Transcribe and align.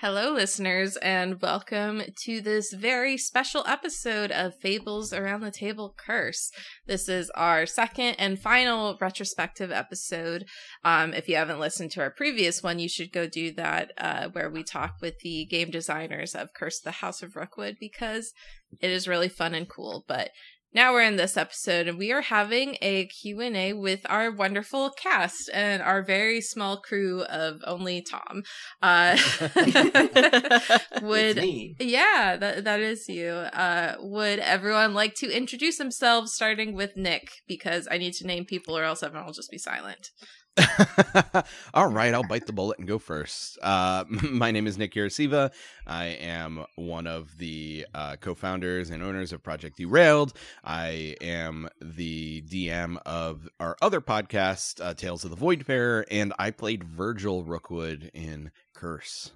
Hello, 0.00 0.32
listeners, 0.32 0.96
and 0.96 1.42
welcome 1.42 2.00
to 2.22 2.40
this 2.40 2.72
very 2.72 3.18
special 3.18 3.62
episode 3.66 4.30
of 4.30 4.58
Fables 4.58 5.12
Around 5.12 5.42
the 5.42 5.50
Table 5.50 5.94
Curse. 5.94 6.50
This 6.86 7.06
is 7.06 7.28
our 7.34 7.66
second 7.66 8.14
and 8.14 8.40
final 8.40 8.96
retrospective 8.98 9.70
episode. 9.70 10.46
Um, 10.82 11.12
if 11.12 11.28
you 11.28 11.36
haven't 11.36 11.60
listened 11.60 11.90
to 11.90 12.00
our 12.00 12.10
previous 12.10 12.62
one, 12.62 12.78
you 12.78 12.88
should 12.88 13.12
go 13.12 13.26
do 13.26 13.52
that, 13.56 13.92
uh, 13.98 14.28
where 14.32 14.48
we 14.48 14.62
talk 14.62 14.94
with 15.02 15.18
the 15.18 15.44
game 15.44 15.70
designers 15.70 16.34
of 16.34 16.54
Curse 16.54 16.80
the 16.80 16.92
House 16.92 17.22
of 17.22 17.36
Rookwood 17.36 17.76
because 17.78 18.32
it 18.80 18.88
is 18.88 19.06
really 19.06 19.28
fun 19.28 19.54
and 19.54 19.68
cool. 19.68 20.06
But 20.08 20.30
now 20.72 20.92
we're 20.92 21.02
in 21.02 21.16
this 21.16 21.36
episode 21.36 21.88
and 21.88 21.98
we 21.98 22.12
are 22.12 22.20
having 22.20 22.76
a 22.80 23.06
q&a 23.06 23.72
with 23.72 24.00
our 24.08 24.30
wonderful 24.30 24.90
cast 24.90 25.50
and 25.52 25.82
our 25.82 26.02
very 26.02 26.40
small 26.40 26.76
crew 26.80 27.22
of 27.24 27.60
only 27.66 28.02
tom. 28.02 28.42
Uh 28.82 29.16
would 31.02 31.42
yeah 31.78 32.36
that, 32.36 32.64
that 32.64 32.80
is 32.80 33.08
you. 33.08 33.30
Uh 33.30 33.96
would 34.00 34.38
everyone 34.38 34.94
like 34.94 35.14
to 35.14 35.30
introduce 35.30 35.78
themselves 35.78 36.32
starting 36.34 36.74
with 36.74 36.96
nick? 36.96 37.28
Because 37.48 37.88
i 37.90 37.98
need 37.98 38.14
to 38.14 38.26
name 38.26 38.44
people 38.44 38.76
or 38.76 38.84
else 38.84 39.02
everyone 39.02 39.26
will 39.26 39.32
just 39.32 39.50
be 39.50 39.58
silent 39.58 40.10
All 41.74 41.86
right, 41.86 42.12
I'll 42.12 42.26
bite 42.26 42.46
the 42.46 42.52
bullet 42.52 42.78
and 42.78 42.88
go 42.88 42.98
first. 42.98 43.58
Uh, 43.62 44.04
my 44.08 44.50
name 44.50 44.66
is 44.66 44.76
Nick 44.78 44.94
Yarasiva. 44.94 45.52
I 45.86 46.06
am 46.06 46.64
one 46.76 47.06
of 47.06 47.36
the 47.38 47.86
uh, 47.94 48.16
co-founders 48.16 48.90
and 48.90 49.02
owners 49.02 49.32
of 49.32 49.42
Project 49.42 49.76
Derailed. 49.78 50.32
I 50.64 51.16
am 51.20 51.68
the 51.80 52.42
DM 52.42 52.98
of 53.06 53.48
our 53.58 53.76
other 53.80 54.00
podcast, 54.00 54.84
uh, 54.84 54.94
Tales 54.94 55.24
of 55.24 55.30
the 55.30 55.36
Voidfarer, 55.36 56.04
and 56.10 56.32
I 56.38 56.50
played 56.50 56.84
Virgil 56.84 57.44
Rookwood 57.44 58.10
in 58.12 58.50
Curse. 58.74 59.32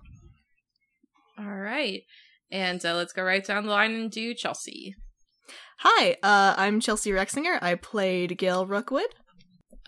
All 1.39 1.45
right, 1.47 2.03
and 2.51 2.85
uh, 2.85 2.95
let's 2.95 3.13
go 3.13 3.23
right 3.23 3.45
down 3.45 3.65
the 3.65 3.71
line 3.71 3.95
and 3.95 4.11
do 4.11 4.35
Chelsea. 4.35 4.95
Hi, 5.79 6.17
uh, 6.23 6.55
I'm 6.57 6.81
Chelsea 6.81 7.11
Rexinger. 7.11 7.59
I 7.61 7.75
played 7.75 8.39
Gail 8.39 8.67
Rookwood. 8.67 9.15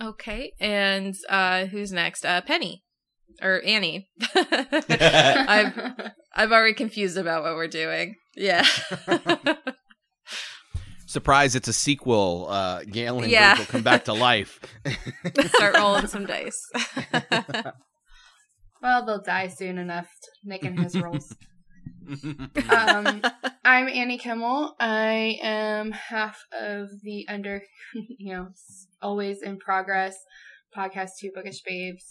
Okay, 0.01 0.53
and 0.61 1.15
uh 1.29 1.67
who's 1.67 1.93
next? 1.93 2.25
Uh 2.27 2.41
Penny 2.43 2.83
or 3.43 3.63
Annie. 3.65 4.09
I'm 4.35 5.95
I'm 6.35 6.53
already 6.53 6.75
confused 6.75 7.17
about 7.17 7.43
what 7.43 7.55
we're 7.55 7.69
doing. 7.69 8.17
Yeah. 8.37 8.67
Surprise! 11.07 11.55
It's 11.55 11.69
a 11.69 11.73
sequel. 11.73 12.47
Uh, 12.51 12.83
Gail 12.83 13.21
and 13.21 13.31
Yeah. 13.31 13.55
Virgil 13.55 13.67
come 13.73 13.83
back 13.83 14.05
to 14.07 14.13
life. 14.29 14.61
Start 15.55 15.77
rolling 15.77 16.09
some 16.09 16.27
dice. 16.27 16.61
Well, 18.83 19.07
they'll 19.07 19.23
die 19.23 19.49
soon 19.49 19.79
enough 19.79 20.09
making 20.45 20.77
his 20.77 20.95
rolls. 21.01 21.35
Um, 22.69 23.23
I'm 23.65 23.89
Annie 23.89 24.19
Kimmel. 24.19 24.75
I 24.79 25.39
am 25.43 25.93
half 25.93 26.39
of 26.53 26.89
the 27.03 27.27
under, 27.29 27.63
you 27.95 28.35
know, 28.35 28.49
always 29.03 29.43
in 29.43 29.59
progress 29.59 30.17
podcast 30.77 31.11
Two 31.21 31.31
Bookish 31.35 31.63
Babes, 31.63 32.05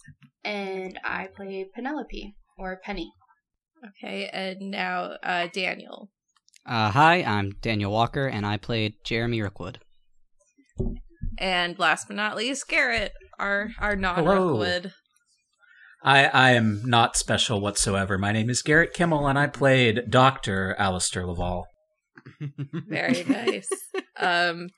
and 0.44 1.00
I 1.03 1.28
play 1.35 1.66
Penelope 1.74 2.35
or 2.58 2.80
Penny. 2.84 3.12
okay, 3.88 4.28
and 4.34 4.72
now 4.72 5.14
uh 5.24 5.47
Daniel. 5.53 6.09
Uh, 6.66 6.90
hi, 6.90 7.22
I'm 7.24 7.52
Daniel 7.62 7.91
Walker, 7.91 8.28
and 8.28 8.46
I 8.46 8.58
played 8.58 8.96
Jeremy 9.03 9.41
Rookwood. 9.41 9.80
And 11.38 11.78
last 11.78 12.08
but 12.08 12.16
not 12.16 12.35
least, 12.35 12.68
Garrett, 12.68 13.14
our 13.38 13.69
our 13.80 13.96
non 13.96 14.16
Hello. 14.16 14.47
Rookwood. 14.50 14.94
I, 16.05 16.25
I 16.25 16.51
am 16.51 16.83
not 16.85 17.17
special 17.17 17.59
whatsoever. 17.59 18.19
My 18.19 18.31
name 18.31 18.47
is 18.47 18.61
Garrett 18.61 18.93
Kimmel, 18.93 19.27
and 19.27 19.39
I 19.39 19.47
played 19.47 20.03
Dr. 20.07 20.75
Alistair 20.77 21.25
Laval. 21.25 21.66
Very 22.88 23.23
nice. 23.23 23.67
um 24.17 24.69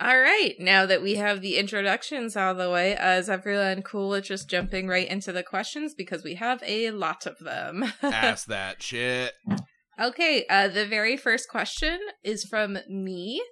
all 0.00 0.18
right, 0.18 0.54
now 0.58 0.86
that 0.86 1.02
we 1.02 1.16
have 1.16 1.42
the 1.42 1.58
introductions 1.58 2.34
out 2.34 2.52
of 2.52 2.56
the 2.56 2.70
way, 2.70 2.96
uh, 2.96 3.18
is 3.18 3.28
everyone 3.28 3.82
cool 3.82 4.08
with 4.08 4.24
just 4.24 4.48
jumping 4.48 4.88
right 4.88 5.06
into 5.06 5.30
the 5.30 5.42
questions 5.42 5.92
because 5.94 6.24
we 6.24 6.36
have 6.36 6.62
a 6.64 6.90
lot 6.90 7.26
of 7.26 7.36
them. 7.38 7.84
Ask 8.02 8.46
that 8.46 8.82
shit. 8.82 9.34
Okay, 10.00 10.46
uh, 10.48 10.68
the 10.68 10.86
very 10.86 11.18
first 11.18 11.50
question 11.50 11.98
is 12.24 12.44
from 12.44 12.78
me. 12.88 13.42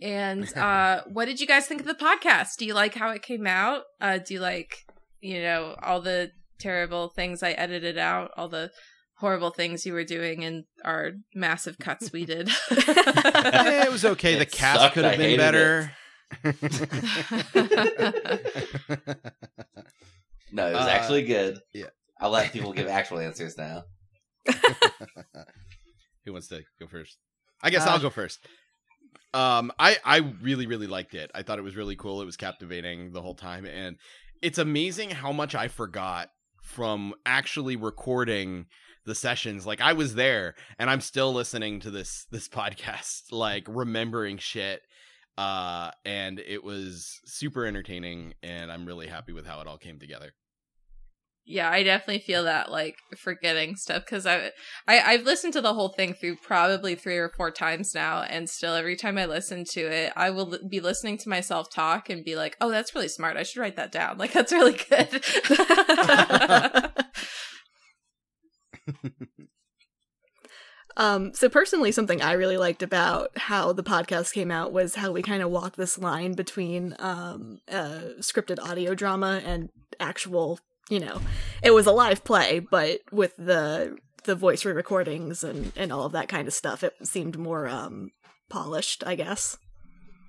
And 0.00 0.50
uh, 0.56 1.02
what 1.12 1.26
did 1.26 1.40
you 1.40 1.46
guys 1.46 1.66
think 1.66 1.82
of 1.82 1.86
the 1.86 1.92
podcast? 1.92 2.56
Do 2.56 2.64
you 2.64 2.72
like 2.72 2.94
how 2.94 3.10
it 3.10 3.20
came 3.20 3.46
out? 3.46 3.82
Uh, 4.00 4.16
do 4.16 4.32
you 4.32 4.40
like, 4.40 4.76
you 5.20 5.42
know, 5.42 5.76
all 5.82 6.00
the 6.00 6.30
terrible 6.58 7.08
things 7.08 7.42
I 7.42 7.52
edited 7.52 7.98
out, 7.98 8.30
all 8.36 8.48
the 8.48 8.70
horrible 9.18 9.50
things 9.50 9.84
you 9.86 9.92
were 9.92 10.04
doing 10.04 10.44
and 10.44 10.64
our 10.84 11.12
massive 11.34 11.78
cuts 11.78 12.12
we 12.12 12.24
did? 12.24 12.48
Eh, 12.70 13.84
it 13.84 13.92
was 13.92 14.04
okay. 14.04 14.34
the 14.36 14.42
It 14.42 14.52
cast 14.52 14.80
sucked. 14.80 14.94
could 14.94 15.04
I 15.04 15.08
have 15.10 15.18
been 15.18 15.36
better. 15.38 15.92
No, 20.50 20.66
it 20.68 20.72
was 20.74 20.86
Uh, 20.86 20.90
actually 20.90 21.22
good. 21.24 21.60
yeah. 21.74 21.86
I'll 22.20 22.30
let 22.30 22.52
people 22.52 22.72
give 22.72 22.88
actual 22.88 23.18
answers 23.18 23.56
now. 23.58 23.84
Who 26.24 26.32
wants 26.32 26.48
to 26.48 26.62
go 26.80 26.86
first? 26.86 27.18
I 27.62 27.70
guess 27.70 27.86
Uh, 27.86 27.90
I'll 27.90 27.98
go 28.00 28.10
first. 28.10 28.40
Um, 29.34 29.70
I 29.78 29.98
I 30.04 30.16
really 30.40 30.66
really 30.66 30.86
liked 30.86 31.14
it. 31.14 31.30
I 31.34 31.42
thought 31.42 31.58
it 31.58 31.62
was 31.62 31.76
really 31.76 31.96
cool. 31.96 32.22
It 32.22 32.24
was 32.24 32.36
captivating 32.38 33.12
the 33.12 33.20
whole 33.20 33.34
time, 33.34 33.66
and 33.66 33.96
it's 34.42 34.56
amazing 34.58 35.10
how 35.10 35.32
much 35.32 35.54
I 35.54 35.68
forgot 35.68 36.30
from 36.68 37.14
actually 37.24 37.76
recording 37.76 38.66
the 39.06 39.14
sessions. 39.14 39.66
Like 39.66 39.80
I 39.80 39.94
was 39.94 40.14
there, 40.14 40.54
and 40.78 40.90
I'm 40.90 41.00
still 41.00 41.32
listening 41.32 41.80
to 41.80 41.90
this 41.90 42.26
this 42.30 42.48
podcast, 42.48 43.32
like 43.32 43.66
remembering 43.68 44.38
shit. 44.38 44.82
Uh, 45.36 45.92
and 46.04 46.40
it 46.40 46.64
was 46.64 47.20
super 47.24 47.64
entertaining, 47.64 48.34
and 48.42 48.72
I'm 48.72 48.86
really 48.86 49.06
happy 49.06 49.32
with 49.32 49.46
how 49.46 49.60
it 49.60 49.68
all 49.68 49.78
came 49.78 49.98
together. 49.98 50.32
Yeah, 51.48 51.70
I 51.70 51.82
definitely 51.82 52.20
feel 52.20 52.44
that 52.44 52.70
like 52.70 52.96
forgetting 53.16 53.74
stuff 53.76 54.04
because 54.04 54.26
I, 54.26 54.50
I 54.86 55.00
I've 55.00 55.24
listened 55.24 55.54
to 55.54 55.62
the 55.62 55.72
whole 55.72 55.88
thing 55.88 56.12
through 56.12 56.36
probably 56.36 56.94
three 56.94 57.16
or 57.16 57.30
four 57.30 57.50
times 57.50 57.94
now, 57.94 58.22
and 58.22 58.50
still 58.50 58.74
every 58.74 58.96
time 58.96 59.16
I 59.16 59.24
listen 59.24 59.64
to 59.70 59.80
it, 59.80 60.12
I 60.14 60.28
will 60.28 60.46
li- 60.46 60.58
be 60.68 60.80
listening 60.80 61.16
to 61.18 61.28
myself 61.28 61.70
talk 61.70 62.10
and 62.10 62.22
be 62.22 62.36
like, 62.36 62.56
"Oh, 62.60 62.70
that's 62.70 62.94
really 62.94 63.08
smart. 63.08 63.38
I 63.38 63.44
should 63.44 63.60
write 63.60 63.76
that 63.76 63.90
down. 63.90 64.18
Like 64.18 64.32
that's 64.32 64.52
really 64.52 64.78
good." 64.90 65.24
Um, 70.98 71.32
so 71.32 71.48
personally, 71.48 71.92
something 71.92 72.20
I 72.20 72.32
really 72.32 72.56
liked 72.56 72.82
about 72.82 73.30
how 73.38 73.72
the 73.72 73.84
podcast 73.84 74.32
came 74.32 74.50
out 74.50 74.72
was 74.72 74.96
how 74.96 75.12
we 75.12 75.22
kind 75.22 75.44
of 75.44 75.50
walked 75.50 75.76
this 75.76 75.96
line 75.96 76.32
between 76.32 76.96
um, 76.98 77.60
uh, 77.70 78.00
scripted 78.18 78.58
audio 78.58 78.96
drama 78.96 79.40
and 79.44 79.68
actual, 80.00 80.58
you 80.88 81.00
know, 81.00 81.20
it 81.62 81.72
was 81.72 81.86
a 81.86 81.92
live 81.92 82.24
play, 82.24 82.58
but 82.60 83.00
with 83.12 83.36
the 83.36 83.96
the 84.24 84.34
voice 84.34 84.64
re-recordings 84.64 85.42
and 85.44 85.72
and 85.76 85.92
all 85.92 86.04
of 86.04 86.12
that 86.12 86.28
kind 86.28 86.46
of 86.48 86.54
stuff, 86.54 86.82
it 86.84 86.94
seemed 87.02 87.38
more 87.38 87.68
um, 87.68 88.10
polished, 88.48 89.02
I 89.06 89.14
guess. 89.14 89.56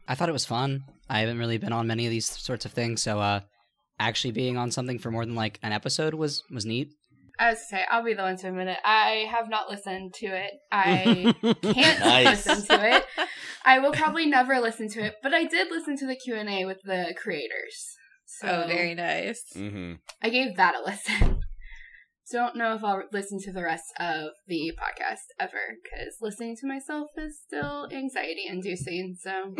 I 0.07 0.15
thought 0.15 0.29
it 0.29 0.33
was 0.33 0.45
fun. 0.45 0.83
I 1.09 1.19
haven't 1.19 1.37
really 1.39 1.57
been 1.57 1.73
on 1.73 1.87
many 1.87 2.05
of 2.05 2.11
these 2.11 2.25
sorts 2.29 2.65
of 2.65 2.71
things, 2.71 3.01
so 3.01 3.19
uh, 3.19 3.41
actually 3.99 4.31
being 4.31 4.57
on 4.57 4.71
something 4.71 4.99
for 4.99 5.11
more 5.11 5.25
than 5.25 5.35
like 5.35 5.59
an 5.63 5.71
episode 5.71 6.13
was 6.13 6.43
was 6.51 6.65
neat. 6.65 6.89
I 7.41 7.51
was 7.51 7.59
to 7.59 7.65
say, 7.67 7.85
I'll 7.89 8.03
be 8.03 8.13
the 8.13 8.21
one 8.23 8.35
to 8.35 8.49
admit 8.49 8.67
it. 8.67 8.79
I 8.83 9.25
have 9.31 9.49
not 9.49 9.69
listened 9.69 10.13
to 10.15 10.25
it. 10.25 10.51
I 10.73 11.33
can't 11.61 11.99
Nice. 12.01 12.45
listen 12.45 12.65
to 12.77 12.97
it. 12.97 13.05
I 13.63 13.79
will 13.79 13.93
probably 13.93 14.25
never 14.25 14.59
listen 14.59 14.89
to 14.89 15.05
it, 15.05 15.15
but 15.23 15.33
I 15.33 15.45
did 15.45 15.69
listen 15.71 15.95
to 15.99 16.05
the 16.05 16.17
Q 16.17 16.35
and 16.35 16.49
A 16.49 16.65
with 16.65 16.81
the 16.83 17.13
creators. 17.17 17.95
So 18.37 18.63
oh, 18.63 18.67
very 18.67 18.93
nice. 18.93 19.41
hmm 19.53 19.93
I 20.21 20.29
gave 20.29 20.55
that 20.57 20.75
a 20.75 20.81
listen. 20.85 21.39
Don't 22.31 22.55
know 22.55 22.75
if 22.75 22.83
I'll 22.83 23.01
listen 23.11 23.39
to 23.45 23.51
the 23.51 23.63
rest 23.63 23.91
of 23.99 24.29
the 24.47 24.71
podcast 24.79 25.23
ever 25.39 25.57
because 25.81 26.17
listening 26.21 26.55
to 26.57 26.67
myself 26.67 27.07
is 27.17 27.39
still 27.43 27.87
anxiety 27.91 28.43
inducing. 28.47 29.15
So 29.19 29.55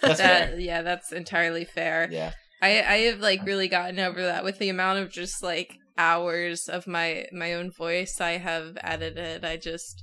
That's 0.00 0.18
that 0.18 0.50
fair. 0.50 0.58
yeah, 0.60 0.82
that's 0.82 1.10
entirely 1.10 1.64
fair. 1.64 2.08
Yeah. 2.12 2.32
I 2.62 2.80
I 2.82 2.96
have 3.08 3.18
like 3.18 3.44
really 3.44 3.66
gotten 3.66 3.98
over 3.98 4.22
that 4.22 4.44
with 4.44 4.58
the 4.58 4.68
amount 4.68 5.00
of 5.00 5.10
just 5.10 5.42
like 5.42 5.74
hours 5.98 6.68
of 6.68 6.86
my 6.86 7.26
my 7.32 7.54
own 7.54 7.72
voice 7.72 8.20
I 8.20 8.32
have 8.38 8.78
edited. 8.80 9.44
I 9.44 9.56
just 9.56 10.00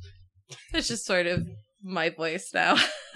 it's 0.73 0.89
just 0.89 1.05
sort 1.05 1.25
of 1.25 1.47
my 1.81 2.09
voice 2.09 2.51
now. 2.53 2.75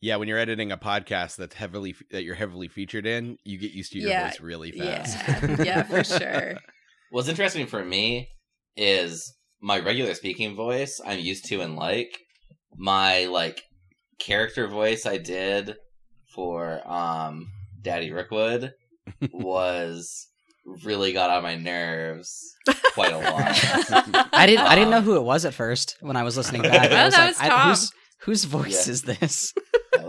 yeah, 0.00 0.16
when 0.16 0.28
you're 0.28 0.38
editing 0.38 0.72
a 0.72 0.76
podcast 0.78 1.36
that's 1.36 1.54
heavily 1.54 1.94
that 2.10 2.24
you're 2.24 2.34
heavily 2.34 2.68
featured 2.68 3.06
in, 3.06 3.36
you 3.44 3.58
get 3.58 3.72
used 3.72 3.92
to 3.92 3.98
your 3.98 4.10
Yeah, 4.10 4.28
voice 4.30 4.40
really 4.40 4.72
fast. 4.72 5.18
yeah, 5.28 5.62
yeah, 5.62 5.82
for 5.82 6.02
sure. 6.04 6.54
What's 7.10 7.28
interesting 7.28 7.66
for 7.66 7.84
me 7.84 8.28
is 8.76 9.34
my 9.60 9.78
regular 9.80 10.14
speaking 10.14 10.54
voice 10.54 11.00
I'm 11.04 11.18
used 11.18 11.44
to 11.46 11.60
and 11.60 11.76
like. 11.76 12.18
My 12.76 13.24
like 13.26 13.62
character 14.18 14.68
voice 14.68 15.06
I 15.06 15.16
did 15.18 15.74
for 16.34 16.80
um 16.90 17.48
Daddy 17.82 18.12
Rookwood 18.12 18.72
was 19.32 20.28
really 20.84 21.12
got 21.12 21.30
on 21.30 21.42
my 21.42 21.56
nerves 21.56 22.54
quite 22.94 23.12
a 23.12 23.18
lot. 23.18 24.28
I 24.32 24.46
didn't. 24.46 24.66
I 24.66 24.74
didn't 24.76 24.90
know 24.90 24.98
Um, 24.98 25.04
who 25.04 25.16
it 25.16 25.22
was 25.24 25.44
at 25.44 25.52
first 25.54 25.96
when 26.00 26.16
I 26.16 26.22
was 26.22 26.36
listening 26.36 26.62
back. 26.62 26.90
Oh, 26.90 26.94
I 26.94 27.04
was 27.06 27.14
that 27.14 27.36
like, 27.38 27.50
was 27.50 27.50
I- 27.50 27.68
whose 27.68 27.92
whose 28.20 28.44
voice 28.44 28.86
Yeah. 28.86 28.92
is 28.92 29.02
this? 29.02 29.52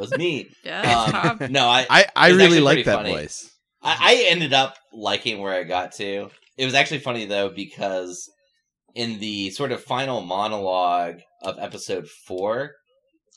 That 0.09 0.17
was 0.17 0.19
me. 0.19 0.49
Yeah, 0.63 1.37
Um, 1.41 1.51
no, 1.51 1.67
I, 1.67 1.85
I, 1.89 2.05
I 2.15 2.29
really 2.29 2.59
like 2.59 2.85
that 2.85 2.97
funny. 2.97 3.11
voice. 3.11 3.49
I 3.81 3.97
I 3.99 4.25
ended 4.29 4.53
up 4.53 4.75
liking 4.93 5.39
where 5.39 5.53
I 5.53 5.63
got 5.63 5.93
to. 5.93 6.29
It 6.57 6.65
was 6.65 6.73
actually 6.73 6.99
funny 6.99 7.25
though 7.25 7.49
because 7.49 8.29
in 8.93 9.19
the 9.19 9.49
sort 9.51 9.71
of 9.71 9.83
final 9.83 10.21
monologue 10.21 11.19
of 11.41 11.57
episode 11.59 12.07
four, 12.27 12.71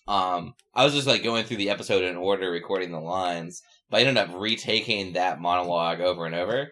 um, 0.09 0.55
I 0.75 0.85
was 0.85 0.95
just 0.95 1.07
like 1.07 1.23
going 1.23 1.45
through 1.45 1.59
the 1.59 1.71
episode 1.71 2.03
in 2.05 2.17
order, 2.17 2.51
recording 2.51 2.91
the 2.91 3.01
lines, 3.01 3.63
but 3.89 3.99
I 3.99 4.01
ended 4.01 4.17
up 4.19 4.35
retaking 4.35 5.13
that 5.15 5.41
monologue 5.41 6.01
over 6.01 6.27
and 6.27 6.35
over. 6.35 6.71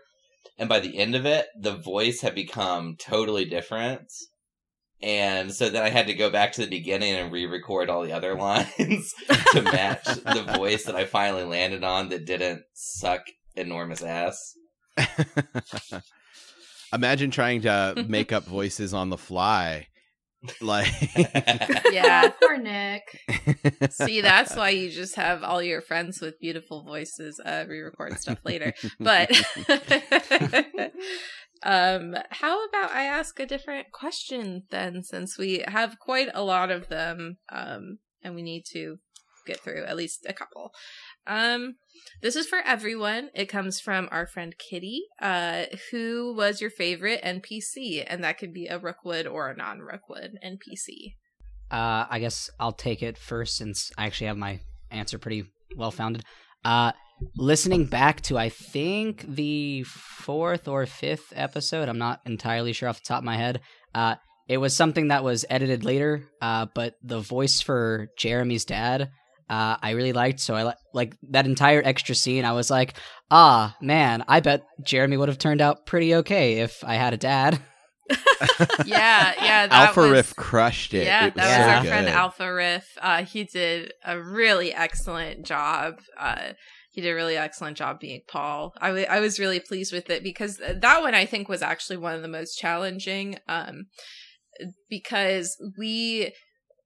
And 0.58 0.68
by 0.68 0.80
the 0.80 0.98
end 0.98 1.14
of 1.14 1.24
it, 1.24 1.46
the 1.58 1.76
voice 1.76 2.20
had 2.20 2.34
become 2.34 2.96
totally 2.98 3.44
different. 3.46 4.02
And 5.02 5.52
so 5.52 5.68
then 5.68 5.82
I 5.82 5.90
had 5.90 6.06
to 6.06 6.14
go 6.14 6.30
back 6.30 6.52
to 6.52 6.60
the 6.60 6.68
beginning 6.68 7.14
and 7.14 7.32
re-record 7.32 7.90
all 7.90 8.02
the 8.02 8.12
other 8.12 8.34
lines 8.38 9.12
to 9.52 9.62
match 9.62 10.04
the 10.04 10.54
voice 10.56 10.84
that 10.84 10.94
I 10.94 11.04
finally 11.04 11.44
landed 11.44 11.82
on 11.82 12.08
that 12.10 12.24
didn't 12.24 12.62
suck 12.74 13.22
enormous 13.56 14.02
ass. 14.02 14.54
Imagine 16.92 17.30
trying 17.30 17.62
to 17.62 18.04
make 18.06 18.32
up 18.32 18.44
voices 18.44 18.94
on 18.94 19.08
the 19.08 19.18
fly. 19.18 19.88
Like 20.60 20.92
Yeah. 21.92 22.30
Poor 22.40 22.58
Nick. 22.58 23.02
See, 23.90 24.20
that's 24.20 24.56
why 24.56 24.70
you 24.70 24.90
just 24.90 25.14
have 25.14 25.42
all 25.42 25.62
your 25.62 25.80
friends 25.80 26.20
with 26.20 26.38
beautiful 26.40 26.82
voices 26.82 27.40
uh, 27.44 27.64
re-record 27.68 28.18
stuff 28.20 28.40
later. 28.44 28.74
But 28.98 29.30
um, 31.64 32.16
how 32.30 32.64
about 32.66 32.90
I 32.90 33.04
ask 33.04 33.38
a 33.38 33.46
different 33.46 33.92
question 33.92 34.64
then, 34.70 35.02
since 35.02 35.38
we 35.38 35.64
have 35.66 35.98
quite 35.98 36.28
a 36.34 36.42
lot 36.42 36.70
of 36.70 36.88
them, 36.88 37.38
um, 37.50 37.98
and 38.22 38.34
we 38.34 38.42
need 38.42 38.64
to 38.72 38.98
get 39.46 39.60
through 39.60 39.84
at 39.84 39.96
least 39.96 40.26
a 40.28 40.32
couple. 40.32 40.72
Um, 41.26 41.76
this 42.20 42.36
is 42.36 42.46
for 42.46 42.58
everyone. 42.58 43.30
It 43.34 43.46
comes 43.46 43.80
from 43.80 44.08
our 44.10 44.26
friend 44.26 44.54
Kitty. 44.58 45.02
Uh, 45.20 45.64
who 45.90 46.34
was 46.36 46.60
your 46.60 46.70
favorite 46.70 47.22
NPC? 47.22 48.04
And 48.06 48.22
that 48.24 48.38
could 48.38 48.52
be 48.52 48.66
a 48.66 48.78
Rookwood 48.78 49.26
or 49.26 49.50
a 49.50 49.56
non-Rookwood 49.56 50.38
NPC. 50.44 51.14
Uh, 51.70 52.06
I 52.08 52.18
guess 52.18 52.50
I'll 52.60 52.72
take 52.72 53.02
it 53.02 53.16
first 53.16 53.56
since 53.56 53.90
I 53.96 54.06
actually 54.06 54.26
have 54.28 54.36
my 54.36 54.60
answer 54.90 55.18
pretty 55.18 55.44
well 55.76 55.90
founded. 55.90 56.24
Uh, 56.64 56.92
listening 57.36 57.86
back 57.86 58.20
to 58.22 58.38
I 58.38 58.48
think 58.48 59.24
the 59.28 59.82
fourth 59.84 60.68
or 60.68 60.86
fifth 60.86 61.32
episode, 61.34 61.88
I'm 61.88 61.98
not 61.98 62.20
entirely 62.26 62.72
sure 62.72 62.88
off 62.88 63.00
the 63.02 63.06
top 63.06 63.18
of 63.18 63.24
my 63.24 63.36
head. 63.36 63.60
Uh, 63.94 64.16
it 64.48 64.58
was 64.58 64.74
something 64.74 65.08
that 65.08 65.24
was 65.24 65.44
edited 65.48 65.84
later, 65.84 66.24
uh, 66.40 66.66
but 66.74 66.94
the 67.02 67.20
voice 67.20 67.60
for 67.60 68.08
Jeremy's 68.18 68.64
dad, 68.64 69.10
uh, 69.48 69.76
I 69.82 69.90
really 69.90 70.12
liked. 70.12 70.40
So 70.40 70.54
I 70.54 70.64
li- 70.64 70.72
like 70.92 71.16
that 71.30 71.46
entire 71.46 71.82
extra 71.84 72.14
scene. 72.14 72.44
I 72.44 72.52
was 72.52 72.70
like, 72.70 72.94
ah, 73.30 73.76
man, 73.80 74.24
I 74.28 74.40
bet 74.40 74.64
Jeremy 74.84 75.16
would 75.16 75.28
have 75.28 75.38
turned 75.38 75.60
out 75.60 75.86
pretty 75.86 76.14
okay 76.16 76.60
if 76.60 76.82
I 76.84 76.94
had 76.94 77.14
a 77.14 77.18
dad. 77.18 77.60
Yeah, 78.84 79.32
yeah. 79.40 79.66
That 79.68 79.72
Alpha 79.88 80.00
was, 80.00 80.10
Riff 80.10 80.36
crushed 80.36 80.94
it. 80.94 81.06
Yeah, 81.06 81.26
It 81.26 81.34
that 81.36 81.44
was 81.46 81.56
was 81.56 81.64
so 81.66 81.70
our 81.70 81.82
good. 81.82 81.88
friend 81.88 82.08
Alpha 82.08 82.52
Riff. 82.54 82.98
Uh, 83.00 83.24
he 83.24 83.44
did 83.44 83.92
a 84.04 84.20
really 84.20 84.74
excellent 84.74 85.46
job. 85.46 86.00
Uh, 86.18 86.52
he 86.92 87.00
did 87.00 87.10
a 87.10 87.14
really 87.14 87.36
excellent 87.36 87.76
job 87.76 87.98
being 88.00 88.20
Paul. 88.28 88.74
I 88.80 89.04
I 89.06 89.20
was 89.20 89.40
really 89.40 89.60
pleased 89.60 89.92
with 89.92 90.10
it 90.10 90.22
because 90.22 90.58
that 90.58 91.00
one 91.00 91.14
I 91.14 91.24
think 91.24 91.48
was 91.48 91.62
actually 91.62 91.96
one 91.96 92.14
of 92.14 92.22
the 92.22 92.28
most 92.28 92.56
challenging. 92.56 93.38
Um, 93.48 93.86
because 94.90 95.56
we 95.78 96.32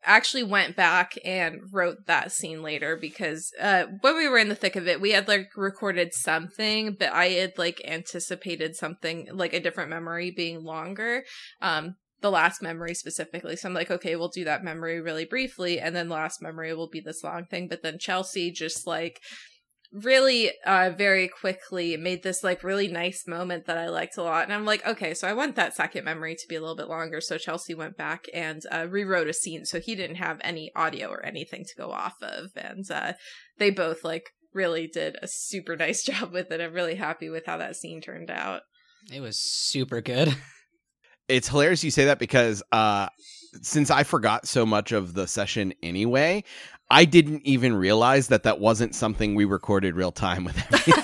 actually 0.04 0.44
went 0.44 0.76
back 0.76 1.18
and 1.24 1.58
wrote 1.72 2.06
that 2.06 2.30
scene 2.30 2.62
later 2.62 2.96
because 2.96 3.50
uh 3.60 3.86
when 4.02 4.16
we 4.16 4.28
were 4.28 4.38
in 4.38 4.48
the 4.48 4.54
thick 4.54 4.76
of 4.76 4.86
it 4.86 5.00
we 5.00 5.10
had 5.10 5.26
like 5.26 5.48
recorded 5.56 6.14
something 6.14 6.94
but 6.96 7.12
i 7.12 7.26
had 7.30 7.52
like 7.58 7.82
anticipated 7.84 8.76
something 8.76 9.26
like 9.32 9.52
a 9.52 9.58
different 9.58 9.90
memory 9.90 10.30
being 10.30 10.62
longer 10.62 11.24
um 11.60 11.96
the 12.20 12.30
last 12.30 12.62
memory 12.62 12.94
specifically 12.94 13.56
so 13.56 13.68
i'm 13.68 13.74
like 13.74 13.90
okay 13.90 14.14
we'll 14.14 14.28
do 14.28 14.44
that 14.44 14.62
memory 14.62 15.00
really 15.00 15.24
briefly 15.24 15.80
and 15.80 15.96
then 15.96 16.08
the 16.08 16.14
last 16.14 16.40
memory 16.40 16.72
will 16.72 16.88
be 16.88 17.00
this 17.00 17.24
long 17.24 17.44
thing 17.44 17.66
but 17.66 17.82
then 17.82 17.98
chelsea 17.98 18.52
just 18.52 18.86
like 18.86 19.20
really 19.92 20.50
uh 20.64 20.90
very 20.90 21.28
quickly 21.28 21.96
made 21.96 22.22
this 22.22 22.42
like 22.42 22.64
really 22.64 22.88
nice 22.88 23.24
moment 23.26 23.66
that 23.66 23.78
I 23.78 23.88
liked 23.88 24.16
a 24.16 24.22
lot. 24.22 24.44
And 24.44 24.52
I'm 24.52 24.64
like, 24.64 24.86
okay, 24.86 25.14
so 25.14 25.28
I 25.28 25.32
want 25.32 25.56
that 25.56 25.74
second 25.74 26.04
memory 26.04 26.34
to 26.34 26.48
be 26.48 26.56
a 26.56 26.60
little 26.60 26.76
bit 26.76 26.88
longer. 26.88 27.20
So 27.20 27.38
Chelsea 27.38 27.74
went 27.74 27.96
back 27.96 28.26
and 28.34 28.62
uh 28.70 28.86
rewrote 28.88 29.28
a 29.28 29.32
scene 29.32 29.64
so 29.64 29.80
he 29.80 29.94
didn't 29.94 30.16
have 30.16 30.40
any 30.42 30.72
audio 30.74 31.08
or 31.08 31.24
anything 31.24 31.64
to 31.64 31.76
go 31.76 31.92
off 31.92 32.16
of. 32.22 32.50
And 32.56 32.88
uh 32.90 33.14
they 33.58 33.70
both 33.70 34.04
like 34.04 34.30
really 34.52 34.86
did 34.86 35.16
a 35.22 35.28
super 35.28 35.76
nice 35.76 36.02
job 36.02 36.32
with 36.32 36.50
it. 36.50 36.60
I'm 36.60 36.72
really 36.72 36.96
happy 36.96 37.28
with 37.28 37.46
how 37.46 37.58
that 37.58 37.76
scene 37.76 38.00
turned 38.00 38.30
out. 38.30 38.62
It 39.12 39.20
was 39.20 39.38
super 39.40 40.00
good. 40.00 40.34
it's 41.28 41.48
hilarious 41.48 41.82
you 41.82 41.90
say 41.90 42.06
that 42.06 42.18
because 42.18 42.62
uh 42.72 43.08
since 43.62 43.90
I 43.90 44.02
forgot 44.02 44.46
so 44.46 44.66
much 44.66 44.92
of 44.92 45.14
the 45.14 45.26
session 45.26 45.72
anyway, 45.82 46.44
I 46.88 47.04
didn't 47.04 47.42
even 47.44 47.74
realize 47.74 48.28
that 48.28 48.44
that 48.44 48.60
wasn't 48.60 48.94
something 48.94 49.34
we 49.34 49.44
recorded 49.44 49.96
real 49.96 50.12
time 50.12 50.44
with 50.44 50.56
everything. 50.72 50.94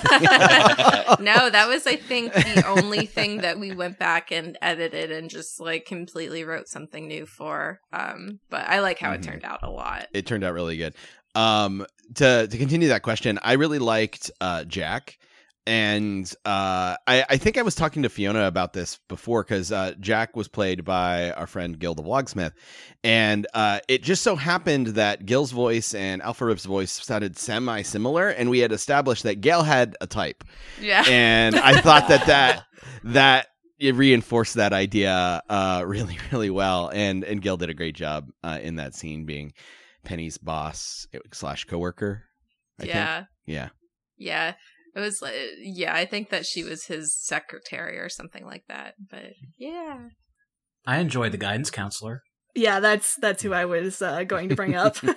no, 1.25 1.49
that 1.49 1.67
was 1.67 1.85
I 1.85 1.97
think 1.97 2.33
the 2.33 2.63
only 2.67 3.05
thing 3.05 3.37
that 3.41 3.59
we 3.59 3.75
went 3.75 3.99
back 3.99 4.31
and 4.31 4.57
edited 4.61 5.11
and 5.11 5.29
just 5.29 5.59
like 5.59 5.85
completely 5.85 6.43
wrote 6.45 6.67
something 6.67 7.07
new 7.07 7.25
for. 7.25 7.81
Um 7.91 8.39
but 8.49 8.65
I 8.67 8.79
like 8.79 8.99
how 8.99 9.11
Mhm. 9.11 9.15
it 9.15 9.23
turned 9.23 9.43
out 9.43 9.59
a 9.63 9.69
lot. 9.69 10.07
it 10.13 10.25
turned 10.25 10.43
out 10.43 10.53
really 10.53 10.77
good. 10.77 10.93
Um, 11.35 11.85
to 12.15 12.47
to 12.47 12.57
continue 12.57 12.87
that 12.89 13.01
question, 13.01 13.39
I 13.41 13.53
really 13.53 13.79
liked 13.79 14.29
uh, 14.39 14.63
Jack, 14.65 15.17
and 15.65 16.31
uh, 16.45 16.95
I 17.07 17.25
I 17.29 17.37
think 17.37 17.57
I 17.57 17.61
was 17.61 17.75
talking 17.75 18.03
to 18.03 18.09
Fiona 18.09 18.45
about 18.47 18.73
this 18.73 18.99
before 19.07 19.43
because 19.43 19.71
uh, 19.71 19.93
Jack 19.99 20.35
was 20.35 20.47
played 20.47 20.83
by 20.83 21.31
our 21.31 21.47
friend 21.47 21.77
Gil 21.79 21.95
the 21.95 22.03
Vlogsmith, 22.03 22.51
and 23.03 23.47
uh, 23.53 23.79
it 23.87 24.03
just 24.03 24.23
so 24.23 24.35
happened 24.35 24.87
that 24.87 25.25
Gil's 25.25 25.51
voice 25.51 25.93
and 25.93 26.21
Alpha 26.21 26.45
Riff's 26.45 26.65
voice 26.65 26.91
sounded 26.91 27.37
semi 27.37 27.81
similar, 27.81 28.29
and 28.29 28.49
we 28.49 28.59
had 28.59 28.71
established 28.71 29.23
that 29.23 29.41
Gail 29.41 29.63
had 29.63 29.95
a 30.01 30.07
type, 30.07 30.43
Yeah. 30.81 31.03
and 31.07 31.55
I 31.55 31.79
thought 31.79 32.07
that 32.09 32.25
that 32.27 32.63
that 33.05 33.47
it 33.79 33.95
reinforced 33.95 34.55
that 34.55 34.73
idea 34.73 35.41
uh, 35.49 35.83
really 35.85 36.17
really 36.31 36.49
well, 36.49 36.89
and 36.93 37.23
and 37.23 37.41
Gil 37.41 37.57
did 37.57 37.69
a 37.69 37.73
great 37.73 37.95
job 37.95 38.29
uh, 38.43 38.59
in 38.61 38.75
that 38.75 38.95
scene 38.95 39.25
being 39.25 39.53
Penny's 40.03 40.37
boss 40.37 41.07
slash 41.31 41.65
coworker. 41.65 42.23
I 42.79 42.83
think. 42.83 42.93
yeah. 42.95 43.23
yeah. 43.45 43.69
Yeah. 44.93 45.01
It 45.01 45.05
was 45.05 45.21
like, 45.21 45.33
yeah, 45.59 45.95
I 45.95 46.05
think 46.05 46.29
that 46.29 46.45
she 46.45 46.63
was 46.63 46.85
his 46.85 47.15
secretary 47.15 47.97
or 47.97 48.09
something 48.09 48.45
like 48.45 48.63
that. 48.67 48.95
But 49.09 49.33
yeah. 49.57 50.09
I 50.85 50.97
enjoyed 50.99 51.31
the 51.31 51.37
guidance 51.37 51.71
counselor. 51.71 52.21
Yeah, 52.55 52.79
that's 52.79 53.15
that's 53.15 53.41
who 53.41 53.53
I 53.53 53.65
was 53.65 54.01
uh, 54.01 54.23
going 54.25 54.49
to 54.49 54.55
bring 54.55 54.75
up. 54.75 54.97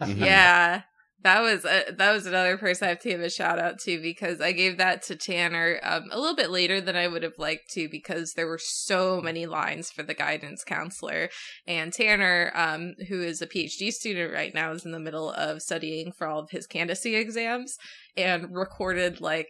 Yeah. 0.06 0.82
That 1.22 1.42
was 1.42 1.64
uh, 1.64 1.82
that 1.96 2.12
was 2.12 2.26
another 2.26 2.56
person 2.56 2.86
I 2.86 2.90
have 2.90 3.00
to 3.00 3.08
give 3.08 3.20
a 3.20 3.28
shout 3.28 3.58
out 3.58 3.80
to 3.80 4.00
because 4.00 4.40
I 4.40 4.52
gave 4.52 4.78
that 4.78 5.02
to 5.04 5.16
Tanner 5.16 5.80
um, 5.82 6.04
a 6.12 6.18
little 6.18 6.36
bit 6.36 6.50
later 6.50 6.80
than 6.80 6.94
I 6.94 7.08
would 7.08 7.24
have 7.24 7.38
liked 7.38 7.70
to 7.70 7.88
because 7.88 8.34
there 8.34 8.46
were 8.46 8.60
so 8.60 9.20
many 9.20 9.44
lines 9.44 9.90
for 9.90 10.04
the 10.04 10.14
guidance 10.14 10.62
counselor. 10.62 11.28
And 11.66 11.92
Tanner, 11.92 12.52
um, 12.54 12.94
who 13.08 13.20
is 13.20 13.42
a 13.42 13.48
PhD 13.48 13.90
student 13.90 14.32
right 14.32 14.54
now, 14.54 14.70
is 14.70 14.84
in 14.84 14.92
the 14.92 15.00
middle 15.00 15.32
of 15.32 15.60
studying 15.60 16.12
for 16.12 16.28
all 16.28 16.38
of 16.38 16.50
his 16.50 16.68
candidacy 16.68 17.16
exams 17.16 17.76
and 18.16 18.54
recorded 18.54 19.20
like 19.20 19.48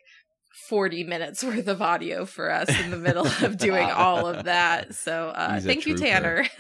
40 0.68 1.04
minutes 1.04 1.42
worth 1.44 1.68
of 1.68 1.80
audio 1.80 2.24
for 2.24 2.50
us 2.50 2.68
in 2.80 2.90
the 2.90 2.96
middle 2.96 3.26
of 3.26 3.56
doing 3.58 3.88
all 3.90 4.26
of 4.26 4.44
that. 4.44 4.94
So 4.94 5.28
uh, 5.28 5.60
thank 5.60 5.86
you. 5.86 5.96
Tanner. 5.96 6.44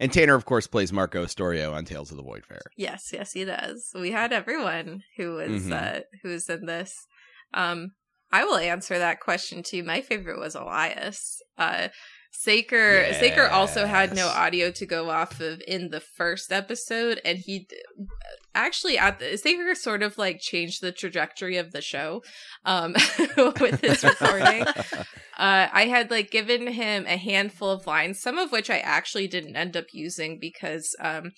And 0.00 0.12
Tanner, 0.12 0.34
of 0.34 0.44
course, 0.44 0.66
plays 0.66 0.92
Marco 0.92 1.24
Astorio 1.24 1.72
on 1.72 1.84
Tales 1.84 2.10
of 2.10 2.16
the 2.16 2.24
Voidfarer. 2.24 2.60
Yes, 2.76 3.10
yes, 3.12 3.32
he 3.32 3.44
does. 3.44 3.90
We 3.94 4.10
had 4.10 4.32
everyone 4.32 5.02
who 5.16 5.34
was 5.34 5.62
Mhm. 5.62 5.72
uh 5.72 6.00
who 6.22 6.30
was 6.30 6.48
in 6.48 6.66
this. 6.66 7.06
Um 7.54 7.92
I 8.32 8.44
will 8.44 8.56
answer 8.56 8.98
that 8.98 9.20
question 9.20 9.62
too. 9.62 9.84
My 9.84 10.00
favorite 10.00 10.40
was 10.40 10.54
Elias. 10.56 11.40
Uh 11.56 11.88
Saker 12.32 13.12
Saker 13.12 13.46
also 13.46 13.86
had 13.86 14.14
no 14.16 14.26
audio 14.26 14.70
to 14.72 14.86
go 14.86 15.10
off 15.10 15.38
of 15.40 15.62
in 15.68 15.90
the 15.90 16.00
first 16.00 16.50
episode 16.50 17.20
and 17.24 17.38
he 17.38 17.68
actually 18.54 18.98
at 18.98 19.18
the 19.18 19.36
Saker 19.36 19.74
sort 19.74 20.02
of 20.02 20.18
like 20.18 20.40
changed 20.40 20.80
the 20.80 20.92
trajectory 20.92 21.56
of 21.56 21.72
the 21.72 21.80
show 21.80 22.22
um 22.64 22.92
with 23.36 23.80
his 23.80 24.04
recording. 24.04 24.62
uh, 25.38 25.68
I 25.72 25.86
had 25.86 26.10
like 26.10 26.30
given 26.30 26.66
him 26.66 27.06
a 27.06 27.16
handful 27.16 27.70
of 27.70 27.86
lines, 27.86 28.20
some 28.20 28.38
of 28.38 28.52
which 28.52 28.70
I 28.70 28.78
actually 28.78 29.28
didn't 29.28 29.56
end 29.56 29.76
up 29.76 29.86
using 29.92 30.38
because 30.40 30.94
um, 31.00 31.32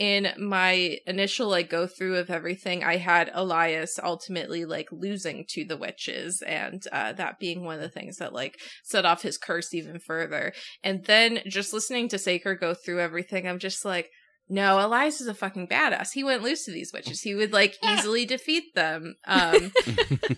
in 0.00 0.28
my 0.38 0.96
initial 1.06 1.48
like 1.48 1.68
go 1.68 1.86
through 1.86 2.16
of 2.16 2.30
everything, 2.30 2.82
I 2.82 2.96
had 2.96 3.30
Elias 3.34 3.98
ultimately 4.02 4.64
like 4.64 4.88
losing 4.90 5.44
to 5.50 5.64
the 5.66 5.76
witches, 5.76 6.42
and 6.46 6.82
uh, 6.90 7.12
that 7.12 7.38
being 7.38 7.64
one 7.64 7.74
of 7.74 7.82
the 7.82 7.90
things 7.90 8.16
that 8.16 8.32
like 8.32 8.58
set 8.82 9.04
off 9.04 9.20
his 9.20 9.36
curse 9.36 9.74
even 9.74 10.00
further. 10.00 10.54
And 10.82 11.04
then 11.04 11.40
just 11.46 11.74
listening 11.74 12.08
to 12.08 12.18
Saker 12.18 12.54
go 12.54 12.72
through 12.72 13.00
everything, 13.00 13.46
I'm 13.46 13.58
just 13.58 13.84
like. 13.84 14.08
No, 14.52 14.84
Elias 14.84 15.20
is 15.20 15.28
a 15.28 15.34
fucking 15.34 15.68
badass. 15.68 16.10
He 16.12 16.24
went 16.24 16.42
loose 16.42 16.64
to 16.64 16.72
these 16.72 16.92
witches. 16.92 17.22
He 17.22 17.36
would 17.36 17.52
like 17.52 17.78
easily 17.84 18.26
defeat 18.26 18.74
them. 18.74 19.14
Um, 19.24 19.70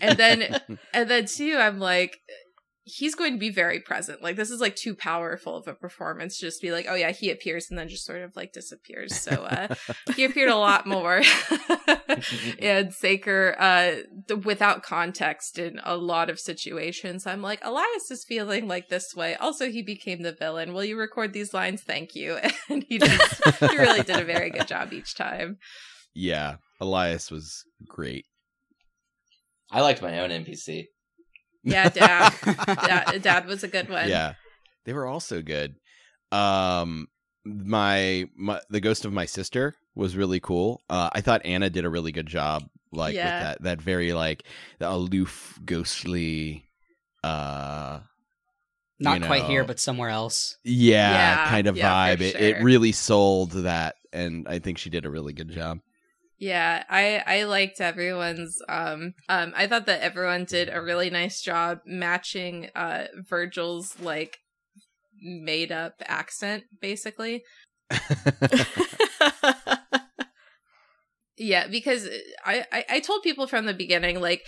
and 0.01 0.17
then 0.19 0.61
and 0.93 1.09
then 1.09 1.25
too, 1.25 1.57
I'm 1.59 1.79
like, 1.79 2.19
he's 2.85 3.15
going 3.15 3.33
to 3.33 3.39
be 3.39 3.49
very 3.49 3.79
present. 3.79 4.21
Like 4.21 4.35
this 4.35 4.51
is 4.51 4.59
like 4.59 4.75
too 4.75 4.93
powerful 4.95 5.55
of 5.55 5.67
a 5.67 5.73
performance. 5.73 6.37
to 6.37 6.45
Just 6.47 6.61
be 6.61 6.71
like, 6.71 6.85
oh 6.89 6.95
yeah, 6.95 7.11
he 7.11 7.29
appears 7.31 7.67
and 7.69 7.79
then 7.79 7.87
just 7.87 8.05
sort 8.05 8.21
of 8.21 8.35
like 8.35 8.51
disappears. 8.51 9.15
So 9.15 9.31
uh, 9.31 9.73
he 10.15 10.25
appeared 10.25 10.49
a 10.49 10.57
lot 10.57 10.85
more. 10.85 11.21
and 12.59 12.93
Saker, 12.93 13.55
uh, 13.57 13.95
th- 14.27 14.45
without 14.45 14.83
context 14.83 15.57
in 15.57 15.79
a 15.83 15.95
lot 15.95 16.29
of 16.29 16.39
situations, 16.39 17.25
I'm 17.25 17.41
like, 17.41 17.59
Elias 17.63 18.11
is 18.11 18.25
feeling 18.27 18.67
like 18.67 18.89
this 18.89 19.15
way. 19.15 19.35
Also, 19.35 19.69
he 19.69 19.81
became 19.81 20.21
the 20.21 20.33
villain. 20.33 20.73
Will 20.73 20.83
you 20.83 20.97
record 20.97 21.33
these 21.33 21.53
lines? 21.53 21.81
Thank 21.81 22.15
you. 22.15 22.37
And 22.69 22.85
he 22.87 22.97
just 22.97 23.43
he 23.59 23.77
really 23.77 24.03
did 24.03 24.19
a 24.19 24.23
very 24.23 24.49
good 24.49 24.67
job 24.67 24.93
each 24.93 25.15
time. 25.15 25.57
yeah, 26.13 26.55
Elias 26.79 27.29
was 27.29 27.63
great. 27.87 28.25
I 29.69 29.81
liked 29.81 30.01
my 30.01 30.19
own 30.19 30.29
NPC. 30.29 30.85
Yeah, 31.63 31.89
Dad. 31.89 32.33
Dad, 32.65 33.21
Dad 33.21 33.45
was 33.47 33.63
a 33.63 33.67
good 33.67 33.89
one. 33.89 34.09
Yeah, 34.09 34.33
they 34.85 34.93
were 34.93 35.05
all 35.05 35.19
so 35.19 35.41
good. 35.41 35.75
Um, 36.31 37.07
my, 37.45 38.27
my 38.35 38.59
the 38.69 38.79
ghost 38.81 39.05
of 39.05 39.13
my 39.13 39.25
sister 39.25 39.75
was 39.95 40.15
really 40.15 40.39
cool. 40.39 40.81
Uh, 40.89 41.09
I 41.13 41.21
thought 41.21 41.45
Anna 41.45 41.69
did 41.69 41.85
a 41.85 41.89
really 41.89 42.11
good 42.11 42.27
job, 42.27 42.63
like 42.91 43.15
Yeah. 43.15 43.23
with 43.25 43.43
that 43.43 43.61
that 43.63 43.81
very 43.81 44.13
like 44.13 44.43
the 44.79 44.89
aloof, 44.91 45.59
ghostly. 45.63 46.65
Uh, 47.23 47.99
Not 48.99 49.19
you 49.21 49.25
quite 49.25 49.43
here, 49.45 49.63
but 49.63 49.79
somewhere 49.79 50.09
else. 50.09 50.57
yeah, 50.63 51.11
Yeah, 51.45 51.49
kind 51.49 51.67
of 51.67 51.77
yeah, 51.77 52.15
vibe. 52.15 52.17
for 52.17 52.23
It, 52.23 52.35
it 52.57 52.63
really 52.63 52.91
sold 52.91 53.51
that, 53.51 53.95
and 54.11 54.47
I 54.47 54.59
think 54.59 54.77
she 54.77 54.89
did 54.89 55.05
a 55.05 55.09
really 55.09 55.33
good 55.33 55.49
job. 55.49 55.79
Yeah, 56.43 56.83
I 56.89 57.23
I 57.25 57.43
liked 57.45 57.79
everyone's 57.79 58.61
um 58.67 59.13
um 59.29 59.53
I 59.55 59.65
thought 59.65 59.85
that 59.85 60.01
everyone 60.01 60.43
did 60.43 60.67
a 60.67 60.81
really 60.81 61.09
nice 61.09 61.41
job 61.41 61.79
matching 61.85 62.69
uh 62.75 63.05
Virgil's 63.29 63.97
like 64.01 64.39
made 65.21 65.71
up 65.71 65.93
accent 66.05 66.65
basically. 66.81 67.43
Yeah, 71.37 71.67
because 71.67 72.07
I, 72.45 72.65
I 72.71 72.85
I 72.89 72.99
told 72.99 73.23
people 73.23 73.47
from 73.47 73.65
the 73.65 73.73
beginning 73.73 74.21
like 74.21 74.43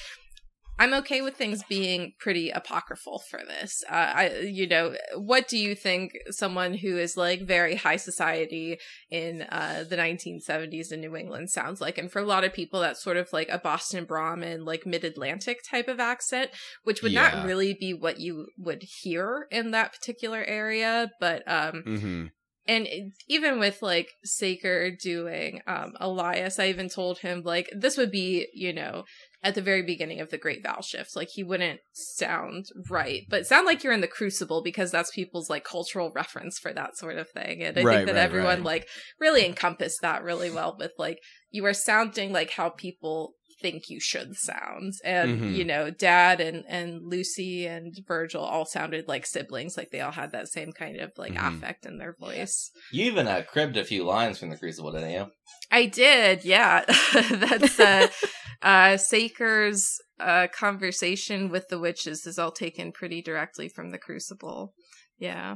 I'm 0.77 0.93
okay 0.95 1.21
with 1.21 1.35
things 1.35 1.63
being 1.63 2.13
pretty 2.19 2.49
apocryphal 2.49 3.19
for 3.29 3.39
this. 3.47 3.83
Uh, 3.89 3.93
I, 3.93 4.37
you 4.39 4.67
know, 4.67 4.95
what 5.15 5.47
do 5.47 5.57
you 5.57 5.73
think 5.73 6.11
someone 6.31 6.73
who 6.73 6.97
is 6.97 7.15
like 7.15 7.41
very 7.41 7.75
high 7.75 7.95
society 7.95 8.79
in 9.09 9.43
uh, 9.43 9.85
the 9.89 9.95
1970s 9.95 10.91
in 10.91 10.99
New 10.99 11.15
England 11.15 11.49
sounds 11.49 11.79
like? 11.79 11.97
And 11.97 12.11
for 12.11 12.19
a 12.19 12.25
lot 12.25 12.43
of 12.43 12.53
people, 12.53 12.81
that's 12.81 13.01
sort 13.03 13.17
of 13.17 13.31
like 13.31 13.47
a 13.49 13.57
Boston 13.59 14.03
Brahmin, 14.05 14.65
like 14.65 14.85
mid 14.85 15.03
Atlantic 15.05 15.59
type 15.63 15.87
of 15.87 15.99
accent, 15.99 16.51
which 16.83 17.01
would 17.01 17.13
Yeah. 17.13 17.31
not 17.33 17.45
really 17.45 17.73
be 17.73 17.93
what 17.93 18.19
you 18.19 18.47
would 18.57 18.83
hear 18.83 19.47
in 19.51 19.71
that 19.71 19.93
particular 19.93 20.43
area. 20.43 21.11
But 21.19 21.43
um, 21.47 21.83
hmm 21.83 22.25
and 22.67 22.87
even 23.27 23.59
with 23.59 23.81
like 23.81 24.09
Saker 24.23 24.91
doing 24.91 25.61
um 25.67 25.93
Elias, 25.99 26.59
I 26.59 26.67
even 26.69 26.89
told 26.89 27.19
him 27.19 27.43
like 27.43 27.69
this 27.75 27.97
would 27.97 28.11
be, 28.11 28.47
you 28.53 28.73
know, 28.73 29.03
at 29.43 29.53
the 29.53 29.61
very 29.61 29.83
beginning 29.83 30.19
of 30.21 30.31
the 30.31 30.37
Great 30.39 30.63
Vowel 30.63 30.81
Shift. 30.81 31.15
Like 31.15 31.29
he 31.33 31.43
wouldn't 31.43 31.79
sound 31.93 32.65
right, 32.89 33.21
but 33.29 33.45
sound 33.45 33.65
like 33.67 33.83
you're 33.83 33.93
in 33.93 34.01
the 34.01 34.07
Crucible 34.07 34.63
because 34.63 34.91
that's 34.91 35.11
people's 35.11 35.49
like 35.49 35.63
cultural 35.63 36.11
reference 36.15 36.57
for 36.57 36.73
that 36.73 36.97
sort 36.97 37.17
of 37.17 37.29
thing. 37.29 37.61
And 37.61 37.77
I 37.77 37.83
Right, 37.83 37.97
think 37.97 38.07
that 38.07 38.15
right, 38.15 38.23
everyone 38.23 38.57
right. 38.57 38.65
like 38.65 38.89
really 39.19 39.45
encompassed 39.45 40.01
that 40.01 40.23
really 40.23 40.49
well 40.49 40.75
with 40.79 40.93
like 40.97 41.19
you 41.51 41.65
are 41.65 41.73
sounding 41.73 42.33
like 42.33 42.51
how 42.51 42.69
people 42.69 43.33
think 43.65 43.89
you 43.89 43.99
should 43.99 44.31
sound 44.35 44.93
and 45.03 45.29
Mhm. 45.41 45.55
you 45.57 45.65
know 45.71 45.89
dad 45.89 46.39
and 46.47 46.63
and 46.67 46.89
lucy 47.13 47.65
and 47.65 47.87
virgil 48.07 48.43
all 48.43 48.65
sounded 48.77 49.03
like 49.07 49.25
siblings 49.25 49.75
like 49.77 49.89
they 49.91 50.01
all 50.05 50.11
had 50.21 50.31
that 50.33 50.47
same 50.57 50.71
kind 50.81 50.97
of 51.05 51.09
like 51.17 51.33
Mhm. 51.33 51.57
affect 51.57 51.81
in 51.89 51.97
their 51.97 52.15
voice 52.27 52.55
You 52.91 53.05
even 53.11 53.25
uh, 53.27 53.41
cribbed 53.53 53.77
a 53.77 53.83
few 53.91 54.03
lines 54.15 54.37
from 54.37 54.49
the 54.51 54.57
Crucible, 54.61 54.91
didn't 54.91 55.15
you? 55.17 55.25
I 55.71 55.83
did, 55.87 56.35
yeah. 56.45 56.75
That's 57.45 57.79
uh 57.79 58.07
uh 58.61 58.97
Saker's 58.97 59.83
uh 60.29 60.45
conversation 60.65 61.39
with 61.49 61.65
the 61.69 61.79
witches 61.79 62.19
is 62.27 62.37
all 62.41 62.51
taken 62.65 62.91
pretty 62.99 63.21
directly 63.29 63.67
from 63.75 63.87
the 63.91 63.97
Crucible. 64.05 64.73
Yeah. 65.17 65.55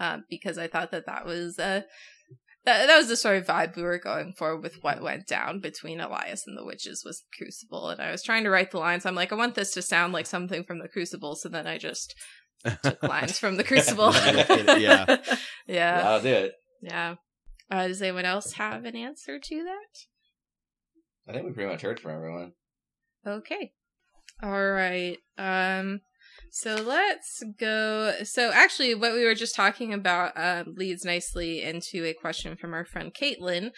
Uh, 0.00 0.18
because 0.34 0.58
I 0.58 0.68
thought 0.68 0.90
that 0.92 1.06
that 1.06 1.24
was 1.32 1.58
uh 1.58 1.82
that, 2.64 2.86
that 2.86 2.96
was 2.98 3.08
the 3.08 3.16
sort 3.16 3.36
of 3.38 3.46
vibe 3.46 3.76
we 3.76 3.82
were 3.82 3.98
going 3.98 4.34
for 4.36 4.56
with 4.58 4.82
what 4.82 5.02
went 5.02 5.26
down 5.26 5.60
between 5.60 6.00
Elias 6.00 6.44
and 6.46 6.56
the 6.56 6.64
witches 6.64 7.02
was 7.04 7.20
the 7.20 7.26
Crucible, 7.44 7.88
and 7.90 8.00
I 8.00 8.10
was 8.10 8.22
trying 8.22 8.44
to 8.44 8.50
write 8.50 8.70
the 8.70 8.78
lines. 8.78 9.06
I'm 9.06 9.14
like, 9.14 9.32
I 9.32 9.36
want 9.36 9.54
this 9.54 9.72
to 9.72 9.82
sound 9.82 10.12
like 10.12 10.26
something 10.26 10.64
from 10.64 10.78
the 10.80 10.88
Crucible, 10.88 11.34
so 11.36 11.48
then 11.48 11.66
I 11.66 11.78
just 11.78 12.14
took 12.82 13.02
lines 13.08 13.38
from 13.38 13.56
the 13.56 13.64
Crucible. 13.64 14.12
Yeah. 14.78 15.16
yeah, 15.66 16.02
I'll 16.08 16.20
do 16.20 16.28
it. 16.28 16.52
yeah. 16.82 17.14
Uh, 17.70 17.86
does 17.88 18.00
anyone 18.02 18.24
else 18.24 18.52
have 18.54 18.84
an 18.84 18.96
answer 18.96 19.38
to 19.38 19.64
that? 19.64 21.28
I 21.28 21.32
think 21.32 21.46
we 21.46 21.52
pretty 21.52 21.70
much 21.70 21.82
heard 21.82 22.00
from 22.00 22.12
everyone. 22.12 22.52
Okay. 23.26 23.72
All 24.42 24.70
right. 24.70 25.18
Um 25.36 26.00
so 26.50 26.74
let's 26.76 27.42
go 27.58 28.14
so 28.24 28.50
actually 28.52 28.94
what 28.94 29.12
we 29.12 29.24
were 29.24 29.34
just 29.34 29.54
talking 29.54 29.92
about 29.92 30.32
um 30.36 30.74
leads 30.76 31.04
nicely 31.04 31.62
into 31.62 32.04
a 32.04 32.14
question 32.14 32.56
from 32.56 32.74
our 32.74 32.84
friend 32.84 33.12
Caitlin 33.14 33.70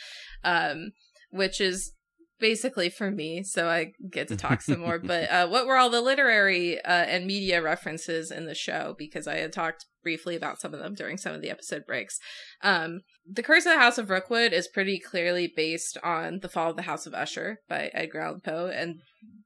um 0.44 0.90
which 1.30 1.60
is 1.60 1.92
basically 2.40 2.88
for 2.88 3.10
me 3.10 3.42
so 3.44 3.68
I 3.68 3.92
get 4.10 4.28
to 4.28 4.36
talk 4.36 4.62
some 4.62 4.80
more. 4.80 4.98
But 5.10 5.30
uh 5.30 5.48
what 5.48 5.66
were 5.66 5.76
all 5.76 5.90
the 5.90 6.00
literary 6.00 6.80
uh 6.80 7.04
and 7.04 7.26
media 7.26 7.62
references 7.62 8.30
in 8.30 8.46
the 8.46 8.54
show? 8.54 8.94
Because 8.98 9.28
I 9.28 9.36
had 9.36 9.52
talked 9.52 9.86
briefly 10.02 10.36
about 10.36 10.60
some 10.60 10.74
of 10.74 10.80
them 10.80 10.94
during 10.94 11.16
some 11.16 11.34
of 11.34 11.42
the 11.42 11.50
episode 11.50 11.84
breaks 11.86 12.18
um 12.62 13.00
the 13.32 13.42
Curse 13.42 13.66
of 13.66 13.72
the 13.72 13.78
House 13.78 13.98
of 13.98 14.10
Rookwood 14.10 14.52
is 14.52 14.66
pretty 14.66 14.98
clearly 14.98 15.52
based 15.54 15.96
on 16.02 16.40
The 16.40 16.48
Fall 16.48 16.70
of 16.70 16.76
the 16.76 16.82
House 16.82 17.06
of 17.06 17.14
Usher 17.14 17.60
by 17.68 17.90
Edgar 17.94 18.20
Allan 18.20 18.40
Poe, 18.40 18.66
and 18.74 19.00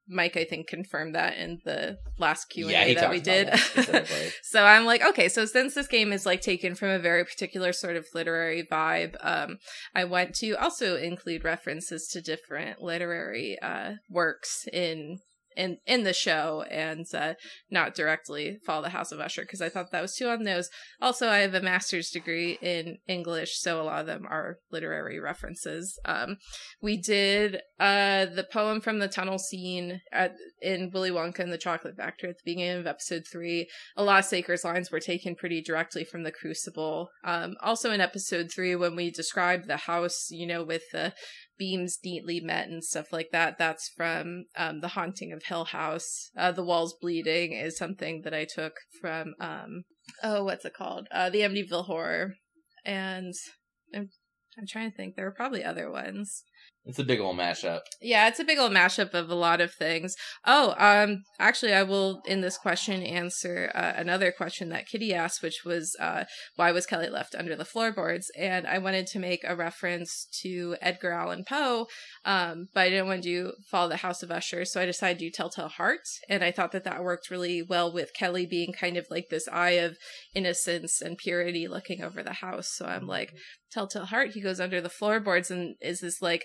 Mike, 0.08 0.36
I 0.36 0.44
think, 0.44 0.68
confirmed 0.68 1.14
that 1.14 1.36
in 1.36 1.60
the 1.64 1.98
last 2.18 2.46
Q 2.46 2.68
and 2.68 2.76
A 2.76 2.84
he 2.88 2.94
that 2.94 3.10
we 3.10 3.20
did. 3.20 3.48
that 3.48 4.32
so 4.42 4.64
I'm 4.64 4.84
like, 4.84 5.04
okay, 5.04 5.28
so 5.28 5.44
since 5.44 5.74
this 5.74 5.86
game 5.86 6.12
is 6.12 6.24
like 6.24 6.40
taken 6.40 6.74
from 6.74 6.90
a 6.90 6.98
very 6.98 7.24
particular 7.24 7.72
sort 7.72 7.96
of 7.96 8.06
literary 8.14 8.66
vibe, 8.70 9.16
um, 9.20 9.58
I 9.94 10.04
want 10.04 10.34
to 10.36 10.52
also 10.52 10.96
include 10.96 11.44
references 11.44 12.08
to 12.12 12.22
different 12.22 12.80
literary 12.80 13.58
uh, 13.60 13.94
works 14.08 14.66
in 14.72 15.18
in 15.56 15.78
in 15.86 16.04
the 16.04 16.12
show 16.12 16.64
and 16.70 17.06
uh, 17.14 17.34
not 17.70 17.94
directly 17.94 18.58
follow 18.66 18.82
the 18.82 18.90
House 18.90 19.12
of 19.12 19.20
Usher 19.20 19.42
because 19.42 19.60
I 19.60 19.68
thought 19.68 19.90
that 19.92 20.02
was 20.02 20.14
too 20.14 20.28
on 20.28 20.44
those. 20.44 20.70
Also, 21.00 21.28
I 21.28 21.38
have 21.38 21.54
a 21.54 21.60
master's 21.60 22.10
degree 22.10 22.58
in 22.60 22.98
English, 23.08 23.58
so 23.58 23.80
a 23.80 23.84
lot 23.84 24.00
of 24.00 24.06
them 24.06 24.26
are 24.28 24.58
literary 24.70 25.18
references. 25.20 25.98
Um, 26.04 26.36
we 26.80 26.96
did 26.96 27.60
uh, 27.78 28.26
the 28.26 28.46
poem 28.50 28.80
from 28.80 28.98
the 28.98 29.08
tunnel 29.08 29.38
scene 29.38 30.00
at, 30.12 30.34
in 30.60 30.90
Willy 30.92 31.10
Wonka 31.10 31.40
and 31.40 31.52
the 31.52 31.58
Chocolate 31.58 31.96
Factory 31.96 32.30
at 32.30 32.36
the 32.36 32.50
beginning 32.52 32.78
of 32.78 32.86
episode 32.86 33.24
three. 33.30 33.68
A 33.96 34.04
lot 34.04 34.20
of 34.20 34.24
Saker's 34.24 34.64
lines 34.64 34.90
were 34.90 35.00
taken 35.00 35.34
pretty 35.34 35.62
directly 35.62 36.04
from 36.04 36.22
the 36.22 36.32
Crucible. 36.32 37.08
Um, 37.24 37.56
also 37.62 37.90
in 37.90 38.00
episode 38.00 38.50
three, 38.54 38.76
when 38.76 38.96
we 38.96 39.10
described 39.10 39.66
the 39.66 39.76
house, 39.76 40.28
you 40.30 40.46
know, 40.46 40.62
with 40.62 40.82
the 40.92 41.12
beams 41.58 41.98
neatly 42.04 42.40
met 42.40 42.68
and 42.68 42.82
stuff 42.82 43.12
like 43.12 43.30
that. 43.32 43.58
That's 43.58 43.90
from 43.96 44.44
um, 44.56 44.80
The 44.80 44.88
Haunting 44.88 45.32
of 45.32 45.44
Hill 45.44 45.66
House. 45.66 46.30
Uh, 46.36 46.52
the 46.52 46.64
Walls 46.64 46.94
Bleeding 47.00 47.52
is 47.52 47.76
something 47.76 48.22
that 48.22 48.34
I 48.34 48.44
took 48.44 48.74
from, 49.00 49.34
um, 49.40 49.84
oh, 50.22 50.44
what's 50.44 50.64
it 50.64 50.74
called? 50.74 51.06
Uh, 51.10 51.30
the 51.30 51.40
Amityville 51.40 51.86
Horror. 51.86 52.34
And 52.84 53.32
I'm, 53.94 54.10
I'm 54.58 54.66
trying 54.68 54.90
to 54.90 54.96
think. 54.96 55.16
There 55.16 55.24
were 55.24 55.32
probably 55.32 55.64
other 55.64 55.90
ones. 55.90 56.44
It's 56.86 56.98
a 56.98 57.04
big 57.04 57.20
old 57.20 57.38
mashup. 57.38 57.80
Yeah, 58.02 58.28
it's 58.28 58.40
a 58.40 58.44
big 58.44 58.58
old 58.58 58.72
mashup 58.72 59.14
of 59.14 59.30
a 59.30 59.34
lot 59.34 59.62
of 59.62 59.72
things. 59.72 60.14
Oh, 60.46 60.74
um, 60.76 61.22
actually, 61.38 61.72
I 61.72 61.82
will 61.82 62.20
in 62.26 62.42
this 62.42 62.58
question 62.58 63.02
answer 63.02 63.72
uh, 63.74 63.94
another 63.96 64.30
question 64.30 64.68
that 64.68 64.86
Kitty 64.86 65.14
asked, 65.14 65.42
which 65.42 65.62
was, 65.64 65.96
uh, 65.98 66.24
why 66.56 66.72
was 66.72 66.84
Kelly 66.84 67.08
left 67.08 67.34
under 67.34 67.56
the 67.56 67.64
floorboards? 67.64 68.30
And 68.36 68.66
I 68.66 68.78
wanted 68.78 69.06
to 69.08 69.18
make 69.18 69.40
a 69.44 69.56
reference 69.56 70.26
to 70.42 70.76
Edgar 70.82 71.12
Allan 71.12 71.44
Poe, 71.48 71.86
um, 72.26 72.66
but 72.74 72.82
I 72.82 72.90
didn't 72.90 73.06
want 73.06 73.22
to 73.22 73.28
do 73.28 73.52
Fall 73.70 73.84
of 73.84 73.90
the 73.90 73.96
House 73.98 74.22
of 74.22 74.30
Usher, 74.30 74.66
so 74.66 74.80
I 74.80 74.86
decided 74.86 75.18
to 75.20 75.24
do 75.24 75.30
Telltale 75.30 75.68
Heart, 75.68 76.00
and 76.28 76.44
I 76.44 76.50
thought 76.50 76.72
that 76.72 76.84
that 76.84 77.02
worked 77.02 77.30
really 77.30 77.62
well 77.62 77.90
with 77.90 78.12
Kelly 78.14 78.44
being 78.44 78.74
kind 78.74 78.98
of 78.98 79.06
like 79.10 79.28
this 79.30 79.48
eye 79.48 79.70
of 79.70 79.96
innocence 80.34 81.00
and 81.00 81.16
purity 81.16 81.66
looking 81.66 82.02
over 82.02 82.22
the 82.22 82.34
house. 82.34 82.68
So 82.74 82.84
I'm 82.84 83.06
like, 83.06 83.32
Telltale 83.72 84.06
Heart, 84.06 84.30
he 84.34 84.40
goes 84.40 84.60
under 84.60 84.80
the 84.80 84.88
floorboards 84.88 85.50
and 85.50 85.74
is 85.80 86.00
this 86.00 86.22
like 86.22 86.44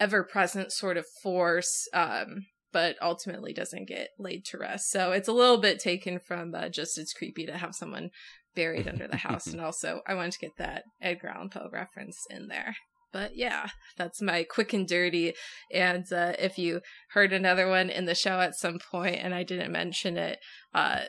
ever 0.00 0.24
present 0.24 0.72
sort 0.72 0.96
of 0.96 1.06
force, 1.22 1.88
um, 1.92 2.46
but 2.72 2.96
ultimately 3.02 3.52
doesn't 3.52 3.88
get 3.88 4.08
laid 4.18 4.44
to 4.46 4.58
rest. 4.58 4.90
So 4.90 5.12
it's 5.12 5.28
a 5.28 5.32
little 5.32 5.58
bit 5.58 5.78
taken 5.78 6.18
from 6.18 6.54
uh, 6.54 6.68
just 6.68 6.98
it's 6.98 7.12
creepy 7.12 7.46
to 7.46 7.58
have 7.58 7.74
someone 7.74 8.10
buried 8.54 8.88
under 8.88 9.08
the 9.08 9.16
house. 9.16 9.46
and 9.52 9.60
also, 9.60 10.00
I 10.06 10.14
wanted 10.14 10.32
to 10.32 10.38
get 10.38 10.56
that 10.58 10.84
Edgar 11.00 11.28
Allan 11.28 11.50
Poe 11.50 11.68
reference 11.72 12.18
in 12.30 12.48
there. 12.48 12.74
But 13.12 13.36
yeah, 13.36 13.68
that's 13.98 14.22
my 14.22 14.42
quick 14.42 14.72
and 14.72 14.88
dirty. 14.88 15.34
And 15.70 16.10
uh, 16.10 16.32
if 16.38 16.58
you 16.58 16.80
heard 17.10 17.32
another 17.32 17.68
one 17.68 17.90
in 17.90 18.06
the 18.06 18.14
show 18.14 18.40
at 18.40 18.56
some 18.56 18.78
point 18.78 19.18
and 19.22 19.34
I 19.34 19.42
didn't 19.42 19.70
mention 19.70 20.16
it, 20.16 20.38
uh, 20.74 21.00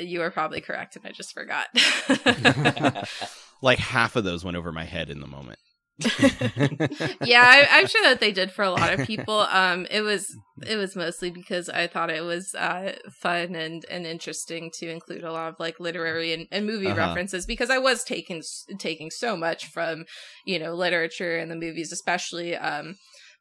you 0.00 0.20
were 0.20 0.30
probably 0.30 0.60
correct 0.60 0.94
and 0.94 1.04
I 1.04 1.10
just 1.10 1.34
forgot. 1.34 1.66
like 3.62 3.80
half 3.80 4.14
of 4.14 4.22
those 4.22 4.44
went 4.44 4.56
over 4.56 4.70
my 4.70 4.84
head 4.84 5.10
in 5.10 5.20
the 5.20 5.26
moment. 5.26 5.58
yeah, 7.24 7.42
I, 7.44 7.80
am 7.80 7.86
sure 7.88 8.02
that 8.04 8.18
they 8.20 8.30
did 8.30 8.52
for 8.52 8.62
a 8.62 8.70
lot 8.70 8.92
of 8.92 9.04
people. 9.06 9.40
Um, 9.40 9.84
it 9.90 10.02
was 10.02 10.36
it 10.64 10.76
was 10.76 10.94
mostly 10.94 11.30
because 11.30 11.68
I 11.68 11.88
thought 11.88 12.10
it 12.10 12.22
was 12.22 12.54
uh, 12.54 12.92
fun 13.10 13.56
and 13.56 13.84
and 13.90 14.06
interesting 14.06 14.70
to 14.74 14.88
include 14.88 15.24
a 15.24 15.32
lot 15.32 15.48
of 15.48 15.56
like 15.58 15.80
literary 15.80 16.32
and, 16.32 16.46
and 16.52 16.66
movie 16.66 16.86
uh-huh. 16.86 16.98
references 16.98 17.46
because 17.46 17.68
I 17.68 17.78
was 17.78 18.04
taking 18.04 18.42
taking 18.78 19.10
so 19.10 19.36
much 19.36 19.66
from 19.66 20.04
you 20.44 20.60
know 20.60 20.74
literature 20.74 21.36
and 21.36 21.50
the 21.50 21.56
movies, 21.56 21.90
especially 21.90 22.56
um, 22.56 22.96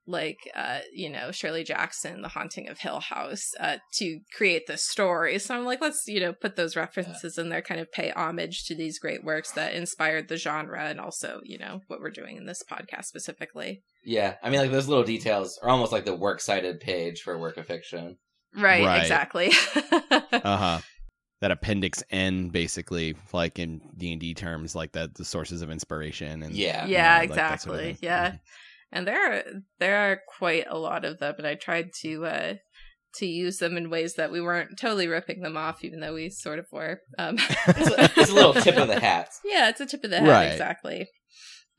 like 0.08 0.38
uh 0.56 0.80
you 0.94 1.10
know 1.10 1.32
Shirley 1.32 1.64
Jackson 1.64 2.22
The 2.22 2.30
Haunting 2.30 2.70
of 2.70 2.80
Hill 2.80 3.02
House 3.02 3.52
uh 3.60 3.78
to 3.96 4.20
create 4.36 4.68
this 4.68 4.84
story. 4.84 5.38
So 5.40 5.56
I'm 5.56 5.66
like 5.66 5.82
let's 5.82 6.04
you 6.08 6.20
know 6.20 6.34
put 6.34 6.56
those 6.56 6.76
references 6.76 7.38
in 7.38 7.50
there 7.50 7.62
kind 7.62 7.82
of 7.82 7.92
pay 7.92 8.12
homage 8.12 8.66
to 8.66 8.76
these 8.76 9.00
great 9.00 9.24
works 9.24 9.52
that 9.52 9.74
inspired 9.74 10.30
the 10.30 10.38
genre 10.38 10.86
and 10.86 11.00
also 11.00 11.42
you 11.44 11.58
know 11.58 11.82
what 11.88 12.00
we're 12.00 12.10
doing 12.10 12.38
in 12.38 12.46
this 12.46 12.64
podcast 12.70 13.06
specifically. 13.06 13.84
Yeah 14.04 14.36
I 14.42 14.50
mean 14.50 14.62
like 14.62 14.72
those 14.72 14.88
little 14.88 15.04
details 15.04 15.60
are 15.62 15.70
almost 15.70 15.92
like 15.92 16.06
the 16.06 16.16
works 16.16 16.46
cited 16.46 16.80
page 16.80 17.22
for 17.22 17.38
work 17.38 17.58
of 17.58 17.68
fiction. 17.68 18.18
Right, 18.56 18.84
right. 18.84 19.02
exactly. 19.02 19.52
Uh-huh. 20.32 20.80
That 21.42 21.52
appendix 21.52 22.04
N, 22.10 22.50
basically, 22.50 23.16
like 23.32 23.60
in 23.60 23.82
D 23.96 24.12
and 24.12 24.20
D 24.20 24.34
terms, 24.34 24.76
like 24.76 24.94
that 24.94 25.16
the 25.16 25.26
sources 25.26 25.62
of 25.62 25.70
inspiration 25.70 26.42
and 26.42 26.56
yeah, 26.56 26.86
yeah, 26.86 27.22
you 27.22 27.28
know, 27.28 27.34
exactly, 27.34 27.72
like 27.72 27.86
sort 27.86 27.92
of 27.92 28.04
yeah. 28.04 28.36
And 28.92 29.06
there 29.08 29.34
are 29.34 29.44
there 29.80 29.98
are 29.98 30.22
quite 30.38 30.66
a 30.70 30.78
lot 30.78 31.04
of 31.04 31.20
them 31.20 31.36
and 31.38 31.48
i 31.48 31.56
tried 31.56 31.92
to 32.02 32.26
uh 32.26 32.54
to 33.16 33.26
use 33.26 33.58
them 33.58 33.78
in 33.78 33.90
ways 33.90 34.14
that 34.16 34.32
we 34.32 34.42
weren't 34.42 34.78
totally 34.78 35.08
ripping 35.08 35.42
them 35.42 35.58
off 35.58 35.84
even 35.84 36.00
though 36.00 36.14
we 36.14 36.30
sort 36.30 36.60
of 36.60 36.66
were 36.72 37.02
um 37.18 37.36
it's, 37.68 37.90
a, 37.90 38.20
it's, 38.20 38.30
a, 38.30 38.34
little 38.34 38.54
tip 38.54 38.78
of 38.78 38.88
the 38.88 39.00
hat 39.00 39.30
yeah 39.46 39.70
it's 39.70 39.82
a 39.82 39.86
tip 39.86 40.04
of 40.04 40.10
the 40.10 40.20
hat 40.20 40.30
right. 40.30 40.52
exactly 40.52 41.08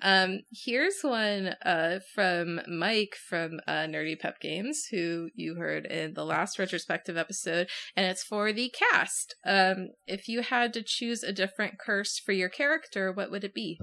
um 0.02 0.40
here's 0.64 1.00
one 1.02 1.54
uh 1.64 1.98
from 2.14 2.60
mike 2.68 3.14
from 3.28 3.60
uh 3.66 3.84
nerdy 3.86 4.18
pep 4.18 4.40
games 4.40 4.86
who 4.90 5.28
you 5.34 5.56
heard 5.56 5.86
in 5.86 6.14
the 6.14 6.24
last 6.24 6.58
retrospective 6.58 7.16
episode 7.16 7.68
and 7.96 8.06
it's 8.06 8.22
for 8.22 8.52
the 8.52 8.70
cast 8.70 9.34
um 9.44 9.88
if 10.06 10.28
you 10.28 10.42
had 10.42 10.72
to 10.72 10.82
choose 10.84 11.22
a 11.22 11.32
different 11.32 11.78
curse 11.78 12.18
for 12.18 12.32
your 12.32 12.48
character 12.48 13.12
what 13.12 13.30
would 13.30 13.44
it 13.44 13.54
be 13.54 13.78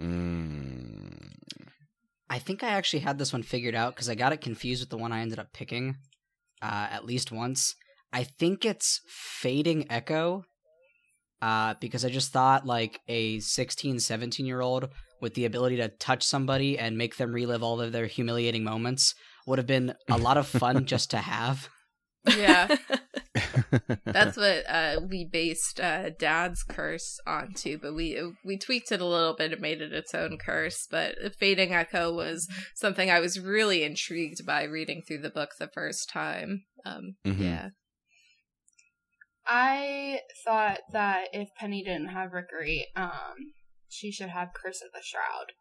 mm. 0.00 0.65
I 2.28 2.38
think 2.38 2.62
I 2.62 2.70
actually 2.70 3.00
had 3.00 3.18
this 3.18 3.32
one 3.32 3.42
figured 3.42 3.74
out 3.74 3.94
because 3.94 4.08
I 4.08 4.14
got 4.14 4.32
it 4.32 4.40
confused 4.40 4.82
with 4.82 4.90
the 4.90 4.98
one 4.98 5.12
I 5.12 5.20
ended 5.20 5.38
up 5.38 5.52
picking 5.52 5.96
uh, 6.62 6.88
at 6.90 7.04
least 7.04 7.30
once. 7.30 7.74
I 8.12 8.24
think 8.24 8.64
it's 8.64 9.00
Fading 9.08 9.86
Echo 9.90 10.44
uh, 11.42 11.74
because 11.80 12.04
I 12.04 12.08
just 12.08 12.32
thought 12.32 12.66
like 12.66 13.00
a 13.08 13.40
16, 13.40 14.00
17 14.00 14.46
year 14.46 14.60
old 14.60 14.88
with 15.20 15.34
the 15.34 15.44
ability 15.44 15.76
to 15.76 15.88
touch 15.88 16.24
somebody 16.24 16.78
and 16.78 16.98
make 16.98 17.16
them 17.16 17.32
relive 17.32 17.62
all 17.62 17.80
of 17.80 17.92
their 17.92 18.06
humiliating 18.06 18.64
moments 18.64 19.14
would 19.46 19.58
have 19.58 19.66
been 19.66 19.94
a 20.08 20.18
lot 20.18 20.36
of 20.36 20.46
fun 20.46 20.84
just 20.86 21.10
to 21.10 21.18
have. 21.18 21.68
Yeah. 22.26 22.76
That's 24.04 24.36
what 24.36 24.64
uh, 24.68 25.00
we 25.08 25.24
based 25.24 25.80
uh, 25.80 26.10
Dad's 26.10 26.62
curse 26.62 27.18
onto, 27.26 27.78
but 27.78 27.94
we 27.94 28.20
we 28.44 28.58
tweaked 28.58 28.92
it 28.92 29.00
a 29.00 29.06
little 29.06 29.34
bit 29.34 29.52
and 29.52 29.60
made 29.60 29.80
it 29.80 29.92
its 29.92 30.14
own 30.14 30.38
curse. 30.38 30.86
But 30.90 31.16
Fading 31.38 31.74
Echo 31.74 32.12
was 32.12 32.48
something 32.74 33.10
I 33.10 33.20
was 33.20 33.40
really 33.40 33.82
intrigued 33.82 34.46
by 34.46 34.64
reading 34.64 35.02
through 35.06 35.22
the 35.22 35.30
book 35.30 35.50
the 35.58 35.68
first 35.68 36.08
time. 36.08 36.64
Um, 36.84 37.16
mm-hmm. 37.24 37.42
Yeah. 37.42 37.68
I 39.46 40.20
thought 40.44 40.80
that 40.92 41.28
if 41.32 41.48
Penny 41.58 41.84
didn't 41.84 42.08
have 42.08 42.32
Rookery, 42.32 42.86
um, 42.96 43.52
she 43.88 44.10
should 44.10 44.30
have 44.30 44.48
Curse 44.54 44.82
of 44.82 44.92
the 44.92 45.02
Shroud. 45.02 45.52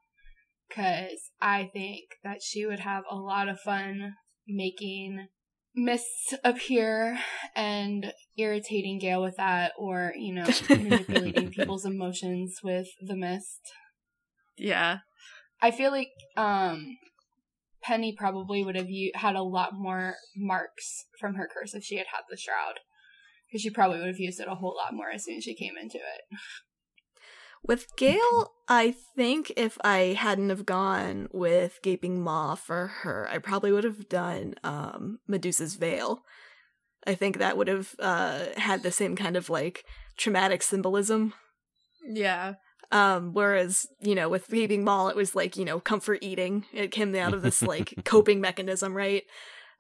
Because 0.68 1.32
I 1.40 1.70
think 1.72 2.06
that 2.24 2.42
she 2.42 2.66
would 2.66 2.80
have 2.80 3.04
a 3.10 3.16
lot 3.16 3.48
of 3.48 3.60
fun 3.60 4.16
making 4.48 5.28
mists 5.76 6.34
appear 6.44 7.20
and 7.56 8.14
irritating 8.38 9.00
Gail 9.00 9.22
with 9.22 9.38
that, 9.38 9.74
or, 9.78 10.14
you 10.18 10.34
know, 10.34 10.48
manipulating 10.70 11.52
people's 11.52 11.86
emotions 11.86 12.60
with 12.64 12.88
the 13.02 13.16
mist. 13.16 13.60
Yeah. 14.58 15.00
I 15.62 15.72
feel 15.72 15.92
like 15.92 16.10
um, 16.38 16.98
Penny 17.84 18.16
probably 18.18 18.64
would 18.64 18.76
have 18.76 18.90
u- 18.90 19.12
had 19.16 19.36
a 19.36 19.44
lot 19.44 19.72
more 19.74 20.16
marks 20.36 21.06
from 21.20 21.36
her 21.36 21.48
curse 21.52 21.74
if 21.74 21.84
she 21.84 21.98
had 21.98 22.08
had 22.12 22.24
the 22.30 22.38
shroud. 22.38 22.80
Because 23.48 23.62
she 23.62 23.70
probably 23.70 24.00
would 24.00 24.08
have 24.08 24.20
used 24.20 24.40
it 24.40 24.48
a 24.50 24.56
whole 24.56 24.76
lot 24.76 24.94
more 24.94 25.12
as 25.12 25.24
soon 25.24 25.38
as 25.38 25.44
she 25.44 25.56
came 25.56 25.74
into 25.82 25.98
it. 25.98 26.40
With 27.68 27.96
Gail, 27.96 28.52
I 28.68 28.94
think 29.16 29.52
if 29.58 29.78
I 29.84 30.16
hadn't 30.18 30.50
have 30.50 30.66
gone 30.66 31.30
with 31.32 31.80
Gaping 31.82 32.22
Maw 32.22 32.56
for 32.56 32.88
her, 32.88 33.28
I 33.30 33.40
probably 33.40 33.72
would 33.72 33.84
have 33.84 34.08
done 34.08 34.54
um, 34.64 35.20
Medusa's 35.28 35.76
Veil. 35.76 36.24
I 37.08 37.16
think 37.16 37.38
that 37.38 37.58
would 37.58 37.68
have 37.68 37.96
uh, 38.00 38.46
had 38.58 38.84
the 38.84 38.92
same 38.92 39.16
kind 39.16 39.36
of 39.36 39.50
like 39.50 39.84
traumatic 40.18 40.62
symbolism. 40.62 41.34
Yeah. 42.08 42.54
Um, 42.92 43.34
whereas, 43.34 43.88
you 44.02 44.14
know, 44.14 44.30
with 44.30 44.48
Gaping 44.48 44.84
Maw, 44.84 45.08
it 45.08 45.16
was 45.16 45.36
like, 45.36 45.58
you 45.58 45.66
know, 45.66 45.80
comfort 45.80 46.20
eating. 46.22 46.66
It 46.72 46.92
came 46.92 47.16
out 47.16 47.34
of 47.34 47.42
this 47.42 47.64
like 47.64 47.94
coping 48.06 48.42
mechanism, 48.42 48.96
right? 48.96 49.24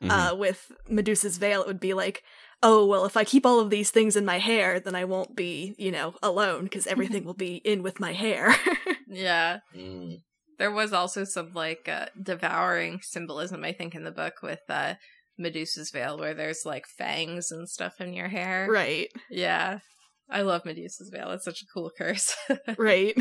Mm-hmm. 0.02 0.12
Uh, 0.12 0.36
with 0.36 0.72
Medusa's 0.90 1.38
Veil, 1.38 1.62
it 1.62 1.68
would 1.68 1.80
be 1.80 1.94
like, 1.94 2.24
oh, 2.66 2.84
well, 2.84 3.06
if 3.06 3.16
I 3.16 3.24
keep 3.24 3.46
all 3.46 3.60
of 3.60 3.70
these 3.70 3.92
things 3.92 4.16
in 4.16 4.26
my 4.26 4.40
hair, 4.40 4.80
then 4.80 4.96
I 4.96 5.06
won't 5.06 5.36
be, 5.36 5.76
you 5.78 5.92
know, 5.92 6.16
alone 6.24 6.64
because 6.64 6.88
everything 6.88 7.24
will 7.26 7.36
be 7.36 7.58
in 7.58 7.84
with 7.84 8.00
my 8.00 8.12
hair. 8.12 8.56
yeah. 9.08 9.60
Mm. 9.76 10.18
There 10.58 10.72
was 10.72 10.92
also 10.92 11.26
some 11.26 11.52
like 11.54 11.88
uh, 11.88 12.08
devouring 12.22 13.00
symbolism, 13.04 13.64
I 13.64 13.72
think, 13.72 13.94
in 13.94 14.04
the 14.04 14.12
book 14.12 14.36
with 14.42 14.62
uh, 14.68 14.96
Medusa's 15.38 15.92
veil, 15.92 16.18
where 16.18 16.34
there's 16.34 16.64
like 16.66 16.86
fangs 16.98 17.52
and 17.52 17.70
stuff 17.70 18.02
in 18.02 18.14
your 18.14 18.30
hair. 18.30 18.68
Right. 18.70 19.10
Yeah. 19.30 19.80
I 20.28 20.42
love 20.42 20.66
Medusa's 20.66 21.12
veil. 21.14 21.30
It's 21.32 21.46
such 21.46 21.62
a 21.62 21.72
cool 21.72 21.92
curse. 21.96 22.36
right. 22.80 23.16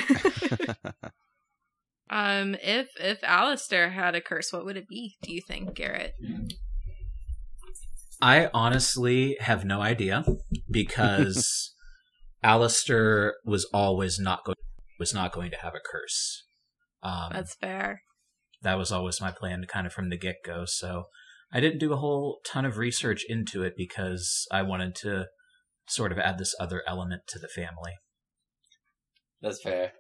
um, 2.09 2.57
if 2.63 2.89
if 2.99 3.23
Alistair 3.23 3.91
had 3.91 4.15
a 4.15 4.23
curse, 4.23 4.55
what 4.55 4.65
would 4.65 4.79
it 4.79 4.89
be? 4.89 5.17
Do 5.23 5.35
you 5.35 5.43
think, 5.47 5.75
Garrett? 5.75 6.15
I 8.25 8.49
honestly 8.55 9.37
have 9.41 9.67
no 9.67 9.83
idea 9.83 10.25
because 10.71 11.75
Alistair 12.43 13.35
was 13.45 13.67
always 13.67 14.19
not 14.19 14.47
going 14.47 14.57
was 14.99 15.13
not 15.13 15.31
going 15.31 15.51
to 15.51 15.59
have 15.59 15.75
a 15.75 15.81
curse. 15.85 16.47
Um, 17.03 17.29
That's 17.33 17.55
fair. 17.57 18.01
That 18.63 18.79
was 18.79 18.91
always 18.91 19.21
my 19.21 19.31
plan, 19.31 19.67
kind 19.69 19.87
of 19.87 19.93
from 19.93 20.09
the 20.09 20.17
get 20.17 20.37
go. 20.43 20.65
So 20.65 21.05
I 21.53 21.61
didn't 21.61 21.81
do 21.81 21.93
a 21.93 21.99
whole 21.99 22.39
ton 22.47 22.65
of 22.65 22.79
research 22.79 23.27
into 23.29 23.63
it 23.63 23.75
because 23.77 24.47
I 24.51 24.63
wanted 24.63 24.95
to 25.03 25.27
sort 25.87 26.11
of 26.11 26.19
add 26.19 26.39
this 26.39 26.55
other 26.59 26.83
element 26.87 27.25
to 27.29 27.39
the 27.39 27.49
family. 27.49 27.93
That's 29.43 29.61
fair. 29.63 29.93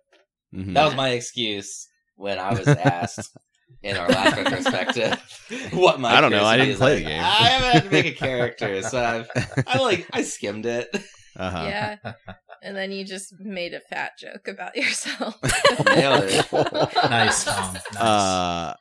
Mm-hmm. 0.55 0.73
That 0.73 0.87
was 0.87 0.97
my 0.97 1.11
excuse 1.11 1.89
when 2.17 2.39
I 2.39 2.55
was 2.55 2.69
asked 2.69 3.37
in 3.83 3.97
our 3.97 4.09
last 4.09 4.37
retrospective 4.37 5.19
what 5.73 6.01
my 6.01 6.15
I 6.15 6.21
don't 6.21 6.31
know. 6.31 6.45
I 6.45 6.57
didn't 6.57 6.77
play 6.77 6.95
like, 6.95 7.05
the 7.05 7.11
game. 7.11 7.21
I 7.21 7.49
haven't 7.49 7.73
had 7.73 7.85
to 7.85 7.91
make 7.91 8.07
a 8.07 8.13
character, 8.13 8.83
so 8.91 9.03
I've 9.03 9.29
I 9.67 9.79
like 9.79 10.07
I 10.13 10.23
skimmed 10.23 10.67
it. 10.67 10.89
Uh-huh. 11.37 11.65
Yeah, 11.65 11.97
and 12.63 12.77
then 12.77 12.93
you 12.93 13.05
just 13.05 13.39
made 13.41 13.75
a 13.75 13.81
fat 13.81 14.13
joke 14.19 14.49
about 14.49 14.77
yourself. 14.77 15.37
nice, 15.85 17.45
Tom. 17.45 17.75
Nice. 17.75 17.97
Uh, 17.97 18.75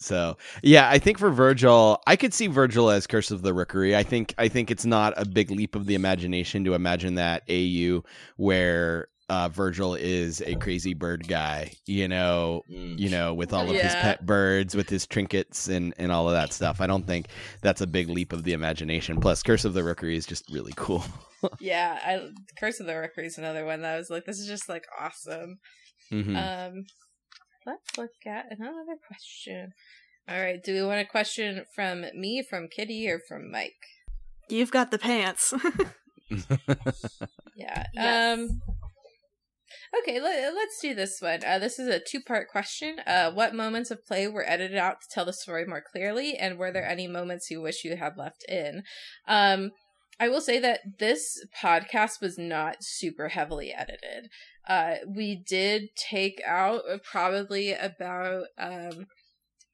So 0.00 0.36
yeah, 0.62 0.88
I 0.88 0.98
think 0.98 1.18
for 1.18 1.30
Virgil, 1.30 2.00
I 2.06 2.14
could 2.14 2.32
see 2.32 2.46
Virgil 2.46 2.88
as 2.88 3.06
Curse 3.08 3.32
of 3.32 3.42
the 3.42 3.52
Rookery. 3.52 3.96
I 3.96 4.04
think 4.04 4.32
I 4.38 4.48
think 4.48 4.70
it's 4.70 4.86
not 4.86 5.12
a 5.16 5.24
big 5.24 5.50
leap 5.50 5.74
of 5.74 5.86
the 5.86 5.96
imagination 5.96 6.64
to 6.64 6.74
imagine 6.74 7.16
that 7.16 7.42
AU 7.50 8.04
where 8.36 9.08
uh, 9.28 9.48
Virgil 9.48 9.94
is 9.94 10.40
a 10.40 10.54
crazy 10.56 10.94
bird 10.94 11.28
guy, 11.28 11.72
you 11.86 12.08
know, 12.08 12.62
Mm. 12.70 12.98
you 12.98 13.10
know, 13.10 13.34
with 13.34 13.52
all 13.52 13.68
of 13.68 13.76
his 13.76 13.94
pet 13.94 14.24
birds, 14.24 14.74
with 14.74 14.88
his 14.88 15.06
trinkets 15.06 15.68
and 15.68 15.92
and 15.98 16.10
all 16.12 16.26
of 16.28 16.34
that 16.34 16.52
stuff. 16.52 16.80
I 16.80 16.86
don't 16.86 17.06
think 17.06 17.26
that's 17.60 17.80
a 17.80 17.86
big 17.86 18.08
leap 18.08 18.32
of 18.32 18.44
the 18.44 18.52
imagination. 18.54 19.20
Plus, 19.20 19.42
Curse 19.42 19.64
of 19.64 19.74
the 19.74 19.84
Rookery 19.84 20.16
is 20.16 20.26
just 20.26 20.44
really 20.50 20.72
cool. 20.76 21.04
Yeah, 21.60 21.96
I 22.04 22.30
Curse 22.58 22.80
of 22.80 22.86
the 22.86 22.96
Rookery 22.98 23.26
is 23.26 23.38
another 23.38 23.64
one 23.64 23.82
that 23.82 23.94
I 23.94 23.96
was 23.98 24.10
like, 24.10 24.24
this 24.24 24.40
is 24.40 24.48
just 24.48 24.68
like 24.68 24.84
awesome. 25.00 25.58
Mhm. 26.12 26.34
Um, 26.36 26.84
let's 27.64 27.96
look 27.96 28.10
at 28.26 28.46
another 28.50 28.96
question. 29.06 29.72
All 30.28 30.40
right, 30.40 30.60
do 30.62 30.72
we 30.74 30.82
want 30.82 31.00
a 31.00 31.04
question 31.04 31.64
from 31.76 32.06
me, 32.14 32.42
from 32.42 32.66
Kitty, 32.68 33.08
or 33.08 33.20
from 33.28 33.50
Mike? 33.52 33.76
You've 34.48 34.70
got 34.72 34.90
the 34.90 34.98
pants. 34.98 35.54
Yeah. 37.56 37.84
Yes. 37.94 38.38
Um. 38.38 38.60
Okay, 39.96 40.20
let, 40.20 40.54
let's 40.54 40.78
do 40.80 40.94
this 40.94 41.20
one. 41.20 41.40
Uh, 41.44 41.58
this 41.58 41.78
is 41.78 41.88
a 41.88 42.00
two-part 42.00 42.48
question. 42.48 42.98
Uh, 43.06 43.30
what 43.30 43.54
moments 43.54 43.90
of 43.90 44.04
play 44.06 44.28
were 44.28 44.48
edited 44.48 44.76
out 44.76 45.00
to 45.00 45.08
tell 45.10 45.24
the 45.24 45.32
story 45.32 45.64
more 45.64 45.82
clearly, 45.82 46.36
and 46.36 46.58
were 46.58 46.70
there 46.70 46.86
any 46.86 47.06
moments 47.06 47.50
you 47.50 47.62
wish 47.62 47.84
you 47.84 47.96
had 47.96 48.16
left 48.16 48.44
in? 48.48 48.82
Um, 49.26 49.70
I 50.20 50.28
will 50.28 50.40
say 50.40 50.58
that 50.58 50.80
this 50.98 51.42
podcast 51.62 52.20
was 52.20 52.36
not 52.36 52.76
super 52.80 53.28
heavily 53.28 53.72
edited. 53.72 54.28
Uh, 54.68 54.96
we 55.06 55.36
did 55.36 55.90
take 55.96 56.42
out 56.46 56.82
probably 57.10 57.72
about 57.72 58.46
um, 58.58 59.06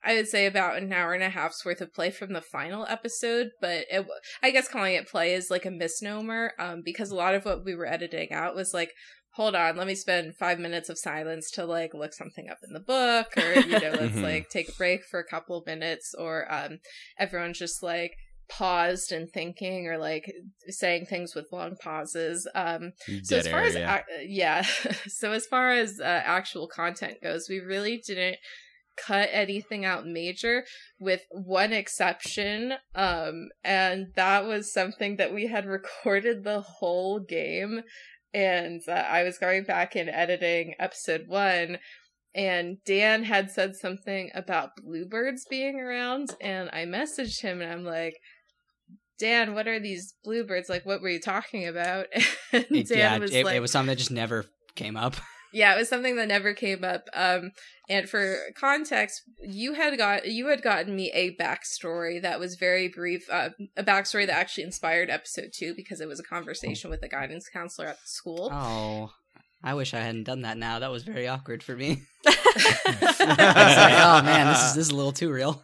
I 0.04 0.16
would 0.16 0.28
say 0.28 0.44
about 0.44 0.76
an 0.76 0.92
hour 0.92 1.14
and 1.14 1.22
a 1.22 1.30
half's 1.30 1.64
worth 1.64 1.80
of 1.80 1.94
play 1.94 2.10
from 2.10 2.34
the 2.34 2.42
final 2.42 2.84
episode, 2.88 3.52
but 3.60 3.86
it, 3.90 4.06
I 4.42 4.50
guess 4.50 4.68
calling 4.68 4.94
it 4.94 5.08
play 5.08 5.32
is 5.32 5.50
like 5.50 5.64
a 5.64 5.70
misnomer 5.70 6.52
um, 6.58 6.82
because 6.84 7.10
a 7.10 7.16
lot 7.16 7.34
of 7.34 7.46
what 7.46 7.64
we 7.64 7.74
were 7.74 7.86
editing 7.86 8.30
out 8.30 8.54
was 8.54 8.74
like, 8.74 8.92
hold 9.34 9.54
on, 9.54 9.76
let 9.76 9.86
me 9.86 9.94
spend 9.94 10.36
five 10.36 10.58
minutes 10.58 10.88
of 10.88 10.98
silence 10.98 11.50
to 11.52 11.64
like 11.64 11.92
look 11.94 12.12
something 12.12 12.48
up 12.48 12.58
in 12.66 12.72
the 12.72 12.80
book, 12.80 13.36
or 13.36 13.54
you 13.60 13.80
know, 13.80 13.90
let's 14.00 14.16
Mhm. 14.16 14.22
like 14.22 14.48
take 14.48 14.68
a 14.68 14.72
break 14.72 15.04
for 15.04 15.18
a 15.20 15.26
couple 15.26 15.56
of 15.58 15.66
minutes, 15.66 16.14
or 16.16 16.52
um, 16.52 16.78
everyone's 17.18 17.58
just 17.58 17.82
like 17.82 18.12
paused 18.48 19.10
and 19.10 19.30
thinking, 19.30 19.86
or 19.88 19.98
like 19.98 20.32
saying 20.68 21.06
things 21.06 21.34
with 21.34 21.46
long 21.50 21.76
pauses. 21.82 22.46
Um, 22.54 22.92
so 23.22 23.38
as 23.38 23.48
far 23.48 23.62
as 23.62 23.74
yeah. 23.74 24.02
yeah, 24.22 24.62
so 25.08 25.32
as 25.32 25.46
far 25.46 25.70
as 25.70 25.98
uh, 26.00 26.04
actual 26.04 26.68
content 26.68 27.22
goes, 27.22 27.48
we 27.48 27.58
really 27.58 28.00
didn't 28.06 28.36
cut 28.96 29.28
anything 29.32 29.84
out 29.84 30.06
major 30.06 30.64
with 31.00 31.22
one 31.32 31.72
exception 31.72 32.74
um 32.94 33.48
and 33.64 34.06
that 34.14 34.46
was 34.46 34.72
something 34.72 35.16
that 35.16 35.34
we 35.34 35.48
had 35.48 35.66
recorded 35.78 36.44
the 36.44 36.60
whole 36.60 37.18
game 37.18 37.82
and 38.34 38.82
uh, 38.88 38.92
I 38.92 39.22
was 39.22 39.38
going 39.38 39.64
back 39.64 39.94
and 39.94 40.10
editing 40.10 40.74
episode 40.78 41.28
1 41.28 41.78
and 42.34 42.78
Dan 42.84 43.22
had 43.22 43.50
said 43.50 43.76
something 43.76 44.30
about 44.34 44.70
bluebirds 44.76 45.46
being 45.48 45.78
around 45.78 46.34
and 46.40 46.68
I 46.72 46.84
messaged 46.84 47.40
him 47.40 47.62
and 47.62 47.72
I'm 47.72 47.84
like 47.84 48.16
Dan, 49.18 49.54
what 49.54 49.68
are 49.68 49.78
these 49.78 50.14
bluebirds? 50.24 50.68
Like, 50.68 50.84
what 50.84 51.00
were 51.00 51.08
you 51.08 51.20
talking 51.20 51.66
about? 51.66 52.06
And 52.52 52.86
Dan 52.86 52.98
yeah, 52.98 53.18
was 53.18 53.32
it, 53.32 53.44
like, 53.44 53.56
it 53.56 53.60
was 53.60 53.72
something 53.72 53.88
that 53.88 53.96
just 53.96 54.12
never 54.12 54.44
came 54.76 54.96
up. 54.96 55.16
yeah, 55.54 55.74
it 55.74 55.78
was 55.78 55.88
something 55.88 56.16
that 56.16 56.28
never 56.28 56.52
came 56.52 56.82
up. 56.84 57.08
Um, 57.14 57.52
and 57.88 58.08
for 58.08 58.36
context, 58.56 59.22
you 59.40 59.74
had 59.74 59.96
got 59.96 60.26
you 60.26 60.48
had 60.48 60.62
gotten 60.62 60.96
me 60.96 61.10
a 61.12 61.36
backstory 61.36 62.20
that 62.20 62.40
was 62.40 62.56
very 62.56 62.88
brief, 62.88 63.28
uh, 63.30 63.50
a 63.76 63.84
backstory 63.84 64.26
that 64.26 64.36
actually 64.36 64.64
inspired 64.64 65.10
episode 65.10 65.52
two 65.52 65.74
because 65.74 66.00
it 66.00 66.08
was 66.08 66.18
a 66.18 66.24
conversation 66.24 66.90
with 66.90 67.02
a 67.02 67.08
guidance 67.08 67.48
counselor 67.48 67.88
at 67.88 68.00
the 68.00 68.08
school. 68.08 68.50
Oh, 68.52 69.12
I 69.62 69.74
wish 69.74 69.94
I 69.94 70.00
hadn't 70.00 70.24
done 70.24 70.42
that. 70.42 70.58
Now 70.58 70.80
that 70.80 70.90
was 70.90 71.04
very 71.04 71.28
awkward 71.28 71.62
for 71.62 71.76
me. 71.76 72.02
Like, 73.26 73.94
oh 73.94 74.22
man, 74.22 74.48
this 74.48 74.62
is 74.62 74.74
this 74.74 74.86
is 74.86 74.92
a 74.92 74.96
little 74.96 75.12
too 75.12 75.32
real. 75.32 75.62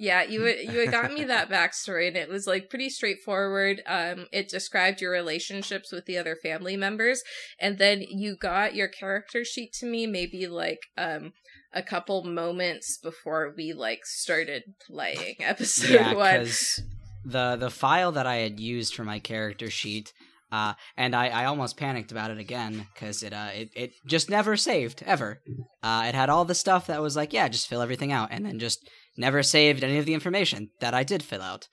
Yeah, 0.00 0.22
you 0.22 0.44
had, 0.44 0.58
you 0.62 0.80
had 0.80 0.90
gotten 0.90 1.14
me 1.14 1.24
that 1.24 1.50
backstory, 1.50 2.08
and 2.08 2.16
it 2.16 2.28
was 2.28 2.46
like 2.46 2.70
pretty 2.70 2.88
straightforward. 2.88 3.82
Um, 3.86 4.26
it 4.32 4.48
described 4.48 5.00
your 5.00 5.12
relationships 5.12 5.92
with 5.92 6.06
the 6.06 6.16
other 6.16 6.36
family 6.42 6.76
members, 6.76 7.22
and 7.60 7.78
then 7.78 8.00
you 8.00 8.36
got 8.36 8.74
your 8.74 8.88
character 8.88 9.44
sheet 9.44 9.74
to 9.74 9.86
me 9.86 10.06
maybe 10.06 10.46
like 10.46 10.80
um 10.96 11.32
a 11.72 11.82
couple 11.82 12.24
moments 12.24 12.98
before 13.00 13.52
we 13.56 13.72
like 13.72 14.00
started 14.04 14.62
playing 14.90 15.36
episode 15.40 15.90
yeah, 15.90 16.14
one. 16.14 16.40
because 16.40 16.82
the 17.24 17.56
the 17.56 17.70
file 17.70 18.12
that 18.12 18.26
I 18.26 18.36
had 18.36 18.58
used 18.58 18.94
for 18.94 19.04
my 19.04 19.18
character 19.18 19.68
sheet, 19.68 20.14
uh, 20.50 20.72
and 20.96 21.14
I, 21.14 21.28
I 21.28 21.44
almost 21.44 21.76
panicked 21.76 22.10
about 22.10 22.30
it 22.30 22.38
again 22.38 22.86
because 22.94 23.22
it 23.22 23.34
uh 23.34 23.50
it, 23.52 23.68
it 23.76 23.90
just 24.06 24.30
never 24.30 24.56
saved 24.56 25.02
ever. 25.04 25.42
Uh, 25.82 26.06
it 26.08 26.14
had 26.14 26.30
all 26.30 26.46
the 26.46 26.54
stuff 26.54 26.86
that 26.86 27.02
was 27.02 27.16
like, 27.16 27.34
yeah, 27.34 27.48
just 27.48 27.68
fill 27.68 27.82
everything 27.82 28.12
out, 28.12 28.30
and 28.32 28.46
then 28.46 28.58
just 28.58 28.88
never 29.16 29.42
saved 29.42 29.82
any 29.84 29.98
of 29.98 30.06
the 30.06 30.14
information 30.14 30.70
that 30.80 30.94
I 30.94 31.02
did 31.04 31.22
fill 31.22 31.42
out. 31.42 31.68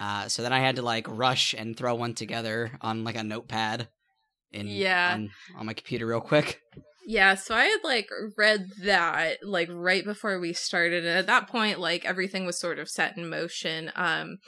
Uh, 0.00 0.28
so 0.28 0.42
then 0.42 0.52
I 0.52 0.60
had 0.60 0.76
to 0.76 0.82
like 0.82 1.06
rush 1.08 1.54
and 1.56 1.76
throw 1.76 1.94
one 1.94 2.14
together 2.14 2.72
on 2.80 3.04
like 3.04 3.16
a 3.16 3.22
notepad, 3.22 3.88
in 4.52 4.66
Yeah. 4.66 5.14
on, 5.14 5.30
on 5.56 5.66
my 5.66 5.74
computer 5.74 6.06
real 6.06 6.20
quick. 6.20 6.60
Yeah, 7.06 7.34
so 7.34 7.54
I 7.54 7.64
had 7.66 7.80
like 7.84 8.08
read 8.38 8.66
that 8.82 9.38
like 9.42 9.68
right 9.70 10.04
before 10.04 10.38
we 10.40 10.52
started 10.54 11.04
and 11.04 11.18
at 11.18 11.26
that 11.26 11.48
point 11.48 11.78
like 11.78 12.04
everything 12.06 12.46
was 12.46 12.58
sort 12.58 12.78
of 12.78 12.88
set 12.88 13.16
in 13.18 13.28
motion. 13.28 13.92
Um 13.94 14.38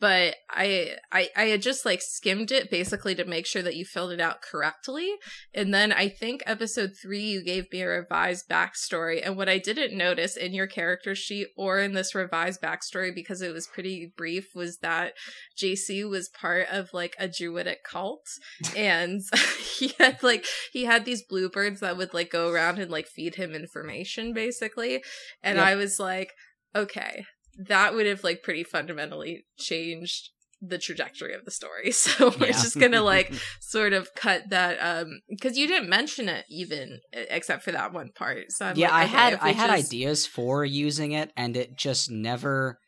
but 0.00 0.36
I 0.48 0.96
I 1.12 1.28
I 1.36 1.44
had 1.46 1.62
just 1.62 1.84
like 1.84 2.00
skimmed 2.02 2.50
it 2.50 2.70
basically 2.70 3.14
to 3.16 3.24
make 3.24 3.46
sure 3.46 3.62
that 3.62 3.76
you 3.76 3.84
filled 3.84 4.12
it 4.12 4.20
out 4.20 4.42
correctly. 4.42 5.14
And 5.54 5.72
then 5.72 5.92
I 5.92 6.08
think 6.08 6.42
episode 6.46 6.92
3 7.00 7.20
you 7.20 7.44
gave 7.44 7.66
me 7.72 7.82
a 7.82 7.88
revised 7.88 8.48
backstory 8.48 9.20
and 9.24 9.36
what 9.36 9.48
I 9.48 9.58
didn't 9.58 9.96
notice 9.96 10.36
in 10.36 10.52
your 10.54 10.66
character 10.66 11.14
sheet 11.14 11.48
or 11.56 11.78
in 11.80 11.92
this 11.92 12.14
revised 12.14 12.60
backstory 12.62 13.14
because 13.14 13.42
it 13.42 13.52
was 13.52 13.66
pretty 13.66 14.12
brief 14.16 14.54
was 14.54 14.78
that 14.78 15.12
JC 15.58 16.08
was 16.08 16.28
part 16.30 16.66
of 16.72 16.88
like 16.94 17.14
a 17.18 17.28
druidic 17.28 17.84
cult 17.84 18.26
and 18.76 19.20
he 19.78 19.92
had 19.98 20.22
like 20.22 20.46
he 20.72 20.84
had 20.84 21.04
these 21.04 21.22
bluebirds 21.22 21.80
that 21.80 21.96
would 21.96 22.14
like 22.14 22.30
go 22.30 22.48
around 22.50 22.78
and 22.78 22.90
like 22.90 23.06
feed 23.06 23.34
him 23.34 23.54
information 23.54 24.32
basically 24.32 25.02
and 25.42 25.56
Yep. 25.56 25.66
i 25.66 25.74
was 25.74 25.98
like 26.00 26.32
okay 26.74 27.24
that 27.58 27.94
would 27.94 28.06
have 28.06 28.22
like 28.24 28.42
pretty 28.42 28.64
fundamentally 28.64 29.44
changed 29.58 30.30
the 30.62 30.76
trajectory 30.78 31.32
of 31.32 31.44
the 31.46 31.50
story 31.50 31.90
so 32.04 32.30
we're 32.38 32.46
Yeah. 32.48 32.52
just 32.52 32.78
gonna 32.78 33.00
like 33.02 33.32
sort 33.60 33.92
of 33.94 34.14
cut 34.14 34.50
that 34.50 34.76
um 34.78 35.20
because 35.30 35.56
you 35.56 35.66
didn't 35.66 35.88
mention 35.88 36.28
it 36.28 36.44
even 36.50 37.00
except 37.12 37.62
for 37.62 37.72
that 37.72 37.92
one 37.94 38.10
part 38.14 38.52
so 38.52 38.66
I'm 38.66 38.76
yeah, 38.76 38.90
like, 38.90 38.94
I 38.94 39.04
okay, 39.04 39.10
had 39.16 39.34
I 39.40 39.50
had 39.52 39.70
just- 39.70 39.86
ideas 39.88 40.26
for 40.26 40.64
using 40.64 41.12
it, 41.12 41.32
and 41.36 41.56
it 41.56 41.76
just 41.76 42.10
never 42.10 42.78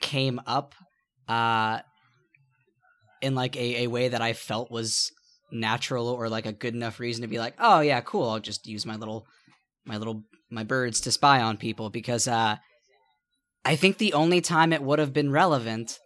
came 0.00 0.40
up 0.46 0.74
uh, 1.28 1.78
in 3.20 3.34
like 3.34 3.56
a, 3.56 3.84
a 3.84 3.86
way 3.86 4.08
that 4.08 4.20
I 4.20 4.32
felt 4.32 4.70
was 4.70 5.10
natural 5.52 6.08
or 6.08 6.28
like 6.28 6.46
a 6.46 6.52
good 6.52 6.74
enough 6.74 6.98
reason 6.98 7.22
to 7.22 7.28
be 7.28 7.38
like, 7.38 7.54
oh 7.58 7.80
yeah, 7.80 8.00
cool. 8.00 8.28
I'll 8.28 8.40
just 8.40 8.66
use 8.66 8.84
my 8.84 8.96
little 8.96 9.26
my 9.84 9.96
little 9.96 10.24
my 10.50 10.64
birds 10.64 11.00
to 11.02 11.12
spy 11.12 11.40
on 11.40 11.56
people 11.56 11.88
because 11.88 12.26
uh, 12.26 12.56
I 13.64 13.76
think 13.76 13.98
the 13.98 14.12
only 14.12 14.40
time 14.40 14.72
it 14.72 14.82
would 14.82 14.98
have 14.98 15.12
been 15.12 15.30
relevant 15.30 15.98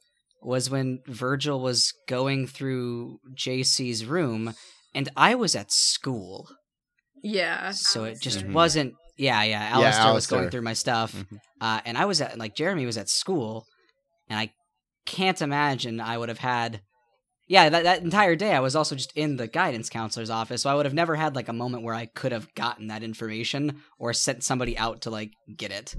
was 0.42 0.68
when 0.70 1.00
Virgil 1.06 1.60
was 1.60 1.92
going 2.08 2.46
through 2.46 3.18
JC's 3.34 4.04
room, 4.04 4.54
and 4.94 5.08
I 5.16 5.34
was 5.34 5.56
at 5.56 5.72
school. 5.72 6.48
Yeah. 7.22 7.72
So 7.72 8.04
it 8.04 8.20
just 8.20 8.38
Alistair. 8.38 8.54
wasn't 8.54 8.94
yeah 9.18 9.42
yeah 9.44 9.70
Alistair 9.72 10.12
was 10.12 10.26
going 10.26 10.50
through 10.50 10.60
my 10.62 10.74
stuff. 10.74 11.14
Mhm. 11.14 11.38
uh, 11.60 11.80
and 11.86 11.96
i 11.96 12.04
was 12.04 12.20
at 12.20 12.36
like 12.38 12.54
jeremy 12.54 12.84
was 12.84 12.98
at 12.98 13.08
school 13.08 13.64
and 14.28 14.38
i 14.38 14.52
can't 15.06 15.40
imagine 15.40 16.00
i 16.02 16.18
would 16.18 16.28
have 16.28 16.38
had 16.40 16.82
yeah 17.48 17.70
that, 17.70 17.84
that 17.84 18.02
entire 18.02 18.36
day 18.36 18.52
i 18.52 18.60
was 18.60 18.76
also 18.76 18.94
just 18.94 19.12
in 19.16 19.36
the 19.36 19.46
guidance 19.48 19.88
counselor's 19.88 20.28
office 20.28 20.60
so 20.62 20.68
i 20.68 20.74
would 20.74 20.84
have 20.84 20.92
never 20.94 21.14
had 21.16 21.34
like 21.34 21.48
a 21.48 21.52
moment 21.54 21.82
where 21.82 21.94
i 21.94 22.04
could 22.04 22.30
have 22.32 22.52
gotten 22.54 22.88
that 22.88 23.02
information 23.02 23.80
or 23.98 24.12
sent 24.12 24.44
somebody 24.44 24.76
out 24.76 25.00
to 25.00 25.08
like 25.08 25.30
get 25.56 25.70
it 25.70 25.94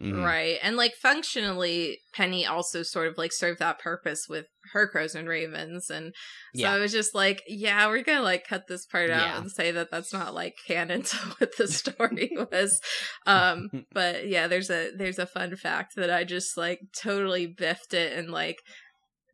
Mhm. 0.00 0.24
Right. 0.24 0.58
And 0.62 0.76
like 0.76 0.94
functionally, 0.94 1.98
Penny 2.14 2.46
also 2.46 2.82
sort 2.84 3.08
of 3.08 3.18
like 3.18 3.32
served 3.32 3.58
that 3.58 3.80
purpose 3.80 4.26
with 4.28 4.46
her 4.72 4.86
crows 4.86 5.14
and 5.16 5.28
ravens. 5.28 5.90
And 5.90 6.14
so 6.54 6.62
Yeah. 6.62 6.72
I 6.72 6.78
was 6.78 6.92
just 6.92 7.14
like, 7.16 7.42
yeah, 7.48 7.86
we're 7.88 8.02
going 8.04 8.18
to 8.18 8.22
like 8.24 8.46
cut 8.46 8.68
this 8.68 8.86
part 8.86 9.10
out 9.10 9.22
Yeah. 9.22 9.38
and 9.38 9.50
say 9.50 9.72
that 9.72 9.90
that's 9.90 10.12
not 10.12 10.34
like 10.34 10.54
canon 10.66 11.02
to 11.02 11.16
what 11.38 11.56
the 11.56 11.66
story 11.80 12.30
was. 12.52 12.80
Um, 13.26 13.86
but 13.92 14.28
yeah, 14.28 14.46
there's 14.46 14.70
a, 14.70 14.90
there's 14.96 15.18
a 15.18 15.26
fun 15.26 15.56
fact 15.56 15.94
that 15.96 16.10
I 16.10 16.22
just 16.24 16.56
like 16.56 16.80
totally 16.96 17.46
biffed 17.46 17.92
it 17.92 18.16
and 18.16 18.30
like 18.30 18.58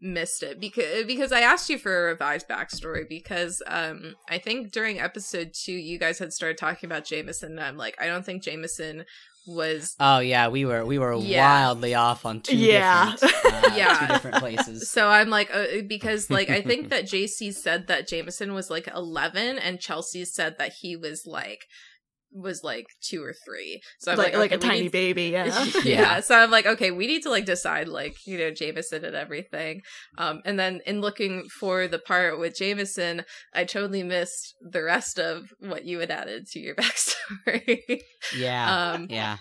missed 0.01 0.43
it 0.43 0.61
because 0.61 1.05
because 1.07 1.33
I 1.33 1.41
asked 1.41 1.71
you 1.71 1.79
for 1.79 1.97
a 2.09 2.11
revised 2.11 2.47
backstory 2.47 3.09
because 3.09 3.63
um 3.67 4.15
I 4.29 4.37
think 4.39 4.71
during 4.71 5.01
episode 5.01 5.53
two 5.55 5.73
you 5.73 5.99
guys 5.99 6.19
had 6.19 6.33
started 6.33 6.59
talking 6.59 6.89
about 6.91 7.07
Jameson 7.07 7.53
and 7.53 7.61
I'm 7.61 7.79
like 7.79 7.97
I 7.99 8.07
don't 8.07 8.27
think 8.27 8.43
Jameson 8.43 9.07
was 9.47 9.95
Oh 10.01 10.19
yeah, 10.21 10.49
we 10.49 10.65
were 10.65 10.85
we 10.87 10.99
were 10.99 11.15
Yeah. 11.15 11.41
wildly 11.67 11.95
off 11.95 12.25
on 12.25 12.41
two 12.41 12.57
Yeah. 12.57 13.13
different 13.13 13.35
uh, 13.55 13.71
Yeah. 13.77 13.99
two 13.99 14.07
different 14.15 14.37
places. 14.39 14.91
so 14.91 15.09
I'm 15.09 15.29
like 15.31 15.51
uh, 15.55 15.83
because 15.87 16.31
like 16.31 16.51
I 16.51 16.61
think 16.63 16.89
that 16.91 17.05
JC 17.05 17.53
said 17.53 17.87
that 17.89 18.09
Jameson 18.09 18.55
was 18.55 18.71
like 18.71 18.89
11 18.95 19.59
and 19.59 19.79
Chelsea 19.81 20.25
said 20.25 20.57
that 20.59 20.73
he 20.81 20.97
was 20.97 21.27
like 21.27 21.67
was 22.35 22.65
like 22.65 22.87
2 23.09 23.23
or 23.23 23.33
3. 23.47 23.81
So 24.01 24.13
I'm 24.13 24.19
like 24.19 24.33
like 24.37 24.51
like 24.51 24.53
a 24.53 24.55
okay, 24.57 24.67
we 24.67 24.71
tiny 24.71 24.83
need- 24.83 24.93
baby. 24.93 25.23
Yeah. 25.31 25.65
yeah. 25.85 26.21
So 26.21 26.35
I'm 26.37 26.51
like, 26.51 26.67
okay, 26.67 26.91
we 26.91 27.07
need 27.07 27.23
to 27.23 27.31
like 27.31 27.45
decide 27.47 27.89
like, 27.89 28.15
you 28.27 28.37
know, 28.37 28.51
Jameson 28.51 29.05
and 29.05 29.15
everything. 29.15 29.83
Um, 30.19 30.41
and 30.45 30.59
then 30.59 30.81
in 30.85 31.01
looking 31.01 31.45
for 31.61 31.87
the 31.89 31.99
part 32.01 32.39
with 32.41 32.57
Jameson, 32.59 33.23
I 33.55 33.65
totally 33.65 34.03
missed 34.03 34.55
the 34.61 34.83
rest 34.83 35.19
of 35.19 35.45
what 35.61 35.85
you 35.85 36.01
had 36.01 36.11
added 36.11 36.47
to 36.49 36.59
your 36.61 36.75
backstory. 37.47 38.01
Yeah, 38.37 38.93
um, 38.93 39.07
yeah. 39.11 39.37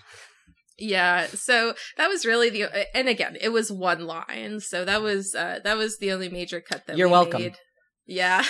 yeah. 0.78 1.26
So 1.26 1.74
that 1.96 2.08
was 2.08 2.24
really 2.24 2.50
the, 2.50 2.96
and 2.96 3.08
again, 3.08 3.36
it 3.40 3.48
was 3.50 3.72
one 3.72 4.06
line. 4.06 4.60
So 4.60 4.84
that 4.84 5.02
was, 5.02 5.34
uh, 5.34 5.58
that 5.64 5.76
was 5.76 5.98
the 5.98 6.12
only 6.12 6.28
major 6.28 6.60
cut 6.60 6.86
that 6.86 6.96
You're 6.96 7.08
we 7.08 7.12
welcome. 7.12 7.42
made. 7.42 7.56
Yeah. 8.06 8.44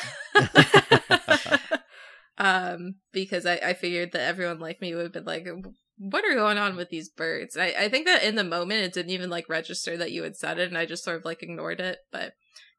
Um, 2.38 2.97
because 3.12 3.47
I, 3.47 3.55
I 3.57 3.75
figured 3.75 4.12
that 4.12 4.23
everyone 4.23 4.59
like 4.59 4.81
me 4.81 4.94
would 4.94 5.05
have 5.05 5.12
been 5.12 5.25
like, 5.25 5.47
what 5.99 6.25
are 6.25 6.35
going 6.35 6.59
on 6.59 6.77
with 6.77 6.88
these 6.88 7.09
birds? 7.09 7.57
I, 7.57 7.75
I 7.79 7.88
think 7.88 8.07
that 8.07 8.25
in 8.25 8.35
the 8.35 8.44
moment 8.44 8.83
it 8.83 8.92
didn't 8.92 9.12
even 9.12 9.31
like 9.31 9.49
register 9.49 9.97
that 9.97 10.12
you 10.12 10.23
had 10.23 10.37
said 10.37 10.59
it, 10.59 10.68
and 10.68 10.79
I 10.79 10.87
just 10.87 11.05
sort 11.05 11.16
of 11.16 11.25
like 11.25 11.42
ignored 11.42 11.81
it. 11.81 11.99
But 12.11 12.33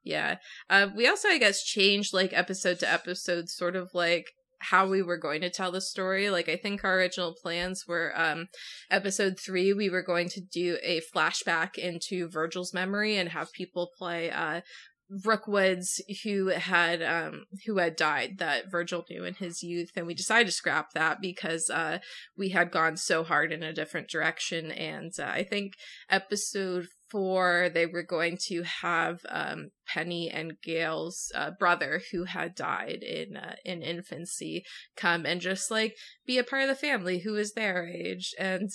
yeah, 0.04 0.38
uh, 0.70 0.88
we 0.96 1.08
also 1.08 1.30
I 1.30 1.38
guess 1.38 1.64
changed 1.64 2.14
like 2.14 2.34
episode 2.34 2.80
to 2.80 2.92
episode, 2.92 3.50
sort 3.50 3.76
of 3.76 3.90
like 3.94 4.28
how 4.60 4.88
we 4.88 5.02
were 5.02 5.18
going 5.18 5.42
to 5.42 5.50
tell 5.50 5.72
the 5.72 5.82
story. 5.82 6.30
Like 6.30 6.50
I 6.50 6.58
think 6.58 6.84
our 6.84 6.98
original 6.98 7.36
plans 7.42 7.86
were 7.88 8.12
um 8.16 8.48
episode 8.90 9.38
3 9.40 9.74
we 9.74 9.90
were 9.90 10.04
going 10.04 10.30
to 10.30 10.42
do 10.42 10.78
a 10.84 11.02
flashback 11.14 11.78
into 11.78 12.28
Virgil's 12.30 12.74
memory 12.74 13.18
and 13.18 13.30
have 13.30 13.52
people 13.54 13.92
play 13.98 14.30
uh 14.32 14.62
Rookwoods 15.10 16.02
who 16.24 16.48
had 16.48 17.04
um 17.04 17.46
who 17.66 17.78
had 17.78 17.96
died 17.96 18.40
that 18.40 18.72
Virgil 18.72 19.06
knew 19.10 19.24
in 19.24 19.36
his 19.36 19.62
youth 19.62 19.92
and 19.96 20.08
we 20.08 20.16
decided 20.16 20.48
to 20.48 20.52
scrap 20.52 20.94
that 20.94 21.22
because 21.22 21.70
uh 21.70 22.00
we 22.36 22.50
had 22.50 22.72
gone 22.72 22.98
so 22.98 23.24
hard 23.24 23.52
in 23.52 23.62
a 23.62 23.74
different 23.74 24.10
direction. 24.10 24.72
And 24.72 25.12
uh, 25.20 25.26
I 25.26 25.44
think 25.44 25.74
episode 26.10 26.88
4 27.12 27.70
they 27.72 27.86
were 27.86 28.02
going 28.02 28.38
to 28.48 28.64
have 28.64 29.20
um 29.30 29.70
Penny 29.88 30.30
and 30.32 30.54
Gail's 30.64 31.32
uh, 31.36 31.52
brother 31.52 32.02
who 32.12 32.24
had 32.24 32.56
died 32.56 33.04
in 33.04 33.38
uh, 33.38 33.56
in 33.64 33.84
infancy 33.84 34.64
come 34.98 35.24
and 35.28 35.40
just 35.40 35.70
like 35.70 35.96
be 36.26 36.40
a 36.40 36.44
part 36.44 36.64
of 36.64 36.70
the 36.70 36.76
family 36.76 37.20
who 37.20 37.36
is 37.36 37.54
their 37.54 37.88
age 37.88 38.34
and 38.40 38.72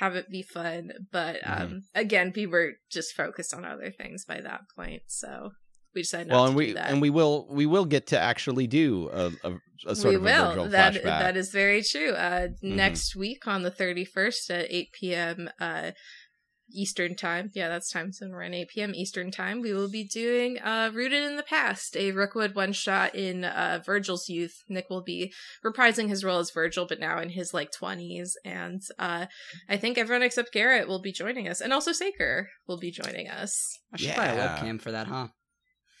have 0.00 0.16
it 0.16 0.28
be 0.28 0.42
fun. 0.42 0.90
But 1.12 1.38
um 1.44 1.82
again 1.94 2.32
we 2.34 2.46
were 2.46 2.72
just 2.90 3.14
focused 3.14 3.54
on 3.54 3.64
other 3.64 3.92
things 3.92 4.24
by 4.24 4.40
that 4.40 4.62
point. 4.76 5.02
So 5.06 5.52
we 5.94 6.02
decided 6.02 6.28
not 6.28 6.34
well, 6.34 6.44
to 6.44 6.48
and 6.50 6.54
do 6.60 6.66
we 6.66 6.72
that. 6.74 6.90
and 6.90 7.00
we 7.02 7.10
will 7.10 7.46
we 7.50 7.66
will 7.66 7.84
get 7.84 8.06
to 8.08 8.18
actually 8.18 8.66
do 8.66 9.08
a, 9.12 9.26
a, 9.44 9.52
a 9.86 9.96
sort 9.96 10.10
we 10.12 10.14
of 10.16 10.22
a 10.22 10.24
will. 10.24 10.48
Virgil 10.50 10.68
That 10.68 10.94
flashback. 10.94 11.02
that 11.04 11.36
is 11.36 11.50
very 11.50 11.82
true. 11.82 12.10
Uh, 12.12 12.48
Mhm. 12.62 12.62
Next 12.62 13.16
week 13.16 13.46
on 13.46 13.62
the 13.62 13.70
thirty 13.70 14.04
first 14.04 14.50
at 14.50 14.66
eight 14.70 14.92
p.m. 14.92 15.48
Uh, 15.60 15.92
Eastern 16.70 17.16
time. 17.16 17.50
Yeah, 17.54 17.68
that's 17.70 17.90
time 17.90 18.12
zone. 18.12 18.30
We're 18.30 18.42
in 18.42 18.52
eight 18.52 18.68
p.m. 18.68 18.94
Eastern 18.94 19.30
time. 19.30 19.62
We 19.62 19.72
will 19.72 19.88
be 19.90 20.04
doing 20.04 20.58
uh, 20.58 20.90
"Rooted 20.92 21.22
in 21.24 21.36
the 21.36 21.42
Past," 21.42 21.96
a 21.96 22.12
Rookwood 22.12 22.54
one 22.54 22.74
shot 22.74 23.14
in 23.14 23.44
uh, 23.44 23.80
Virgil's 23.86 24.28
youth. 24.28 24.52
Nick 24.68 24.90
will 24.90 25.02
be 25.02 25.32
reprising 25.64 26.08
his 26.10 26.22
role 26.24 26.40
as 26.40 26.50
Virgil, 26.50 26.84
but 26.86 27.00
now 27.00 27.20
in 27.20 27.30
his 27.30 27.54
like 27.54 27.70
twenties, 27.72 28.36
and 28.44 28.82
uh, 28.98 29.24
I 29.66 29.76
think 29.78 29.96
everyone 29.96 30.22
except 30.22 30.52
Garrett 30.52 30.88
will 30.88 31.00
be 31.00 31.10
joining 31.12 31.48
us, 31.48 31.62
and 31.62 31.72
also 31.72 31.92
Saker 31.92 32.50
will 32.66 32.78
be 32.78 32.90
joining 32.90 33.28
us. 33.28 33.78
I 33.94 33.96
should 33.96 34.16
buy 34.16 34.26
a 34.26 34.36
webcam 34.36 34.78
for 34.78 34.92
that, 34.92 35.06
huh? 35.06 35.28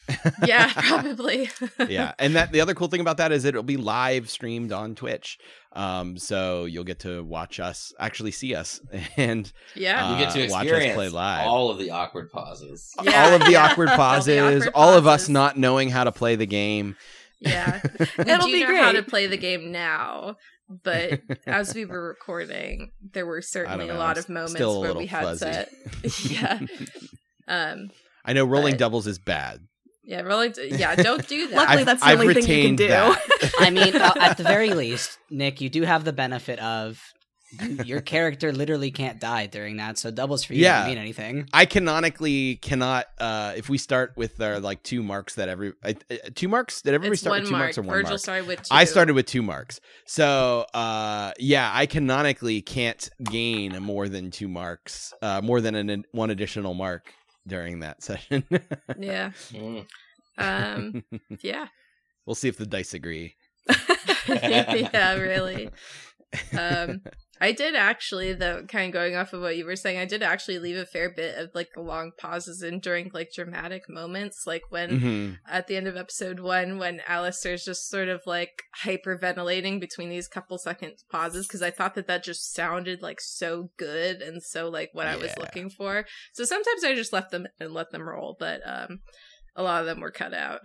Yeah, 0.46 0.72
probably. 0.74 1.50
yeah, 1.88 2.12
and 2.18 2.36
that 2.36 2.52
the 2.52 2.60
other 2.60 2.74
cool 2.74 2.88
thing 2.88 3.00
about 3.00 3.18
that 3.18 3.32
is 3.32 3.44
it'll 3.44 3.62
be 3.62 3.76
live 3.76 4.30
streamed 4.30 4.72
on 4.72 4.94
Twitch. 4.94 5.38
Um, 5.72 6.16
so 6.16 6.64
you'll 6.64 6.84
get 6.84 7.00
to 7.00 7.22
watch 7.22 7.60
us, 7.60 7.92
actually 7.98 8.30
see 8.30 8.54
us, 8.54 8.80
and 9.16 9.50
yeah. 9.74 10.06
Uh, 10.06 10.12
you 10.12 10.24
get 10.24 10.32
to 10.34 10.48
watch 10.50 10.66
us 10.66 10.94
play 10.94 11.08
live. 11.08 11.46
all 11.46 11.70
of 11.70 11.78
the 11.78 11.90
awkward 11.90 12.30
pauses. 12.30 12.94
Yeah, 13.02 13.24
all 13.26 13.34
of 13.34 13.44
the 13.44 13.52
yeah. 13.52 13.66
awkward 13.66 13.88
All 13.88 13.94
the 13.94 13.98
pauses, 13.98 14.66
awkward 14.66 14.72
all 14.74 14.94
of 14.94 15.06
us 15.06 15.28
not 15.28 15.56
knowing 15.58 15.90
how 15.90 16.04
to 16.04 16.12
play 16.12 16.36
the 16.36 16.46
game. 16.46 16.96
Yeah. 17.40 17.80
It'll 18.18 18.46
do 18.46 18.52
be 18.52 18.64
know 18.64 18.82
how 18.82 18.92
to 18.92 19.02
play 19.02 19.26
the 19.26 19.36
game 19.36 19.70
now, 19.70 20.36
but 20.68 21.20
as 21.46 21.74
we 21.74 21.84
were 21.84 22.08
recording, 22.08 22.90
there 23.12 23.26
were 23.26 23.42
certainly 23.42 23.88
a 23.88 23.96
lot 23.96 24.18
of 24.18 24.28
moments 24.28 24.60
where 24.60 24.94
we 24.94 25.06
had 25.06 25.22
fuzzy. 25.22 25.46
to 26.02 26.34
Yeah. 26.34 26.60
Um 27.46 27.90
I 28.24 28.32
know 28.32 28.44
rolling 28.44 28.72
But- 28.72 28.80
doubles 28.80 29.06
is 29.06 29.18
bad. 29.18 29.67
Yeah, 30.08 30.22
rolling 30.22 30.54
yeah, 30.82 30.96
don't 30.96 31.26
do 31.28 31.48
that. 31.48 31.56
Luckily, 31.60 31.76
I've- 31.78 31.84
that's 31.84 32.00
the 32.02 32.06
I've 32.08 32.20
only 32.20 32.34
thing 32.34 32.48
you 32.50 32.62
can 32.68 32.76
do. 32.76 32.90
I 33.60 33.70
mean, 33.70 33.94
uh, 33.94 34.12
at 34.18 34.36
the 34.38 34.42
very 34.42 34.70
least, 34.70 35.18
Nick, 35.30 35.60
you 35.60 35.68
do 35.68 35.82
have 35.82 36.04
the 36.04 36.12
benefit 36.14 36.58
of 36.60 37.00
your 37.84 38.02
character 38.02 38.52
literally 38.52 38.90
can't 38.90 39.18
die 39.18 39.46
during 39.46 39.78
that, 39.78 39.96
so 39.96 40.10
doubles 40.10 40.44
for 40.44 40.52
you 40.52 40.62
Yeah. 40.64 40.80
don't 40.80 40.88
mean 40.90 40.98
anything. 40.98 41.48
I 41.52 41.64
canonically 41.64 42.56
cannot. 42.56 43.06
uh 43.18 43.54
If 43.56 43.70
we 43.70 43.78
start 43.78 44.12
with 44.16 44.38
our 44.40 44.60
like 44.60 44.82
two 44.82 45.02
marks 45.02 45.34
that 45.36 45.48
every 45.48 45.72
uh, 45.82 45.94
uh, 46.10 46.14
two 46.34 46.48
marks, 46.48 46.82
did 46.82 46.92
everybody 46.94 47.12
it's 47.14 47.22
start 47.22 47.32
one 47.36 47.40
with 47.42 47.48
two 47.48 47.52
mark. 47.56 47.62
marks 47.64 47.78
or 47.78 47.82
one 47.82 47.90
Virgil 47.96 48.10
mark? 48.10 48.20
started 48.20 48.46
with 48.48 48.58
two. 48.64 48.74
I 48.80 48.84
started 48.84 49.14
with 49.14 49.26
two 49.26 49.42
marks. 49.42 49.80
So, 50.06 50.66
uh, 50.74 51.32
yeah, 51.38 51.70
I 51.72 51.86
canonically 51.86 52.60
can't 52.60 53.08
gain 53.24 53.70
more 53.82 54.08
than 54.10 54.30
two 54.30 54.48
marks, 54.48 55.14
uh, 55.22 55.40
more 55.40 55.60
than 55.62 55.74
an, 55.74 56.04
one 56.12 56.28
additional 56.30 56.74
mark 56.74 57.14
during 57.48 57.80
that 57.80 58.02
session. 58.02 58.44
Yeah. 58.98 59.32
Mm. 59.52 59.86
Um 60.38 61.02
yeah. 61.42 61.66
we'll 62.26 62.36
see 62.36 62.48
if 62.48 62.56
the 62.56 62.66
dice 62.66 62.94
agree. 62.94 63.34
yeah, 64.28 65.14
really. 65.14 65.70
Um 66.56 67.02
I 67.40 67.52
did 67.52 67.74
actually, 67.76 68.32
though, 68.32 68.64
kind 68.64 68.86
of 68.88 68.92
going 68.92 69.14
off 69.14 69.32
of 69.32 69.40
what 69.42 69.56
you 69.56 69.64
were 69.64 69.76
saying, 69.76 69.98
I 69.98 70.04
did 70.04 70.22
actually 70.22 70.58
leave 70.58 70.76
a 70.76 70.84
fair 70.86 71.08
bit 71.10 71.38
of 71.38 71.50
like 71.54 71.68
the 71.74 71.80
long 71.82 72.12
pauses 72.18 72.62
in 72.62 72.80
during 72.80 73.10
like 73.14 73.30
dramatic 73.34 73.88
moments, 73.88 74.44
like 74.46 74.62
when 74.70 75.00
Mhm. 75.00 75.38
at 75.48 75.66
the 75.66 75.76
end 75.76 75.86
of 75.86 75.96
episode 75.96 76.40
one 76.40 76.78
when 76.78 77.00
Alistair's 77.06 77.64
just 77.64 77.88
sort 77.88 78.08
of 78.08 78.22
like 78.26 78.62
hyperventilating 78.84 79.80
between 79.80 80.08
these 80.08 80.28
couple 80.28 80.58
second 80.58 80.94
pauses 81.10 81.46
because 81.46 81.62
I 81.62 81.70
thought 81.70 81.94
that 81.94 82.06
that 82.08 82.24
just 82.24 82.52
sounded 82.52 83.02
like 83.02 83.20
so 83.20 83.70
good 83.76 84.20
and 84.20 84.42
so 84.42 84.68
like 84.68 84.90
what 84.92 85.06
I 85.06 85.16
was 85.16 85.32
looking 85.38 85.70
for. 85.70 86.06
So 86.32 86.44
sometimes 86.44 86.84
I 86.84 86.94
just 86.94 87.12
left 87.12 87.30
them 87.30 87.46
and 87.60 87.72
let 87.72 87.90
them 87.90 88.08
roll, 88.08 88.36
but 88.38 88.60
um 88.66 89.00
a 89.56 89.62
lot 89.62 89.80
of 89.80 89.86
them 89.86 90.00
were 90.00 90.10
cut 90.10 90.34
out. 90.34 90.60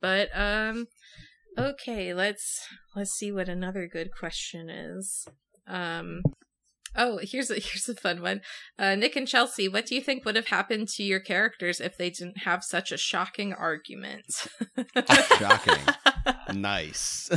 But 0.00 0.28
um 0.34 0.86
okay, 1.58 2.14
let's 2.14 2.60
let's 2.94 3.12
see 3.12 3.32
what 3.32 3.48
another 3.48 3.86
good 3.86 4.10
question 4.18 4.68
is. 4.70 5.26
Um 5.66 6.22
Oh, 6.94 7.18
here's 7.22 7.50
a 7.50 7.54
here's 7.58 7.88
a 7.88 7.94
fun 7.94 8.20
one. 8.22 8.40
Uh, 8.78 8.94
Nick 8.94 9.16
and 9.16 9.28
Chelsea, 9.28 9.68
what 9.68 9.86
do 9.86 9.94
you 9.94 10.00
think 10.00 10.24
would 10.24 10.36
have 10.36 10.48
happened 10.48 10.88
to 10.90 11.02
your 11.02 11.20
characters 11.20 11.80
if 11.80 11.96
they 11.96 12.10
didn't 12.10 12.38
have 12.38 12.64
such 12.64 12.92
a 12.92 12.96
shocking 12.96 13.52
argument? 13.52 14.24
Shocking. 15.38 15.82
nice. 16.54 17.30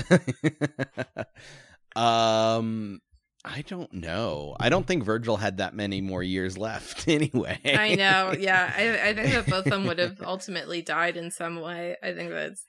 um, 1.96 3.00
I 3.44 3.62
don't 3.68 3.94
know. 3.94 4.56
I 4.60 4.70
don't 4.70 4.86
think 4.86 5.04
Virgil 5.04 5.38
had 5.38 5.58
that 5.58 5.74
many 5.74 6.02
more 6.02 6.24
years 6.24 6.58
left. 6.58 7.08
Anyway, 7.08 7.60
I 7.64 7.96
know, 7.96 8.34
yeah. 8.38 8.74
I, 8.76 9.10
I 9.10 9.14
think 9.14 9.34
that 9.34 9.48
both 9.48 9.66
of 9.66 9.72
them 9.72 9.86
would 9.86 10.00
have 10.00 10.22
ultimately 10.22 10.82
died 10.82 11.16
in 11.16 11.32
some 11.32 11.62
way. 11.62 11.96
I 12.04 12.14
think 12.14 12.32
that's. 12.32 12.66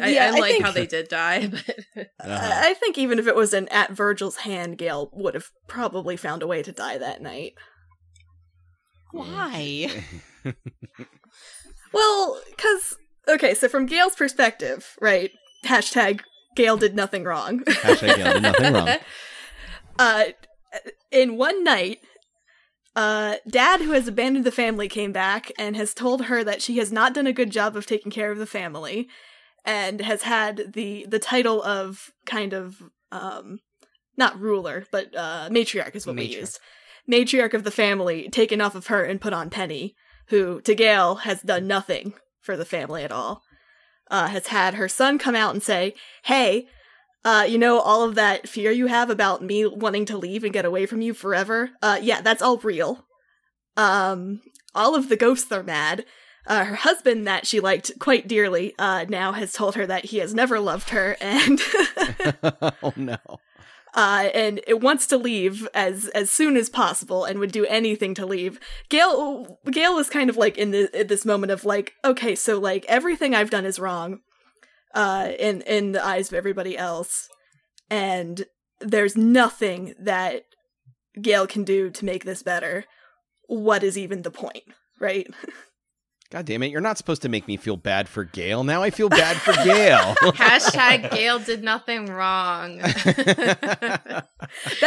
I, 0.00 0.08
Yeah, 0.10 0.24
I 0.24 0.36
I 0.36 0.40
like 0.40 0.52
think- 0.52 0.64
how 0.64 0.70
they 0.72 0.86
did 0.86 1.08
die, 1.08 1.46
but 1.50 1.68
Uh-huh. 2.20 2.50
I 2.64 2.74
think 2.74 2.98
even 2.98 3.18
if 3.18 3.26
it 3.26 3.36
was 3.36 3.52
an 3.54 3.68
at 3.68 3.92
Virgil's 3.92 4.36
hand, 4.38 4.78
Gail 4.78 5.10
would 5.12 5.34
have 5.34 5.50
probably 5.66 6.16
found 6.16 6.42
a 6.42 6.46
way 6.46 6.62
to 6.62 6.72
die 6.72 6.98
that 6.98 7.22
night. 7.22 7.54
Why? 9.12 9.90
Well, 11.92 12.38
because 12.50 12.96
okay, 13.28 13.54
so 13.54 13.68
from 13.68 13.86
Gail's 13.86 14.14
perspective, 14.14 14.94
right? 15.00 15.30
Hashtag 15.64 16.20
Gail 16.54 16.76
did 16.76 16.94
nothing 16.94 17.24
wrong. 17.24 17.60
Hashtag 17.60 18.16
Gail 18.16 18.32
did 18.34 18.42
nothing 18.42 18.72
wrong. 18.74 18.88
uh, 19.98 20.24
in 21.10 21.36
one 21.38 21.64
night, 21.64 22.00
uh, 22.94 23.36
Dad, 23.48 23.80
who 23.80 23.92
has 23.92 24.06
abandoned 24.06 24.44
the 24.44 24.52
family, 24.52 24.88
came 24.88 25.12
back 25.12 25.50
and 25.58 25.76
has 25.76 25.94
told 25.94 26.26
her 26.26 26.44
that 26.44 26.60
she 26.60 26.76
has 26.76 26.92
not 26.92 27.14
done 27.14 27.26
a 27.26 27.32
good 27.32 27.50
job 27.50 27.74
of 27.74 27.86
taking 27.86 28.12
care 28.12 28.30
of 28.30 28.36
the 28.38 28.46
family, 28.46 29.08
and 29.64 30.00
has 30.00 30.22
had 30.22 30.72
the 30.74 31.06
the 31.08 31.18
title 31.18 31.62
of 31.62 32.10
kind 32.26 32.52
of 32.52 32.82
um, 33.12 33.60
not 34.16 34.38
ruler, 34.40 34.84
but 34.90 35.14
uh, 35.16 35.48
matriarch 35.50 35.94
is 35.94 36.06
what 36.06 36.16
we 36.16 36.28
Matriarch. 36.28 36.40
used. 36.40 36.60
Matriarch 37.10 37.54
of 37.54 37.64
the 37.64 37.70
family 37.70 38.28
taken 38.28 38.60
off 38.60 38.74
of 38.74 38.88
her 38.88 39.04
and 39.04 39.20
put 39.20 39.32
on 39.32 39.50
Penny, 39.50 39.94
who 40.28 40.60
to 40.62 40.74
Gail 40.74 41.16
has 41.16 41.40
done 41.42 41.66
nothing 41.66 42.14
for 42.40 42.56
the 42.56 42.64
family 42.64 43.02
at 43.04 43.12
all. 43.12 43.42
Uh, 44.10 44.28
has 44.28 44.46
had 44.48 44.74
her 44.74 44.88
son 44.88 45.18
come 45.18 45.34
out 45.34 45.52
and 45.54 45.62
say, 45.62 45.94
"Hey, 46.24 46.66
uh, 47.24 47.44
you 47.48 47.58
know, 47.58 47.80
all 47.80 48.02
of 48.04 48.14
that 48.14 48.48
fear 48.48 48.70
you 48.70 48.86
have 48.86 49.10
about 49.10 49.42
me 49.42 49.66
wanting 49.66 50.04
to 50.06 50.16
leave 50.16 50.44
and 50.44 50.52
get 50.52 50.64
away 50.64 50.86
from 50.86 51.00
you 51.02 51.12
forever. 51.12 51.70
Uh, 51.82 51.98
yeah, 52.00 52.20
that's 52.20 52.40
all 52.40 52.56
real. 52.58 53.04
Um, 53.76 54.40
all 54.74 54.94
of 54.94 55.08
the 55.08 55.16
ghosts 55.16 55.50
are 55.52 55.62
mad. 55.62 56.04
Uh, 56.48 56.64
her 56.64 56.76
husband, 56.76 57.26
that 57.26 57.46
she 57.46 57.60
liked 57.60 57.92
quite 57.98 58.26
dearly, 58.26 58.74
uh, 58.78 59.04
now 59.10 59.32
has 59.32 59.52
told 59.52 59.74
her 59.74 59.86
that 59.86 60.06
he 60.06 60.16
has 60.16 60.32
never 60.34 60.58
loved 60.58 60.90
her 60.90 61.14
and 61.20 61.60
oh 62.82 62.94
no. 62.96 63.18
uh, 63.94 64.30
and 64.34 64.60
it 64.66 64.80
wants 64.80 65.06
to 65.06 65.18
leave 65.18 65.68
as 65.74 66.08
as 66.08 66.30
soon 66.30 66.56
as 66.56 66.70
possible 66.70 67.26
and 67.26 67.38
would 67.38 67.52
do 67.52 67.66
anything 67.66 68.14
to 68.14 68.24
leave. 68.24 68.58
Gail 68.88 69.58
Gail 69.70 69.98
is 69.98 70.08
kind 70.08 70.30
of 70.30 70.38
like 70.38 70.56
in, 70.56 70.70
the, 70.70 71.04
this 71.06 71.26
moment 71.26 71.52
of 71.52 71.66
like, 71.66 71.92
okay, 72.02 72.34
so 72.34 72.58
like 72.58 72.86
everything 72.88 73.34
I've 73.34 73.50
done 73.50 73.66
is 73.66 73.78
wrong, 73.78 74.20
uh, 74.94 75.32
in 75.38 75.60
in 75.62 75.92
the 75.92 76.04
eyes 76.04 76.28
of 76.28 76.34
everybody 76.34 76.78
else, 76.78 77.28
and 77.90 78.46
there's 78.80 79.18
nothing 79.18 79.94
that 79.98 80.44
Gail 81.20 81.46
can 81.46 81.64
do 81.64 81.90
to 81.90 82.04
make 82.06 82.24
this 82.24 82.42
better. 82.42 82.84
What 83.48 83.82
is 83.82 83.98
even 83.98 84.22
the 84.22 84.30
point, 84.30 84.64
right? 84.98 85.26
God 86.30 86.44
damn 86.44 86.62
it! 86.62 86.70
You're 86.70 86.82
not 86.82 86.98
supposed 86.98 87.22
to 87.22 87.30
make 87.30 87.48
me 87.48 87.56
feel 87.56 87.78
bad 87.78 88.06
for 88.06 88.24
Gail. 88.24 88.62
Now 88.62 88.82
I 88.82 88.90
feel 88.90 89.08
bad 89.08 89.38
for 89.38 89.52
Gail. 89.64 90.14
Hashtag 90.34 91.10
Gail 91.10 91.38
did 91.38 91.62
nothing 91.64 92.04
wrong. 92.04 92.76
that 92.78 94.26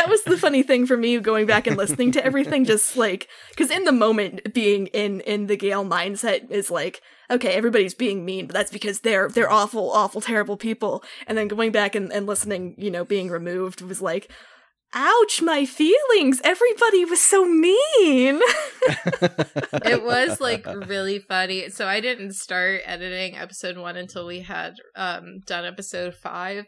was 0.08 0.21
the 0.23 0.38
funny 0.38 0.62
thing 0.62 0.86
for 0.86 0.95
me 0.95 1.17
going 1.17 1.47
back 1.47 1.65
and 1.65 1.77
listening 1.77 2.12
to 2.12 2.23
everything 2.23 2.63
just 2.63 2.95
like 2.95 3.27
because 3.49 3.71
in 3.71 3.86
the 3.86 3.91
moment 3.91 4.54
being 4.54 4.86
in 4.88 5.21
in 5.21 5.47
the 5.47 5.58
Gail 5.58 5.84
mindset 5.84 6.51
is 6.51 6.69
like 6.69 7.01
okay 7.32 7.54
everybody's 7.54 7.95
being 7.95 8.23
mean 8.23 8.45
but 8.45 8.54
that's 8.54 8.71
because 8.71 8.99
they're 8.99 9.27
they're 9.27 9.51
awful 9.51 9.89
awful 9.91 10.21
terrible 10.21 10.58
people 10.58 11.04
and 11.25 11.38
then 11.38 11.47
going 11.47 11.71
back 11.71 11.95
and, 11.95 12.12
and 12.12 12.27
listening 12.27 12.75
you 12.77 12.91
know 12.91 13.04
being 13.04 13.30
removed 13.30 13.82
was 13.82 13.99
like 14.01 14.30
ouch 14.93 15.41
my 15.41 15.65
feelings 15.65 16.41
everybody 16.43 17.06
was 17.06 17.21
so 17.21 17.45
mean 17.45 18.41
it 19.86 20.04
was 20.04 20.39
like 20.41 20.65
really 20.65 21.19
funny. 21.19 21.69
So 21.69 21.88
I 21.88 21.99
didn't 21.99 22.34
start 22.34 22.82
editing 22.86 23.38
episode 23.38 23.77
one 23.77 23.95
until 23.97 24.25
we 24.25 24.41
had 24.41 24.75
um 24.95 25.39
done 25.45 25.65
episode 25.65 26.15
five. 26.15 26.65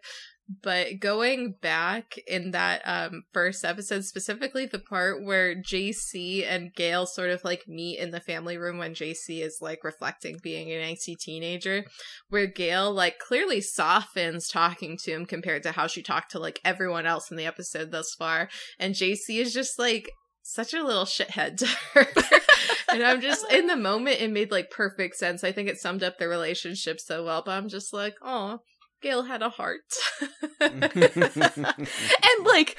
But 0.62 1.00
going 1.00 1.56
back 1.62 2.16
in 2.28 2.52
that 2.52 2.82
um 2.86 3.24
first 3.32 3.64
episode, 3.64 4.04
specifically 4.04 4.66
the 4.66 4.80
part 4.80 5.24
where 5.24 5.56
JC 5.56 6.46
and 6.46 6.74
Gail 6.74 7.06
sort 7.06 7.30
of 7.30 7.44
like 7.44 7.68
meet 7.68 8.00
in 8.00 8.12
the 8.12 8.20
family 8.20 8.58
room 8.58 8.78
when 8.78 8.94
JC 8.94 9.42
is 9.42 9.60
like 9.62 9.84
reflecting 9.84 10.40
being 10.44 10.72
an 10.72 10.82
angsty 10.82 11.18
teenager, 11.18 11.86
where 12.30 12.48
Gail 12.48 12.92
like 12.92 13.20
clearly 13.20 13.62
softens 13.62 14.50
talking 14.50 14.98
to 15.04 15.12
him 15.12 15.26
compared 15.26 15.64
to 15.64 15.72
how 15.72 15.88
she 15.88 16.04
talked 16.04 16.32
to 16.32 16.40
like 16.40 16.60
everyone 16.66 17.06
else 17.06 17.32
in 17.32 17.38
the 17.38 17.46
episode 17.46 17.92
thus 17.92 18.14
far. 18.14 18.50
And 18.78 18.96
JC 18.96 19.40
is 19.40 19.54
just 19.54 19.80
like 19.80 20.10
such 20.44 20.74
a 20.74 20.84
little 20.84 21.06
shithead 21.06 21.58
to 21.58 21.68
her. 21.94 22.08
and 22.92 23.02
I'm 23.02 23.22
just 23.22 23.50
in 23.52 23.68
the 23.68 23.78
moment 23.78 24.22
it 24.22 24.30
made 24.30 24.52
like 24.52 24.70
perfect 24.70 25.16
sense. 25.16 25.44
I 25.44 25.52
think 25.52 25.70
it 25.70 25.80
summed 25.80 26.04
up 26.04 26.18
their 26.18 26.30
relationship 26.30 27.00
so 27.00 27.24
well, 27.24 27.42
but 27.46 27.52
I'm 27.52 27.70
just 27.70 27.94
like, 27.94 28.16
oh, 28.22 28.60
Gail 29.04 29.24
had 29.24 29.42
a 29.44 29.50
heart. 29.50 29.82
and 30.60 32.46
like 32.46 32.76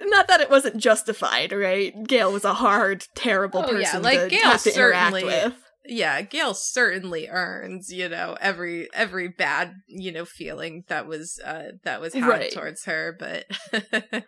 not 0.00 0.26
that 0.26 0.40
it 0.40 0.50
wasn't 0.50 0.76
justified 0.78 1.52
right 1.52 1.94
gail 2.08 2.32
was 2.32 2.44
a 2.44 2.54
hard 2.54 3.04
terrible 3.14 3.60
Oh, 3.60 3.68
person 3.68 3.80
yeah, 3.82 3.98
like, 3.98 4.18
to 4.20 4.28
Gail 4.28 4.42
have 4.42 4.62
to 4.64 4.74
interact 4.74 5.12
certainly- 5.14 5.24
with 5.34 5.54
yeah, 5.84 6.22
Gail 6.22 6.54
certainly 6.54 7.28
earns, 7.28 7.90
you 7.92 8.08
know, 8.08 8.36
every 8.40 8.88
every 8.94 9.26
bad, 9.26 9.74
you 9.88 10.12
know, 10.12 10.24
feeling 10.24 10.84
that 10.88 11.08
was 11.08 11.40
uh 11.44 11.72
that 11.84 12.00
was 12.00 12.14
had 12.14 12.28
Right. 12.28 12.52
towards 12.52 12.84
her, 12.84 13.16
but 13.18 13.46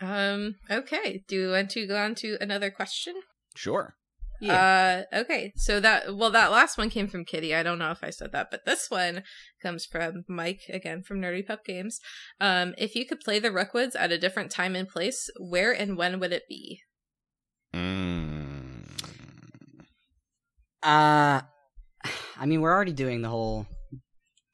Um 0.00 0.56
okay, 0.70 1.24
do 1.26 1.36
you 1.36 1.50
want 1.50 1.70
to 1.70 1.86
go 1.86 1.96
on 1.96 2.14
to 2.16 2.36
another 2.40 2.70
question? 2.70 3.14
sure. 3.54 3.94
Uh 4.42 5.02
okay. 5.12 5.52
So 5.56 5.80
that 5.80 6.16
well 6.16 6.30
that 6.30 6.50
last 6.52 6.76
one 6.78 6.90
came 6.90 7.08
from 7.08 7.24
Kitty. 7.24 7.54
I 7.54 7.62
don't 7.62 7.78
know 7.78 7.90
if 7.90 8.02
I 8.02 8.10
said 8.10 8.32
that, 8.32 8.48
but 8.50 8.64
this 8.64 8.90
one 8.90 9.22
comes 9.62 9.86
from 9.86 10.24
Mike 10.28 10.62
again 10.68 11.02
from 11.02 11.20
Nerdy 11.20 11.46
Pup 11.46 11.64
Games. 11.64 12.00
Um 12.40 12.74
if 12.76 12.94
you 12.94 13.06
could 13.06 13.20
play 13.20 13.38
the 13.38 13.50
Rookwoods 13.52 13.96
at 13.96 14.12
a 14.12 14.18
different 14.18 14.50
time 14.50 14.76
and 14.76 14.88
place, 14.88 15.30
where 15.38 15.72
and 15.72 15.96
when 15.96 16.20
would 16.20 16.32
it 16.32 16.44
be? 16.48 16.80
Mm. 17.74 18.86
Uh, 20.82 21.40
I 22.38 22.46
mean, 22.46 22.60
we're 22.60 22.72
already 22.72 22.92
doing 22.92 23.22
the 23.22 23.28
whole 23.28 23.66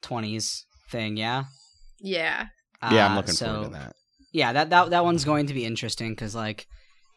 twenties 0.01 0.65
thing, 0.89 1.17
yeah. 1.17 1.45
Yeah. 1.99 2.47
Yeah, 2.91 3.05
I'm 3.05 3.11
Uh, 3.13 3.15
looking 3.15 3.33
so, 3.33 3.45
forward 3.45 3.63
to 3.65 3.69
that. 3.79 3.95
Yeah, 4.33 4.53
that 4.53 4.69
that 4.71 4.89
that 4.89 5.03
one's 5.05 5.25
going 5.25 5.47
to 5.47 5.53
be 5.53 5.63
interesting 5.65 6.11
because 6.11 6.35
like 6.35 6.65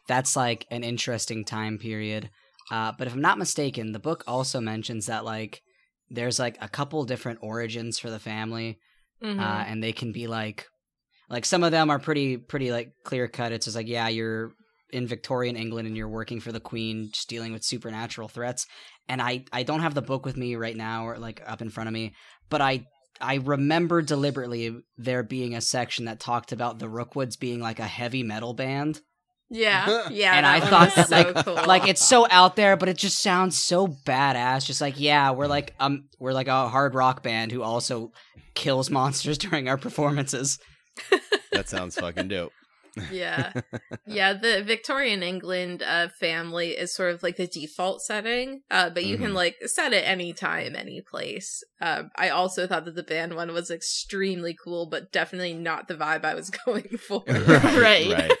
that's 0.07 0.35
like 0.35 0.65
an 0.71 0.83
interesting 0.83 1.43
time 1.43 1.77
period. 1.77 2.29
Uh, 2.71 2.91
but 2.97 3.07
if 3.07 3.13
I'm 3.13 3.21
not 3.21 3.37
mistaken, 3.37 3.91
the 3.91 3.99
book 3.99 4.23
also 4.27 4.59
mentions 4.59 5.05
that 5.05 5.23
like 5.25 5.61
there's 6.09 6.39
like 6.39 6.57
a 6.61 6.69
couple 6.69 7.03
different 7.05 7.39
origins 7.41 7.99
for 7.99 8.09
the 8.09 8.19
family, 8.19 8.79
Mhm. 9.23 9.39
uh, 9.39 9.63
and 9.67 9.83
they 9.83 9.93
can 9.93 10.11
be 10.11 10.27
like 10.27 10.67
like 11.29 11.45
some 11.45 11.63
of 11.63 11.71
them 11.71 11.89
are 11.89 11.99
pretty 11.99 12.37
pretty 12.37 12.71
like 12.71 12.91
clear 13.03 13.27
cut. 13.27 13.51
It's 13.51 13.65
just 13.65 13.75
like 13.75 13.87
yeah, 13.87 14.07
you're 14.07 14.51
in 14.91 15.05
Victorian 15.07 15.57
England 15.57 15.87
and 15.87 15.97
you're 15.97 16.07
working 16.07 16.39
for 16.39 16.51
the 16.53 16.61
Queen, 16.61 17.09
just 17.11 17.27
dealing 17.27 17.51
with 17.51 17.63
supernatural 17.63 18.29
threats. 18.29 18.65
And 19.09 19.21
I 19.21 19.43
I 19.51 19.63
don't 19.63 19.81
have 19.81 19.93
the 19.95 20.01
book 20.01 20.25
with 20.25 20.37
me 20.37 20.55
right 20.55 20.75
now 20.77 21.05
or 21.07 21.17
like 21.17 21.41
up 21.45 21.61
in 21.61 21.69
front 21.69 21.87
of 21.87 21.93
me, 21.93 22.13
but 22.49 22.61
I 22.61 22.85
I 23.19 23.35
remember 23.35 24.01
deliberately 24.01 24.77
there 24.97 25.23
being 25.23 25.55
a 25.55 25.61
section 25.61 26.05
that 26.05 26.19
talked 26.19 26.51
about 26.51 26.79
the 26.79 26.87
Rookwoods 26.89 27.35
being 27.37 27.59
like 27.59 27.79
a 27.79 27.87
heavy 27.87 28.23
metal 28.23 28.53
band. 28.53 29.01
Yeah, 29.49 30.07
yeah. 30.11 30.33
And 30.35 30.45
I 30.45 30.59
thought 30.59 30.95
was 30.95 31.07
that, 31.09 31.25
so 31.25 31.31
like- 31.31 31.45
cool. 31.45 31.55
Like 31.67 31.87
it's 31.87 32.03
so 32.05 32.27
out 32.29 32.55
there, 32.55 32.75
but 32.77 32.89
it 32.89 32.97
just 32.97 33.21
sounds 33.21 33.57
so 33.63 33.87
badass. 33.87 34.65
Just 34.65 34.81
like 34.81 34.99
yeah, 34.99 35.31
we're 35.31 35.47
like 35.47 35.73
um 35.79 36.05
we're 36.19 36.33
like 36.33 36.47
a 36.47 36.67
hard 36.67 36.95
rock 36.95 37.23
band 37.23 37.51
who 37.51 37.61
also 37.63 38.11
kills 38.55 38.89
monsters 38.89 39.37
during 39.45 39.69
our 39.69 39.77
performances. 39.77 40.59
That 41.51 41.69
sounds 41.69 41.95
fucking 41.95 42.27
dope. 42.27 42.51
yeah, 43.11 43.53
yeah. 44.07 44.33
The 44.33 44.63
Victorian 44.63 45.21
England 45.21 45.83
uh, 45.83 46.07
family 46.19 46.69
is 46.71 46.95
sort 46.95 47.13
of 47.13 47.21
like 47.21 47.37
the 47.37 47.45
default 47.45 48.01
setting, 48.01 48.61
uh, 48.71 48.89
but 48.89 49.05
you 49.05 49.17
can 49.19 49.31
Mhm. 49.31 49.35
like 49.35 49.55
set 49.67 49.93
it 49.93 50.01
any 50.07 50.33
time, 50.33 50.75
any 50.75 51.01
place. 51.01 51.63
Um, 51.79 52.09
I 52.15 52.29
also 52.29 52.65
thought 52.65 52.85
that 52.85 52.95
the 52.95 53.03
band 53.03 53.35
one 53.35 53.53
was 53.53 53.69
extremely 53.69 54.57
cool, 54.61 54.87
but 54.89 55.11
definitely 55.11 55.53
not 55.53 55.87
the 55.87 55.93
vibe 55.93 56.25
I 56.25 56.33
was 56.33 56.49
going 56.65 56.97
for. 56.97 57.23
Right. 57.27 58.11
right. 58.11 58.31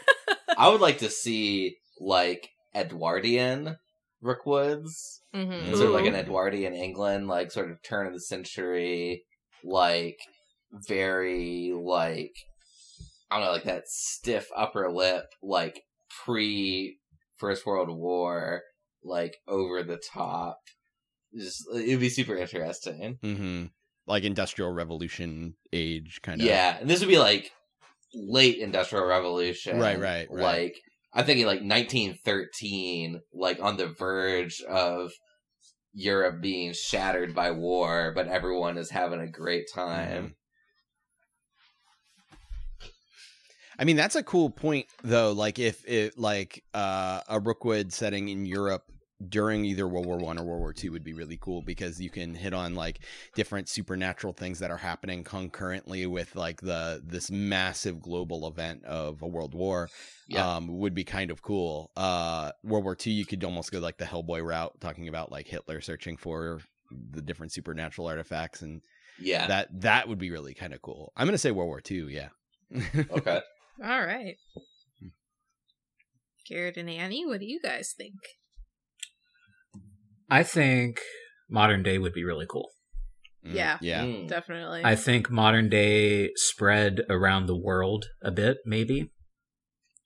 I 0.57 0.69
would 0.69 0.81
like 0.81 0.97
to 0.99 1.09
see 1.09 1.77
like 1.99 2.49
Edwardian 2.75 3.77
Rookwoods, 4.21 5.21
hmm 5.33 5.73
sort 5.75 5.87
of 5.87 5.93
like 5.93 6.05
an 6.05 6.15
Edwardian 6.15 6.73
England, 6.73 7.27
like 7.27 7.51
sort 7.51 7.69
of 7.71 7.81
turn 7.83 8.07
of 8.07 8.13
the 8.13 8.19
century, 8.19 9.23
like 9.63 10.17
very 10.87 11.71
like 11.73 12.33
I 13.29 13.37
don't 13.37 13.45
know, 13.45 13.51
like 13.51 13.63
that 13.65 13.87
stiff 13.87 14.47
upper 14.55 14.91
lip, 14.91 15.25
like 15.43 15.81
pre 16.25 16.97
First 17.37 17.65
World 17.65 17.89
War, 17.95 18.63
like 19.03 19.37
over 19.47 19.83
the 19.83 20.01
top. 20.11 20.57
Just 21.37 21.65
it'd 21.73 21.99
be 21.99 22.09
super 22.09 22.35
interesting. 22.35 23.19
hmm 23.21 23.65
Like 24.07 24.23
industrial 24.23 24.71
revolution 24.71 25.55
age 25.71 26.19
kind 26.23 26.41
of. 26.41 26.47
Yeah, 26.47 26.77
and 26.79 26.89
this 26.89 26.99
would 27.01 27.09
be 27.09 27.19
like 27.19 27.51
late 28.13 28.57
Industrial 28.57 29.05
Revolution. 29.05 29.79
Right, 29.79 29.99
right, 29.99 30.27
right. 30.29 30.43
Like 30.43 30.75
I'm 31.13 31.25
thinking 31.25 31.45
like 31.45 31.61
1913, 31.61 33.21
like 33.33 33.59
on 33.61 33.77
the 33.77 33.87
verge 33.87 34.61
of 34.61 35.11
Europe 35.93 36.41
being 36.41 36.73
shattered 36.73 37.33
by 37.33 37.51
war, 37.51 38.11
but 38.15 38.27
everyone 38.27 38.77
is 38.77 38.91
having 38.91 39.19
a 39.19 39.27
great 39.27 39.65
time. 39.73 40.35
I 43.79 43.83
mean, 43.83 43.95
that's 43.95 44.15
a 44.15 44.23
cool 44.23 44.49
point 44.49 44.87
though. 45.03 45.31
Like 45.31 45.59
if 45.59 45.87
it 45.87 46.17
like 46.17 46.63
uh, 46.73 47.21
a 47.27 47.39
Rookwood 47.39 47.93
setting 47.93 48.29
in 48.29 48.45
Europe 48.45 48.91
during 49.29 49.65
either 49.65 49.87
World 49.87 50.05
War 50.05 50.17
One 50.17 50.37
or 50.37 50.43
World 50.43 50.59
War 50.59 50.73
Two 50.73 50.91
would 50.91 51.03
be 51.03 51.13
really 51.13 51.37
cool 51.41 51.61
because 51.61 51.99
you 51.99 52.09
can 52.09 52.35
hit 52.35 52.53
on 52.53 52.75
like 52.75 52.99
different 53.35 53.67
supernatural 53.67 54.33
things 54.33 54.59
that 54.59 54.69
are 54.69 54.77
happening 54.77 55.23
concurrently 55.23 56.05
with 56.05 56.35
like 56.35 56.61
the 56.61 57.01
this 57.05 57.31
massive 57.31 57.99
global 57.99 58.47
event 58.47 58.83
of 58.85 59.21
a 59.21 59.27
world 59.27 59.53
war. 59.55 59.89
Yeah. 60.27 60.55
Um, 60.57 60.67
would 60.79 60.93
be 60.93 61.03
kind 61.03 61.31
of 61.31 61.41
cool. 61.41 61.89
Uh, 61.97 62.51
World 62.63 62.83
War 62.83 62.95
Two, 62.95 63.11
you 63.11 63.25
could 63.25 63.43
almost 63.43 63.71
go 63.71 63.79
like 63.79 63.97
the 63.97 64.05
Hellboy 64.05 64.43
route, 64.45 64.79
talking 64.79 65.07
about 65.07 65.31
like 65.31 65.47
Hitler 65.47 65.81
searching 65.81 66.17
for 66.17 66.59
the 66.91 67.21
different 67.21 67.51
supernatural 67.53 68.07
artifacts, 68.07 68.61
and 68.61 68.81
Yeah. 69.19 69.47
that 69.47 69.81
that 69.81 70.07
would 70.07 70.19
be 70.19 70.29
really 70.31 70.53
kind 70.53 70.73
of 70.73 70.81
cool. 70.81 71.11
I'm 71.17 71.25
gonna 71.27 71.37
say 71.37 71.51
World 71.51 71.67
War 71.69 71.81
Two, 71.81 72.07
yeah. 72.09 72.29
okay. 73.11 73.41
All 73.83 74.05
right. 74.05 74.35
Garrett 76.47 76.77
and 76.77 76.89
Annie, 76.89 77.25
what 77.25 77.39
do 77.39 77.45
you 77.45 77.59
guys 77.61 77.93
think? 77.97 78.15
I 80.29 80.43
think 80.43 80.99
modern 81.49 81.83
day 81.83 81.97
would 81.97 82.13
be 82.13 82.23
really 82.23 82.45
cool. 82.49 82.69
Mm, 83.45 83.53
Yeah. 83.53 83.77
yeah. 83.81 84.03
Mm. 84.03 84.27
Definitely. 84.27 84.81
I 84.83 84.95
think 84.95 85.29
modern 85.29 85.69
day 85.69 86.31
spread 86.35 87.01
around 87.09 87.45
the 87.45 87.57
world 87.57 88.05
a 88.21 88.31
bit, 88.31 88.57
maybe, 88.65 89.11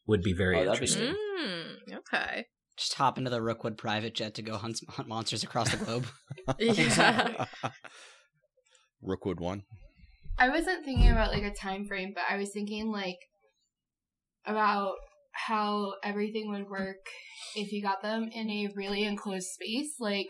would 0.06 0.22
be 0.22 0.34
very 0.34 0.58
Oh, 0.58 0.66
that'd 0.66 0.80
be 0.80 0.86
interesting. 0.86 1.16
Mm, 1.40 1.98
okay. 1.98 2.46
Just 2.78 2.94
hop 2.96 3.18
into 3.18 3.30
the 3.30 3.42
Rookwood 3.42 3.78
private 3.78 4.16
jet 4.16 4.36
to 4.36 4.42
go 4.42 4.58
hunt, 4.58 4.80
hunt 4.90 5.08
monsters 5.08 5.44
across 5.44 5.72
the 5.72 5.78
globe. 5.78 6.06
Yeah. 6.60 7.46
Rookwood 9.02 9.40
one. 9.40 9.64
I 10.38 10.50
wasn't 10.50 10.86
thinking 10.86 11.10
about 11.12 11.32
like 11.32 11.44
a 11.44 11.54
time 11.54 11.86
frame, 11.86 12.14
but 12.14 12.24
I 12.30 12.38
was 12.38 12.52
thinking 12.52 12.92
like 12.92 13.18
about 14.46 14.96
how 15.34 15.96
everything 16.04 16.50
would 16.52 16.70
work 16.70 17.06
if 17.56 17.72
you 17.72 17.82
got 17.82 18.02
them 18.02 18.30
in 18.32 18.50
a 18.50 18.70
really 18.76 19.04
enclosed 19.04 19.48
space, 19.48 19.96
like 20.00 20.28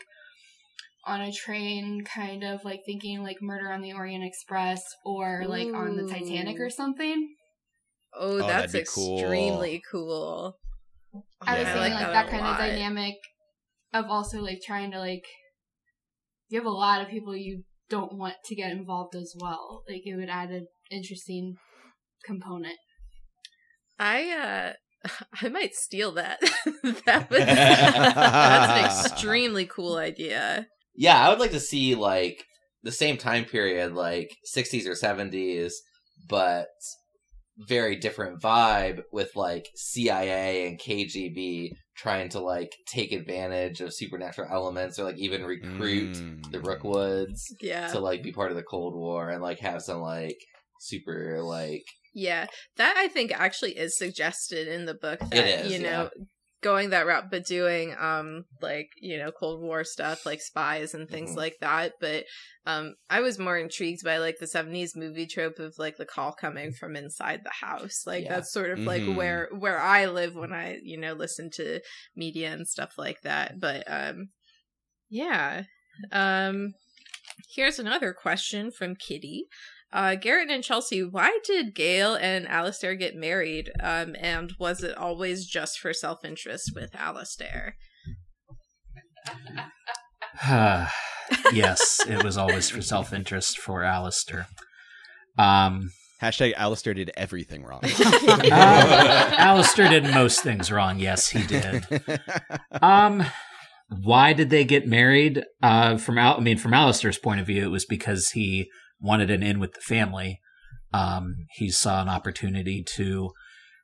on 1.06 1.22
a 1.22 1.32
train, 1.32 2.04
kind 2.04 2.44
of 2.44 2.64
like 2.64 2.82
thinking 2.86 3.24
like 3.24 3.42
Murder 3.42 3.72
on 3.72 3.82
the 3.82 3.94
Orient 3.94 4.24
Express 4.24 4.84
or 5.04 5.46
like 5.48 5.74
on 5.76 5.96
the 5.96 6.04
Titanic 6.04 6.60
or 6.60 6.70
something. 6.70 7.36
Oh, 8.14 8.38
Oh, 8.38 8.38
that's 8.38 8.48
that'd 8.48 8.72
be 8.72 8.84
cool. 8.88 9.20
extremely 9.20 9.82
cool. 9.90 10.58
I 11.42 11.58
was 11.60 11.68
Yeah. 11.68 11.74
thinking 11.74 11.94
like 11.94 12.04
like 12.04 12.14
that 12.14 12.14
that 12.14 12.28
a 12.28 12.30
kind 12.32 12.46
of 12.48 12.58
dynamic 12.58 13.16
of 13.94 14.06
also 14.06 14.42
like 14.42 14.62
trying 14.66 14.92
to 14.92 15.00
like 15.00 15.26
you 16.50 16.60
have 16.60 16.66
a 16.68 16.70
lot 16.70 17.02
of 17.02 17.08
people 17.08 17.36
you 17.36 17.64
don't 17.90 18.14
want 18.18 18.36
to 18.46 18.56
get 18.56 18.72
involved 18.72 19.16
as 19.16 19.34
well. 19.40 19.84
Like 19.90 20.06
it 20.06 20.16
would 20.16 20.30
add 20.30 20.52
an 20.52 20.68
interesting 20.92 21.58
component. 22.26 22.78
I 24.00 24.30
uh 24.32 24.74
I 25.42 25.50
might 25.50 25.74
steal 25.76 26.12
that. 26.14 26.40
that 27.06 27.30
was 27.30 27.40
that's 27.40 29.06
an 29.06 29.12
extremely 29.12 29.66
cool 29.66 29.98
idea. 29.98 30.68
Yeah, 30.96 31.20
I 31.26 31.30
would 31.30 31.40
like 31.40 31.52
to 31.52 31.60
see 31.60 31.96
like 31.96 32.44
the 32.84 32.92
same 32.92 33.18
time 33.18 33.46
period, 33.46 33.94
like 33.94 34.30
60s 34.56 34.86
or 34.88 34.92
70s, 34.94 35.72
but 36.30 36.68
very 37.68 37.96
different 37.96 38.42
vibe 38.42 39.02
with 39.12 39.36
like 39.36 39.68
CIA 39.76 40.68
and 40.68 40.80
KGB 40.80 41.70
trying 41.96 42.30
to 42.30 42.40
like 42.40 42.72
take 42.88 43.12
advantage 43.12 43.82
of 43.82 43.94
supernatural 43.94 44.50
elements 44.52 44.98
or 44.98 45.04
like 45.04 45.18
even 45.20 45.44
recruit 45.46 46.16
Mm. 46.18 46.52
the 46.52 46.60
Rookwoods 46.60 47.42
Yeah. 47.62 47.88
to 47.88 48.00
like 48.00 48.24
be 48.24 48.32
part 48.32 48.50
of 48.52 48.58
the 48.58 48.64
Cold 48.64 48.96
War 48.96 49.30
and 49.30 49.42
like 49.44 49.60
have 49.60 49.82
some 49.82 50.02
like 50.02 50.38
super 50.80 51.40
like 51.44 51.84
Yeah, 52.14 52.48
that 52.78 52.98
I 52.98 53.08
think 53.08 53.32
actually 53.32 53.78
is 53.78 53.98
suggested 53.98 54.68
in 54.68 54.86
the 54.86 54.94
book 54.94 55.20
that 55.32 55.48
is, 55.48 55.72
you 55.72 55.80
know 55.80 56.10
going 56.62 56.92
that 56.92 57.08
route, 57.08 57.32
but 57.32 57.44
doing 57.46 57.96
um 58.00 58.44
like 58.62 58.90
you 58.98 59.18
know 59.18 59.32
Cold 59.32 59.62
War 59.62 59.84
stuff 59.84 60.26
like 60.28 60.42
spies 60.42 60.94
and 60.94 61.10
things 61.10 61.32
Mhm. 61.32 61.38
like 61.38 61.56
that. 61.62 61.94
But 62.00 62.26
um 62.66 62.96
I 63.10 63.22
was 63.22 63.40
more 63.40 63.58
intrigued 63.58 64.04
by 64.04 64.18
like 64.18 64.38
the 64.40 64.48
seventies 64.48 64.96
movie 64.96 65.26
trope 65.26 65.58
of 65.60 65.74
like 65.80 65.98
the 65.98 66.06
call 66.06 66.34
coming 66.34 66.72
from 66.72 66.96
inside 66.96 67.42
the 67.44 67.66
house. 67.66 68.04
Like 68.06 68.26
Yeah. 68.26 68.36
that's 68.36 68.52
sort 68.54 68.70
of 68.72 68.86
like 68.86 69.02
Mhm. 69.04 69.16
where 69.16 69.50
where 69.58 69.80
I 69.80 70.06
live 70.06 70.36
when 70.36 70.54
I 70.54 70.80
you 70.84 70.98
know 71.00 71.14
listen 71.14 71.50
to 71.56 71.80
media 72.16 72.52
and 72.52 72.68
stuff 72.68 72.94
like 72.98 73.22
that. 73.24 73.60
But 73.60 73.84
um 73.88 74.30
yeah 75.10 75.64
um. 76.12 76.74
Here's 77.56 77.80
another 77.80 78.14
question 78.14 78.72
from 78.72 78.96
Kitty. 78.96 79.46
Uh, 79.94 80.16
Garrett 80.16 80.50
and 80.50 80.64
Chelsea, 80.64 81.04
why 81.04 81.40
did 81.46 81.76
Gail 81.76 82.16
and 82.16 82.48
Alistair 82.48 82.96
get 82.96 83.16
married? 83.16 83.72
Um, 83.82 84.16
and 84.20 84.54
was 84.58 84.84
it 84.84 84.98
always 84.98 85.46
just 85.46 85.80
for 85.80 85.94
self 85.94 86.24
interest 86.24 86.72
with 86.74 86.96
Alistair? 86.96 87.76
yes, 91.54 92.00
it 92.08 92.24
was 92.24 92.38
always 92.38 92.70
for 92.70 92.82
self 92.82 93.12
interest 93.12 93.58
for 93.60 93.84
Alistair. 93.84 94.48
Um, 95.38 95.92
Hashtag 96.22 96.54
Alistair 96.54 96.94
did 96.94 97.12
everything 97.18 97.64
wrong. 97.64 97.82
uh, 97.84 99.36
Alistair 99.38 99.90
did 99.90 100.04
most 100.04 100.42
things 100.42 100.72
wrong. 100.72 101.00
Yes, 101.00 101.30
he 101.30 101.46
did. 101.46 101.86
Um, 102.82 103.24
why 104.02 104.32
did 104.34 104.50
they 104.50 104.64
get 104.64 104.88
married? 104.88 105.44
Uh, 105.62 105.98
from 105.98 106.18
Al- 106.18 106.38
I 106.38 106.40
mean, 106.40 106.58
from 106.58 106.74
Alistair's 106.74 107.18
point 107.18 107.42
of 107.42 107.48
view, 107.48 107.64
it 107.64 107.70
was 107.70 107.86
because 107.86 108.30
he 108.30 108.70
wanted 109.02 109.30
an 109.32 109.44
in 109.44 109.60
with 109.60 109.74
the 109.74 109.82
family. 109.82 110.40
Um, 110.94 111.48
he 111.56 111.70
saw 111.70 112.02
an 112.02 112.10
opportunity 112.10 112.84
to 112.96 113.32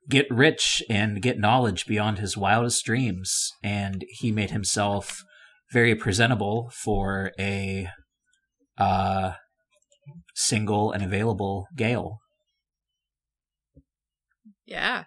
get 0.10 0.26
rich 0.30 0.84
and 0.90 1.22
get 1.22 1.40
knowledge 1.40 1.86
beyond 1.86 2.20
his 2.20 2.38
wildest 2.38 2.86
dreams, 2.86 3.52
and 3.64 4.06
he 4.10 4.32
made 4.32 4.52
himself 4.52 5.24
very 5.72 5.96
presentable 5.96 6.72
for 6.74 7.32
a 7.40 7.90
uh, 8.78 9.34
single 10.36 10.92
and 10.92 11.04
available 11.04 11.68
Gail. 11.76 12.20
Yeah. 14.66 15.06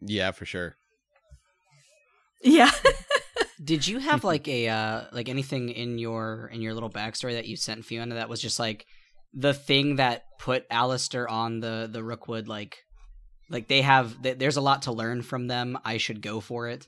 yeah, 0.00 0.32
for 0.32 0.44
sure. 0.44 0.76
Yeah. 2.42 2.70
Did 3.62 3.86
you 3.86 3.98
have 3.98 4.24
like 4.24 4.48
a 4.48 4.68
uh 4.68 5.04
like 5.12 5.28
anything 5.28 5.68
in 5.68 5.98
your 5.98 6.50
in 6.52 6.60
your 6.60 6.74
little 6.74 6.90
backstory 6.90 7.34
that 7.34 7.46
you 7.46 7.56
sent 7.56 7.84
Fiona 7.84 8.16
that 8.16 8.28
was 8.28 8.40
just 8.40 8.58
like 8.58 8.86
the 9.32 9.54
thing 9.54 9.96
that 9.96 10.24
put 10.38 10.64
Alistair 10.70 11.28
on 11.28 11.60
the 11.60 11.88
the 11.90 12.02
Rookwood 12.02 12.48
like 12.48 12.78
like 13.50 13.68
they 13.68 13.82
have 13.82 14.22
th- 14.22 14.38
there's 14.38 14.56
a 14.56 14.62
lot 14.62 14.82
to 14.82 14.92
learn 14.92 15.22
from 15.22 15.46
them. 15.46 15.78
I 15.84 15.98
should 15.98 16.22
go 16.22 16.40
for 16.40 16.68
it. 16.68 16.86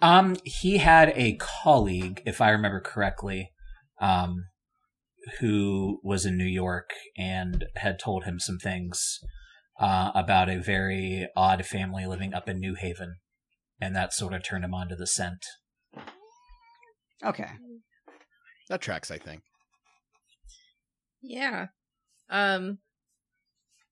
Um, 0.00 0.36
he 0.44 0.78
had 0.78 1.12
a 1.14 1.36
colleague, 1.36 2.22
if 2.26 2.40
I 2.40 2.50
remember 2.50 2.80
correctly, 2.80 3.52
um, 4.00 4.46
who 5.40 6.00
was 6.02 6.26
in 6.26 6.36
New 6.36 6.44
York 6.44 6.90
and 7.16 7.64
had 7.76 7.98
told 7.98 8.24
him 8.24 8.38
some 8.38 8.58
things 8.58 9.20
uh, 9.80 10.10
about 10.14 10.48
a 10.48 10.60
very 10.60 11.28
odd 11.36 11.64
family 11.64 12.06
living 12.06 12.34
up 12.34 12.48
in 12.48 12.58
New 12.58 12.74
Haven, 12.74 13.16
and 13.80 13.94
that 13.94 14.12
sort 14.12 14.34
of 14.34 14.42
turned 14.42 14.64
him 14.64 14.74
onto 14.74 14.96
the 14.96 15.06
scent. 15.06 15.44
Okay. 17.24 17.50
That 18.68 18.80
tracks, 18.80 19.10
I 19.10 19.18
think. 19.18 19.42
Yeah. 21.22 21.66
Um, 22.30 22.78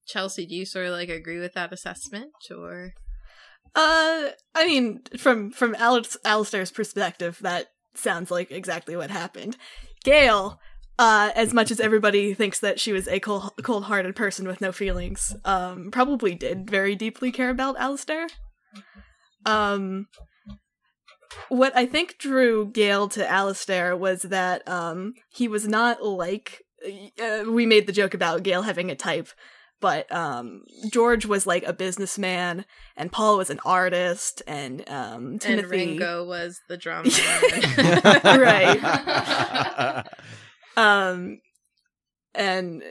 Chelsea, 0.06 0.46
do 0.46 0.54
you 0.54 0.66
sort 0.66 0.86
of 0.86 0.92
like 0.92 1.08
agree 1.08 1.38
with 1.38 1.54
that 1.54 1.72
assessment 1.72 2.32
or? 2.50 2.92
Uh, 3.74 4.30
I 4.54 4.66
mean, 4.66 5.00
from 5.18 5.50
from 5.50 5.74
Alex, 5.76 6.16
Alistair's 6.24 6.70
perspective, 6.70 7.38
that 7.40 7.68
sounds 7.94 8.30
like 8.30 8.50
exactly 8.50 8.96
what 8.96 9.10
happened. 9.10 9.56
Gail, 10.04 10.60
uh, 10.98 11.30
as 11.34 11.54
much 11.54 11.70
as 11.70 11.80
everybody 11.80 12.34
thinks 12.34 12.60
that 12.60 12.80
she 12.80 12.92
was 12.92 13.08
a 13.08 13.20
cold, 13.20 13.52
cold-hearted 13.62 14.14
person 14.16 14.46
with 14.46 14.60
no 14.60 14.72
feelings, 14.72 15.34
um, 15.44 15.90
probably 15.90 16.34
did 16.34 16.68
very 16.68 16.94
deeply 16.94 17.32
care 17.32 17.50
about 17.50 17.78
Alistair. 17.78 18.26
Um, 19.44 20.06
what 21.48 21.76
I 21.76 21.86
think 21.86 22.18
drew 22.18 22.70
Gail 22.70 23.08
to 23.08 23.28
Alistair 23.28 23.96
was 23.96 24.22
that 24.22 24.66
um, 24.68 25.14
he 25.34 25.48
was 25.48 25.66
not 25.66 26.02
like 26.02 26.62
uh, 27.22 27.44
we 27.48 27.66
made 27.66 27.86
the 27.86 27.92
joke 27.92 28.14
about 28.14 28.42
Gail 28.42 28.62
having 28.62 28.90
a 28.90 28.94
type, 28.94 29.28
but 29.80 30.10
um, 30.12 30.62
George 30.90 31.26
was 31.26 31.46
like 31.46 31.64
a 31.64 31.72
businessman, 31.72 32.64
and 32.96 33.12
Paul 33.12 33.38
was 33.38 33.50
an 33.50 33.60
artist, 33.64 34.42
and 34.46 34.88
um, 34.88 35.38
Timothy. 35.38 35.62
And 35.62 35.70
Ringo 35.70 36.24
was 36.24 36.60
the 36.68 36.76
drummer. 36.76 37.10
Right. 38.24 40.06
um 40.76 41.38
and 42.34 42.82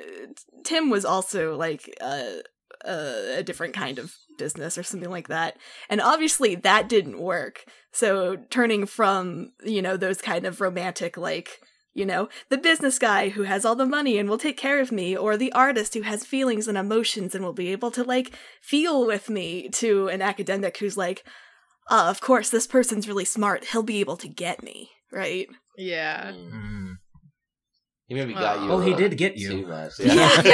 tim 0.64 0.91
was 0.91 1.04
also 1.04 1.56
like 1.58 1.89
a, 1.99 2.41
a 2.86 3.38
a 3.39 3.43
different 3.43 3.74
kind 3.74 3.97
of 3.97 4.14
business 4.42 4.76
or 4.76 4.84
something 4.84 5.12
like 5.12 5.28
that 5.28 5.56
and 5.88 6.02
obviously 6.02 6.56
that 6.56 6.89
didn't 6.89 7.20
work 7.20 7.64
so 7.92 8.38
turning 8.50 8.88
from 8.88 9.52
you 9.64 9.82
know 9.82 9.96
those 9.96 10.20
kind 10.20 10.46
of 10.46 10.60
romantic 10.60 11.16
like 11.16 11.60
you 11.94 12.06
know 12.06 12.28
the 12.50 12.58
business 12.58 12.98
guy 12.98 13.30
who 13.30 13.44
has 13.44 13.66
all 13.66 13.76
the 13.76 13.86
money 13.86 14.18
and 14.18 14.28
will 14.28 14.39
take 14.39 14.58
care 14.58 14.82
of 14.82 14.92
me 14.92 15.16
or 15.16 15.38
the 15.38 15.52
artist 15.54 15.94
who 15.94 16.02
has 16.02 16.26
feelings 16.26 16.68
and 16.68 16.78
emotions 16.78 17.36
and 17.36 17.44
will 17.46 17.54
be 17.54 17.72
able 17.72 17.92
to 17.92 18.04
like 18.04 18.32
feel 18.64 19.06
with 19.06 19.30
me 19.30 19.70
to 19.70 20.08
an 20.08 20.24
academic 20.24 20.78
who's 20.78 20.98
like 20.98 21.24
uh, 21.92 22.08
of 22.10 22.20
course 22.20 22.50
this 22.50 22.66
person's 22.66 23.08
really 23.08 23.26
smart 23.26 23.66
he'll 23.66 23.84
be 23.84 24.00
able 24.00 24.18
to 24.18 24.28
get 24.28 24.64
me 24.64 24.89
right 25.12 25.48
yeah. 25.78 26.32
mm, 26.32 26.96
he 28.12 28.16
maybe 28.16 28.34
got 28.34 28.58
Aw. 28.58 28.66
you. 28.66 28.72
Oh, 28.72 28.82
a 28.82 28.84
he 28.84 28.94
did 28.94 29.18
get 29.18 29.38
you. 29.38 29.50
Too 29.50 29.68
much. 29.68 29.94
Yeah. 29.98 30.14
Yeah, 30.14 30.36
he 30.36 30.42
did 30.44 30.54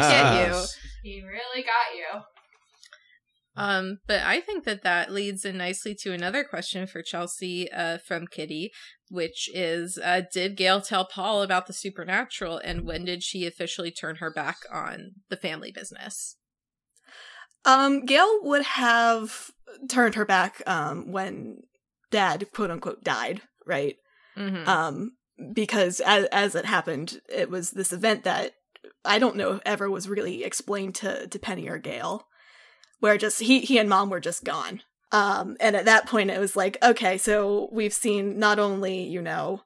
get 0.00 0.48
you. 0.48 0.64
He 1.04 1.22
really 1.22 1.62
got 1.62 1.94
you. 1.94 2.20
Um, 3.56 3.98
but 4.06 4.22
I 4.22 4.40
think 4.40 4.64
that 4.64 4.82
that 4.82 5.12
leads 5.12 5.44
in 5.44 5.56
nicely 5.56 5.94
to 6.02 6.12
another 6.12 6.44
question 6.44 6.86
for 6.86 7.02
Chelsea 7.02 7.70
uh, 7.72 7.98
from 7.98 8.26
Kitty, 8.26 8.72
which 9.08 9.48
is 9.54 9.98
uh, 10.02 10.22
Did 10.32 10.56
Gail 10.56 10.80
tell 10.80 11.06
Paul 11.06 11.42
about 11.42 11.66
the 11.66 11.72
supernatural 11.72 12.58
and 12.58 12.84
when 12.84 13.04
did 13.04 13.22
she 13.22 13.46
officially 13.46 13.90
turn 13.90 14.16
her 14.16 14.30
back 14.30 14.58
on 14.72 15.12
the 15.30 15.36
family 15.36 15.72
business? 15.72 16.36
Um, 17.64 18.04
Gail 18.04 18.38
would 18.42 18.62
have 18.62 19.50
turned 19.88 20.14
her 20.14 20.24
back 20.24 20.62
um 20.66 21.10
when 21.10 21.58
dad 22.10 22.46
quote 22.52 22.70
unquote 22.70 23.02
died, 23.02 23.42
right? 23.66 23.96
Mm-hmm. 24.36 24.68
Um 24.68 25.12
because 25.52 26.00
as 26.00 26.26
as 26.26 26.54
it 26.54 26.64
happened, 26.64 27.20
it 27.28 27.50
was 27.50 27.70
this 27.72 27.92
event 27.92 28.24
that 28.24 28.52
I 29.04 29.18
don't 29.18 29.36
know 29.36 29.54
if 29.54 29.60
ever 29.66 29.90
was 29.90 30.08
really 30.08 30.44
explained 30.44 30.94
to 30.96 31.26
to 31.26 31.38
Penny 31.38 31.68
or 31.68 31.78
Gail, 31.78 32.26
where 33.00 33.16
just 33.16 33.40
he 33.40 33.60
he 33.60 33.78
and 33.78 33.88
mom 33.88 34.10
were 34.10 34.20
just 34.20 34.44
gone. 34.44 34.82
Um, 35.12 35.56
and 35.60 35.76
at 35.76 35.84
that 35.84 36.06
point, 36.06 36.30
it 36.30 36.40
was 36.40 36.56
like, 36.56 36.76
okay, 36.82 37.16
so 37.16 37.68
we've 37.72 37.92
seen 37.92 38.38
not 38.38 38.58
only 38.58 39.02
you 39.04 39.22
know 39.22 39.62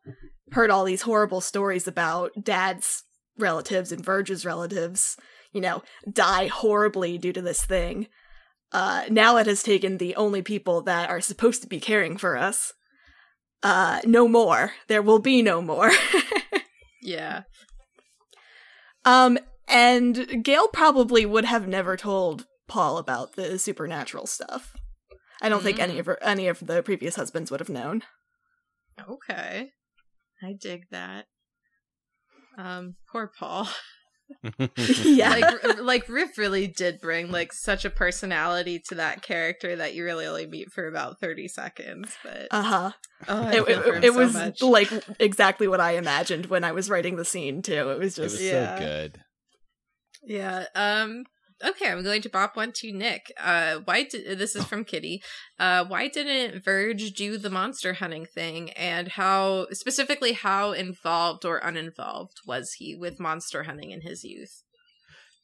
heard 0.52 0.70
all 0.70 0.84
these 0.84 1.02
horrible 1.02 1.40
stories 1.40 1.86
about 1.86 2.32
dad's 2.42 3.04
relatives 3.38 3.92
and 3.92 4.04
Verge's 4.04 4.44
relatives, 4.44 5.16
you 5.52 5.60
know, 5.60 5.82
die 6.10 6.48
horribly 6.48 7.18
due 7.18 7.32
to 7.32 7.42
this 7.42 7.64
thing. 7.64 8.08
Uh, 8.72 9.04
now 9.10 9.36
it 9.36 9.46
has 9.46 9.62
taken 9.62 9.96
the 9.98 10.14
only 10.16 10.42
people 10.42 10.82
that 10.82 11.08
are 11.10 11.20
supposed 11.20 11.62
to 11.62 11.68
be 11.68 11.80
caring 11.80 12.16
for 12.16 12.36
us. 12.36 12.72
Uh, 13.62 14.00
no 14.04 14.28
more. 14.28 14.72
There 14.88 15.02
will 15.02 15.18
be 15.18 15.42
no 15.42 15.60
more. 15.62 15.90
Yeah. 17.02 17.44
um, 19.06 19.38
and 19.66 20.44
Gail 20.44 20.68
probably 20.68 21.24
would 21.24 21.46
have 21.46 21.66
never 21.66 21.96
told 21.96 22.46
Paul 22.70 22.96
about 22.98 23.34
the 23.36 23.58
supernatural 23.58 24.26
stuff. 24.26 24.74
I 25.42 25.48
don't 25.48 25.62
think 25.62 25.78
any 25.78 25.94
Mm. 25.96 26.00
of 26.00 26.06
her, 26.06 26.18
any 26.22 26.48
of 26.48 26.64
the 26.66 26.82
previous 26.82 27.16
husbands 27.16 27.50
would 27.50 27.60
have 27.60 27.68
known. 27.68 28.02
Okay. 29.08 29.70
I 30.42 30.52
dig 30.58 30.84
that. 30.90 31.26
Um, 32.58 32.96
poor 33.10 33.30
Paul. 33.38 33.68
yeah. 35.04 35.30
like 35.30 35.78
like 35.80 36.08
Riff 36.08 36.38
really 36.38 36.68
did 36.68 37.00
bring 37.00 37.32
like 37.32 37.52
such 37.52 37.84
a 37.84 37.90
personality 37.90 38.80
to 38.88 38.94
that 38.94 39.22
character 39.22 39.74
that 39.74 39.94
you 39.94 40.04
really 40.04 40.24
only 40.24 40.46
meet 40.46 40.70
for 40.70 40.86
about 40.86 41.18
30 41.18 41.48
seconds 41.48 42.12
but 42.22 42.46
uh 42.52 42.62
huh. 42.62 42.90
oh, 43.26 43.48
It, 43.48 43.68
it, 43.68 44.04
it 44.04 44.12
so 44.12 44.18
was 44.18 44.34
much. 44.34 44.62
like 44.62 44.92
exactly 45.18 45.66
what 45.66 45.80
I 45.80 45.96
imagined 45.96 46.46
when 46.46 46.62
I 46.62 46.70
was 46.70 46.88
writing 46.88 47.16
the 47.16 47.24
scene 47.24 47.60
too. 47.60 47.90
It 47.90 47.98
was 47.98 48.18
It 48.18 48.22
just 48.22 48.34
was 48.36 48.42
Yeah. 48.42 48.78
so 48.78 48.84
good. 48.84 49.20
yeah 50.22 50.64
um 50.76 51.24
okay 51.64 51.90
i'm 51.90 52.02
going 52.02 52.22
to 52.22 52.28
bop 52.28 52.56
one 52.56 52.72
to 52.72 52.92
nick. 52.92 53.32
Uh 53.38 53.78
why 53.84 54.04
did 54.04 54.38
this 54.38 54.56
is 54.56 54.64
from 54.64 54.84
kitty. 54.84 55.22
Uh 55.58 55.84
why 55.84 56.08
didn't 56.08 56.62
verge 56.62 57.12
do 57.12 57.38
the 57.38 57.50
monster 57.50 57.94
hunting 57.94 58.26
thing? 58.26 58.70
And 58.70 59.08
how 59.08 59.66
specifically 59.72 60.32
how 60.32 60.72
involved 60.72 61.44
or 61.44 61.58
uninvolved 61.58 62.40
was 62.46 62.74
he 62.74 62.94
with 62.94 63.20
monster 63.20 63.64
hunting 63.64 63.90
in 63.90 64.02
his 64.02 64.24
youth? 64.24 64.62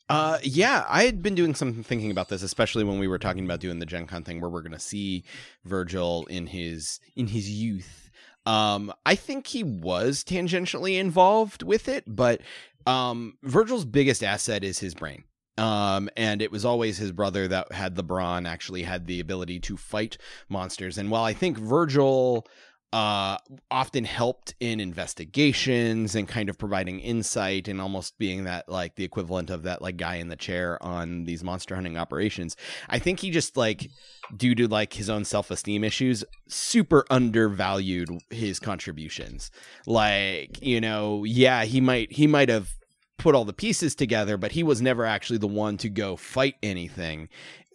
Uh, 0.09 0.39
yeah, 0.43 0.85
I 0.89 1.05
had 1.05 1.21
been 1.21 1.35
doing 1.35 1.55
some 1.55 1.83
thinking 1.83 2.13
about 2.13 2.29
this, 2.29 2.43
especially 2.43 2.85
when 2.85 3.01
we 3.01 3.09
were 3.09 3.19
talking 3.19 3.45
about 3.45 3.59
doing 3.59 3.81
the 3.81 3.87
Gen 3.87 4.07
Con 4.07 4.23
thing, 4.23 4.41
where 4.41 4.51
we're 4.51 4.63
going 4.63 4.71
to 4.73 4.79
see 4.79 5.25
Virgil 5.65 6.27
in 6.27 6.47
his 6.47 7.01
in 7.17 7.27
his 7.27 7.51
youth. 7.51 8.11
Um, 8.47 8.93
I 9.05 9.17
think 9.17 9.49
he 9.49 9.65
was 9.65 10.23
tangentially 10.23 11.01
involved 11.01 11.65
with 11.65 11.89
it, 11.89 12.05
but 12.07 12.41
um, 12.87 13.37
Virgil's 13.43 13.85
biggest 13.85 14.23
asset 14.23 14.63
is 14.63 14.79
his 14.79 14.95
brain. 14.95 15.25
Um, 15.59 16.11
and 16.17 16.43
it 16.43 16.53
was 16.53 16.65
always 16.65 16.99
his 16.99 17.13
brother 17.13 17.49
that 17.49 17.73
had 17.73 17.97
the 17.97 18.03
brawn, 18.03 18.47
actually 18.47 18.83
had 18.83 19.07
the 19.07 19.21
ability 19.21 19.61
to 19.61 19.77
fight 19.77 20.19
monsters. 20.49 20.99
And 20.99 21.11
while 21.11 21.25
I 21.25 21.33
think 21.33 21.59
Virgil 21.59 22.47
uh 22.93 23.37
often 23.69 24.05
helped 24.05 24.55
in 24.61 24.79
investigations 24.79 26.15
and 26.15 26.29
kind 26.29 26.49
of 26.49 26.57
providing 26.57 27.01
insight 27.01 27.67
and 27.67 27.81
almost 27.81 28.17
being 28.17 28.45
that 28.45 28.69
like 28.69 28.95
the 28.95 29.03
equivalent 29.03 29.51
of 29.51 29.65
that 29.65 29.83
like 29.83 29.97
guy 29.97 30.15
in 30.15 30.29
the 30.29 30.37
chair 30.37 30.81
on 30.81 31.25
these 31.25 31.43
monster 31.43 31.75
hunting 31.75 31.99
operations 31.99 32.57
i 32.89 32.97
think 32.97 33.19
he 33.19 33.31
just 33.31 33.57
like 33.57 33.91
due 34.37 34.55
to 34.55 34.69
like 34.69 34.93
his 34.93 35.11
own 35.11 35.25
self-esteem 35.25 35.83
issues 35.83 36.23
super 36.47 37.05
undervalued 37.11 38.09
his 38.31 38.61
contributions 38.61 39.51
like 39.87 40.63
you 40.63 40.81
know 40.81 41.25
yeah 41.25 41.65
he 41.65 41.81
might 41.81 42.13
he 42.13 42.29
might 42.29 42.49
have 42.49 42.76
put 43.19 43.35
all 43.35 43.45
the 43.45 43.53
pieces 43.53 43.95
together 43.95 44.37
but 44.37 44.53
he 44.53 44.63
was 44.63 44.83
never 44.83 45.05
actually 45.05 45.39
the 45.39 45.47
one 45.47 45.77
to 45.77 45.89
go 45.89 46.17
fight 46.17 46.55
anything 46.63 47.29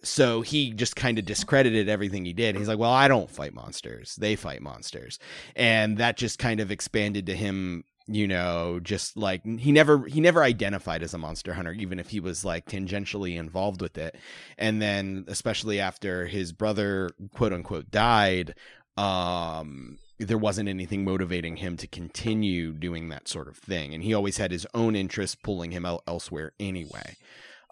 so 0.04 0.40
he 0.42 0.72
just 0.72 0.96
kind 0.96 1.18
of 1.18 1.24
discredited 1.24 1.88
everything 1.88 2.24
he 2.24 2.32
did. 2.32 2.56
He's 2.56 2.68
like, 2.68 2.78
"Well, 2.78 2.90
I 2.90 3.08
don't 3.08 3.30
fight 3.30 3.54
monsters; 3.54 4.16
they 4.16 4.36
fight 4.36 4.62
monsters," 4.62 5.18
and 5.54 5.98
that 5.98 6.16
just 6.16 6.38
kind 6.38 6.60
of 6.60 6.70
expanded 6.70 7.26
to 7.26 7.36
him. 7.36 7.84
You 8.08 8.26
know, 8.26 8.80
just 8.82 9.16
like 9.16 9.44
he 9.44 9.70
never 9.70 10.06
he 10.06 10.20
never 10.20 10.42
identified 10.42 11.02
as 11.04 11.14
a 11.14 11.18
monster 11.18 11.54
hunter, 11.54 11.72
even 11.72 12.00
if 12.00 12.10
he 12.10 12.18
was 12.18 12.44
like 12.44 12.66
tangentially 12.66 13.36
involved 13.36 13.80
with 13.80 13.96
it. 13.96 14.16
And 14.58 14.82
then, 14.82 15.24
especially 15.28 15.78
after 15.78 16.26
his 16.26 16.52
brother, 16.52 17.10
quote 17.32 17.52
unquote, 17.52 17.90
died, 17.92 18.56
um, 18.96 19.98
there 20.24 20.38
wasn't 20.38 20.68
anything 20.68 21.04
motivating 21.04 21.56
him 21.56 21.76
to 21.76 21.86
continue 21.86 22.72
doing 22.72 23.08
that 23.08 23.28
sort 23.28 23.48
of 23.48 23.56
thing, 23.56 23.94
and 23.94 24.02
he 24.02 24.14
always 24.14 24.36
had 24.38 24.50
his 24.50 24.66
own 24.74 24.96
interests 24.96 25.36
pulling 25.42 25.70
him 25.70 25.84
el- 25.84 26.02
elsewhere 26.06 26.52
anyway. 26.58 27.16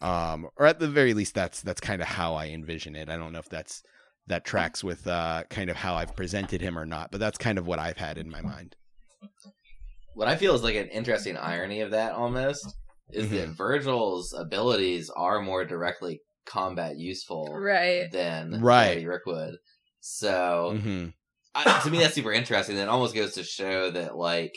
Um 0.03 0.49
or 0.57 0.67
at 0.67 0.79
the 0.79 0.89
very 0.89 1.13
least 1.15 1.35
that's 1.35 1.61
that's 1.61 1.81
kind 1.81 2.01
of 2.01 2.09
how 2.09 2.35
i 2.35 2.47
envision 2.47 2.97
it. 2.97 3.11
I 3.11 3.17
don't 3.17 3.33
know 3.33 3.39
if 3.39 3.49
that's 3.51 3.83
that 4.29 4.45
tracks 4.45 4.83
with 4.83 5.07
uh 5.07 5.43
kind 5.51 5.69
of 5.69 5.77
how 5.77 5.95
i've 5.95 6.17
presented 6.17 6.61
him 6.61 6.79
or 6.79 6.87
not 6.87 7.11
but 7.11 7.21
that's 7.21 7.37
kind 7.37 7.59
of 7.59 7.67
what 7.67 7.79
i've 7.79 7.97
had 7.99 8.17
in 8.17 8.31
my 8.31 8.41
mind. 8.41 8.77
What 10.15 10.29
I 10.29 10.37
feel 10.37 10.55
is 10.55 10.63
like 10.63 10.75
an 10.77 10.89
interesting 10.89 11.37
irony 11.37 11.81
of 11.83 11.91
that 11.93 12.13
almost 12.13 12.67
is 13.13 13.31
that 13.31 13.49
Virgil's 13.57 14.33
abilities 14.33 15.11
are 15.11 15.41
more 15.41 15.65
directly 15.65 16.21
combat 16.47 16.97
useful 16.97 17.49
right. 17.59 18.11
than 18.11 18.61
Right. 18.61 18.95
Gary 18.95 19.07
Rookwood. 19.07 19.57
So 20.01 20.79
hmm 20.81 21.07
I, 21.55 21.81
to 21.85 21.91
me, 21.91 21.99
that's 21.99 22.15
super 22.15 22.33
interesting. 22.33 22.77
It 22.77 22.89
almost 22.89 23.15
goes 23.15 23.35
to 23.35 23.43
show 23.43 23.91
that 23.91 24.17
like 24.17 24.53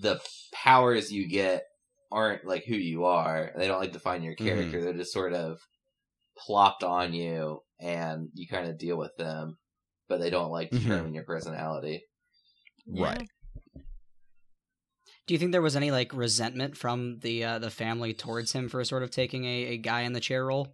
the 0.00 0.20
powers 0.52 1.10
you 1.12 1.28
get 1.28 1.64
aren't 2.12 2.44
like 2.44 2.64
who 2.64 2.76
you 2.76 3.04
are. 3.04 3.52
They 3.56 3.66
don't 3.66 3.80
like 3.80 3.92
define 3.92 4.22
your 4.22 4.34
character. 4.36 4.82
They're 4.82 4.92
just 4.92 5.12
sort 5.12 5.32
of 5.34 5.58
plopped 6.38 6.84
on 6.84 7.12
you, 7.12 7.60
and 7.80 8.28
you 8.34 8.46
kind 8.46 8.68
of 8.68 8.78
deal 8.78 8.96
with 8.96 9.16
them, 9.16 9.56
but 10.08 10.20
they 10.20 10.30
don't 10.30 10.50
like 10.50 10.70
Mhm. 10.70 10.82
determine 10.82 11.14
your 11.14 11.24
personality. 11.24 12.02
right 12.88 13.28
Do 15.26 15.34
you 15.34 15.38
think 15.38 15.50
there 15.52 15.62
was 15.62 15.74
any 15.76 15.90
like 15.90 16.12
resentment 16.14 16.76
from 16.76 17.18
the 17.20 17.42
uh, 17.44 17.58
the 17.58 17.70
family 17.70 18.14
towards 18.14 18.52
him 18.52 18.68
for 18.68 18.84
sort 18.84 19.02
of 19.02 19.10
taking 19.10 19.44
a, 19.44 19.64
a 19.72 19.76
guy 19.78 20.02
in 20.02 20.12
the 20.12 20.20
chair 20.20 20.46
role? 20.46 20.68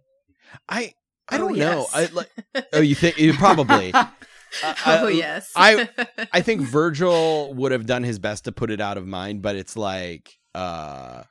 i 0.69 0.93
i 1.29 1.35
Oh, 1.35 1.39
don't 1.39 1.57
know 1.57 1.87
yes. 1.87 1.95
i 1.95 2.05
like 2.13 2.29
oh 2.73 2.81
you 2.81 2.93
think 2.93 3.17
you 3.17 3.33
probably 3.33 3.91
I- 4.63 4.75
oh 5.01 5.07
I- 5.07 5.11
yes 5.11 5.51
I- 5.55 5.89
I 6.33 6.41
think 6.41 6.61
Virgil 6.61 7.53
would 7.53 7.71
have 7.71 7.85
done 7.85 8.03
his 8.03 8.19
best 8.19 8.43
to 8.45 8.51
put 8.51 8.69
it 8.71 8.81
out 8.81 8.97
of 8.97 9.07
mind, 9.07 9.41
but 9.41 9.55
it's 9.55 9.75
like 9.77 10.33
uh 10.53 11.23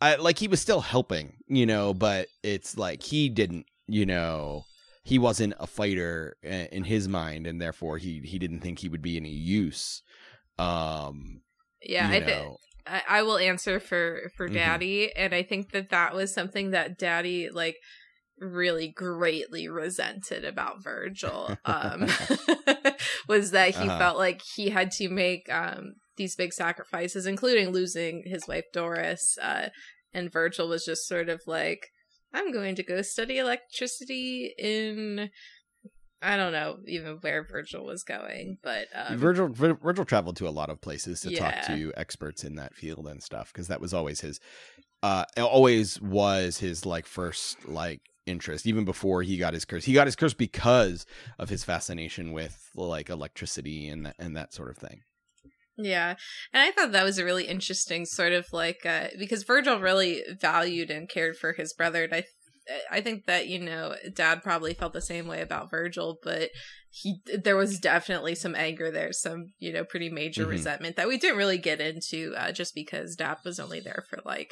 I 0.00 0.14
like 0.16 0.38
he 0.38 0.46
was 0.48 0.60
still 0.60 0.80
helping, 0.80 1.38
you 1.48 1.66
know, 1.66 1.92
but 1.92 2.28
it's 2.44 2.78
like 2.78 3.02
he 3.02 3.28
didn't, 3.28 3.66
you 3.88 4.06
know, 4.06 4.64
he 5.02 5.18
wasn't 5.18 5.54
a 5.58 5.66
fighter 5.66 6.36
in 6.42 6.84
his 6.84 7.08
mind 7.08 7.46
and 7.48 7.60
therefore 7.60 7.98
he 7.98 8.20
he 8.20 8.38
didn't 8.38 8.60
think 8.60 8.78
he 8.78 8.88
would 8.88 9.02
be 9.02 9.16
any 9.16 9.30
use. 9.32 10.02
Um 10.58 11.42
yeah 11.82 12.08
i 12.08 12.20
think. 12.20 12.56
I, 12.86 13.22
will 13.22 13.36
answer 13.38 13.78
for 13.80 14.30
for 14.36 14.48
Mhm. 14.48 14.54
daddy 14.54 15.12
and 15.14 15.34
i 15.34 15.42
think 15.42 15.72
that 15.72 15.90
that 15.90 16.14
was 16.14 16.32
something 16.32 16.70
that 16.70 16.98
daddy 16.98 17.50
like 17.50 17.76
really 18.40 18.88
greatly 18.88 19.68
resented 19.68 20.44
about 20.44 20.82
virgil 20.82 21.56
um 21.64 22.06
was 23.28 23.50
that 23.50 23.74
he 23.74 23.88
Uh-huh. 23.88 23.98
felt 23.98 24.18
like 24.18 24.40
he 24.56 24.70
had 24.70 24.90
to 24.92 25.08
make 25.08 25.50
um 25.52 25.94
these 26.16 26.34
big 26.36 26.52
sacrifices 26.52 27.26
including 27.26 27.70
losing 27.70 28.22
his 28.26 28.46
wife 28.48 28.64
doris 28.72 29.36
uh 29.42 29.68
and 30.12 30.32
virgil 30.32 30.68
was 30.68 30.84
just 30.84 31.06
sort 31.06 31.28
of 31.28 31.40
like 31.46 31.86
i'm 32.32 32.52
going 32.52 32.74
to 32.74 32.82
go 32.82 33.02
study 33.02 33.38
electricity 33.38 34.52
in 34.58 35.30
i 36.22 36.36
don't 36.36 36.52
know 36.52 36.78
even 36.86 37.18
where 37.20 37.44
virgil 37.44 37.84
was 37.84 38.02
going 38.02 38.56
but 38.62 38.86
um, 38.94 39.16
Virgil 39.16 39.48
Vir- 39.48 39.74
Virgil 39.80 40.04
traveled 40.04 40.36
to 40.36 40.48
a 40.48 40.50
lot 40.50 40.70
of 40.70 40.80
places 40.80 41.20
to 41.20 41.30
Yeah. 41.30 41.38
talk 41.38 41.66
to 41.66 41.92
experts 41.96 42.42
in 42.42 42.56
that 42.56 42.74
field 42.74 43.06
and 43.06 43.22
stuff 43.22 43.52
because 43.52 43.68
that 43.68 43.80
was 43.80 43.94
always 43.94 44.20
his 44.20 44.40
uh 45.04 45.24
it 45.36 45.42
always 45.42 46.00
was 46.00 46.58
his 46.58 46.84
like 46.84 47.06
first 47.06 47.68
like 47.68 48.00
interest 48.28 48.66
even 48.66 48.84
before 48.84 49.22
he 49.22 49.36
got 49.36 49.54
his 49.54 49.64
curse. 49.64 49.84
He 49.84 49.92
got 49.94 50.06
his 50.06 50.16
curse 50.16 50.34
because 50.34 51.06
of 51.38 51.48
his 51.48 51.64
fascination 51.64 52.32
with 52.32 52.70
like 52.74 53.08
electricity 53.10 53.88
and 53.88 54.06
that, 54.06 54.16
and 54.18 54.36
that 54.36 54.52
sort 54.54 54.70
of 54.70 54.76
thing. 54.76 55.00
Yeah. 55.76 56.16
And 56.52 56.62
I 56.62 56.72
thought 56.72 56.92
that 56.92 57.04
was 57.04 57.18
a 57.18 57.24
really 57.24 57.44
interesting 57.46 58.04
sort 58.04 58.32
of 58.32 58.46
like 58.52 58.84
uh 58.84 59.08
because 59.18 59.44
Virgil 59.44 59.80
really 59.80 60.22
valued 60.40 60.90
and 60.90 61.08
cared 61.08 61.36
for 61.36 61.52
his 61.52 61.72
brother 61.72 62.04
and 62.04 62.14
I 62.14 62.24
I 62.90 63.00
think 63.00 63.24
that 63.26 63.46
you 63.48 63.60
know 63.60 63.94
dad 64.14 64.42
probably 64.42 64.74
felt 64.74 64.92
the 64.92 65.00
same 65.00 65.26
way 65.28 65.40
about 65.40 65.70
Virgil 65.70 66.18
but 66.22 66.50
he 66.90 67.20
there 67.44 67.56
was 67.56 67.78
definitely 67.78 68.34
some 68.34 68.54
anger 68.56 68.90
there 68.90 69.12
some 69.12 69.46
you 69.58 69.72
know 69.72 69.84
pretty 69.84 70.10
major 70.10 70.46
Mhm. 70.46 70.50
resentment 70.50 70.96
that 70.96 71.06
we 71.08 71.16
didn't 71.16 71.38
really 71.38 71.58
get 71.58 71.80
into 71.80 72.34
uh 72.36 72.50
just 72.50 72.74
because 72.74 73.14
dad 73.14 73.36
was 73.44 73.60
only 73.60 73.78
there 73.80 74.04
for 74.10 74.18
like 74.24 74.50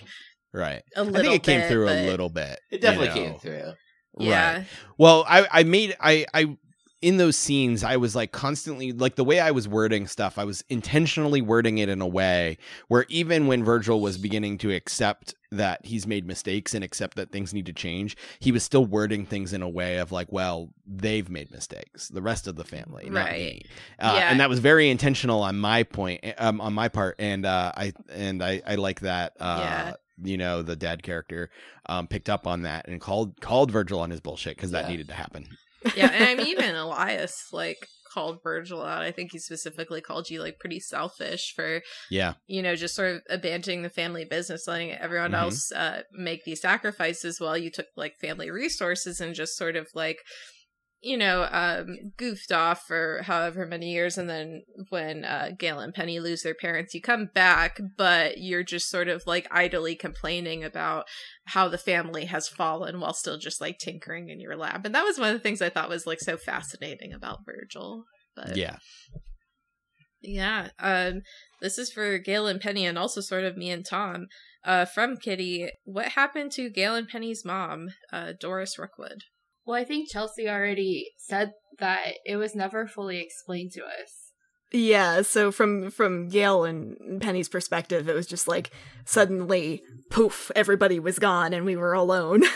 Right. 0.53 0.83
a 0.95 1.01
I 1.01 1.03
little 1.03 1.21
think 1.23 1.35
it 1.35 1.43
came 1.43 1.61
bit, 1.61 1.69
through 1.71 1.89
a 1.89 2.07
little 2.07 2.29
bit. 2.31 2.61
It 2.71 2.81
definitely 2.81 3.21
you 3.21 3.29
came 3.31 3.39
through. 3.39 3.73
yeah 4.19 4.57
Right. 4.59 4.67
Well, 4.99 5.25
I 5.29 5.47
I 5.51 5.63
made 5.65 5.97
I 6.01 6.25
I 6.33 6.57
in 7.03 7.19
those 7.19 7.37
scenes 7.37 7.85
I 7.85 7.99
was 7.99 8.17
like 8.17 8.33
constantly 8.33 8.91
like 8.93 9.17
the 9.17 9.25
way 9.25 9.39
I 9.39 9.51
was 9.51 9.69
wording 9.69 10.07
stuff 10.07 10.39
I 10.39 10.45
was 10.45 10.65
intentionally 10.71 11.43
wording 11.43 11.77
it 11.77 11.91
in 11.91 12.01
a 12.01 12.07
way 12.07 12.57
where 12.89 13.05
even 13.11 13.47
when 13.47 13.63
Virgil 13.63 14.01
was 14.01 14.17
beginning 14.17 14.57
to 14.59 14.73
accept 14.75 15.35
that 15.53 15.85
he's 15.85 16.07
made 16.07 16.27
mistakes 16.27 16.73
and 16.73 16.83
accept 16.83 17.17
that 17.19 17.31
things 17.31 17.53
need 17.53 17.67
to 17.67 17.75
change 17.75 18.17
he 18.41 18.51
was 18.51 18.63
still 18.65 18.87
wording 18.87 19.27
things 19.27 19.53
in 19.53 19.61
a 19.61 19.69
way 19.69 19.99
of 19.99 20.11
like 20.11 20.33
well 20.33 20.71
they've 20.87 21.29
made 21.29 21.51
mistakes 21.51 22.09
the 22.09 22.23
rest 22.23 22.47
of 22.47 22.57
the 22.57 22.65
family 22.65 23.11
not 23.11 23.27
Right. 23.27 23.39
me 23.41 23.63
uh, 24.01 24.15
Yeah. 24.19 24.31
and 24.31 24.41
that 24.41 24.49
was 24.49 24.61
very 24.61 24.89
intentional 24.89 25.43
on 25.43 25.59
my 25.59 25.83
point 25.83 26.25
um, 26.39 26.63
on 26.63 26.73
my 26.73 26.89
part 26.89 27.17
and 27.19 27.45
uh, 27.45 27.73
I 27.77 27.93
and 28.09 28.43
I 28.43 28.63
I 28.67 28.77
like 28.77 29.01
that 29.01 29.35
uh, 29.39 29.59
Yeah. 29.61 29.93
You 30.23 30.37
know 30.37 30.62
the 30.62 30.77
dad 30.77 31.03
character 31.03 31.51
um, 31.89 32.07
picked 32.07 32.29
up 32.31 32.47
on 32.47 32.62
that 32.62 32.89
and 32.89 33.01
called 33.01 33.41
called 33.41 33.71
Virgil 33.71 34.01
on 34.01 34.11
his 34.11 34.21
bullshit 34.21 34.57
because 34.57 34.71
that 34.71 34.85
Yeah. 34.85 34.91
needed 34.91 35.09
to 35.09 35.14
happen 35.14 35.47
yeah, 35.95 36.07
and 36.12 36.25
I 36.25 36.35
mean 36.35 36.47
even 36.49 36.75
Elias 36.75 37.49
like 37.53 37.87
called 38.12 38.39
Virgil 38.43 38.83
out. 38.83 39.03
I 39.03 39.12
think 39.12 39.33
he 39.33 39.39
specifically 39.39 40.01
called 40.01 40.31
you 40.31 40.41
like 40.41 40.59
pretty 40.59 40.81
selfish 40.81 41.53
for 41.55 41.83
yeah 42.11 42.33
you 42.47 42.62
know 42.62 42.75
just 42.75 42.95
sort 42.95 43.17
of 43.17 43.23
abandoning 43.29 43.83
the 43.83 43.91
family 43.91 44.25
business, 44.25 44.67
letting 44.67 44.93
everyone 44.93 45.33
Mhm. 45.33 45.39
else 45.39 45.71
uh, 45.73 46.03
make 46.12 46.45
these 46.45 46.62
sacrifices 46.62 47.41
while 47.41 47.59
you 47.59 47.71
took 47.71 47.87
like 47.97 48.17
family 48.19 48.51
resources 48.51 49.21
and 49.21 49.35
just 49.35 49.57
sort 49.57 49.77
of 49.77 49.87
like 49.95 50.19
you 51.03 51.17
know 51.17 51.47
um 51.51 51.97
goofed 52.17 52.51
off 52.51 52.85
for 52.87 53.21
however 53.25 53.67
many 53.67 53.93
years 53.93 54.17
and 54.17 54.29
then 54.31 54.63
when 54.89 55.25
uh 55.25 55.51
gail 55.59 55.79
and 55.79 55.95
penny 55.95 56.19
lose 56.19 56.43
their 56.43 56.55
parents 56.55 56.95
you 56.95 57.01
come 57.01 57.29
back 57.35 57.79
but 57.99 58.39
you're 58.39 58.65
just 58.65 58.89
sort 58.89 59.09
of 59.09 59.23
like 59.27 59.47
idly 59.51 59.95
complaining 59.95 60.65
about 60.65 61.05
how 61.47 61.69
the 61.69 61.79
family 61.79 62.25
has 62.25 62.49
fallen 62.49 62.99
while 62.99 63.13
still 63.13 63.39
just 63.39 63.61
like 63.61 63.79
tinkering 63.79 64.31
in 64.31 64.41
your 64.41 64.57
lab 64.57 64.87
and 64.87 64.95
that 64.95 65.05
was 65.05 65.19
one 65.19 65.29
of 65.29 65.35
the 65.35 65.41
things 65.41 65.61
i 65.61 65.69
thought 65.69 65.89
was 65.89 66.07
like 66.07 66.21
so 66.21 66.37
fascinating 66.37 67.13
about 67.13 67.45
virgil 67.45 68.05
but 68.35 68.57
yeah 68.57 68.79
yeah. 70.23 70.69
Um 70.79 71.23
this 71.61 71.79
is 71.79 71.91
for 71.91 72.19
Gail 72.19 72.47
and 72.47 72.61
Penny 72.61 72.85
and 72.85 72.99
also 72.99 73.21
sort 73.21 73.45
of 73.45 73.57
me 73.57 73.71
and 73.71 73.85
Tom. 73.85 74.27
Uh 74.65 74.85
from 74.85 75.17
Kitty, 75.17 75.69
what 75.85 76.09
happened 76.09 76.53
to 76.53 76.71
Gail 76.71 76.95
and 76.95 77.09
Penny's 77.09 77.45
mom, 77.45 77.89
uh 78.13 78.33
Doris 78.39 78.79
Rookwood? 78.79 79.23
Well, 79.67 79.81
I 79.81 79.85
think 79.85 80.09
Chelsea 80.11 80.49
already 80.49 81.11
said 81.19 81.53
that 81.79 82.14
it 82.25 82.37
was 82.37 82.55
never 82.55 82.87
fully 82.87 83.19
explained 83.21 83.73
to 83.73 83.83
us. 83.83 84.33
Yeah, 84.73 85.23
so 85.23 85.53
from 85.53 85.91
from 85.91 86.29
Gail 86.29 86.64
and 86.64 87.21
Penny's 87.21 87.49
perspective, 87.49 88.09
it 88.09 88.14
was 88.14 88.27
just 88.27 88.49
like 88.49 88.71
suddenly 89.05 89.83
poof, 90.11 90.51
everybody 90.57 90.99
was 90.99 91.19
gone 91.19 91.53
and 91.53 91.64
we 91.64 91.77
were 91.77 91.93
alone. 91.93 92.43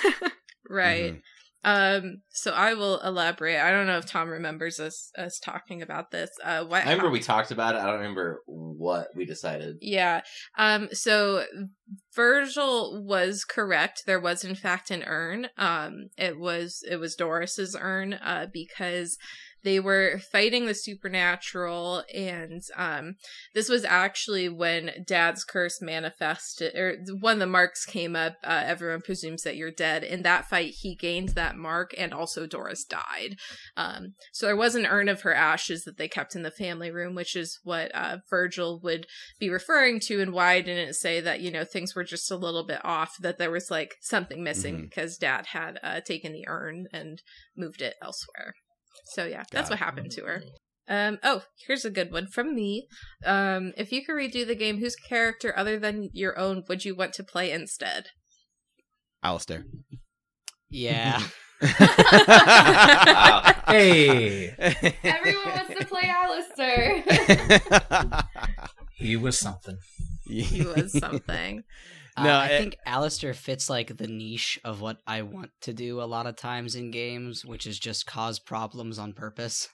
Right. 0.69 1.15
Mhm. 1.15 1.23
Um 1.63 2.23
so 2.31 2.53
I 2.53 2.75
will 2.75 3.01
elaborate. 3.01 3.59
I 3.59 3.71
don't 3.71 3.87
know 3.87 3.99
if 3.99 4.07
Tom 4.07 4.29
remembers 4.29 4.81
us 4.81 5.11
us 5.17 5.39
talking 5.39 5.83
about 5.83 6.11
this. 6.11 6.31
Uh 6.43 6.65
what 6.65 6.87
I 6.87 6.91
remember 6.91 7.11
we 7.11 7.21
talked 7.21 7.51
about 7.51 7.75
it. 7.75 7.79
I 7.79 7.87
don't 7.87 8.01
remember 8.01 8.43
what 8.47 9.09
we 9.15 9.27
decided. 9.27 9.77
Yeah. 9.81 10.23
Um 10.59 10.89
so 10.93 11.45
Virgil 12.15 13.05
was 13.05 13.45
correct. 13.45 14.05
There 14.07 14.21
was 14.21 14.45
in 14.45 14.55
fact 14.55 14.91
an 14.91 15.03
urn. 15.05 15.49
Um 15.59 16.11
it 16.17 16.39
was 16.39 16.83
it 16.89 16.97
was 16.97 17.15
Doris's 17.15 17.77
urn 17.79 18.15
uh 18.15 18.47
because 18.53 19.19
they 19.63 19.79
were 19.81 20.21
fighting 20.33 20.67
the 20.67 20.75
supernatural 20.75 22.03
and 22.15 22.63
um 22.77 23.15
this 23.55 23.69
was 23.69 23.85
actually 23.85 24.49
when 24.49 24.91
dad's 25.07 25.45
curse 25.45 25.81
manifested 25.83 26.75
or 26.75 26.97
when 27.21 27.39
the 27.39 27.47
marks 27.47 27.85
came 27.85 28.17
up 28.17 28.37
uh, 28.45 28.63
everyone 28.65 29.01
presumes 29.03 29.43
that 29.43 29.57
you're 29.57 29.71
dead. 29.71 30.03
In 30.03 30.23
that 30.23 30.49
fight 30.49 30.75
he 30.81 30.95
gained 30.95 31.31
that 31.31 31.57
mark 31.57 31.93
and 31.99 32.13
also 32.15 32.47
doris 32.47 32.85
died. 32.85 33.37
Um 33.77 34.15
so 34.33 34.47
there 34.47 34.57
was 34.57 34.75
an 34.75 34.87
urn 34.87 35.09
of 35.09 35.23
her 35.23 35.35
ashes 35.35 35.85
that 35.85 35.97
they 35.99 36.09
kept 36.09 36.35
in 36.35 36.43
the 36.43 36.51
family 36.51 36.91
room 36.91 37.15
which 37.15 37.37
is 37.37 37.59
what 37.65 37.95
uh 37.95 38.19
virgil 38.29 38.81
would 38.83 39.07
be 39.39 39.51
referring 39.51 40.01
to 40.01 40.21
and 40.21 40.33
why 40.33 40.53
I 40.53 40.61
didn't 40.61 40.95
say 40.95 41.21
that 41.21 41.41
you 41.41 41.51
know 41.51 41.65
things 41.65 41.95
were 41.95 42.05
just 42.05 42.31
a 42.31 42.37
little 42.37 42.65
bit 42.67 42.81
off 42.85 43.17
that 43.21 43.39
there 43.39 43.51
was 43.51 43.71
like 43.71 43.95
something 44.01 44.43
missing 44.43 44.77
Mhm. 44.77 44.83
because 44.83 45.17
dad 45.17 45.47
had 45.47 45.79
uh, 45.83 46.01
taken 46.01 46.33
the 46.33 46.47
urn 46.47 46.87
and 46.93 47.23
moved 47.57 47.83
it 47.83 47.95
elsewhere 48.03 48.55
so 49.05 49.25
yeah 49.25 49.43
that's 49.51 49.69
Got 49.69 49.75
what 49.75 49.79
happened 49.79 50.11
to 50.13 50.25
her 50.25 50.43
um 50.89 51.19
oh 51.23 51.43
here's 51.67 51.85
a 51.85 51.91
good 51.91 52.13
one 52.13 52.27
from 52.27 52.55
me 52.55 52.87
um 53.25 53.73
if 53.77 53.93
you 53.93 54.05
could 54.05 54.15
redo 54.15 54.47
the 54.47 54.55
game 54.55 54.79
whose 54.79 54.97
character 54.97 55.57
other 55.57 55.79
than 55.79 56.11
your 56.13 56.39
own 56.39 56.65
would 56.69 56.85
you 56.85 56.95
want 56.95 57.13
to 57.15 57.25
play 57.25 57.51
instead 57.51 58.07
Alistair 59.23 59.65
Yeah. 60.71 61.21
Wow. 61.21 61.27
Hey, 63.71 64.49
Everyone 65.05 65.45
wants 65.45 65.79
to 65.79 65.87
play 65.87 66.09
Alistair. 66.11 67.05
he 68.97 69.17
was 69.17 69.39
something. 69.39 69.77
he 70.25 70.65
was 70.65 70.99
something 70.99 71.63
Uh, 72.21 72.25
No, 72.25 72.33
I 72.35 72.47
it- 72.47 72.59
think 72.59 72.77
Alistair 72.87 73.35
fits 73.35 73.69
like 73.71 73.97
the 73.97 74.07
niche 74.07 74.59
of 74.65 74.81
what 74.81 74.99
I 75.07 75.23
want 75.23 75.51
to 75.63 75.73
do 75.73 76.01
a 76.01 76.05
lot 76.05 76.27
of 76.27 76.37
times 76.37 76.75
in 76.75 76.91
games, 76.91 77.45
which 77.45 77.67
is 77.67 77.79
just 77.79 78.07
cause 78.07 78.39
problems 78.39 78.99
on 78.99 79.13
purpose. 79.13 79.69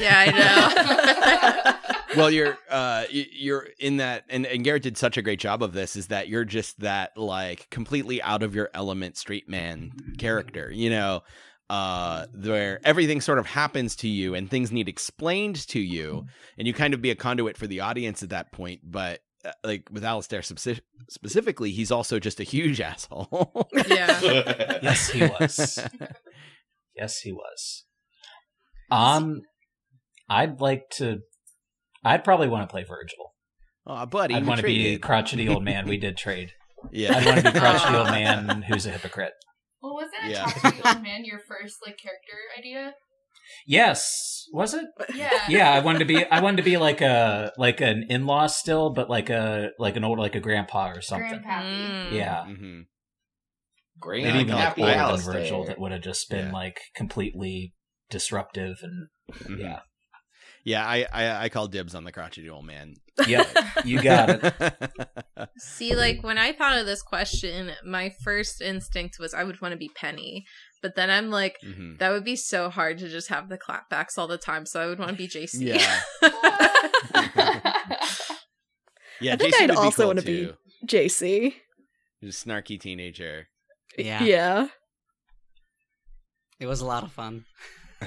yeah 0.00 0.20
i 0.20 1.74
know 2.14 2.16
well 2.16 2.30
you're 2.30 2.56
uh 2.70 3.04
you're 3.10 3.66
in 3.80 3.96
that 3.96 4.22
and, 4.28 4.46
and 4.46 4.62
garrett 4.62 4.84
did 4.84 4.96
such 4.96 5.16
a 5.16 5.22
great 5.22 5.40
job 5.40 5.64
of 5.64 5.72
this 5.72 5.96
is 5.96 6.06
that 6.06 6.28
you're 6.28 6.44
just 6.44 6.78
that 6.78 7.16
like 7.16 7.68
completely 7.70 8.22
out 8.22 8.44
of 8.44 8.54
your 8.54 8.70
element 8.72 9.16
straight 9.16 9.48
man 9.48 9.90
character 10.16 10.70
you 10.72 10.88
know 10.90 11.22
uh 11.70 12.26
where 12.40 12.78
everything 12.84 13.20
sort 13.20 13.40
of 13.40 13.46
happens 13.46 13.96
to 13.96 14.06
you 14.06 14.32
and 14.36 14.48
things 14.48 14.70
need 14.70 14.88
explained 14.88 15.56
to 15.66 15.80
you 15.80 16.24
and 16.56 16.68
you 16.68 16.72
kind 16.72 16.94
of 16.94 17.02
be 17.02 17.10
a 17.10 17.16
conduit 17.16 17.56
for 17.56 17.66
the 17.66 17.80
audience 17.80 18.22
at 18.22 18.28
that 18.30 18.52
point 18.52 18.80
but 18.84 19.18
like 19.64 19.88
with 19.90 20.04
Alistair 20.04 20.40
speci- 20.40 20.80
specifically 21.08 21.70
he's 21.70 21.90
also 21.90 22.18
just 22.18 22.40
a 22.40 22.42
huge 22.44 22.80
asshole 22.90 23.68
yeah 23.88 24.20
Yes, 24.82 25.10
he 25.10 25.22
was. 25.22 25.78
Yes, 26.96 27.18
he 27.20 27.32
was. 27.32 27.84
Um, 28.90 29.40
I'd 30.28 30.60
like 30.60 30.90
to. 30.96 31.20
I'd 32.04 32.24
probably 32.24 32.48
want 32.48 32.68
to 32.68 32.72
play 32.72 32.82
Virgil. 32.84 33.32
oh 33.86 34.04
buddy 34.06 34.34
I'd 34.34 34.46
want 34.46 34.60
to 34.60 34.66
be 34.66 34.74
traded. 34.82 35.02
crotchety 35.02 35.48
old 35.48 35.64
man. 35.64 35.86
We 35.88 35.96
did 35.96 36.16
trade. 36.16 36.52
yeah 36.92 37.16
I'd 37.16 37.24
want 37.26 37.44
to 37.44 37.52
be 37.52 37.58
crotchety 37.58 37.94
old 37.96 38.08
man 38.10 38.62
who's 38.62 38.84
a 38.86 38.90
hypocrite. 38.90 39.32
well, 39.82 39.94
wasn't 39.94 40.24
a 40.24 40.30
Yeah. 40.30 40.44
crotchety 40.50 40.82
old 40.84 41.02
man 41.02 41.24
your 41.24 41.38
first 41.48 41.76
like 41.86 41.96
character 41.98 42.36
idea? 42.58 42.92
Yes, 43.66 44.46
was 44.52 44.74
it? 44.74 44.86
Yeah. 45.14 45.30
Yeah, 45.48 45.72
I 45.72 45.80
wanted 45.80 46.00
to 46.00 46.04
be. 46.04 46.24
I 46.24 46.40
wanted 46.40 46.58
to 46.58 46.62
be 46.62 46.76
like 46.76 47.00
a 47.00 47.52
like 47.58 47.80
an 47.80 48.06
in 48.08 48.26
law 48.26 48.46
still, 48.46 48.90
but 48.90 49.08
like 49.10 49.30
a 49.30 49.70
like 49.78 49.96
an 49.96 50.04
old 50.04 50.18
like 50.18 50.34
a 50.34 50.40
grandpa 50.40 50.90
or 50.90 51.00
something. 51.00 51.40
Grandpappy. 51.40 52.10
Mm. 52.10 52.12
Yeah, 52.12 52.44
Mhm. 52.46 52.86
Great. 53.98 54.24
maybe 54.24 54.40
even 54.40 54.54
like 54.54 54.78
older 54.78 54.92
than 55.16 55.32
Virgil. 55.32 55.64
That 55.64 55.78
would 55.78 55.92
have 55.92 56.02
just 56.02 56.30
been 56.30 56.46
Yeah. 56.46 56.52
like 56.52 56.80
completely 56.94 57.74
disruptive 58.08 58.78
and 58.82 59.08
Mhm. 59.46 59.60
yeah. 59.60 59.80
yeah 60.64 60.84
I, 60.84 61.06
I 61.12 61.44
i 61.44 61.48
call 61.48 61.68
dibs 61.68 61.94
on 61.94 62.02
the 62.02 62.10
crotchety 62.10 62.50
old 62.50 62.66
man 62.66 62.94
Yep, 63.26 63.46
you 63.84 64.02
got 64.02 64.30
it. 64.30 65.48
See, 65.58 65.94
like 65.94 66.22
when 66.22 66.38
I 66.38 66.52
thought 66.52 66.78
of 66.78 66.86
this 66.86 67.02
question, 67.02 67.72
my 67.84 68.12
first 68.24 68.60
instinct 68.62 69.18
was 69.20 69.34
I 69.34 69.44
would 69.44 69.60
want 69.60 69.72
to 69.72 69.78
be 69.78 69.90
Penny. 69.94 70.46
But 70.82 70.94
then 70.96 71.10
I'm 71.10 71.28
like, 71.30 71.56
Mhm. 71.64 71.98
that 71.98 72.10
would 72.10 72.24
be 72.24 72.36
so 72.36 72.70
hard 72.70 72.98
to 72.98 73.08
just 73.08 73.28
have 73.28 73.48
the 73.48 73.58
clapbacks 73.58 74.16
all 74.16 74.26
the 74.26 74.38
time. 74.38 74.64
So 74.64 74.80
I 74.80 74.86
would 74.86 74.98
want 74.98 75.10
to 75.10 75.16
be 75.16 75.28
JC. 75.28 75.66
Yeah. 75.66 76.00
Yeah, 79.22 79.34
I 79.34 79.36
think 79.36 79.52
Jason 79.52 79.64
I'd 79.64 79.76
would 79.76 79.78
also 79.84 79.96
cool, 80.04 80.06
wanna 80.08 80.22
be- 80.22 80.50
JC. 80.86 81.54
Just 82.24 82.46
snarky 82.46 82.80
teenager. 82.80 83.48
Yeah, 83.98 84.22
Yeah. 84.22 84.68
it 86.58 86.66
was 86.66 86.80
a 86.80 86.86
lot 86.86 87.04
of 87.04 87.12
fun. 87.12 87.44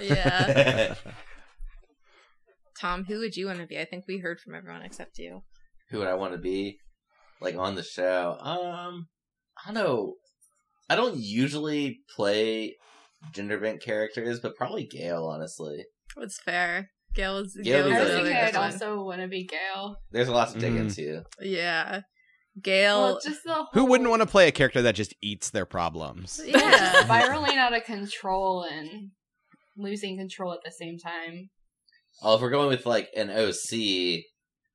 yeah. 0.02 0.96
Tom, 2.80 3.06
who 3.06 3.20
would 3.20 3.38
you 3.38 3.46
want 3.46 3.60
to 3.60 3.68
be? 3.68 3.80
I 3.80 3.86
think 3.86 4.06
we 4.08 4.18
heard 4.18 4.40
from 4.40 4.56
everyone 4.56 4.82
except 4.82 5.20
you. 5.20 5.44
Who 5.92 6.00
would 6.00 6.08
I 6.08 6.16
want 6.16 6.34
to 6.34 6.40
be? 6.40 6.80
Like 7.40 7.56
on 7.56 7.76
the 7.76 7.84
show? 7.84 8.36
Um, 8.40 9.08
I 9.64 9.72
don't 9.72 9.76
know. 9.76 10.16
I 10.90 10.96
don't 10.96 11.18
usually 11.18 12.00
play 12.16 12.76
gender 13.34 13.60
bent 13.60 13.82
characters, 13.82 14.40
but 14.40 14.56
probably 14.56 14.86
Gail. 14.86 15.26
Honestly, 15.26 15.86
What's 16.16 16.40
fair? 16.42 16.90
Gail 17.16 17.42
was, 17.42 17.56
Gail 17.56 17.64
Gail 17.64 17.90
was 17.90 17.94
is 17.94 17.98
I 17.98 18.02
a- 18.02 18.04
was 18.04 18.28
thinking 18.30 18.44
I'd 18.44 18.56
also 18.56 19.04
want 19.04 19.22
to 19.22 19.28
be 19.28 19.46
Gail. 19.46 19.96
there's 20.12 20.28
a 20.28 20.32
lot 20.34 20.52
to 20.54 20.60
dig 20.60 20.74
Mhm. 20.74 20.80
into. 20.80 21.24
Yeah. 21.42 22.02
Gail. 22.62 23.02
Well, 23.02 23.20
just 23.24 23.44
the 23.46 23.54
whole, 23.54 23.68
Who 23.74 23.86
wouldn't 23.86 24.10
want 24.10 24.22
to 24.22 24.28
play 24.28 24.48
a 24.48 24.52
character 24.52 24.82
that 24.84 24.94
just 24.96 25.16
eats 25.22 25.50
their 25.50 25.66
problems? 25.66 26.40
Yeah. 26.46 27.04
spiraling 27.04 27.58
out 27.58 27.74
of 27.76 27.84
control 27.84 28.64
and 28.64 29.12
losing 29.78 30.18
control 30.18 30.54
at 30.54 30.60
the 30.64 30.72
same 30.72 30.98
time. 31.00 31.50
Oh, 32.22 32.36
if 32.36 32.42
we're 32.42 32.52
going 32.52 32.68
with 32.70 32.86
like 32.86 33.10
an 33.16 33.30
OC, 33.32 34.24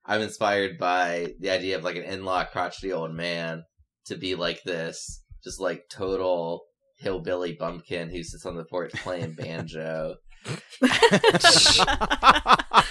I'm 0.05 0.21
inspired 0.23 0.79
by 0.79 1.35
the 1.39 1.51
idea 1.51 1.77
of 1.77 1.85
like 1.85 1.97
an 1.97 2.03
in-law 2.05 2.45
crotchety 2.47 2.93
old 2.93 3.15
man 3.15 3.63
to 4.07 4.17
be 4.17 4.35
like 4.35 4.63
this, 4.65 5.23
just 5.43 5.61
like 5.61 5.89
total 5.89 6.65
hillbilly 6.97 7.53
bumpkin 7.53 8.11
who 8.11 8.23
sits 8.23 8.45
on 8.45 8.57
the 8.57 8.65
porch 8.65 8.93
playing 9.03 9.33
banjo 9.35 10.17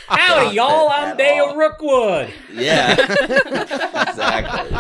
Howdy, 0.08 0.56
y'all. 0.56 0.90
I'm 0.90 1.18
Dale 1.18 1.46
all. 1.46 1.56
Rookwood. 1.56 2.34
Yeah, 2.54 2.96
exactly. 4.10 4.78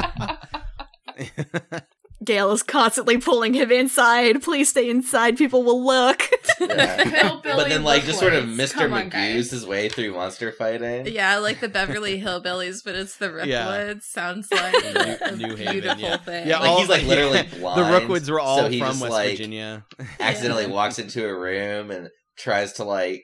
Gail 2.27 2.51
is 2.51 2.61
constantly 2.61 3.17
pulling 3.17 3.53
him 3.55 3.71
inside. 3.71 4.43
Please 4.43 4.69
stay 4.69 4.89
inside. 4.89 5.37
People 5.37 5.63
will 5.63 5.83
look. 5.83 6.21
Yeah. 6.59 7.39
But 7.43 7.69
then, 7.69 7.83
like, 7.83 8.03
just 8.03 8.19
sort 8.19 8.33
of 8.33 8.45
Mr. 8.45 8.73
Come. 8.73 8.91
Magoo's 8.91 9.51
his 9.51 9.65
way 9.65 9.89
through 9.89 10.13
monster 10.13 10.51
fighting. 10.51 11.05
Yeah, 11.07 11.37
like 11.37 11.59
the 11.59 11.69
Beverly 11.69 12.19
Hillbillies, 12.19 12.83
but 12.83 12.95
it's 12.95 13.17
the 13.17 13.31
Rookwoods. 13.31 13.47
Yeah. 13.47 13.93
Sounds 14.01 14.47
like 14.51 14.73
a 15.21 15.35
New 15.35 15.55
Haven, 15.55 15.71
beautiful 15.73 15.99
yeah. 15.99 16.17
thing. 16.17 16.47
Yeah, 16.47 16.59
Like, 16.59 16.69
all- 16.69 16.79
he's, 16.79 16.89
like, 16.89 17.03
literally 17.03 17.43
blind. 17.59 17.79
the 17.79 17.91
Rookwoods 17.99 18.29
were 18.29 18.39
all 18.39 18.59
so 18.59 18.69
he 18.69 18.79
from 18.79 18.87
just, 18.89 19.01
West 19.01 19.11
like, 19.11 19.29
Virginia. 19.31 19.85
accidentally 20.19 20.67
walks 20.67 20.97
into 20.99 21.27
a 21.27 21.37
room 21.37 21.91
and 21.91 22.09
tries 22.37 22.73
to 22.73 22.83
like 22.83 23.23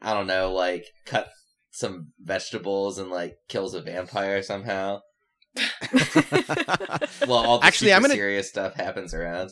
I 0.00 0.14
don't 0.14 0.26
know, 0.28 0.52
like 0.52 0.84
cut 1.04 1.28
some 1.72 2.12
vegetables 2.20 2.98
and 2.98 3.10
like 3.10 3.34
kills 3.48 3.74
a 3.74 3.82
vampire 3.82 4.42
somehow. 4.42 5.00
Well, 7.26 7.38
all 7.38 7.58
the 7.58 7.66
Actually, 7.66 7.88
super 7.88 7.96
I'm 7.96 8.02
gonna 8.02 8.14
serious 8.14 8.48
stuff 8.48 8.74
happens 8.74 9.12
around. 9.14 9.50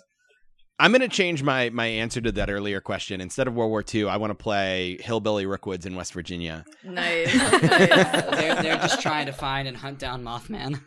I'm 0.78 0.92
gonna 0.92 1.08
change 1.08 1.42
my 1.42 1.70
my 1.70 1.86
answer 1.86 2.20
to 2.20 2.32
that 2.32 2.50
earlier 2.50 2.80
question. 2.80 3.20
Instead 3.20 3.48
of 3.48 3.54
World 3.54 3.70
War 3.70 3.84
II, 3.94 4.08
I 4.08 4.16
want 4.18 4.30
to 4.30 4.34
play 4.34 4.98
Hillbilly 5.00 5.46
Rookwoods 5.46 5.86
in 5.86 5.94
West 5.94 6.12
Virginia. 6.12 6.64
nice. 6.84 7.32
they're, 7.60 8.54
they're 8.62 8.76
just 8.78 9.00
trying 9.00 9.26
to 9.26 9.32
find 9.32 9.66
and 9.68 9.76
hunt 9.76 9.98
down 9.98 10.22
Mothman. 10.22 10.80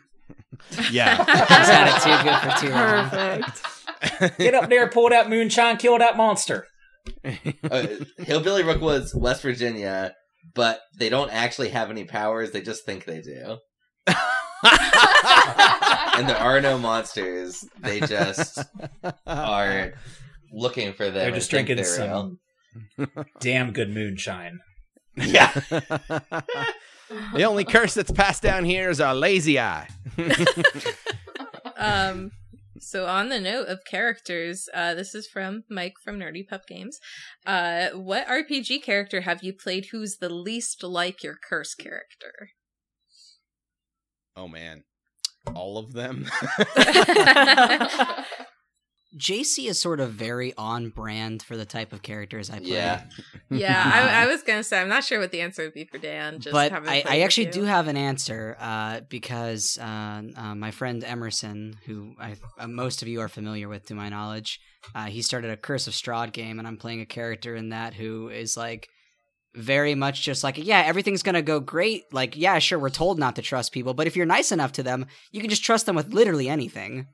Yeah. 0.90 1.16
He's 1.16 1.68
had 1.68 1.88
it 1.88 2.02
too 2.02 2.24
good 2.24 2.38
for 2.38 2.60
too 2.60 2.72
long. 2.72 3.50
Perfect. 4.10 4.38
Get 4.38 4.54
up 4.54 4.70
there, 4.70 4.88
pull 4.88 5.08
that 5.10 5.28
moonshine, 5.28 5.76
kill 5.76 5.98
that 5.98 6.16
monster. 6.16 6.66
Uh, 7.24 7.86
Hillbilly 8.18 8.62
Rookwoods, 8.62 9.14
West 9.14 9.42
Virginia, 9.42 10.14
but 10.54 10.80
they 10.98 11.08
don't 11.08 11.30
actually 11.32 11.70
have 11.70 11.90
any 11.90 12.04
powers. 12.04 12.52
They 12.52 12.60
just 12.60 12.84
think 12.84 13.04
they 13.04 13.20
do, 13.20 13.58
and 16.16 16.28
there 16.28 16.36
are 16.36 16.60
no 16.60 16.78
monsters. 16.78 17.64
They 17.80 18.00
just 18.00 18.58
are 19.26 19.94
looking 20.52 20.92
for 20.92 21.06
them. 21.06 21.14
They're 21.14 21.30
just 21.30 21.50
drinking 21.50 21.76
they're 21.76 21.98
real. 21.98 22.36
damn 23.40 23.72
good 23.72 23.90
moonshine. 23.90 24.60
Yeah, 25.16 25.50
the 27.34 27.44
only 27.44 27.64
curse 27.64 27.94
that's 27.94 28.12
passed 28.12 28.42
down 28.42 28.64
here 28.64 28.88
is 28.88 29.00
our 29.00 29.14
lazy 29.14 29.58
eye. 29.58 29.88
um 31.76 32.30
so 32.78 33.06
on 33.06 33.28
the 33.28 33.40
note 33.40 33.66
of 33.68 33.84
characters 33.84 34.68
uh 34.72 34.94
this 34.94 35.14
is 35.14 35.26
from 35.26 35.64
mike 35.68 35.94
from 36.02 36.18
nerdy 36.18 36.46
pup 36.46 36.66
games 36.66 36.98
uh 37.44 37.88
what 37.90 38.26
rpg 38.28 38.82
character 38.82 39.22
have 39.22 39.42
you 39.42 39.52
played 39.52 39.86
who's 39.92 40.16
the 40.18 40.28
least 40.28 40.82
like 40.82 41.22
your 41.22 41.36
curse 41.48 41.74
character 41.74 42.50
oh 44.40 44.48
man, 44.48 44.84
all 45.54 45.78
of 45.78 45.92
them. 45.92 46.26
JC 49.18 49.68
is 49.68 49.80
sort 49.80 49.98
of 49.98 50.12
very 50.12 50.54
on 50.56 50.90
brand 50.90 51.42
for 51.42 51.56
the 51.56 51.64
type 51.64 51.92
of 51.92 52.00
characters 52.00 52.48
I 52.48 52.60
play. 52.60 52.68
yeah. 52.68 53.02
yeah 53.50 53.90
I, 53.92 54.22
I 54.22 54.26
was 54.28 54.44
gonna 54.44 54.62
say 54.62 54.80
i'm 54.80 54.88
not 54.88 55.02
sure 55.02 55.18
what 55.18 55.32
the 55.32 55.40
answer 55.40 55.64
would 55.64 55.74
be 55.74 55.84
for 55.84 55.98
dan 55.98 56.38
just 56.38 56.52
but 56.52 56.72
I, 56.72 57.02
I 57.04 57.20
actually 57.22 57.46
you. 57.46 57.52
do 57.52 57.64
have 57.64 57.88
an 57.88 57.96
answer 57.96 58.56
uh, 58.60 59.00
because 59.08 59.76
uh, 59.80 60.22
uh, 60.36 60.54
my 60.54 60.70
friend 60.70 61.02
Emerson, 61.02 61.76
who 61.86 62.14
I, 62.20 62.36
uh, 62.56 62.68
most 62.68 63.02
of 63.02 63.08
you 63.08 63.20
are 63.20 63.28
familiar 63.28 63.68
with, 63.68 63.86
to 63.86 63.94
my 63.94 64.08
knowledge, 64.10 64.60
uh, 64.94 65.06
he 65.06 65.22
started 65.22 65.50
a 65.50 65.56
Curse 65.56 65.88
of 65.88 65.94
Strahd 65.94 66.32
game, 66.32 66.60
and 66.60 66.68
I'm 66.68 66.76
playing 66.76 67.00
a 67.00 67.06
character 67.06 67.56
in 67.56 67.70
that 67.70 67.94
who 67.94 68.28
is 68.28 68.56
like 68.56 68.88
very 69.54 69.94
much 69.94 70.22
just 70.22 70.44
like, 70.44 70.56
yeah, 70.58 70.82
everything's 70.86 71.22
gonna 71.22 71.42
go 71.42 71.60
great. 71.60 72.04
Like, 72.12 72.36
yeah, 72.36 72.58
sure, 72.58 72.78
we're 72.78 72.90
told 72.90 73.18
not 73.18 73.36
to 73.36 73.42
trust 73.42 73.72
people, 73.72 73.94
but 73.94 74.06
if 74.06 74.16
you're 74.16 74.26
nice 74.26 74.52
enough 74.52 74.72
to 74.72 74.82
them, 74.82 75.06
you 75.32 75.40
can 75.40 75.50
just 75.50 75.64
trust 75.64 75.86
them 75.86 75.96
with 75.96 76.12
literally 76.12 76.48
anything. 76.48 77.06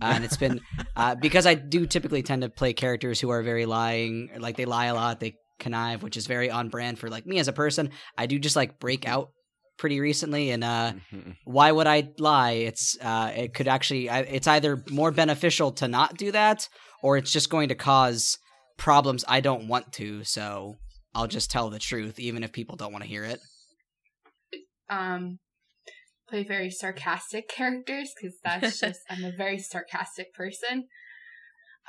Uh, 0.00 0.12
and 0.14 0.24
it's 0.24 0.36
been 0.36 0.60
uh, 0.96 1.14
because 1.14 1.46
I 1.46 1.54
do 1.54 1.86
typically 1.86 2.22
tend 2.22 2.42
to 2.42 2.48
play 2.48 2.72
characters 2.72 3.20
who 3.20 3.30
are 3.30 3.42
very 3.42 3.66
lying, 3.66 4.30
like 4.38 4.56
they 4.56 4.64
lie 4.64 4.86
a 4.86 4.94
lot, 4.94 5.20
they 5.20 5.36
connive, 5.58 6.02
which 6.02 6.16
is 6.16 6.26
very 6.26 6.50
on 6.50 6.68
brand 6.68 6.98
for 6.98 7.08
like 7.08 7.26
me 7.26 7.38
as 7.38 7.48
a 7.48 7.52
person. 7.52 7.90
I 8.16 8.26
do 8.26 8.38
just 8.38 8.56
like 8.56 8.78
break 8.78 9.06
out 9.08 9.30
pretty 9.78 10.00
recently, 10.00 10.50
and 10.50 10.64
uh, 10.64 10.92
why 11.44 11.70
would 11.72 11.86
I 11.86 12.10
lie? 12.18 12.52
It's 12.52 12.96
uh, 13.00 13.32
it 13.34 13.54
could 13.54 13.68
actually 13.68 14.08
I- 14.08 14.20
it's 14.20 14.46
either 14.46 14.82
more 14.90 15.10
beneficial 15.10 15.72
to 15.72 15.88
not 15.88 16.16
do 16.16 16.32
that, 16.32 16.68
or 17.02 17.16
it's 17.18 17.32
just 17.32 17.50
going 17.50 17.68
to 17.68 17.74
cause 17.74 18.38
problems 18.78 19.24
I 19.28 19.40
don't 19.40 19.68
want 19.68 19.92
to. 19.94 20.24
So 20.24 20.76
I'll 21.16 21.26
just 21.26 21.50
tell 21.50 21.70
the 21.70 21.78
truth, 21.78 22.20
even 22.20 22.44
if 22.44 22.52
people 22.52 22.76
don't 22.76 22.92
want 22.92 23.02
to 23.02 23.08
hear 23.08 23.24
it. 23.24 23.40
um 24.90 25.38
play 26.28 26.44
very 26.44 26.70
sarcastic 26.70 27.48
characters 27.56 28.12
because 28.14 28.36
that's 28.44 28.78
just 28.80 29.00
I'm 29.08 29.24
a 29.24 29.32
very 29.32 29.58
sarcastic 29.58 30.34
person. 30.34 30.88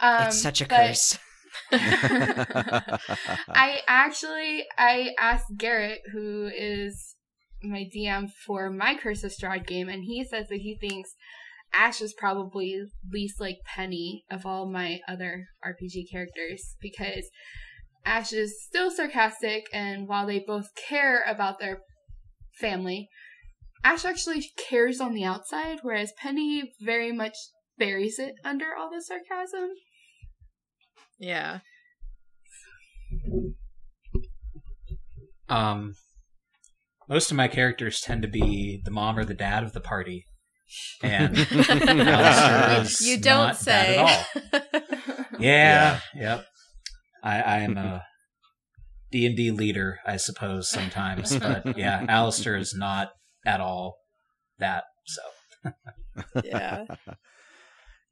Um, 0.02 0.28
it's 0.28 0.42
such 0.42 0.62
a 0.62 0.66
but 0.66 0.78
curse. 0.78 1.20
I 1.72 3.80
actually 3.88 4.66
I 4.78 5.10
asked 5.20 5.58
Garrett, 5.58 6.00
who 6.14 6.50
is 6.56 7.16
my 7.64 7.90
DM 7.94 8.30
for 8.46 8.70
my 8.70 8.96
Curse 8.96 9.24
of 9.24 9.32
Strahd 9.32 9.66
game, 9.66 9.90
and 9.90 10.04
he 10.04 10.24
says 10.24 10.50
that 10.50 10.60
he 10.60 10.78
thinks 10.80 11.16
Ash 11.74 12.00
is 12.00 12.14
probably 12.14 12.80
least 13.12 13.42
like 13.42 13.58
Penny 13.66 14.24
of 14.30 14.46
all 14.46 14.70
my 14.70 15.00
other 15.08 15.48
RPG 15.66 16.12
characters 16.12 16.76
because 16.80 17.32
Ash 18.06 18.32
is 18.32 18.64
still 18.64 18.90
sarcastic, 18.90 19.68
and 19.74 20.08
while 20.08 20.26
they 20.26 20.40
both 20.40 20.70
care 20.76 21.24
about 21.28 21.60
their 21.60 21.80
family, 22.60 23.10
Ash 23.84 24.06
actually 24.06 24.50
cares 24.58 25.00
on 25.00 25.14
the 25.14 25.24
outside, 25.24 25.80
whereas 25.82 26.14
Penny 26.18 26.72
very 26.82 27.12
much 27.12 27.36
buries 27.78 28.18
it 28.20 28.36
under 28.44 28.76
all 28.76 28.90
the 28.90 29.02
sarcasm. 29.02 29.70
yeah 31.20 31.60
Um, 35.50 35.96
most 37.08 37.32
of 37.32 37.38
my 37.38 37.48
characters 37.48 38.02
tend 38.02 38.22
to 38.24 38.28
be 38.28 38.82
the 38.84 38.92
mom 38.92 39.18
or 39.18 39.24
the 39.24 39.34
dad 39.34 39.64
of 39.64 39.74
the 39.74 39.80
party, 39.80 40.26
and 41.02 41.38
is 41.50 43.02
you 43.02 43.18
don't 43.18 43.48
not 43.48 43.60
that 43.60 43.62
say 43.62 43.98
at 43.98 44.54
all. 44.54 44.82
Yeah, 45.40 46.00
yep. 46.16 46.46
I, 47.28 47.42
I 47.42 47.58
am 47.60 47.78
a 47.78 48.06
D 49.12 49.26
and 49.26 49.36
D 49.36 49.52
leader, 49.52 50.00
I 50.06 50.18
suppose 50.18 50.70
sometimes, 50.70 51.38
but 51.38 51.78
yeah, 51.78 52.06
Alistair 52.08 52.56
is 52.56 52.74
not 52.74 53.12
at 53.46 53.62
all 53.62 53.98
that. 54.60 54.86
So 55.06 55.22
yeah 56.44 56.86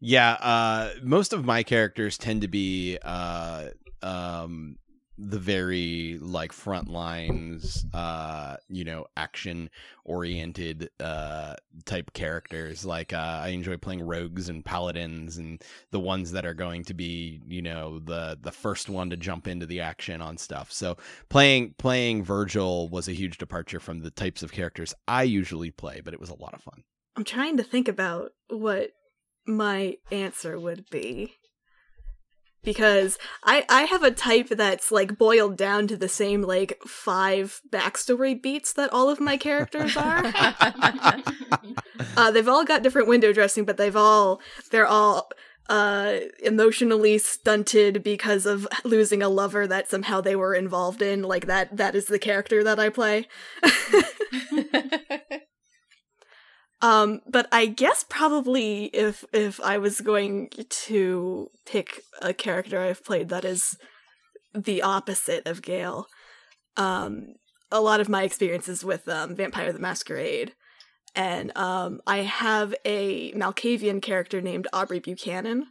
Yeah, 0.01 0.33
uh, 0.33 0.89
most 1.01 1.33
of 1.33 1.45
my 1.45 1.63
characters 1.63 2.17
tend 2.17 2.41
to 2.41 2.47
be 2.47 2.97
uh, 3.01 3.69
um, 4.03 4.75
the 5.17 5.39
very 5.39 6.17
like 6.21 6.51
front 6.51 6.89
lines, 6.89 7.85
uh, 7.93 8.57
you 8.67 8.83
know, 8.83 9.05
action 9.15 9.69
oriented 10.03 10.89
uh, 10.99 11.55
type 11.85 12.11
characters. 12.13 12.85
Like 12.85 13.13
uh, 13.13 13.41
I 13.43 13.49
enjoy 13.49 13.77
playing 13.77 14.05
rogues 14.05 14.49
and 14.49 14.63
paladins, 14.63 15.37
and 15.37 15.63
the 15.91 15.99
ones 15.99 16.31
that 16.33 16.45
are 16.45 16.53
going 16.53 16.83
to 16.85 16.93
be, 16.93 17.41
you 17.47 17.61
know, 17.61 17.99
the 17.99 18.37
the 18.41 18.51
first 18.51 18.89
one 18.89 19.09
to 19.09 19.17
jump 19.17 19.47
into 19.47 19.65
the 19.65 19.79
action 19.79 20.21
on 20.21 20.37
stuff. 20.37 20.71
So 20.71 20.97
playing 21.29 21.75
playing 21.77 22.23
Virgil 22.23 22.89
was 22.89 23.07
a 23.07 23.13
huge 23.13 23.37
departure 23.37 23.79
from 23.79 24.01
the 24.01 24.11
types 24.11 24.43
of 24.43 24.51
characters 24.51 24.93
I 25.07 25.23
usually 25.23 25.71
play, 25.71 26.01
but 26.03 26.13
it 26.13 26.19
was 26.19 26.29
a 26.29 26.35
lot 26.35 26.53
of 26.53 26.61
fun. 26.61 26.83
I'm 27.15 27.23
trying 27.23 27.57
to 27.57 27.63
think 27.63 27.87
about 27.87 28.31
what 28.49 28.91
my 29.47 29.97
answer 30.11 30.59
would 30.59 30.89
be. 30.89 31.35
Because 32.65 33.17
I, 33.43 33.65
I 33.69 33.83
have 33.83 34.03
a 34.03 34.11
type 34.11 34.49
that's 34.49 34.91
like 34.91 35.17
boiled 35.17 35.55
down 35.57 35.87
to 35.87 35.97
the 35.97 36.09
same 36.09 36.41
like 36.41 36.79
five 36.85 37.61
backstory 37.69 38.41
beats 38.41 38.73
that 38.73 38.91
all 38.91 39.09
of 39.09 39.19
my 39.19 39.37
characters 39.37 39.95
are. 39.95 40.25
uh, 42.17 42.31
they've 42.31 42.47
all 42.47 42.65
got 42.65 42.83
different 42.83 43.07
window 43.07 43.31
dressing, 43.31 43.65
but 43.65 43.77
they've 43.77 43.95
all 43.95 44.41
they're 44.71 44.87
all 44.87 45.29
uh 45.67 46.19
emotionally 46.43 47.17
stunted 47.17 48.03
because 48.03 48.45
of 48.45 48.67
losing 48.83 49.23
a 49.23 49.29
lover 49.29 49.65
that 49.65 49.89
somehow 49.89 50.21
they 50.21 50.35
were 50.35 50.53
involved 50.53 51.01
in. 51.01 51.23
Like 51.23 51.47
that 51.47 51.77
that 51.77 51.95
is 51.95 52.05
the 52.05 52.19
character 52.19 52.63
that 52.63 52.79
I 52.79 52.89
play. 52.89 53.27
Um, 56.81 57.21
but 57.27 57.47
I 57.51 57.67
guess 57.67 58.05
probably 58.07 58.85
if 58.85 59.23
if 59.33 59.59
I 59.61 59.77
was 59.77 60.01
going 60.01 60.49
to 60.69 61.49
pick 61.65 62.01
a 62.21 62.33
character 62.33 62.79
I've 62.79 63.03
played 63.03 63.29
that 63.29 63.45
is 63.45 63.77
the 64.53 64.81
opposite 64.81 65.47
of 65.47 65.61
Gail, 65.61 66.07
um, 66.77 67.35
a 67.71 67.81
lot 67.81 68.01
of 68.01 68.09
my 68.09 68.23
experiences 68.23 68.83
with 68.83 69.07
um, 69.07 69.35
Vampire 69.35 69.71
the 69.71 69.79
Masquerade, 69.79 70.53
and 71.15 71.55
um, 71.57 72.01
I 72.05 72.19
have 72.19 72.75
a 72.83 73.31
Malkavian 73.33 74.01
character 74.01 74.41
named 74.41 74.67
Aubrey 74.73 74.99
Buchanan, 74.99 75.67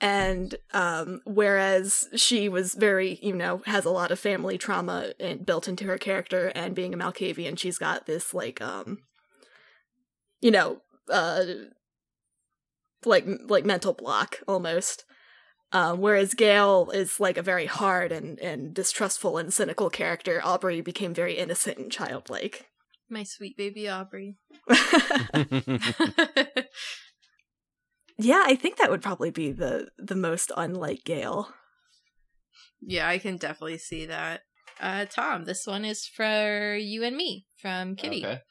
and 0.00 0.54
um, 0.72 1.20
whereas 1.24 2.08
she 2.16 2.48
was 2.48 2.74
very, 2.74 3.18
you 3.22 3.34
know, 3.34 3.62
has 3.66 3.84
a 3.84 3.90
lot 3.90 4.10
of 4.10 4.18
family 4.18 4.58
trauma 4.58 5.12
built 5.44 5.68
into 5.68 5.84
her 5.84 5.98
character, 5.98 6.48
and 6.54 6.74
being 6.74 6.94
a 6.94 6.98
Malkavian, 6.98 7.58
she's 7.58 7.78
got 7.78 8.06
this 8.06 8.34
like, 8.34 8.60
um, 8.60 8.98
you 10.46 10.52
know, 10.52 10.80
uh, 11.10 11.44
like 13.04 13.26
like 13.48 13.64
mental 13.64 13.92
block 13.92 14.36
almost. 14.46 15.04
Um, 15.72 16.00
whereas 16.00 16.34
Gail 16.34 16.88
is 16.94 17.18
like 17.18 17.36
a 17.36 17.42
very 17.42 17.66
hard 17.66 18.12
and, 18.12 18.38
and 18.38 18.72
distrustful 18.72 19.38
and 19.38 19.52
cynical 19.52 19.90
character, 19.90 20.40
Aubrey 20.44 20.80
became 20.80 21.12
very 21.12 21.34
innocent 21.34 21.78
and 21.78 21.90
childlike. 21.90 22.66
My 23.10 23.24
sweet 23.24 23.56
baby 23.56 23.88
Aubrey. 23.88 24.36
yeah, 28.16 28.44
I 28.46 28.54
think 28.54 28.76
that 28.76 28.88
would 28.88 29.02
probably 29.02 29.32
be 29.32 29.50
the 29.50 29.88
the 29.98 30.14
most 30.14 30.52
unlike 30.56 31.02
Gail. 31.04 31.48
Yeah, 32.80 33.08
I 33.08 33.18
can 33.18 33.36
definitely 33.36 33.78
see 33.78 34.06
that. 34.06 34.42
Uh, 34.78 35.06
Tom, 35.06 35.44
this 35.44 35.66
one 35.66 35.84
is 35.84 36.06
for 36.06 36.76
you 36.76 37.02
and 37.02 37.16
me 37.16 37.46
from 37.60 37.96
Kitty. 37.96 38.24
Okay. 38.24 38.42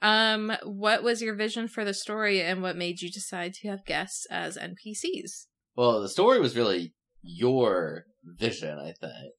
Um, 0.00 0.52
what 0.64 1.02
was 1.02 1.22
your 1.22 1.34
vision 1.34 1.68
for 1.68 1.84
the 1.84 1.94
story, 1.94 2.40
and 2.40 2.62
what 2.62 2.76
made 2.76 3.02
you 3.02 3.10
decide 3.10 3.54
to 3.54 3.68
have 3.68 3.84
guests 3.84 4.26
as 4.30 4.56
NPCs? 4.56 5.46
Well, 5.76 6.00
the 6.00 6.08
story 6.08 6.40
was 6.40 6.56
really 6.56 6.94
your 7.22 8.04
vision, 8.24 8.78
I 8.78 8.92
think. 8.92 9.34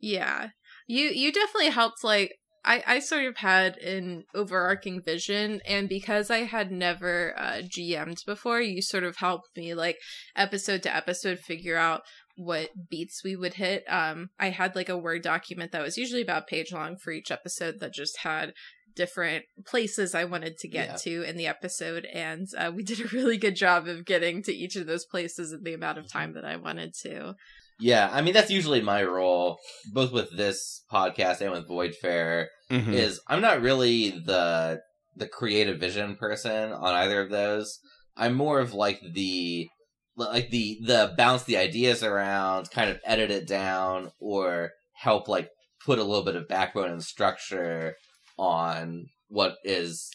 Yeah, 0.00 0.48
you 0.86 1.06
you 1.08 1.32
definitely 1.32 1.70
helped. 1.70 2.04
Like, 2.04 2.34
I 2.64 2.82
I 2.86 2.98
sort 3.00 3.24
of 3.24 3.38
had 3.38 3.76
an 3.78 4.24
overarching 4.34 5.02
vision, 5.02 5.60
and 5.66 5.88
because 5.88 6.30
I 6.30 6.44
had 6.44 6.70
never 6.70 7.34
uh, 7.36 7.62
GM'd 7.62 8.18
before, 8.24 8.60
you 8.60 8.80
sort 8.82 9.04
of 9.04 9.16
helped 9.16 9.48
me 9.56 9.74
like 9.74 9.96
episode 10.36 10.82
to 10.84 10.94
episode 10.94 11.40
figure 11.40 11.76
out 11.76 12.02
what 12.36 12.70
beats 12.88 13.22
we 13.24 13.34
would 13.34 13.54
hit. 13.54 13.82
Um, 13.88 14.30
I 14.38 14.50
had 14.50 14.76
like 14.76 14.88
a 14.88 14.96
Word 14.96 15.22
document 15.22 15.72
that 15.72 15.82
was 15.82 15.98
usually 15.98 16.22
about 16.22 16.46
page 16.46 16.72
long 16.72 16.96
for 16.96 17.10
each 17.10 17.32
episode 17.32 17.80
that 17.80 17.92
just 17.92 18.18
had 18.18 18.52
different 18.98 19.44
places 19.66 20.14
I 20.14 20.24
wanted 20.24 20.58
to 20.58 20.68
get 20.68 20.88
Yeah. 20.88 20.96
to 21.04 21.22
in 21.22 21.36
the 21.38 21.46
episode, 21.46 22.04
and 22.12 22.46
uh, 22.58 22.70
we 22.74 22.82
did 22.90 23.00
a 23.00 23.08
really 23.16 23.38
good 23.38 23.56
job 23.56 23.88
of 23.88 24.04
getting 24.04 24.42
to 24.42 24.52
each 24.52 24.76
of 24.76 24.86
those 24.86 25.06
places 25.06 25.52
in 25.52 25.62
the 25.62 25.72
amount 25.74 25.96
of 25.98 26.12
time 26.12 26.34
that 26.34 26.44
I 26.44 26.56
wanted 26.56 26.92
to. 27.04 27.34
Yeah, 27.80 28.10
I 28.12 28.22
mean 28.22 28.34
that's 28.34 28.50
usually 28.50 28.82
my 28.82 29.04
role, 29.04 29.58
both 29.94 30.12
with 30.12 30.36
this 30.36 30.82
podcast 30.92 31.40
and 31.40 31.52
with 31.52 31.68
Voidfarer. 31.68 32.46
Mhm. 32.70 32.92
Is 32.92 33.20
I'm 33.28 33.40
not 33.40 33.62
really 33.62 34.10
the 34.10 34.80
the 35.16 35.28
creative 35.28 35.78
vision 35.80 36.16
person 36.16 36.72
on 36.72 36.94
either 36.94 37.20
of 37.22 37.30
those. 37.30 37.78
I'm 38.16 38.34
more 38.34 38.58
of 38.60 38.74
like 38.74 39.00
the 39.14 39.68
like 40.16 40.50
the 40.50 40.78
the 40.84 41.14
bounce 41.16 41.44
the 41.44 41.56
ideas 41.56 42.02
around, 42.02 42.70
kind 42.72 42.90
of 42.90 42.98
edit 43.04 43.30
it 43.30 43.46
down, 43.46 44.10
or 44.18 44.72
help 44.96 45.28
like 45.28 45.48
put 45.86 46.00
a 46.00 46.04
little 46.04 46.24
bit 46.24 46.34
of 46.34 46.48
backbone 46.48 46.90
and 46.90 47.04
structure 47.04 47.94
on 48.38 49.06
what 49.28 49.56
is 49.64 50.10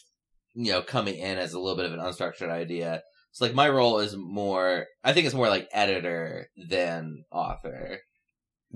you 0.54 0.72
know 0.72 0.82
coming 0.82 1.16
in 1.16 1.38
as 1.38 1.52
a 1.52 1.60
little 1.60 1.76
bit 1.76 1.86
of 1.86 1.92
an 1.92 2.00
unstructured 2.00 2.50
idea. 2.50 3.02
So 3.32 3.44
like 3.44 3.54
my 3.54 3.68
role 3.68 3.98
is 3.98 4.16
more 4.16 4.86
I 5.02 5.12
think 5.12 5.26
it's 5.26 5.34
more 5.34 5.48
like 5.48 5.68
editor 5.72 6.48
than 6.56 7.24
author. 7.30 8.00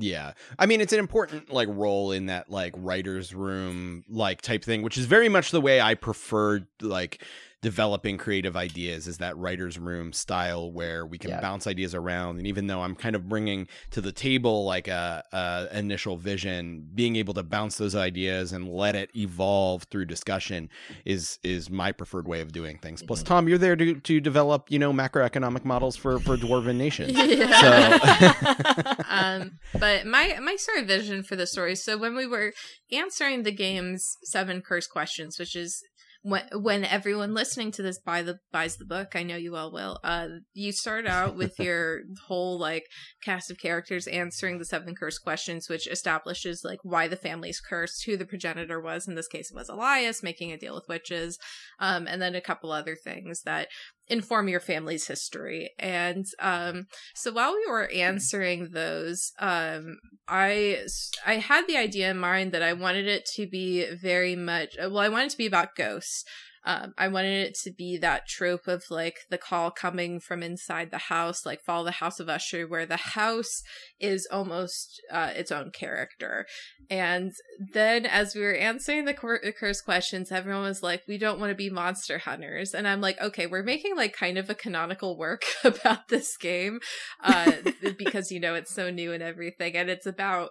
Yeah. 0.00 0.34
I 0.58 0.66
mean, 0.66 0.80
it's 0.80 0.92
an 0.92 1.00
important 1.00 1.52
like 1.52 1.68
role 1.70 2.12
in 2.12 2.26
that 2.26 2.50
like 2.50 2.72
writer's 2.76 3.34
room 3.34 4.04
like 4.08 4.40
type 4.42 4.64
thing, 4.64 4.82
which 4.82 4.96
is 4.96 5.06
very 5.06 5.28
much 5.28 5.50
the 5.50 5.60
way 5.60 5.80
I 5.80 5.94
prefer 5.94 6.66
like 6.80 7.22
developing 7.60 8.16
creative 8.16 8.56
ideas 8.56 9.08
is 9.08 9.18
that 9.18 9.36
writer's 9.36 9.78
room 9.78 10.12
style 10.12 10.70
where 10.70 11.04
we 11.04 11.18
can 11.18 11.30
Yeah. 11.30 11.40
bounce 11.40 11.66
ideas 11.66 11.92
around 11.94 12.38
and 12.38 12.46
even 12.46 12.68
though 12.68 12.82
I'm 12.82 12.94
kind 12.94 13.16
of 13.16 13.28
bringing 13.28 13.66
to 13.90 14.00
the 14.00 14.12
table 14.12 14.64
like 14.64 14.86
a, 14.86 15.24
a 15.32 15.66
initial 15.76 16.16
vision 16.16 16.88
being 16.94 17.16
able 17.16 17.34
to 17.34 17.42
bounce 17.42 17.76
those 17.76 17.96
ideas 17.96 18.52
and 18.52 18.68
let 18.68 18.94
it 18.94 19.10
evolve 19.16 19.82
through 19.90 20.04
discussion 20.04 20.68
is 21.04 21.40
is 21.42 21.68
my 21.68 21.90
preferred 21.90 22.28
way 22.28 22.40
of 22.40 22.52
doing 22.52 22.78
things. 22.78 23.02
Plus 23.02 23.22
Mhm. 23.22 23.26
Tom, 23.26 23.48
you're 23.48 23.58
there 23.58 23.74
to 23.76 23.94
to 24.00 24.20
develop, 24.20 24.70
you 24.70 24.78
know, 24.78 24.92
macroeconomic 24.92 25.64
models 25.64 25.96
for 25.96 26.20
for 26.20 26.36
dwarven 26.36 26.76
nations. 26.76 27.12
um, 29.08 29.58
but 29.78 30.06
my 30.06 30.38
my 30.40 30.56
sort 30.56 30.78
of 30.78 30.86
vision 30.86 31.22
for 31.22 31.36
the 31.36 31.46
story. 31.46 31.74
So 31.74 31.98
when 31.98 32.14
we 32.14 32.26
were 32.26 32.52
answering 32.92 33.42
the 33.42 33.52
game's 33.52 34.16
seven 34.24 34.62
curse 34.62 34.86
questions, 34.86 35.38
which 35.38 35.56
is 35.56 35.82
when 36.22 36.42
when 36.52 36.84
everyone 36.84 37.32
listening 37.32 37.70
to 37.72 37.82
this 37.82 37.98
buy 37.98 38.22
the 38.22 38.38
buys 38.52 38.76
the 38.76 38.84
book, 38.84 39.12
I 39.14 39.22
know 39.22 39.36
you 39.36 39.56
all 39.56 39.72
will. 39.72 39.98
Uh, 40.02 40.28
you 40.52 40.72
start 40.72 41.06
out 41.06 41.36
with 41.36 41.54
your 41.58 42.00
whole 42.26 42.58
like 42.58 42.84
cast 43.22 43.50
of 43.50 43.58
characters 43.58 44.06
answering 44.06 44.58
the 44.58 44.64
seven 44.64 44.94
curse 44.94 45.18
questions, 45.18 45.68
which 45.68 45.86
establishes 45.86 46.62
like 46.64 46.80
why 46.82 47.08
the 47.08 47.16
family's 47.16 47.60
cursed, 47.60 48.04
who 48.04 48.16
the 48.16 48.26
progenitor 48.26 48.80
was. 48.80 49.06
In 49.06 49.14
this 49.14 49.28
case, 49.28 49.50
it 49.50 49.56
was 49.56 49.68
Elias 49.68 50.22
making 50.22 50.52
a 50.52 50.58
deal 50.58 50.74
with 50.74 50.88
witches, 50.88 51.38
um, 51.78 52.06
and 52.06 52.20
then 52.20 52.34
a 52.34 52.40
couple 52.40 52.72
other 52.72 52.96
things 52.96 53.42
that 53.42 53.68
inform 54.08 54.48
your 54.48 54.60
family's 54.60 55.06
history. 55.06 55.70
And 55.78 56.26
um, 56.40 56.86
so 57.14 57.32
while 57.32 57.52
we 57.52 57.66
were 57.68 57.90
answering 57.90 58.70
those, 58.72 59.32
um, 59.38 59.98
I 60.26 60.86
I 61.26 61.34
had 61.34 61.66
the 61.66 61.76
idea 61.76 62.10
in 62.10 62.18
mind 62.18 62.52
that 62.52 62.62
I 62.62 62.72
wanted 62.72 63.06
it 63.06 63.26
to 63.36 63.46
be 63.46 63.86
very 63.94 64.36
much 64.36 64.76
well, 64.78 64.98
I 64.98 65.08
wanted 65.08 65.30
to 65.30 65.38
be 65.38 65.46
about 65.46 65.76
ghosts. 65.76 66.24
Um, 66.64 66.94
I 66.98 67.08
wanted 67.08 67.48
it 67.48 67.54
to 67.64 67.70
be 67.70 67.98
that 67.98 68.26
trope 68.26 68.66
of 68.66 68.84
like 68.90 69.20
the 69.30 69.38
call 69.38 69.70
coming 69.70 70.20
from 70.20 70.42
inside 70.42 70.90
the 70.90 70.98
house, 70.98 71.46
like 71.46 71.62
Fall 71.62 71.80
of 71.80 71.86
the 71.86 71.92
House 71.92 72.20
of 72.20 72.28
Usher, 72.28 72.66
where 72.66 72.86
the 72.86 72.96
house 72.96 73.62
is 74.00 74.26
almost 74.30 75.00
uh, 75.10 75.32
its 75.34 75.50
own 75.50 75.70
character. 75.70 76.46
And 76.90 77.32
then 77.72 78.06
as 78.06 78.34
we 78.34 78.40
were 78.40 78.54
answering 78.54 79.04
the, 79.04 79.14
the 79.42 79.52
curse 79.52 79.80
questions, 79.80 80.32
everyone 80.32 80.62
was 80.62 80.82
like, 80.82 81.02
we 81.06 81.18
don't 81.18 81.40
want 81.40 81.50
to 81.50 81.56
be 81.56 81.70
monster 81.70 82.18
hunters. 82.18 82.74
And 82.74 82.86
I'm 82.88 83.00
like, 83.00 83.20
okay, 83.20 83.46
we're 83.46 83.62
making 83.62 83.96
like 83.96 84.14
kind 84.14 84.38
of 84.38 84.48
a 84.50 84.54
canonical 84.54 85.16
work 85.16 85.42
about 85.64 86.08
this 86.08 86.36
game 86.36 86.80
uh, 87.22 87.52
because, 87.98 88.30
you 88.30 88.40
know, 88.40 88.54
it's 88.54 88.74
so 88.74 88.90
new 88.90 89.12
and 89.12 89.22
everything. 89.22 89.76
And 89.76 89.90
it's 89.90 90.06
about 90.06 90.50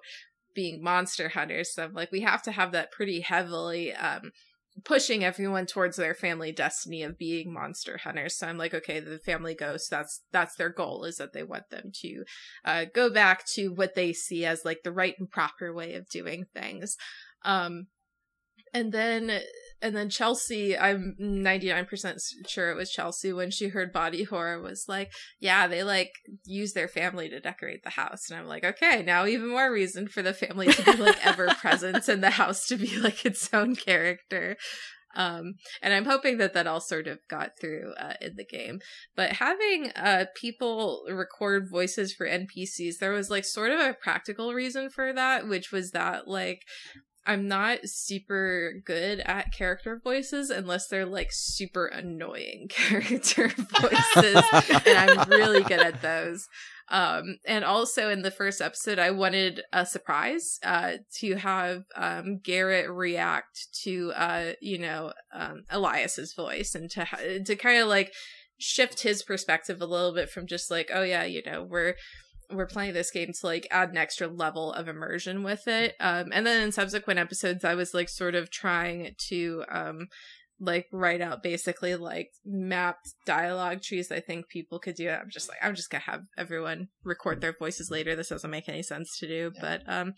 being 0.58 0.82
monster 0.82 1.30
hunters. 1.30 1.74
So 1.74 1.84
I'm 1.84 1.94
like, 1.94 2.12
we 2.12 2.22
have 2.22 2.42
to 2.44 2.52
have 2.52 2.72
that 2.72 2.92
pretty 2.92 3.22
heavily 3.22 3.94
um, 3.94 4.32
pushing 4.84 5.24
everyone 5.24 5.66
towards 5.66 5.98
their 5.98 6.14
family 6.14 6.52
destiny 6.52 7.04
of 7.04 7.18
being 7.18 7.54
monster 7.54 7.98
hunters. 7.98 8.38
So 8.38 8.48
I'm 8.48 8.58
like, 8.58 8.74
okay, 8.74 9.00
the 9.00 9.20
family 9.20 9.56
ghost, 9.56 9.90
that's 9.90 10.22
that's 10.32 10.56
their 10.56 10.70
goal 10.70 11.04
is 11.04 11.18
that 11.18 11.34
they 11.34 11.44
want 11.44 11.70
them 11.70 11.92
to 12.02 12.24
uh, 12.66 12.86
go 12.94 13.10
back 13.10 13.46
to 13.54 13.70
what 13.70 13.96
they 13.96 14.14
see 14.14 14.46
as 14.46 14.66
like 14.66 14.84
the 14.84 14.92
right 14.92 15.16
and 15.20 15.30
proper 15.30 15.74
way 15.74 15.96
of 15.96 16.10
doing 16.10 16.46
things. 16.54 16.96
Um, 17.44 17.88
and 18.74 18.92
then 18.92 19.42
and 19.82 19.96
then 19.96 20.10
Chelsea, 20.10 20.78
I'm 20.78 21.16
99% 21.22 22.18
sure 22.48 22.72
it 22.72 22.76
was 22.76 22.90
Chelsea 22.90 23.32
when 23.32 23.52
she 23.52 23.68
heard 23.68 23.94
body 23.94 24.24
horror 24.24 24.62
was 24.62 24.86
like, 24.88 25.12
yeah, 25.40 25.68
they 25.68 25.84
like 25.84 26.12
use 26.46 26.74
their 26.74 26.88
family 26.88 27.30
to 27.30 27.40
decorate 27.40 27.84
the 27.84 27.92
house. 27.92 28.30
And 28.30 28.40
I'm 28.40 28.48
like, 28.48 28.64
okay, 28.64 29.04
now 29.04 29.26
even 29.28 29.50
more 29.50 29.72
reason 29.72 30.08
for 30.08 30.24
the 30.24 30.34
family 30.34 30.68
to 30.68 30.84
be 30.84 30.98
like 30.98 31.24
ever 31.26 31.48
present 31.62 32.08
and 32.08 32.24
the 32.24 32.32
house 32.32 32.66
to 32.68 32.76
be 32.76 32.98
like 33.00 33.26
its 33.26 33.54
own 33.54 33.76
character. 33.76 34.58
Um, 35.16 35.56
and 35.82 35.94
I'm 35.94 36.06
hoping 36.06 36.38
that 36.38 36.54
that 36.54 36.68
all 36.68 36.80
sort 36.80 37.08
of 37.08 37.20
got 37.28 37.52
through 37.60 37.94
uh, 38.00 38.14
in 38.22 38.36
the 38.36 38.46
game. 38.46 38.80
But 39.16 39.34
having 39.34 39.92
uh, 39.96 40.26
people 40.36 41.06
record 41.10 41.70
voices 41.70 42.14
for 42.14 42.28
NPCs, 42.28 42.98
there 43.00 43.14
was 43.14 43.30
like 43.30 43.46
sort 43.46 43.72
of 43.72 43.80
a 43.80 43.96
practical 44.00 44.54
reason 44.54 44.90
for 44.90 45.14
that, 45.14 45.48
which 45.48 45.72
was 45.72 45.92
that 45.92 46.28
like 46.28 46.62
I'm 47.28 47.48
not 47.48 47.80
super 47.84 48.74
good 48.86 49.20
at 49.20 49.54
character 49.54 50.00
voices 50.02 50.50
unless 50.50 50.88
they're 50.88 51.06
like 51.06 51.30
super 51.32 51.86
annoying 51.86 52.68
character 52.70 53.50
voices, 53.50 54.44
and 54.86 54.98
I'm 54.98 55.30
really 55.30 55.62
good 55.64 55.82
at 55.82 56.02
those. 56.02 56.48
Um, 56.90 57.40
and 57.46 57.66
also 57.66 58.10
in 58.10 58.22
the 58.22 58.32
first 58.32 58.62
episode, 58.62 58.98
I 58.98 59.12
wanted 59.12 59.62
a 59.74 59.86
surprise 59.86 60.58
uh, 60.64 60.94
to 61.16 61.36
have 61.36 61.84
um, 61.96 62.40
Garrett 62.42 62.90
react 62.90 63.68
to, 63.84 64.14
uh, 64.16 64.54
you 64.62 64.78
know, 64.78 65.12
um, 65.34 65.64
Elias's 65.70 66.34
voice 66.34 66.76
and 66.76 66.90
to 66.92 67.04
ha- 67.04 67.42
to 67.46 67.56
kind 67.58 67.82
of 67.82 67.90
like 67.90 68.14
shift 68.58 69.02
his 69.02 69.22
perspective 69.22 69.82
a 69.82 69.86
little 69.86 70.14
bit 70.14 70.30
from 70.30 70.48
just 70.48 70.72
like, 70.72 70.90
oh 70.94 71.04
yeah, 71.04 71.26
you 71.26 71.42
know, 71.46 71.62
we're 71.62 71.96
we're 72.52 72.68
playing 72.68 72.94
this 72.94 73.12
game 73.12 73.32
to 73.34 73.46
like 73.46 73.68
add 73.72 73.90
an 73.90 73.98
extra 73.98 74.28
level 74.28 74.72
of 74.74 74.88
immersion 74.88 75.44
with 75.44 75.68
it. 75.68 75.96
Um, 76.00 76.32
and 76.32 76.46
then 76.46 76.62
in 76.64 76.72
subsequent 76.72 77.20
episodes, 77.20 77.66
I 77.66 77.76
was 77.76 77.94
like 77.94 78.10
sort 78.10 78.36
of 78.36 78.50
trying 78.50 79.16
to 79.30 79.64
um 79.70 80.08
like 80.60 80.88
write 80.92 81.22
out 81.22 81.44
basically 81.44 81.96
like 81.96 82.32
mapped 82.44 83.14
dialogue 83.28 83.82
trees 83.82 84.12
I 84.12 84.20
think 84.20 84.50
people 84.50 84.80
could 84.80 84.96
do. 84.96 85.10
I'm 85.10 85.30
just 85.30 85.50
like 85.50 85.60
I'm 85.62 85.76
just 85.76 85.90
gonna 85.90 86.04
have 86.06 86.24
everyone 86.38 86.88
record 87.04 87.42
their 87.42 87.54
voices 87.58 87.92
later. 87.92 88.16
This 88.16 88.30
doesn't 88.30 88.50
make 88.50 88.68
any 88.68 88.82
sense 88.82 89.18
to 89.20 89.28
do, 89.28 89.52
but 89.62 89.84
um 89.88 90.14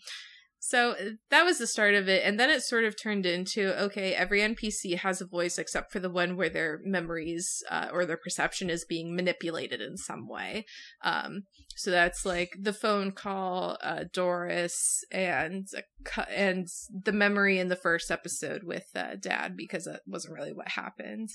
So 0.62 0.90
uh, 0.90 1.10
that 1.30 1.44
was 1.44 1.58
the 1.58 1.66
start 1.66 1.94
of 1.94 2.08
it. 2.08 2.22
And 2.24 2.38
then 2.38 2.50
it 2.50 2.62
sort 2.62 2.84
of 2.84 3.00
turned 3.00 3.24
into 3.24 3.74
okay, 3.84 4.14
every 4.14 4.40
NPC 4.40 4.98
has 4.98 5.20
a 5.20 5.26
voice 5.26 5.58
except 5.58 5.90
for 5.90 5.98
the 5.98 6.10
one 6.10 6.36
where 6.36 6.50
their 6.50 6.80
memories 6.84 7.64
uh, 7.70 7.88
or 7.90 8.04
their 8.04 8.18
perception 8.18 8.68
is 8.68 8.84
being 8.84 9.16
manipulated 9.16 9.80
in 9.80 9.96
some 9.96 10.28
way. 10.28 10.66
Um, 11.02 11.44
so 11.76 11.90
that's 11.90 12.26
like 12.26 12.52
the 12.60 12.74
phone 12.74 13.12
call, 13.12 13.78
uh, 13.82 14.04
Doris, 14.12 15.02
and 15.10 15.66
and 16.28 16.68
the 16.90 17.12
memory 17.12 17.58
in 17.58 17.68
the 17.68 17.76
first 17.76 18.10
episode 18.10 18.62
with 18.62 18.88
uh, 18.94 19.16
Dad 19.18 19.56
because 19.56 19.86
that 19.86 20.02
wasn't 20.06 20.34
really 20.34 20.52
what 20.52 20.68
happened. 20.68 21.30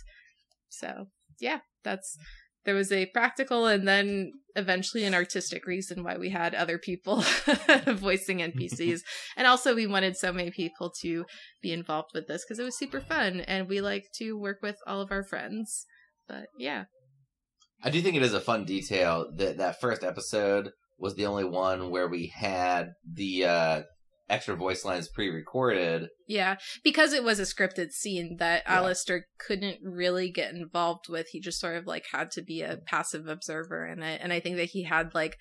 So 0.69 1.07
yeah, 1.39 1.59
that's 1.83 2.15
there 2.65 2.75
was 2.75 2.91
a 2.91 3.05
practical 3.07 3.67
and 3.67 3.87
then 3.87 4.31
eventually 4.55 5.03
an 5.03 5.13
artistic 5.13 5.65
reason 5.67 6.03
why 6.03 6.17
we 6.17 6.29
had 6.29 6.55
other 6.55 6.77
people 6.77 7.17
voicing 7.87 8.39
NPCs. 8.39 9.01
and 9.37 9.47
also, 9.47 9.75
we 9.75 9.87
wanted 9.87 10.17
so 10.17 10.33
many 10.33 10.51
people 10.51 10.91
to 11.01 11.25
be 11.61 11.71
involved 11.71 12.09
with 12.13 12.27
this 12.27 12.43
because 12.43 12.59
it 12.59 12.63
was 12.63 12.77
super 12.77 12.99
fun 12.99 13.41
and 13.41 13.67
we 13.67 13.81
like 13.81 14.05
to 14.15 14.33
work 14.33 14.57
with 14.61 14.77
all 14.87 15.01
of 15.01 15.11
our 15.11 15.23
friends. 15.23 15.85
But 16.27 16.47
yeah. 16.57 16.85
I 17.83 17.89
do 17.89 18.01
think 18.01 18.15
it 18.15 18.23
is 18.23 18.33
a 18.33 18.41
fun 18.41 18.65
detail 18.65 19.27
that 19.35 19.57
that 19.57 19.79
first 19.79 20.03
episode 20.03 20.71
was 20.97 21.15
the 21.15 21.25
only 21.25 21.43
one 21.43 21.91
where 21.91 22.07
we 22.07 22.33
had 22.35 22.93
the 23.05 23.45
uh, 23.45 23.81
extra 24.29 24.55
voice 24.55 24.83
lines 24.83 25.07
pre-recorded. 25.07 26.09
Yeah, 26.27 26.55
because 26.83 27.13
it 27.13 27.23
was 27.23 27.39
a 27.39 27.43
scripted 27.43 27.91
scene 27.91 28.37
that 28.39 28.63
yeah. 28.65 28.77
Alistair 28.77 29.27
couldn't 29.37 29.79
really 29.83 30.31
get 30.31 30.53
involved 30.53 31.09
with. 31.09 31.27
He 31.29 31.39
just 31.39 31.59
sort 31.59 31.75
of 31.75 31.85
like 31.85 32.05
had 32.11 32.31
to 32.31 32.41
be 32.41 32.61
a 32.61 32.77
passive 32.77 33.27
observer 33.27 33.85
in 33.85 34.01
it, 34.01 34.21
and 34.23 34.33
I 34.33 34.39
think 34.39 34.57
that 34.57 34.69
he 34.71 34.83
had 34.83 35.13
like 35.13 35.37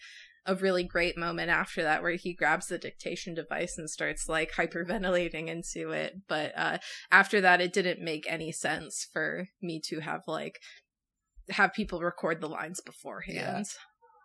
a 0.47 0.55
really 0.55 0.85
great 0.85 1.17
moment 1.17 1.51
after 1.51 1.83
that 1.83 2.03
where 2.03 2.17
he 2.17 2.35
grabs 2.35 2.67
the 2.67 2.79
dictation 2.79 3.35
device 3.35 3.79
and 3.79 3.89
starts 3.89 4.29
like 4.29 4.53
hyperventilating 4.53 5.49
into 5.49 5.91
it. 5.91 6.15
But 6.29 6.53
uh 6.57 6.79
after 7.11 7.41
that, 7.41 7.61
it 7.61 7.73
didn't 7.73 8.05
make 8.05 8.27
any 8.29 8.53
sense 8.53 9.07
for 9.11 9.49
me 9.63 9.81
to 9.87 10.01
have 10.01 10.23
like 10.27 10.59
have 11.51 11.73
people 11.73 12.01
record 12.01 12.41
the 12.41 12.49
lines 12.49 12.81
beforehand. 12.81 13.37
Yeah. 13.37 13.63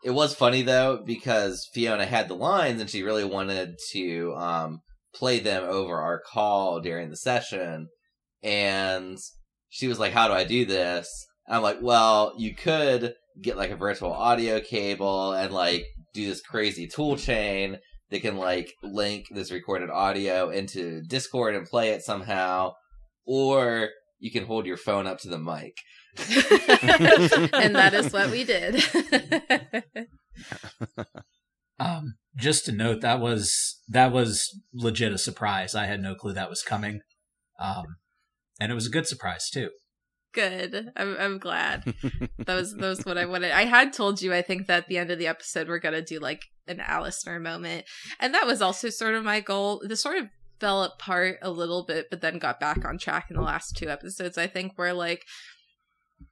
It 0.03 0.11
was 0.11 0.33
funny 0.33 0.61
though 0.61 1.01
because 1.05 1.67
Fiona 1.73 2.05
had 2.05 2.29
the 2.29 2.35
lines 2.35 2.79
and 2.79 2.89
she 2.89 3.03
really 3.03 3.25
wanted 3.25 3.77
to 3.91 4.33
um, 4.35 4.79
play 5.13 5.39
them 5.39 5.63
over 5.63 5.99
our 5.99 6.21
call 6.21 6.79
during 6.79 7.09
the 7.09 7.17
session, 7.17 7.89
and 8.41 9.17
she 9.69 9.87
was 9.87 9.99
like, 9.99 10.13
"How 10.13 10.27
do 10.27 10.33
I 10.33 10.45
do 10.45 10.65
this?" 10.65 11.09
And 11.47 11.57
I'm 11.57 11.63
like, 11.63 11.79
"Well, 11.81 12.33
you 12.37 12.55
could 12.55 13.13
get 13.41 13.57
like 13.57 13.71
a 13.71 13.75
virtual 13.75 14.13
audio 14.13 14.61
cable 14.61 15.33
and 15.33 15.53
like 15.53 15.85
do 16.13 16.25
this 16.27 16.41
crazy 16.41 16.87
tool 16.87 17.17
chain 17.17 17.77
that 18.09 18.21
can 18.21 18.37
like 18.37 18.73
link 18.81 19.25
this 19.31 19.51
recorded 19.51 19.89
audio 19.89 20.49
into 20.49 21.01
Discord 21.01 21.55
and 21.55 21.67
play 21.67 21.89
it 21.89 22.03
somehow, 22.03 22.73
or 23.25 23.89
you 24.19 24.31
can 24.31 24.45
hold 24.45 24.65
your 24.65 24.77
phone 24.77 25.07
up 25.07 25.19
to 25.19 25.29
the 25.29 25.39
mic." 25.39 25.73
and 27.53 27.75
that 27.75 27.93
is 27.93 28.11
what 28.11 28.29
we 28.31 28.43
did. 28.43 28.83
um, 31.79 32.15
just 32.35 32.65
to 32.65 32.71
note 32.71 33.01
that 33.01 33.19
was 33.19 33.79
that 33.87 34.11
was 34.11 34.59
legit 34.73 35.13
a 35.13 35.17
surprise. 35.17 35.75
I 35.75 35.85
had 35.85 36.01
no 36.01 36.15
clue 36.15 36.33
that 36.33 36.49
was 36.49 36.61
coming, 36.61 37.01
um, 37.59 37.97
and 38.59 38.71
it 38.71 38.75
was 38.75 38.87
a 38.87 38.91
good 38.91 39.07
surprise 39.07 39.49
too. 39.49 39.69
Good. 40.33 40.91
I'm 40.95 41.15
I'm 41.17 41.37
glad. 41.39 41.83
that 42.37 42.55
was 42.55 42.75
that 42.75 42.87
was 42.87 43.05
what 43.05 43.17
I 43.17 43.25
wanted. 43.25 43.51
I 43.51 43.65
had 43.65 43.93
told 43.93 44.21
you 44.21 44.33
I 44.33 44.41
think 44.41 44.67
that 44.67 44.83
at 44.83 44.87
the 44.87 44.97
end 44.97 45.11
of 45.11 45.19
the 45.19 45.27
episode 45.27 45.67
we're 45.67 45.79
gonna 45.79 46.01
do 46.01 46.19
like 46.19 46.43
an 46.67 46.79
Alistair 46.79 47.39
moment, 47.39 47.85
and 48.19 48.33
that 48.33 48.45
was 48.45 48.61
also 48.61 48.89
sort 48.89 49.15
of 49.15 49.23
my 49.23 49.39
goal. 49.39 49.81
The 49.85 49.95
sort 49.95 50.17
of 50.17 50.27
fell 50.59 50.83
apart 50.83 51.37
a 51.41 51.49
little 51.49 51.83
bit, 51.83 52.07
but 52.09 52.21
then 52.21 52.37
got 52.37 52.59
back 52.59 52.85
on 52.85 52.97
track 52.97 53.27
in 53.29 53.37
the 53.37 53.41
last 53.41 53.75
two 53.75 53.89
episodes. 53.89 54.37
I 54.37 54.47
think 54.47 54.73
where 54.75 54.93
like 54.93 55.25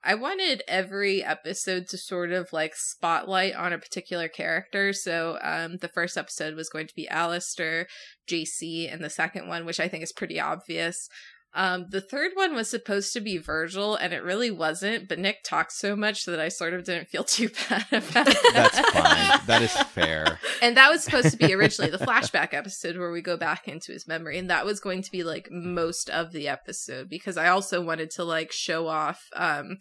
I 0.04 0.16
wanted 0.16 0.64
every 0.68 1.24
episode 1.24 1.88
to 1.90 1.98
sort 1.98 2.32
of 2.32 2.54
like 2.54 2.76
spotlight 2.76 3.56
on 3.56 3.74
a 3.74 3.78
particular 3.78 4.28
character. 4.28 4.94
So 4.94 5.38
um, 5.42 5.78
the 5.82 5.90
first 5.90 6.18
episode 6.18 6.56
was 6.56 6.70
going 6.70 6.88
to 6.88 6.96
be 6.96 7.10
Alistair, 7.10 7.88
JC, 8.30 8.92
and 8.92 9.04
the 9.04 9.10
second 9.10 9.48
one, 9.48 9.66
which 9.66 9.80
I 9.80 9.88
think 9.88 10.04
is 10.04 10.14
pretty 10.14 10.40
obvious, 10.40 11.10
um, 11.54 11.88
the 11.89 12.02
third 12.02 12.32
one 12.36 12.54
was 12.54 12.70
supposed 12.70 13.14
to 13.14 13.22
be 13.22 13.38
Virgil, 13.38 13.95
and 13.95 14.14
it 14.14 14.24
really 14.24 14.52
wasn't. 14.52 15.08
But 15.10 15.20
Nick 15.20 15.43
talked 15.43 15.72
so 15.72 15.95
much 15.95 16.26
that 16.26 16.39
I 16.39 16.50
sort 16.50 16.74
of 16.74 16.84
didn't 16.84 17.08
feel 17.08 17.24
too 17.24 17.50
bad 17.70 17.86
about 17.91 18.28
it. 18.28 18.38
That's 18.54 18.80
fine. 18.80 19.39
That 19.48 19.62
is 19.62 19.72
fair. 19.72 20.39
And 20.62 20.78
that 20.78 20.91
was 20.91 21.04
supposed 21.04 21.32
to 21.32 21.38
be 21.38 21.54
originally 21.54 21.89
the 21.89 21.98
flashback 21.98 22.54
episode 22.54 22.98
where 22.98 23.12
we 23.12 23.22
go 23.22 23.38
back 23.38 23.68
into 23.68 23.91
his 23.91 24.08
memory, 24.08 24.38
and 24.38 24.50
that 24.50 24.66
was 24.66 24.80
going 24.80 25.02
to 25.02 25.12
be 25.12 25.24
like 25.24 25.50
most 25.50 26.10
of 26.10 26.32
the 26.32 26.48
episode 26.48 27.10
because 27.10 27.38
I 27.38 27.48
also 27.48 27.82
wanted 27.82 28.12
to 28.12 28.24
like 28.24 28.52
show 28.52 28.88
off 28.88 29.24
um 29.36 29.78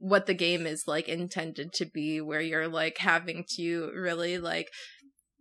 what 0.00 0.24
the 0.24 0.34
game 0.34 0.66
is 0.66 0.88
like 0.88 1.08
intended 1.08 1.72
to 1.74 1.84
be, 1.84 2.20
where 2.20 2.40
you're 2.40 2.68
like 2.68 2.98
having 2.98 3.44
to 3.56 3.90
really 3.94 4.38
like 4.38 4.68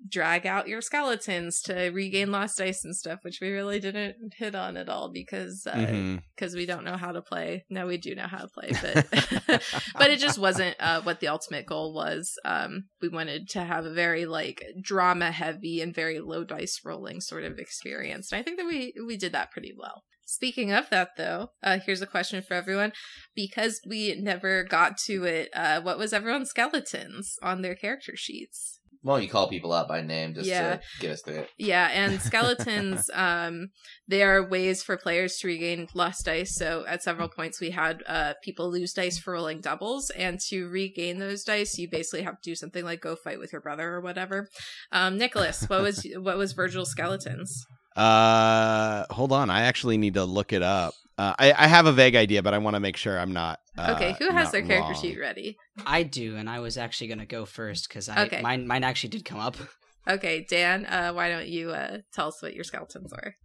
drag 0.08 0.46
out 0.46 0.68
your 0.68 0.82
skeletons 0.82 1.62
to 1.62 1.90
regain 1.90 2.32
lost 2.32 2.58
dice 2.58 2.84
and 2.84 2.96
stuff 2.96 3.20
which 3.24 3.40
we 3.42 3.52
really 3.52 3.80
didn't 3.80 4.16
hit 4.38 4.56
on 4.56 4.78
at 4.78 4.88
all 4.88 5.12
because 5.12 5.64
because 5.64 5.76
uh, 5.76 5.92
mm-hmm. 5.92 6.56
we 6.56 6.66
don't 6.66 6.86
know 6.86 6.98
how 6.98 7.12
to 7.12 7.22
play 7.22 7.66
no 7.70 7.86
we 7.86 7.98
do 7.98 8.16
know 8.16 8.28
how 8.28 8.40
to 8.40 8.48
play 8.48 8.72
but 8.82 9.08
but 9.98 10.10
it 10.10 10.20
just 10.20 10.40
wasn't 10.40 10.76
uh, 10.80 11.02
what 11.02 11.20
the 11.20 11.28
ultimate 11.28 11.66
goal 11.66 11.94
was 11.94 12.34
um 12.46 12.86
we 13.02 13.10
wanted 13.10 13.50
to 13.50 13.62
have 13.62 13.86
a 13.86 13.94
very 13.94 14.26
like 14.26 14.64
drama 14.82 15.32
heavy 15.32 15.82
and 15.82 15.94
very 15.94 16.20
low 16.20 16.44
dice 16.44 16.80
rolling 16.86 17.20
sort 17.20 17.44
of 17.44 17.60
experience 17.60 18.32
and 18.32 18.40
i 18.40 18.44
think 18.44 18.58
that 18.58 18.68
we 18.68 18.94
we 19.06 19.18
did 19.18 19.34
that 19.34 19.52
pretty 19.52 19.74
well 19.78 20.04
Speaking 20.30 20.72
of 20.72 20.92
that, 20.92 21.18
though, 21.18 21.54
uh, 21.64 21.80
here's 21.84 22.04
a 22.04 22.06
question 22.06 22.44
for 22.44 22.54
everyone. 22.54 22.94
Because 23.36 23.82
we 23.84 24.16
never 24.22 24.64
got 24.64 24.96
to 25.06 25.24
it, 25.24 25.50
uh, 25.56 25.82
what 25.82 25.98
was 25.98 26.14
everyone's 26.14 26.52
skeletons 26.52 27.36
on 27.42 27.64
their 27.64 27.74
character 27.74 28.12
sheets? 28.16 28.79
Well, 29.02 29.20
you 29.20 29.30
call 29.30 29.48
people 29.48 29.72
out 29.72 29.88
by 29.88 30.02
name 30.02 30.34
just 30.34 30.48
yeah. 30.48 30.76
to 30.76 30.82
get 31.00 31.12
us 31.12 31.22
through 31.22 31.36
it. 31.36 31.50
Yeah, 31.58 31.90
and 31.92 32.22
skeletons, 32.22 33.10
um, 33.14 33.70
they 34.08 34.24
are 34.24 34.46
ways 34.46 34.84
for 34.84 34.98
players 34.98 35.38
to 35.38 35.48
regain 35.48 35.88
lost 35.94 36.26
dice. 36.26 36.56
So 36.56 36.84
at 36.86 37.02
several 37.02 37.30
points, 37.30 37.62
we 37.62 37.72
had 37.72 38.04
uh, 38.08 38.34
people 38.44 38.70
lose 38.70 38.92
dice 38.92 39.18
for 39.18 39.34
rolling 39.34 39.62
doubles, 39.62 40.10
and 40.12 40.40
to 40.50 40.68
regain 40.68 41.20
those 41.20 41.44
dice, 41.44 41.78
you 41.78 41.90
basically 41.90 42.24
have 42.24 42.42
to 42.42 42.50
do 42.50 42.56
something 42.56 42.84
like 42.84 43.00
go 43.00 43.16
fight 43.16 43.40
with 43.40 43.54
your 43.54 43.62
brother 43.62 43.90
or 43.90 44.02
whatever. 44.02 44.50
Um, 44.92 45.18
Nicholas, 45.18 45.64
what 45.70 45.82
was 45.82 46.06
what 46.18 46.38
was 46.38 46.52
Virgil's 46.52 46.92
skeletons? 46.92 47.66
Uh, 47.96 49.06
hold 49.10 49.32
on, 49.32 49.50
I 49.50 49.64
actually 49.64 49.98
need 49.98 50.14
to 50.16 50.26
look 50.26 50.54
it 50.54 50.62
up. 50.62 50.94
Uh, 51.20 51.34
I, 51.38 51.52
I 51.52 51.68
have 51.68 51.86
a 51.86 51.92
vague 51.92 52.16
idea, 52.16 52.42
but 52.42 52.54
I 52.54 52.60
want 52.60 52.76
to 52.76 52.80
make 52.80 52.96
sure 52.96 53.20
I'm 53.20 53.34
not. 53.34 53.60
Uh, 53.78 53.94
okay, 53.98 54.16
who 54.20 54.32
has 54.32 54.52
their 54.52 54.62
character 54.62 54.94
wrong. 54.94 55.02
sheet 55.02 55.20
ready? 55.20 55.58
I 55.86 56.04
do, 56.04 56.38
and 56.38 56.50
I 56.50 56.62
was 56.62 56.78
actually 56.78 57.08
going 57.08 57.20
to 57.20 57.26
go 57.26 57.44
first 57.44 57.90
because 57.90 58.08
I 58.08 58.24
okay. 58.24 58.42
mine 58.42 58.66
mine 58.66 58.86
actually 58.86 59.10
did 59.10 59.26
come 59.26 59.40
up. 59.40 59.58
Okay, 60.08 60.48
Dan, 60.50 60.88
uh, 60.88 61.12
why 61.12 61.30
don't 61.30 61.48
you 61.48 61.70
uh, 61.70 61.98
tell 62.14 62.30
us 62.30 62.42
what 62.42 62.56
your 62.56 62.64
skeletons 62.64 63.14
are? 63.14 63.36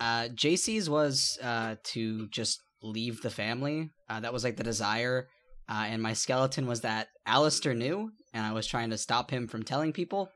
Uh, 0.00 0.28
JC's 0.34 0.90
was 0.90 1.38
uh, 1.40 1.76
to 1.84 2.26
just 2.28 2.60
leave 2.82 3.20
the 3.20 3.30
family. 3.30 3.90
Uh, 4.08 4.18
that 4.18 4.32
was 4.32 4.42
like 4.42 4.56
the 4.56 4.64
desire. 4.64 5.28
Uh, 5.68 5.84
and 5.86 6.02
my 6.02 6.14
skeleton 6.14 6.66
was 6.66 6.80
that 6.80 7.08
Alistair 7.24 7.74
knew, 7.74 8.10
and 8.32 8.44
I 8.44 8.52
was 8.52 8.66
trying 8.66 8.90
to 8.90 8.98
stop 8.98 9.30
him 9.30 9.46
from 9.46 9.62
telling 9.62 9.92
people. 9.92 10.28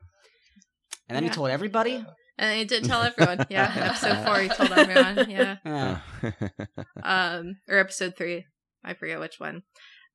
And 1.09 1.17
then 1.17 1.23
yeah. 1.23 1.31
he 1.31 1.35
told 1.35 1.49
everybody, 1.49 2.05
and 2.37 2.57
he 2.57 2.65
did 2.65 2.83
tell 2.83 3.01
everyone. 3.01 3.45
Yeah, 3.49 3.71
episode 3.75 4.25
four, 4.25 4.39
he 4.39 4.49
told 4.49 4.71
everyone. 4.71 5.29
Yeah. 5.29 5.57
yeah. 5.65 5.99
um, 7.03 7.57
or 7.67 7.77
episode 7.77 8.15
three, 8.15 8.45
I 8.83 8.93
forget 8.93 9.19
which 9.19 9.39
one. 9.39 9.63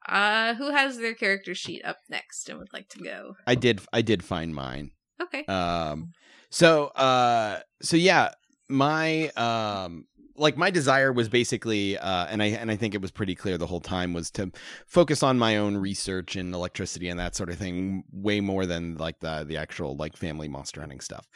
Uh, 0.09 0.55
who 0.55 0.71
has 0.71 0.99
their 0.99 1.15
character 1.15 1.55
sheet 1.55 1.85
up 1.85 1.99
next 2.09 2.49
and 2.49 2.59
would 2.59 2.73
like 2.73 2.89
to 2.91 3.01
go? 3.01 3.35
I 3.47 3.55
did. 3.55 3.81
I 3.93 4.03
did 4.03 4.25
find 4.25 4.55
mine. 4.55 4.93
Okay. 5.21 5.45
Um. 5.47 6.13
So. 6.51 6.87
Uh. 6.89 7.61
So 7.83 7.97
yeah. 7.97 8.31
My. 8.69 9.29
Um 9.31 10.07
like 10.39 10.57
my 10.57 10.71
desire 10.71 11.13
was 11.13 11.29
basically 11.29 11.99
uh, 11.99 12.27
and 12.27 12.43
i 12.43 12.47
and 12.47 12.71
i 12.71 12.77
think 12.77 12.95
it 12.95 13.03
was 13.03 13.11
pretty 13.11 13.35
clear 13.35 13.59
the 13.59 13.67
whole 13.67 13.81
time 13.81 14.13
was 14.13 14.31
to 14.31 14.51
focus 14.87 15.23
on 15.23 15.39
my 15.39 15.57
own 15.57 15.77
research 15.77 16.37
and 16.37 16.55
electricity 16.55 17.09
and 17.09 17.19
that 17.19 17.35
sort 17.35 17.51
of 17.51 17.57
thing 17.57 18.05
way 18.13 18.41
more 18.41 18.67
than 18.67 18.97
like 18.97 19.21
the 19.21 19.45
the 19.47 19.57
actual 19.57 19.97
like 19.97 20.17
family 20.17 20.49
monster 20.49 20.81
hunting 20.81 21.01
stuff. 21.01 21.29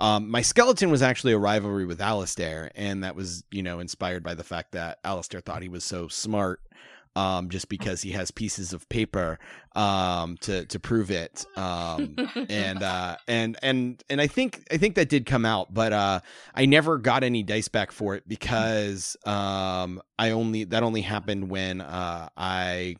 Um, 0.00 0.30
my 0.30 0.40
skeleton 0.40 0.90
was 0.90 1.02
actually 1.02 1.34
a 1.34 1.38
rivalry 1.38 1.84
with 1.84 2.00
Alistair, 2.00 2.70
and 2.74 3.04
that 3.04 3.14
was, 3.14 3.44
you 3.50 3.62
know, 3.62 3.80
inspired 3.80 4.22
by 4.22 4.34
the 4.34 4.42
fact 4.42 4.72
that 4.72 4.98
Alistair 5.04 5.40
thought 5.40 5.60
he 5.60 5.68
was 5.68 5.84
so 5.84 6.08
smart 6.08 6.62
um, 7.16 7.48
just 7.48 7.68
because 7.68 8.02
he 8.02 8.12
has 8.12 8.30
pieces 8.30 8.72
of 8.72 8.88
paper 8.88 9.38
um, 9.74 10.36
to 10.42 10.64
to 10.66 10.78
prove 10.78 11.10
it. 11.10 11.44
Um, 11.56 12.16
and 12.48 12.82
uh, 12.82 13.16
and 13.26 13.58
and 13.62 14.02
and 14.08 14.20
I 14.20 14.26
think 14.26 14.66
I 14.70 14.76
think 14.76 14.94
that 14.94 15.08
did 15.08 15.26
come 15.26 15.44
out, 15.44 15.72
but 15.74 15.92
uh, 15.92 16.20
I 16.54 16.66
never 16.66 16.98
got 16.98 17.24
any 17.24 17.42
dice 17.42 17.68
back 17.68 17.92
for 17.92 18.14
it 18.14 18.26
because 18.28 19.16
um, 19.26 20.00
I 20.18 20.30
only 20.30 20.64
that 20.64 20.82
only 20.82 21.02
happened 21.02 21.50
when 21.50 21.80
uh, 21.80 22.28
I 22.36 22.96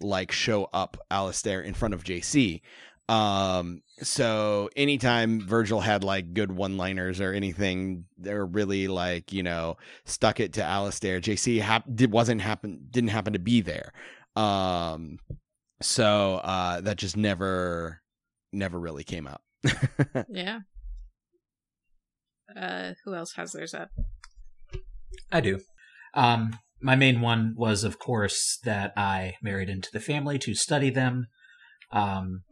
like 0.00 0.32
show 0.32 0.68
up 0.72 0.96
Alistair 1.10 1.60
in 1.60 1.74
front 1.74 1.94
of 1.94 2.04
JC. 2.04 2.60
Um, 3.08 3.82
so 4.00 4.70
anytime 4.76 5.40
Virgil 5.40 5.80
had 5.80 6.04
like 6.04 6.34
good 6.34 6.52
one-liners 6.52 7.20
or 7.20 7.32
anything, 7.32 8.04
they're 8.16 8.46
really 8.46 8.88
like 8.88 9.32
you 9.32 9.42
know 9.42 9.76
stuck 10.04 10.40
it 10.40 10.54
to 10.54 10.62
Alistair. 10.64 11.20
JC 11.20 11.60
hap- 11.60 11.84
did 11.94 12.12
wasn't 12.12 12.40
happen 12.40 12.86
didn't 12.90 13.10
happen 13.10 13.32
to 13.32 13.38
be 13.38 13.60
there. 13.60 13.92
Um, 14.36 15.18
so 15.80 16.36
uh, 16.36 16.80
that 16.80 16.96
just 16.96 17.16
never 17.16 18.00
never 18.52 18.78
really 18.78 19.04
came 19.04 19.26
out. 19.26 19.42
Yeah. 20.28 20.60
Uh, 22.54 22.92
who 23.04 23.14
else 23.14 23.32
has 23.36 23.52
theirs 23.52 23.72
up? 23.72 23.88
I 25.30 25.40
do. 25.40 25.60
Um, 26.14 26.58
my 26.80 26.96
main 26.96 27.20
one 27.20 27.54
was, 27.56 27.84
of 27.84 27.98
course, 27.98 28.58
that 28.64 28.92
I 28.96 29.36
married 29.42 29.70
into 29.70 29.88
the 29.92 30.00
family 30.00 30.38
to 30.40 30.54
study 30.54 30.90
them, 30.90 31.28
um, 31.92 32.42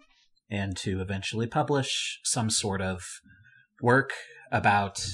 and 0.51 0.77
to 0.79 1.01
eventually 1.01 1.47
publish 1.47 2.19
some 2.25 2.51
sort 2.51 2.81
of 2.83 3.03
work 3.81 4.11
about 4.51 5.05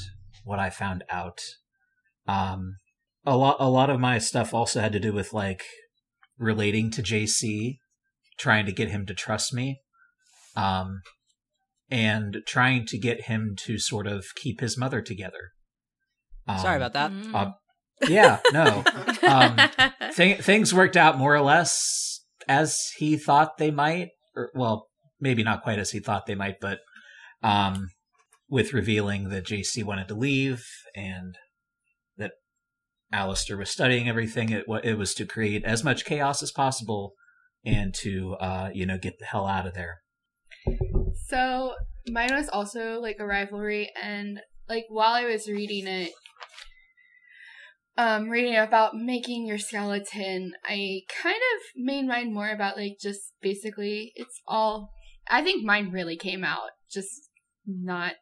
what 0.45 0.59
I 0.59 0.71
found 0.71 1.05
out. 1.11 1.41
Um, 2.27 2.77
a 3.25 3.37
lot, 3.37 3.57
a 3.61 3.69
lot 3.69 3.91
of 3.91 4.01
my 4.01 4.19
stuff 4.19 4.55
also 4.55 4.81
had 4.81 4.93
to 4.93 5.01
do 5.01 5.13
with 5.13 5.33
like 5.33 5.63
relating 6.39 6.91
to 6.93 7.03
JC, 7.03 7.79
trying 8.39 8.67
to 8.67 8.73
get 8.73 8.89
him 8.89 9.05
to 9.07 9.15
trust 9.15 9.53
me, 9.53 9.81
um, 10.57 11.01
and 11.91 12.39
trying 12.47 12.87
to 12.87 12.99
get 12.99 13.23
him 13.23 13.55
to 13.67 13.79
sort 13.79 14.07
of 14.07 14.27
keep 14.37 14.61
his 14.61 14.79
mother 14.79 15.01
together. 15.03 15.51
Sorry 16.61 16.77
Um, 16.77 16.83
about 16.83 16.93
that. 16.95 17.11
Mm. 17.11 17.35
uh, 17.35 17.51
yeah, 18.09 18.39
no. 18.53 18.85
Um, 19.27 19.57
Th- 20.15 20.39
things 20.41 20.73
worked 20.73 20.97
out 20.97 21.19
more 21.19 21.35
or 21.35 21.41
less 21.41 22.21
as 22.47 22.79
he 22.99 23.17
thought 23.17 23.59
they 23.59 23.73
might, 23.73 24.11
or 24.37 24.51
well, 24.55 24.87
maybe 25.21 25.43
not 25.43 25.63
quite 25.63 25.79
as 25.79 25.91
he 25.91 26.01
thought 26.01 26.27
they 26.27 26.35
might, 26.35 26.61
but 26.61 26.81
um, 27.43 27.89
with 28.49 28.73
revealing 28.73 29.29
that 29.29 29.47
JC 29.47 29.85
wanted 29.85 30.09
to 30.09 30.15
leave 30.15 30.65
and 30.95 31.37
that 32.17 32.33
Alistair 33.13 33.57
was 33.57 33.71
studying 33.71 34.09
everything, 34.09 34.51
it 34.51 34.65
it 34.85 34.99
was 34.99 35.15
to 35.15 35.27
create 35.27 35.65
as 35.65 35.85
much 35.85 36.05
chaos 36.05 36.43
as 36.43 36.53
possible 36.53 37.15
and 37.65 37.95
to 37.95 38.35
uh, 38.35 38.71
you 38.73 38.87
know 38.87 38.99
get 38.99 39.19
the 39.19 39.27
hell 39.27 39.47
out 39.47 39.67
of 39.67 39.75
there. 39.75 39.99
So 41.29 41.75
mine 42.09 42.35
was 42.35 42.49
also 42.49 43.01
like 43.01 43.17
a 43.19 43.27
rivalry, 43.27 43.91
and 44.01 44.41
like 44.69 44.85
while 44.89 45.15
I 45.15 45.25
was 45.25 45.49
reading 45.49 45.87
it, 45.87 46.13
um, 47.99 48.29
reading 48.29 48.57
about 48.57 48.95
making 48.95 49.47
your 49.47 49.59
skeleton, 49.59 50.53
I 50.65 51.01
kind 51.23 51.37
of 51.37 51.63
made 51.75 52.07
mine 52.07 52.33
more 52.33 52.51
about 52.51 52.77
like 52.77 52.99
just 53.01 53.33
basically 53.43 54.13
it's 54.15 54.41
all. 54.47 54.93
I 55.29 55.43
think 55.43 55.65
mine 55.65 55.91
really 55.91 56.17
came 56.17 56.45
out 56.45 56.71
just 56.91 57.29
not 57.67 58.15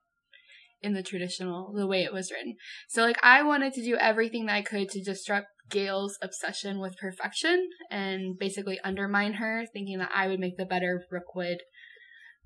in 0.83 0.93
the 0.95 1.03
traditional 1.03 1.73
the 1.73 1.87
way 1.87 2.03
it 2.03 2.13
was 2.13 2.31
written. 2.31 2.57
So 2.89 3.03
like 3.03 3.19
I 3.23 3.43
wanted 3.43 3.73
to 3.75 3.83
do 3.83 3.97
everything 3.97 4.47
that 4.47 4.55
I 4.55 4.63
could 4.63 4.89
to 4.91 5.03
disrupt 5.03 5.47
Gail's 5.71 6.19
obsession 6.21 6.79
with 6.79 6.99
perfection 6.99 7.71
and 7.91 8.39
basically 8.39 8.79
undermine 8.85 9.35
her, 9.35 9.65
thinking 9.73 9.99
that 9.99 10.11
I 10.15 10.29
would 10.29 10.41
make 10.41 10.57
the 10.57 10.67
better 10.67 11.03
Rookwood 11.11 11.59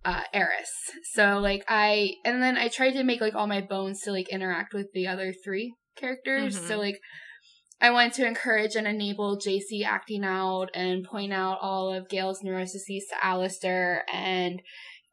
uh 0.04 0.22
heiress. 0.32 0.70
So 1.12 1.40
like 1.40 1.64
I 1.68 2.12
and 2.24 2.40
then 2.40 2.56
I 2.56 2.68
tried 2.68 2.92
to 2.92 3.02
make 3.02 3.20
like 3.20 3.34
all 3.34 3.48
my 3.48 3.60
bones 3.60 4.00
to 4.02 4.12
like 4.12 4.28
interact 4.28 4.72
with 4.72 4.86
the 4.94 5.08
other 5.08 5.34
three 5.44 5.74
characters. 5.96 6.56
Mhm. 6.56 6.68
So 6.68 6.78
like 6.78 7.00
I 7.80 7.90
wanted 7.90 8.14
to 8.14 8.26
encourage 8.26 8.74
and 8.74 8.86
enable 8.86 9.38
JC 9.38 9.84
acting 9.84 10.24
out 10.24 10.70
and 10.74 11.04
point 11.04 11.32
out 11.32 11.58
all 11.62 11.92
of 11.92 12.08
Gail's 12.08 12.42
neuroses 12.42 12.84
to 12.86 13.24
Alistair 13.24 14.04
and 14.12 14.60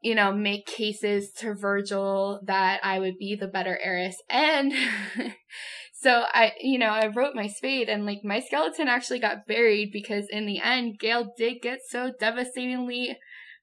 you 0.06 0.14
know, 0.14 0.32
make 0.32 0.68
cases 0.68 1.32
to 1.32 1.56
Virgil 1.56 2.40
that 2.46 2.80
I 2.84 3.00
would 3.00 3.18
be 3.18 3.36
the 3.36 3.48
better 3.48 3.76
heiress. 3.82 4.16
And 4.30 4.72
so 5.94 6.26
I, 6.32 6.52
you 6.62 6.78
know, 6.78 6.90
I 6.90 7.08
wrote 7.08 7.34
my 7.34 7.48
spade 7.48 7.90
and 7.90 8.06
like 8.06 8.20
my 8.24 8.40
skeleton 8.40 8.88
actually 8.88 9.18
got 9.18 9.48
buried 9.48 9.90
because 9.92 10.28
in 10.30 10.46
the 10.46 10.60
end, 10.60 11.00
Gail 11.00 11.34
did 11.36 11.56
get 11.64 11.80
so 11.90 12.12
devastatingly 12.20 13.18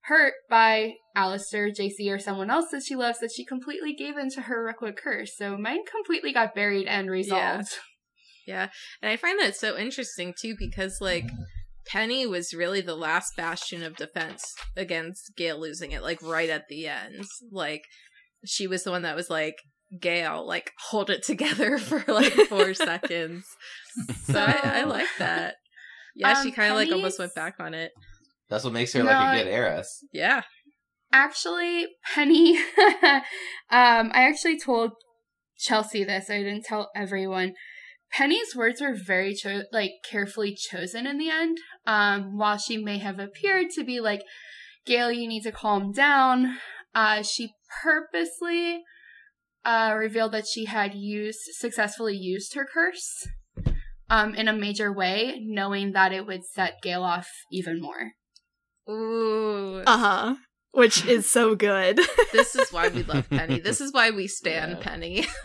hurt 0.07 0.35
by 0.51 0.95
Alistair, 1.15 1.71
JC, 1.71 2.13
or 2.13 2.19
someone 2.19 2.51
else 2.51 2.73
that 2.73 2.83
she 2.83 2.97
loves 2.97 3.21
that 3.21 3.31
she 3.31 3.45
completely 3.45 3.95
gave 3.95 4.17
into 4.17 4.41
her 4.41 4.65
Rookwood 4.65 4.97
curse. 4.97 5.37
So 5.37 5.57
mine 5.57 5.85
completely 5.89 6.33
got 6.33 6.57
buried 6.57 6.89
and 6.89 7.09
resolved. 7.09 7.69
Yeah. 7.71 7.79
And 8.47 9.11
I 9.11 9.17
find 9.17 9.39
that 9.41 9.57
so 9.57 9.77
interesting 9.77 10.35
too 10.39 10.55
because 10.59 11.01
like 11.01 11.31
Penny 11.87 12.27
was 12.27 12.55
really 12.55 12.81
the 12.81 12.95
last 12.95 13.37
bastion 13.37 13.83
of 13.83 13.97
defense 13.97 14.55
against 14.77 15.33
Gail 15.37 15.61
losing 15.61 15.93
it, 15.93 16.03
like 16.03 16.23
right 16.23 16.51
at 16.51 16.69
the 16.69 16.87
end. 16.87 17.25
Like 17.51 17.83
she 18.45 18.67
was 18.67 18.85
the 18.85 18.91
one 18.91 19.03
that 19.03 19.17
was 19.17 19.31
like, 19.31 19.57
Gail, 20.01 20.47
like 20.47 20.73
hold 20.89 21.11
it 21.11 21.23
together 21.23 21.79
for 21.79 22.05
like 22.13 22.33
four 22.33 22.73
seconds. 22.75 23.45
So 24.25 24.39
I, 24.39 24.61
I 24.63 24.85
like 24.85 25.09
that. 25.19 25.57
Yeah, 26.15 26.41
she 26.43 26.49
Um, 26.49 26.55
kind 26.55 26.71
of 26.71 26.77
like 26.77 26.93
almost 26.93 27.19
went 27.19 27.35
back 27.35 27.55
on 27.59 27.75
it. 27.75 27.93
That's 28.49 28.65
what 28.65 28.73
makes 28.73 28.93
her 28.93 29.03
No, 29.03 29.11
like 29.11 29.41
a 29.41 29.45
good 29.45 29.51
heiress. 29.51 30.05
Yeah. 30.13 30.43
Actually, 31.13 31.87
Penny, 32.15 32.57
um, 33.03 33.23
I 33.71 34.27
actually 34.29 34.59
told 34.59 34.93
Chelsea 35.59 36.05
this. 36.05 36.31
I 36.31 36.39
didn't 36.39 36.65
tell 36.65 36.91
everyone. 36.97 37.53
Penny's 38.13 38.55
words 38.55 38.81
were 38.81 38.95
very 38.95 39.35
cho- 39.35 39.63
like 39.73 39.93
carefully 40.09 40.55
chosen 40.55 41.07
in 41.07 41.19
the 41.19 41.31
end. 41.31 41.59
Um, 41.87 42.37
while 42.37 42.59
she 42.59 42.77
may 42.77 42.99
have 42.99 43.19
appeared 43.19 43.71
to 43.71 43.85
be 43.85 44.01
like, 44.01 44.23
Gail, 44.85 45.11
you 45.11 45.29
need 45.29 45.43
to 45.45 45.53
calm 45.53 45.93
down. 45.93 46.59
Uh, 46.95 47.23
she 47.23 47.53
purposely 47.83 48.83
uh, 49.65 49.95
revealed 49.97 50.33
that 50.33 50.47
she 50.47 50.67
had 50.67 50.95
used 50.95 51.39
successfully 51.59 52.17
used 52.17 52.55
her 52.55 52.67
curse 52.71 53.27
um, 54.11 54.35
in 54.35 54.49
a 54.49 54.53
major 54.53 54.93
way, 54.93 55.41
knowing 55.41 55.93
that 55.93 56.13
it 56.13 56.27
would 56.27 56.45
set 56.45 56.83
Gail 56.83 57.03
off 57.03 57.29
even 57.51 57.81
more. 57.81 58.13
Ooh. 58.91 59.83
Uh 59.87 59.99
huh. 59.99 60.35
Which 60.73 61.05
is 61.05 61.31
so 61.31 61.55
good. 61.55 62.01
this 62.33 62.57
is 62.57 62.73
why 62.73 62.89
we 62.89 63.03
love 63.13 63.29
Penny. 63.29 63.61
This 63.61 63.81
is 63.81 63.93
why 63.93 64.11
we 64.11 64.27
stand 64.27 64.73
Yeah. 64.79 64.83
Penny. 64.83 65.25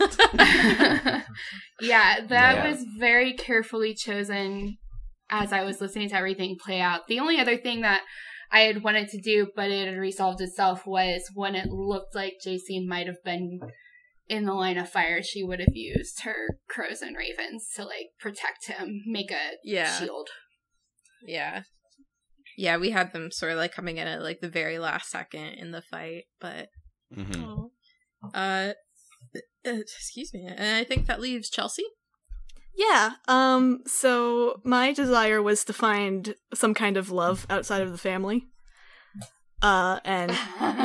yeah, 1.80 2.20
that 2.28 2.56
Yeah. 2.56 2.70
was 2.70 2.84
very 2.98 3.34
carefully 3.34 3.94
chosen 3.94 4.78
as 5.30 5.52
I 5.52 5.62
was 5.64 5.80
listening 5.80 6.08
to 6.10 6.16
everything 6.16 6.56
play 6.62 6.80
out. 6.80 7.06
The 7.08 7.20
only 7.20 7.38
other 7.38 7.56
thing 7.56 7.82
that 7.82 8.02
I 8.50 8.60
had 8.60 8.82
wanted 8.82 9.08
to 9.10 9.20
do, 9.20 9.48
but 9.54 9.70
it 9.70 9.86
had 9.88 9.98
resolved 9.98 10.40
itself, 10.40 10.86
was 10.86 11.22
when 11.34 11.54
it 11.54 11.68
looked 11.68 12.14
like 12.14 12.34
JC 12.44 12.86
might 12.86 13.06
have 13.06 13.22
been 13.24 13.60
in 14.28 14.44
the 14.46 14.54
line 14.54 14.78
of 14.78 14.88
fire, 14.88 15.22
she 15.22 15.42
would 15.42 15.60
have 15.60 15.74
used 15.74 16.22
her 16.22 16.58
crows 16.68 17.02
and 17.02 17.16
ravens 17.16 17.68
to 17.76 17.84
like 17.84 18.08
protect 18.18 18.66
him, 18.66 19.02
make 19.06 19.30
a 19.30 19.52
Yeah. 19.62 19.98
shield. 19.98 20.28
yeah. 21.22 21.62
Yeah, 22.60 22.76
we 22.76 22.90
had 22.90 23.12
them 23.12 23.30
sort 23.30 23.52
of 23.52 23.58
like 23.58 23.72
coming 23.72 23.98
in 23.98 24.08
at 24.08 24.20
like 24.20 24.40
the 24.40 24.48
very 24.48 24.78
last 24.80 25.10
second 25.10 25.54
in 25.54 25.70
the 25.70 25.80
fight, 25.82 26.24
but 26.40 26.68
Mhm. 27.16 27.70
uh 28.34 28.72
excuse 29.64 30.34
me. 30.34 30.44
And 30.46 30.76
I 30.76 30.84
think 30.84 31.06
that 31.06 31.20
leaves 31.20 31.50
Chelsea. 31.50 31.84
yeah. 32.76 33.12
Um. 33.28 33.82
So 33.86 34.60
my 34.64 34.92
desire 34.92 35.40
was 35.42 35.64
to 35.64 35.72
find 35.72 36.34
some 36.54 36.74
kind 36.74 36.96
of 36.96 37.10
love 37.10 37.46
outside 37.50 37.82
of 37.82 37.92
the 37.92 37.98
family. 37.98 38.46
Uh, 39.60 39.98
and 40.04 40.30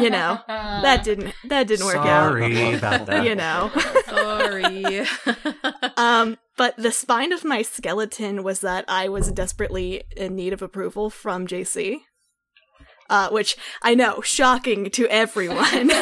you 0.02 0.10
know 0.10 0.40
that 0.48 1.04
didn't 1.06 1.32
that 1.46 1.68
didn't 1.68 1.86
work 1.86 1.98
out. 1.98 2.32
Sorry 2.32 2.74
about 2.74 3.06
that. 3.06 3.24
You 3.24 3.36
know. 3.36 3.72
Sorry. 4.06 5.06
um, 5.98 6.38
but 6.58 6.76
the 6.78 6.92
spine 6.92 7.32
of 7.32 7.46
my 7.46 7.62
skeleton 7.62 8.42
was 8.44 8.62
that 8.62 8.86
I 8.88 9.10
was 9.10 9.32
desperately 9.32 10.04
in 10.18 10.36
need 10.36 10.54
of 10.54 10.64
approval 10.64 11.10
from 11.12 11.46
JC. 11.46 12.00
Uh, 13.10 13.30
which 13.30 13.58
I 13.82 13.96
know, 13.96 14.22
shocking 14.22 14.90
to 14.92 15.06
everyone. 15.08 15.92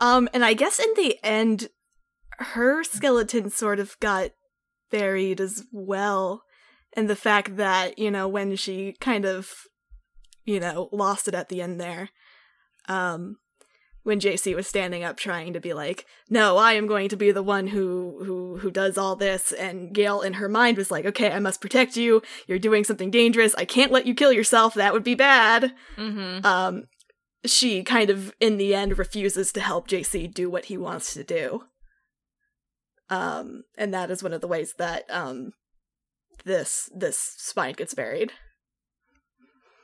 um, 0.00 0.28
and 0.32 0.44
I 0.44 0.54
guess 0.54 0.80
in 0.80 0.88
the 0.96 1.18
end, 1.22 1.68
her 2.38 2.82
skeleton 2.82 3.50
sort 3.50 3.78
of 3.78 4.00
got 4.00 4.30
buried 4.90 5.40
as 5.40 5.66
well. 5.70 6.42
And 6.94 7.10
the 7.10 7.16
fact 7.16 7.56
that, 7.56 7.98
you 7.98 8.10
know, 8.10 8.28
when 8.28 8.56
she 8.56 8.96
kind 9.00 9.24
of, 9.24 9.52
you 10.44 10.60
know, 10.60 10.88
lost 10.92 11.28
it 11.28 11.34
at 11.34 11.48
the 11.48 11.60
end 11.60 11.80
there, 11.80 12.10
um, 12.88 13.36
when 14.04 14.20
JC 14.20 14.54
was 14.54 14.66
standing 14.66 15.02
up 15.02 15.16
trying 15.16 15.54
to 15.54 15.60
be 15.60 15.72
like, 15.72 16.06
"No, 16.28 16.58
I 16.58 16.74
am 16.74 16.86
going 16.86 17.08
to 17.08 17.16
be 17.16 17.32
the 17.32 17.42
one 17.42 17.68
who 17.68 18.22
who 18.24 18.58
who 18.58 18.70
does 18.70 18.96
all 18.98 19.16
this," 19.16 19.50
and 19.50 19.94
Gail 19.94 20.20
in 20.20 20.34
her 20.34 20.48
mind 20.48 20.76
was 20.76 20.90
like, 20.90 21.06
"Okay, 21.06 21.32
I 21.32 21.38
must 21.38 21.62
protect 21.62 21.96
you. 21.96 22.22
You're 22.46 22.58
doing 22.58 22.84
something 22.84 23.10
dangerous. 23.10 23.54
I 23.56 23.64
can't 23.64 23.90
let 23.90 24.06
you 24.06 24.14
kill 24.14 24.32
yourself. 24.32 24.74
That 24.74 24.92
would 24.92 25.04
be 25.04 25.14
bad." 25.14 25.74
mm-hmm. 25.96 26.44
Um, 26.46 26.84
she 27.46 27.82
kind 27.82 28.10
of 28.10 28.34
in 28.40 28.58
the 28.58 28.74
end 28.74 28.98
refuses 28.98 29.52
to 29.52 29.60
help 29.60 29.88
JC 29.88 30.32
do 30.32 30.48
what 30.50 30.66
he 30.66 30.76
wants 30.76 31.14
to 31.14 31.24
do. 31.24 31.64
Um, 33.10 33.64
and 33.76 33.92
that 33.92 34.10
is 34.10 34.22
one 34.22 34.32
of 34.32 34.40
the 34.40 34.48
ways 34.48 34.74
that 34.78 35.04
um 35.10 35.52
this 36.44 36.90
this 36.94 37.18
spine 37.18 37.74
gets 37.74 37.94
buried. 37.94 38.32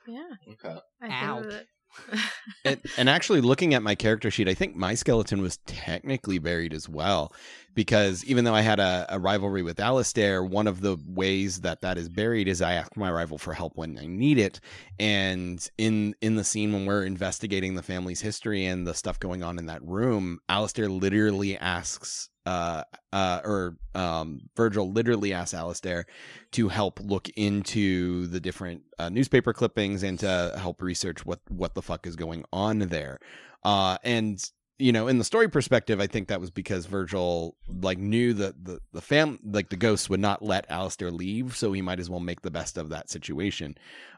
Yeah. 0.06 0.30
Okay. 0.52 0.78
I 1.02 1.08
Ow. 1.08 1.42
that- 1.42 1.66
and, 2.64 2.80
and 2.96 3.08
actually 3.08 3.40
looking 3.40 3.74
at 3.74 3.82
my 3.82 3.96
character 3.96 4.30
sheet 4.30 4.48
i 4.48 4.54
think 4.54 4.76
my 4.76 4.94
skeleton 4.94 5.42
was 5.42 5.58
technically 5.66 6.38
buried 6.38 6.72
as 6.72 6.88
well 6.88 7.32
because 7.74 8.24
even 8.26 8.44
though 8.44 8.54
i 8.54 8.60
had 8.60 8.78
a, 8.78 9.06
a 9.08 9.18
rivalry 9.18 9.62
with 9.62 9.80
Alistair, 9.80 10.44
one 10.44 10.68
of 10.68 10.82
the 10.82 10.96
ways 11.04 11.62
that 11.62 11.80
that 11.80 11.98
is 11.98 12.08
buried 12.08 12.46
is 12.46 12.62
i 12.62 12.74
ask 12.74 12.96
my 12.96 13.10
rival 13.10 13.38
for 13.38 13.52
help 13.52 13.72
when 13.76 13.98
i 13.98 14.06
need 14.06 14.38
it 14.38 14.60
and 15.00 15.68
in 15.78 16.14
in 16.20 16.36
the 16.36 16.44
scene 16.44 16.72
when 16.72 16.86
we're 16.86 17.04
investigating 17.04 17.74
the 17.74 17.82
family's 17.82 18.20
history 18.20 18.66
and 18.66 18.86
the 18.86 18.94
stuff 18.94 19.18
going 19.18 19.42
on 19.42 19.58
in 19.58 19.66
that 19.66 19.82
room 19.82 20.38
Alistair 20.48 20.88
literally 20.88 21.58
asks 21.58 22.29
uh 22.46 22.82
uh 23.12 23.40
or 23.44 23.76
um 23.94 24.40
virgil 24.56 24.90
literally 24.90 25.32
asks 25.32 25.54
Alistair 25.54 26.06
to 26.52 26.68
help 26.68 26.98
look 27.00 27.28
into 27.30 28.26
the 28.28 28.40
different 28.40 28.82
uh, 28.98 29.08
newspaper 29.08 29.52
clippings 29.52 30.02
and 30.02 30.18
to 30.20 30.54
help 30.56 30.80
research 30.80 31.26
what 31.26 31.40
what 31.48 31.74
the 31.74 31.82
fuck 31.82 32.06
is 32.06 32.16
going 32.16 32.44
on 32.52 32.78
there. 32.78 33.18
Uh 33.62 33.98
and 34.04 34.42
you 34.80 34.92
know 34.92 35.06
in 35.08 35.18
the 35.18 35.24
story 35.24 35.48
perspective 35.48 36.00
i 36.00 36.06
think 36.06 36.28
that 36.28 36.40
was 36.40 36.50
because 36.50 36.86
virgil 36.86 37.56
like 37.82 37.98
knew 37.98 38.32
that 38.32 38.64
the 38.64 38.80
the 38.92 39.00
fam 39.00 39.38
like 39.44 39.68
the 39.68 39.76
ghosts 39.76 40.08
would 40.08 40.20
not 40.20 40.42
let 40.42 40.68
Alistair 40.70 41.10
leave 41.10 41.54
so 41.54 41.70
he 41.72 41.82
might 41.82 42.00
as 42.00 42.08
well 42.08 42.20
make 42.20 42.40
the 42.40 42.50
best 42.50 42.78
of 42.78 42.88
that 42.88 43.10
situation. 43.10 43.76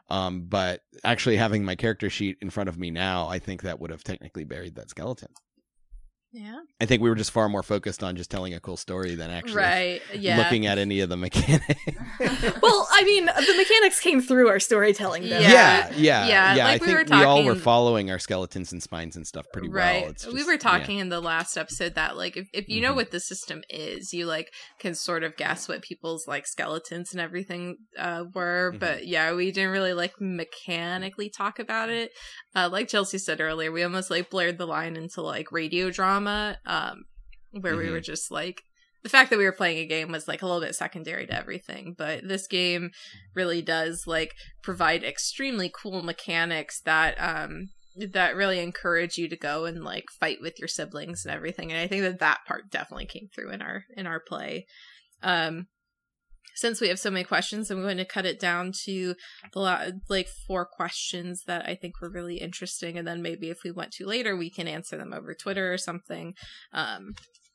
Um 0.09 0.45
but 0.47 0.81
actually 1.03 1.37
having 1.37 1.65
my 1.65 1.75
character 1.75 2.09
sheet 2.09 2.37
in 2.41 2.49
front 2.49 2.69
of 2.69 2.77
me 2.77 2.91
now 2.91 3.27
i 3.27 3.39
think 3.39 3.61
that 3.61 3.79
would 3.79 3.91
have 3.91 4.03
technically 4.03 4.45
buried 4.45 4.75
that 4.75 4.89
skeleton 4.89 5.29
yeah. 6.33 6.59
i 6.81 6.85
think 6.85 7.01
we 7.01 7.09
were 7.09 7.15
just 7.15 7.31
far 7.31 7.47
more 7.47 7.63
focused 7.63 8.03
on 8.03 8.15
just 8.15 8.29
telling 8.31 8.53
a 8.53 8.59
cool 8.59 8.75
story 8.77 9.15
than 9.15 9.29
actually 9.29 9.55
Right. 9.55 10.01
Yeah. 10.15 10.37
looking 10.39 10.65
at 10.65 10.77
any 10.77 10.99
of 11.01 11.09
the 11.09 11.17
mechanics 11.17 11.65
well, 12.61 12.87
I 12.91 13.03
mean, 13.03 13.25
the 13.25 13.55
mechanics 13.57 13.99
came 13.99 14.21
through 14.21 14.47
our 14.47 14.59
storytelling, 14.59 15.23
though. 15.23 15.39
Yeah. 15.39 15.89
yeah, 15.89 15.89
yeah, 15.97 16.25
Yeah, 16.27 16.55
yeah. 16.55 16.63
like 16.65 16.81
I 16.81 16.85
we 16.85 16.93
think 16.93 17.09
were 17.09 17.17
we 17.17 17.23
all 17.23 17.43
were 17.43 17.55
following 17.55 18.11
our 18.11 18.19
skeletons 18.19 18.71
and 18.71 18.81
spines 18.83 19.15
and 19.15 19.25
stuff 19.27 19.45
pretty 19.51 19.69
right. 19.69 20.01
well. 20.03 20.11
It's 20.11 20.25
we 20.27 20.33
just- 20.33 20.45
were 20.47 20.53
yeah. 20.53 20.57
talking 20.59 20.99
in 20.99 21.09
the 21.09 21.19
last 21.21 21.57
episode 21.57 21.95
that 21.95 22.15
like 22.17 22.37
if, 22.37 22.47
if 22.53 22.69
you 22.69 22.81
know 22.81 22.93
Mhm. 22.93 22.95
what 22.97 23.11
the 23.11 23.19
system 23.19 23.61
is, 23.69 24.13
you 24.13 24.25
like 24.25 24.51
can 24.79 24.93
sort 24.95 25.23
of 25.23 25.35
guess 25.37 25.67
what 25.67 25.81
people's 25.81 26.27
like 26.27 26.45
skeletons 26.47 27.11
and 27.13 27.19
everything 27.21 27.77
uh 27.97 28.25
were. 28.33 28.73
Mhm. 28.75 28.79
But 28.79 29.07
yeah, 29.07 29.33
we 29.33 29.51
didn't 29.51 29.71
really 29.71 29.93
like 29.93 30.13
mechanically 30.19 31.29
talk 31.29 31.59
about 31.59 31.89
it. 31.89 32.11
Uh 32.55 32.69
like 32.71 32.87
Chelsea 32.87 33.17
said 33.17 33.41
earlier, 33.41 33.71
we 33.71 33.83
almost 33.83 34.09
like 34.11 34.29
blurred 34.29 34.57
the 34.57 34.67
line 34.67 34.95
into 34.95 35.21
like 35.21 35.51
radio 35.51 35.89
drama, 35.89 36.22
um, 36.27 37.03
where 37.51 37.77
we 37.77 37.85
Mhm. 37.85 37.91
were 37.91 38.01
just 38.01 38.31
like 38.31 38.61
the 39.03 39.09
fact 39.09 39.29
that 39.29 39.37
we 39.37 39.43
were 39.43 39.51
playing 39.51 39.79
a 39.79 39.85
game 39.85 40.11
was 40.11 40.29
like 40.29 40.41
a 40.41 40.45
little 40.45 40.61
bit 40.61 40.75
secondary 40.75 41.27
to 41.27 41.35
everything, 41.35 41.93
but 41.97 42.25
this 42.25 42.47
game 42.47 42.91
really 43.35 43.61
does 43.61 44.03
like 44.07 44.33
provide 44.61 45.03
extremely 45.03 45.69
cool 45.69 46.01
mechanics 46.01 46.79
that 46.81 47.15
um 47.19 47.69
that 47.95 48.35
really 48.35 48.59
encourage 48.59 49.17
you 49.17 49.27
to 49.27 49.35
go 49.35 49.65
and 49.65 49.83
like 49.83 50.05
fight 50.19 50.37
with 50.41 50.57
your 50.57 50.67
siblings 50.67 51.25
and 51.25 51.35
everything 51.35 51.71
and 51.71 51.79
i 51.79 51.85
think 51.85 52.01
that 52.01 52.17
that 52.17 52.39
part 52.47 52.71
definitely 52.71 53.05
came 53.05 53.27
through 53.35 53.51
in 53.51 53.61
our 53.61 53.83
in 53.95 54.07
our 54.07 54.19
play 54.19 54.65
um 55.21 55.67
since 56.55 56.79
we 56.81 56.87
have 56.87 56.99
so 56.99 57.09
many 57.11 57.23
questions 57.23 57.69
i'm 57.71 57.81
going 57.81 57.97
to 57.97 58.05
cut 58.05 58.25
it 58.25 58.39
down 58.39 58.71
to 58.71 59.15
the 59.53 59.59
la- 59.59 59.87
like 60.09 60.27
four 60.47 60.65
questions 60.65 61.43
that 61.45 61.67
i 61.67 61.75
think 61.75 61.99
were 62.01 62.09
really 62.09 62.37
interesting 62.37 62.97
and 62.97 63.07
then 63.07 63.21
maybe 63.21 63.49
if 63.49 63.63
we 63.63 63.71
want 63.71 63.91
to 63.91 64.05
later 64.05 64.35
we 64.35 64.49
can 64.49 64.67
answer 64.67 64.97
them 64.97 65.13
over 65.13 65.33
twitter 65.33 65.73
or 65.73 65.77
something 65.77 66.33
um 66.73 67.13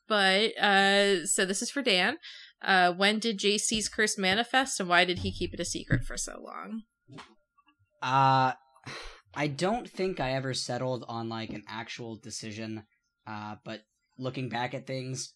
but 0.09 0.57
uh 0.59 1.27
so 1.27 1.45
this 1.45 1.63
is 1.63 1.71
for 1.71 1.83
dan 1.83 2.17
uh 2.63 2.93
when 2.93 3.19
did 3.19 3.39
jc's 3.39 3.89
curse 3.89 4.17
manifest 4.19 4.81
and 4.81 4.89
why 4.89 5.05
did 5.05 5.19
he 5.21 5.33
keep 5.33 5.53
it 5.55 5.61
a 5.61 5.65
secret 5.65 6.05
for 6.05 6.17
so 6.17 6.33
long 6.43 6.83
Uh, 8.01 8.53
I 9.35 9.47
don't 9.49 9.89
think 9.89 10.21
I 10.21 10.33
ever 10.33 10.55
settled 10.55 11.05
on 11.09 11.29
like 11.29 11.51
an 11.51 11.65
actual 11.69 12.17
decision. 12.17 12.85
Uh, 13.27 13.57
but 13.65 13.81
looking 14.19 14.49
back 14.49 14.75
at 14.75 14.87
things, 14.87 15.35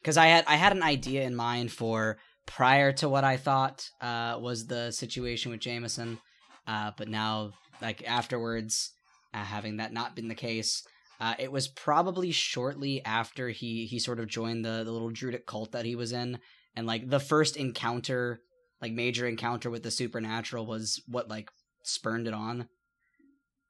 because 0.00 0.16
I 0.16 0.26
had 0.26 0.44
I 0.46 0.56
had 0.56 0.72
an 0.72 0.82
idea 0.82 1.22
in 1.22 1.34
mind 1.34 1.70
for 1.72 2.18
prior 2.46 2.92
to 2.92 3.08
what 3.08 3.24
I 3.24 3.36
thought 3.36 3.88
uh 4.00 4.38
was 4.40 4.66
the 4.66 4.90
situation 4.90 5.50
with 5.50 5.60
Jameson. 5.60 6.18
Uh, 6.66 6.92
but 6.96 7.08
now 7.08 7.52
like 7.80 8.08
afterwards, 8.08 8.92
uh, 9.34 9.38
having 9.38 9.78
that 9.78 9.92
not 9.92 10.14
been 10.14 10.28
the 10.28 10.34
case. 10.34 10.86
Uh, 11.20 11.34
it 11.38 11.52
was 11.52 11.68
probably 11.68 12.32
shortly 12.32 13.04
after 13.04 13.50
he 13.50 13.86
he 13.86 13.98
sort 13.98 14.20
of 14.20 14.26
joined 14.26 14.64
the, 14.64 14.82
the 14.84 14.90
little 14.90 15.10
druidic 15.10 15.46
cult 15.46 15.72
that 15.72 15.84
he 15.84 15.94
was 15.94 16.12
in, 16.12 16.38
and 16.74 16.86
like 16.86 17.08
the 17.08 17.20
first 17.20 17.56
encounter, 17.56 18.40
like 18.80 18.92
major 18.92 19.26
encounter 19.26 19.70
with 19.70 19.82
the 19.82 19.90
supernatural, 19.90 20.66
was 20.66 21.00
what 21.06 21.28
like 21.28 21.50
spurned 21.84 22.26
it 22.26 22.34
on 22.34 22.68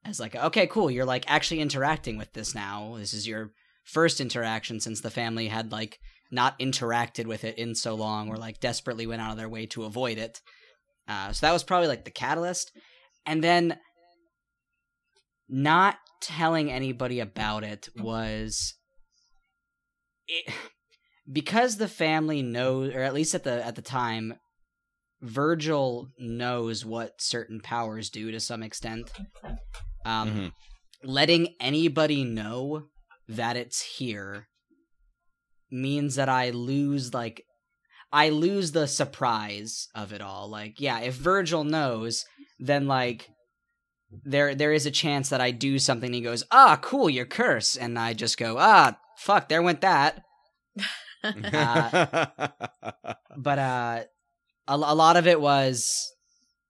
as 0.05 0.21
like 0.21 0.35
okay 0.37 0.67
cool 0.67 0.91
you're 0.91 1.05
like 1.05 1.25
actually 1.31 1.61
interacting 1.61 2.19
with 2.19 2.33
this 2.33 2.55
now 2.55 2.95
this 2.99 3.15
is 3.15 3.27
your 3.27 3.53
first 3.85 4.21
interaction 4.21 4.81
since 4.81 5.01
the 5.01 5.11
family 5.11 5.49
had 5.49 5.73
like 5.73 5.99
not 6.33 6.59
interacted 6.59 7.27
with 7.27 7.45
it 7.45 7.57
in 7.59 7.75
so 7.75 7.95
long 7.95 8.29
or 8.29 8.37
like 8.37 8.59
desperately 8.59 9.07
went 9.07 9.23
out 9.23 9.31
of 9.31 9.37
their 9.37 9.49
way 9.49 9.67
to 9.67 9.85
avoid 9.85 10.19
it 10.19 10.41
uh, 11.07 11.33
so 11.33 11.47
that 11.47 11.53
was 11.53 11.63
probably 11.63 11.89
like 11.89 12.05
the 12.05 12.11
catalyst 12.11 12.73
and 13.27 13.45
then 13.45 13.79
not 15.49 15.97
telling 16.21 16.71
anybody 16.71 17.21
about 17.21 17.63
it 17.63 17.89
was 17.97 18.75
it, 20.27 20.53
because 21.33 21.77
the 21.77 21.89
family 21.89 22.43
knows 22.43 22.95
or 22.95 23.01
at 23.01 23.15
least 23.15 23.35
at 23.35 23.45
the 23.45 23.65
at 23.65 23.77
the 23.77 23.83
time 23.83 24.35
Virgil 25.23 26.09
knows 26.19 26.85
what 26.85 27.23
certain 27.23 27.61
powers 27.61 28.11
do 28.11 28.33
to 28.33 28.41
some 28.41 28.61
extent. 28.63 29.09
Um, 30.05 30.29
Mhm. 30.29 30.53
Letting 31.05 31.55
anybody 31.61 32.25
know 32.25 32.89
that 33.29 33.57
it's 33.57 33.83
here 33.83 34.49
means 35.73 36.17
that 36.17 36.29
I 36.29 36.51
lose 36.51 37.15
like 37.15 37.45
I 38.13 38.29
lose 38.29 38.73
the 38.73 38.87
surprise 38.87 39.89
of 39.95 40.13
it 40.13 40.21
all. 40.21 40.49
Like, 40.49 40.79
yeah, 40.79 41.01
if 41.01 41.15
Virgil 41.15 41.65
knows, 41.65 42.27
then 42.59 42.87
like 42.87 43.31
there 44.25 44.55
there 44.55 44.73
is 44.73 44.85
a 44.85 44.91
chance 44.91 45.31
that 45.31 45.41
I 45.41 45.51
do 45.51 45.79
something. 45.79 46.09
And 46.09 46.15
he 46.15 46.21
goes, 46.21 46.45
ah, 46.51 46.79
cool, 46.81 47.09
you're 47.09 47.25
cursed, 47.25 47.79
and 47.79 47.99
I 47.99 48.13
just 48.13 48.37
go, 48.37 48.57
ah, 48.59 48.97
fuck, 49.17 49.49
there 49.49 49.63
went 49.63 49.81
that. 49.81 50.23
but 53.37 53.59
uh 53.59 54.03
a, 54.67 54.75
a 54.75 54.75
lot 54.75 55.17
of 55.17 55.27
it 55.29 55.41
was 55.41 56.13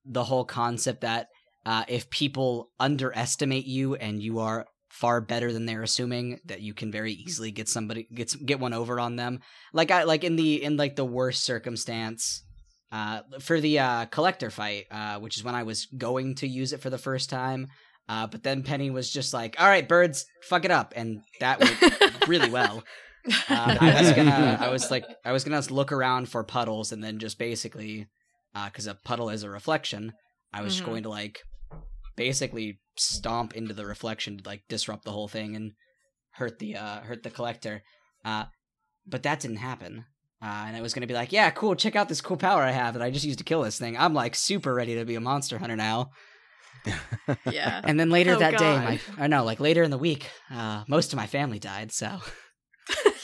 the 0.05 0.25
whole 0.25 0.45
concept 0.45 1.01
that 1.01 1.29
uh 1.65 1.85
if 1.89 2.11
people 2.11 2.71
underestimate 2.79 3.65
you 3.65 3.95
and 3.95 4.23
you 4.23 4.41
are 4.41 4.67
far 4.93 5.21
better 5.23 5.53
than 5.53 5.65
they're 5.67 5.83
assuming 5.83 6.39
that 6.45 6.61
you 6.61 6.75
can 6.75 6.93
very 6.93 7.13
easily 7.13 7.51
get 7.51 7.67
somebody 7.69 8.07
get 8.15 8.35
get 8.45 8.61
one 8.61 8.75
over 8.75 9.01
on 9.01 9.17
them 9.17 9.41
like 9.73 9.91
i 9.91 10.03
like 10.05 10.23
in 10.23 10.37
the 10.37 10.63
in 10.63 10.77
like 10.77 10.97
the 10.97 11.05
worst 11.05 11.43
circumstance 11.45 12.43
uh 12.93 13.23
for 13.41 13.59
the 13.59 13.79
uh 13.79 14.05
collector 14.07 14.51
fight 14.51 14.85
uh 14.91 15.19
which 15.19 15.37
is 15.39 15.43
when 15.45 15.55
i 15.55 15.63
was 15.63 15.87
going 15.97 16.35
to 16.35 16.47
use 16.47 16.73
it 16.75 16.81
for 16.83 16.91
the 16.91 16.99
first 16.99 17.31
time 17.31 17.69
uh 18.11 18.27
but 18.27 18.43
then 18.43 18.63
penny 18.63 18.91
was 18.91 19.11
just 19.11 19.33
like 19.33 19.57
all 19.59 19.67
right 19.67 19.89
birds 19.89 20.27
fuck 20.49 20.65
it 20.67 20.71
up 20.71 20.93
and 20.95 21.21
that 21.41 21.59
went 21.59 21.79
really 22.29 22.51
well 22.51 22.83
um, 23.49 23.79
I 23.81 24.03
was 24.03 24.13
gonna, 24.13 24.59
I 24.61 24.69
was 24.69 24.91
like, 24.91 25.05
I 25.25 25.31
was 25.31 25.45
gonna 25.45 25.63
look 25.71 25.93
around 25.93 26.29
for 26.29 26.43
puddles 26.43 26.91
and 26.91 27.05
then 27.05 27.21
just 27.21 27.39
basically, 27.39 28.09
because 28.53 28.89
a 28.89 28.97
puddle 29.05 29.31
is 29.31 29.45
a 29.45 29.49
reflection, 29.49 30.13
I 30.53 30.63
was 30.63 30.81
Mhm. 30.81 30.85
going 30.85 31.03
to 31.05 31.09
like, 31.09 31.39
basically 32.17 32.81
stomp 32.97 33.55
into 33.55 33.75
the 33.75 33.87
reflection 33.87 34.39
to 34.39 34.49
like 34.49 34.63
disrupt 34.69 35.05
the 35.05 35.13
whole 35.13 35.29
thing 35.29 35.57
and 35.57 35.73
hurt 36.33 36.59
the, 36.59 36.77
uh, 36.77 37.01
hurt 37.01 37.23
the 37.23 37.31
collector. 37.31 37.83
Uh, 38.25 38.45
but 39.07 39.23
that 39.25 39.41
didn't 39.41 39.57
happen. 39.59 40.05
Uh, 40.43 40.65
and 40.67 40.77
I 40.77 40.81
was 40.81 40.93
gonna 40.95 41.07
be 41.07 41.15
like, 41.15 41.33
yeah, 41.33 41.51
cool, 41.51 41.75
check 41.77 41.95
out 41.97 42.09
this 42.09 42.21
cool 42.21 42.37
power 42.37 42.63
I 42.63 42.73
have 42.73 42.95
that 42.95 43.03
I 43.03 43.11
just 43.11 43.25
used 43.25 43.39
to 43.39 43.45
kill 43.45 43.63
this 43.63 43.79
thing. 43.79 43.97
I'm 43.97 44.13
like 44.15 44.35
super 44.35 44.75
ready 44.75 44.95
to 44.97 45.05
be 45.05 45.15
a 45.15 45.21
monster 45.21 45.59
hunter 45.59 45.77
now. 45.77 46.11
yeah 47.51 47.81
And 47.85 47.99
then 48.01 48.11
later 48.11 48.35
Oh, 48.35 48.39
that 48.41 48.53
day, 48.59 48.75
God. 48.75 48.85
my, 49.17 49.25
or 49.25 49.29
no, 49.29 49.45
like 49.45 49.61
later 49.61 49.85
in 49.85 49.91
the 49.93 49.99
week, 49.99 50.29
uh, 50.51 50.83
most 50.89 51.13
of 51.13 51.17
my 51.17 51.27
family 51.29 51.61
died. 51.61 51.93
So 51.93 52.19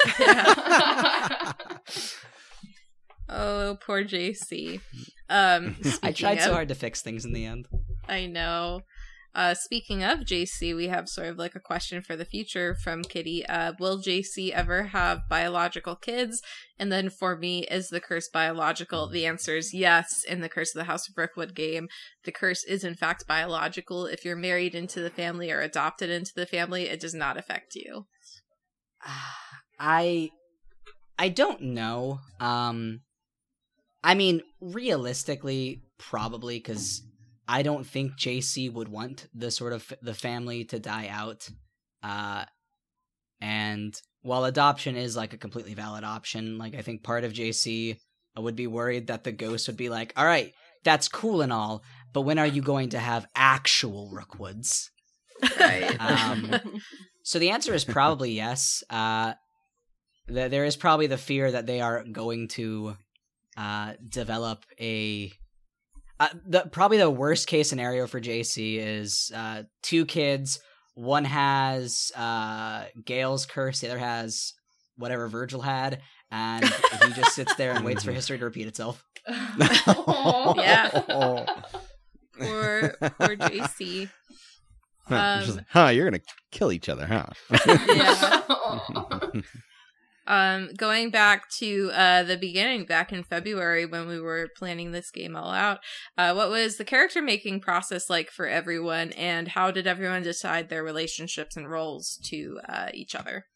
oh 3.29 3.77
poor 3.85 4.05
jc 4.05 4.81
um 5.29 5.77
I 6.03 6.13
tried 6.13 6.41
so 6.41 6.53
hard 6.53 6.69
to 6.69 6.75
fix 6.75 7.03
things 7.03 7.25
in 7.25 7.33
the 7.33 7.45
end. 7.45 7.67
I 8.09 8.27
know. 8.27 8.83
Uh, 9.35 9.55
speaking 9.55 10.03
of 10.03 10.21
JC, 10.21 10.75
we 10.75 10.89
have 10.89 11.09
sort 11.09 11.29
of 11.29 11.39
like 11.39 11.55
a 11.55 11.61
question 11.61 12.03
for 12.03 12.17
the 12.17 12.25
future 12.25 12.75
from 12.75 13.03
Kitty. 13.03 13.47
Uh, 13.47 13.73
will 13.79 13.99
JC 14.03 14.51
ever 14.51 14.85
have 14.85 15.29
biological 15.29 15.95
kids? 15.95 16.43
And 16.79 16.91
then 16.91 17.11
for 17.11 17.37
me, 17.37 17.65
is 17.65 17.89
the 17.89 18.01
curse 18.01 18.29
biological? 18.29 19.09
The 19.09 19.27
answer 19.27 19.57
is 19.57 19.75
yes. 19.75 20.25
In 20.25 20.41
the 20.41 20.49
Curse 20.49 20.75
of 20.75 20.81
the 20.81 20.85
House 20.85 21.09
of 21.09 21.17
Rookwood 21.17 21.55
game, 21.55 21.89
the 22.25 22.33
curse 22.33 22.65
is 22.65 22.85
in 22.85 22.95
fact 22.95 23.27
biological. 23.27 24.07
If 24.07 24.25
you're 24.25 24.37
married 24.37 24.75
into 24.75 25.01
the 25.01 25.11
family 25.11 25.51
or 25.51 25.61
adopted 25.61 26.11
into 26.11 26.33
the 26.35 26.47
family, 26.47 26.89
it 26.89 27.01
does 27.01 27.15
not 27.15 27.37
affect 27.37 27.75
you. 27.75 28.07
I 29.79 30.31
I 31.19 31.29
don't 31.29 31.63
know. 31.63 32.21
Um 32.41 33.01
I 34.03 34.15
mean, 34.15 34.43
realistically, 34.61 35.83
probably 35.99 36.59
because 36.59 37.03
I 37.49 37.63
don't 37.63 37.87
think 37.87 38.13
JC 38.19 38.71
would 38.73 38.89
want 38.89 39.27
the 39.35 39.51
sort 39.51 39.73
of 39.73 39.93
the 40.03 40.15
family 40.15 40.65
to 40.67 40.79
die 40.79 41.09
out. 41.09 41.49
Uh, 42.03 42.45
and 43.41 44.01
while 44.23 44.45
adoption 44.45 44.97
is 44.97 45.17
like 45.17 45.33
a 45.33 45.39
completely 45.39 45.75
valid 45.75 46.05
option, 46.05 46.59
like 46.59 46.75
I 46.75 46.83
think 46.83 47.03
part 47.03 47.25
of 47.25 47.33
JC 47.33 47.97
would 48.37 48.57
be 48.57 48.67
worried 48.67 49.07
that 49.09 49.25
the 49.25 49.33
ghost 49.33 49.67
would 49.67 49.77
be 49.77 49.89
like, 49.89 50.13
"All 50.17 50.27
right, 50.27 50.53
that's 50.85 51.09
cool 51.09 51.41
and 51.41 51.53
all, 51.53 51.83
but 52.13 52.23
when 52.23 52.39
are 52.39 52.47
you 52.47 52.63
going 52.63 52.91
to 52.91 52.99
have 52.99 53.27
actual 53.35 54.11
Rookwoods?" 54.13 54.91
Right. 55.59 55.97
Um, 56.01 56.81
So 57.29 57.39
the 57.39 57.51
answer 57.51 57.75
is 57.75 57.85
probably 57.85 58.33
yes. 58.45 58.83
Uh, 58.89 59.35
th- 60.29 60.51
there 60.51 60.65
is 60.65 60.77
probably 60.77 61.09
the 61.09 61.19
fear 61.19 61.51
that 61.53 61.67
they 61.67 61.83
are 61.83 62.03
going 62.05 62.49
to 62.49 62.97
uh, 63.57 63.93
develop 64.09 64.65
a. 64.81 65.31
Uh, 66.21 66.29
the 66.47 66.61
probably 66.73 66.99
the 66.99 67.11
worst 67.11 67.47
case 67.47 67.69
scenario 67.69 68.07
for 68.07 68.21
JC 68.21 68.79
is 68.79 69.31
uh, 69.35 69.63
two 69.83 70.05
kids. 70.05 70.61
One 70.95 71.25
has 71.25 72.11
uh, 72.17 72.85
Gail's 73.05 73.47
curse. 73.47 73.81
The 73.81 73.89
other 73.91 73.99
has 73.99 74.55
whatever 74.97 75.29
Virgil 75.29 75.61
had, 75.61 76.01
and 76.33 76.65
he 76.65 77.13
just 77.15 77.35
sits 77.37 77.55
there 77.55 77.73
and 77.73 77.85
waits 77.85 78.03
for 78.03 78.11
history 78.19 78.39
to 78.39 78.45
repeat 78.45 78.67
itself. 78.67 79.05
Yeah. 80.57 80.89
Poor, 82.41 82.95
poor 83.01 83.37
JC. 83.37 84.09
Huh, 85.09 85.39
it's 85.41 85.47
just 85.47 85.51
Um, 85.51 85.57
like, 85.57 85.67
huh, 85.71 85.89
you're 85.89 86.05
gonna 86.09 86.23
kill 86.53 86.71
each 86.71 86.89
other, 86.89 87.05
huh? 87.07 87.27
Yeah. 87.67 88.43
Um, 90.29 90.69
going 90.77 91.11
back 91.11 91.49
to 91.59 91.91
uh, 91.95 92.23
the 92.23 92.37
beginning, 92.37 92.85
back 92.85 93.13
in 93.13 93.25
February 93.25 93.87
when 93.87 94.07
we 94.07 94.21
were 94.21 94.51
planning 94.57 94.93
this 94.93 95.11
game 95.11 95.35
all 95.35 95.51
out, 95.51 95.79
uh, 96.19 96.35
what 96.35 96.51
was 96.51 96.77
the 96.77 96.85
character 96.85 97.23
making 97.23 97.61
process 97.61 98.11
like 98.11 98.31
for 98.31 98.47
everyone, 98.47 99.13
and 99.13 99.49
how 99.49 99.71
did 99.71 99.87
everyone 99.87 100.23
decide 100.23 100.69
their 100.69 100.85
relationships 100.85 101.57
and 101.57 101.71
roles 101.71 102.19
to 102.25 102.61
uh, 102.69 102.89
each 102.93 103.15
other? 103.15 103.47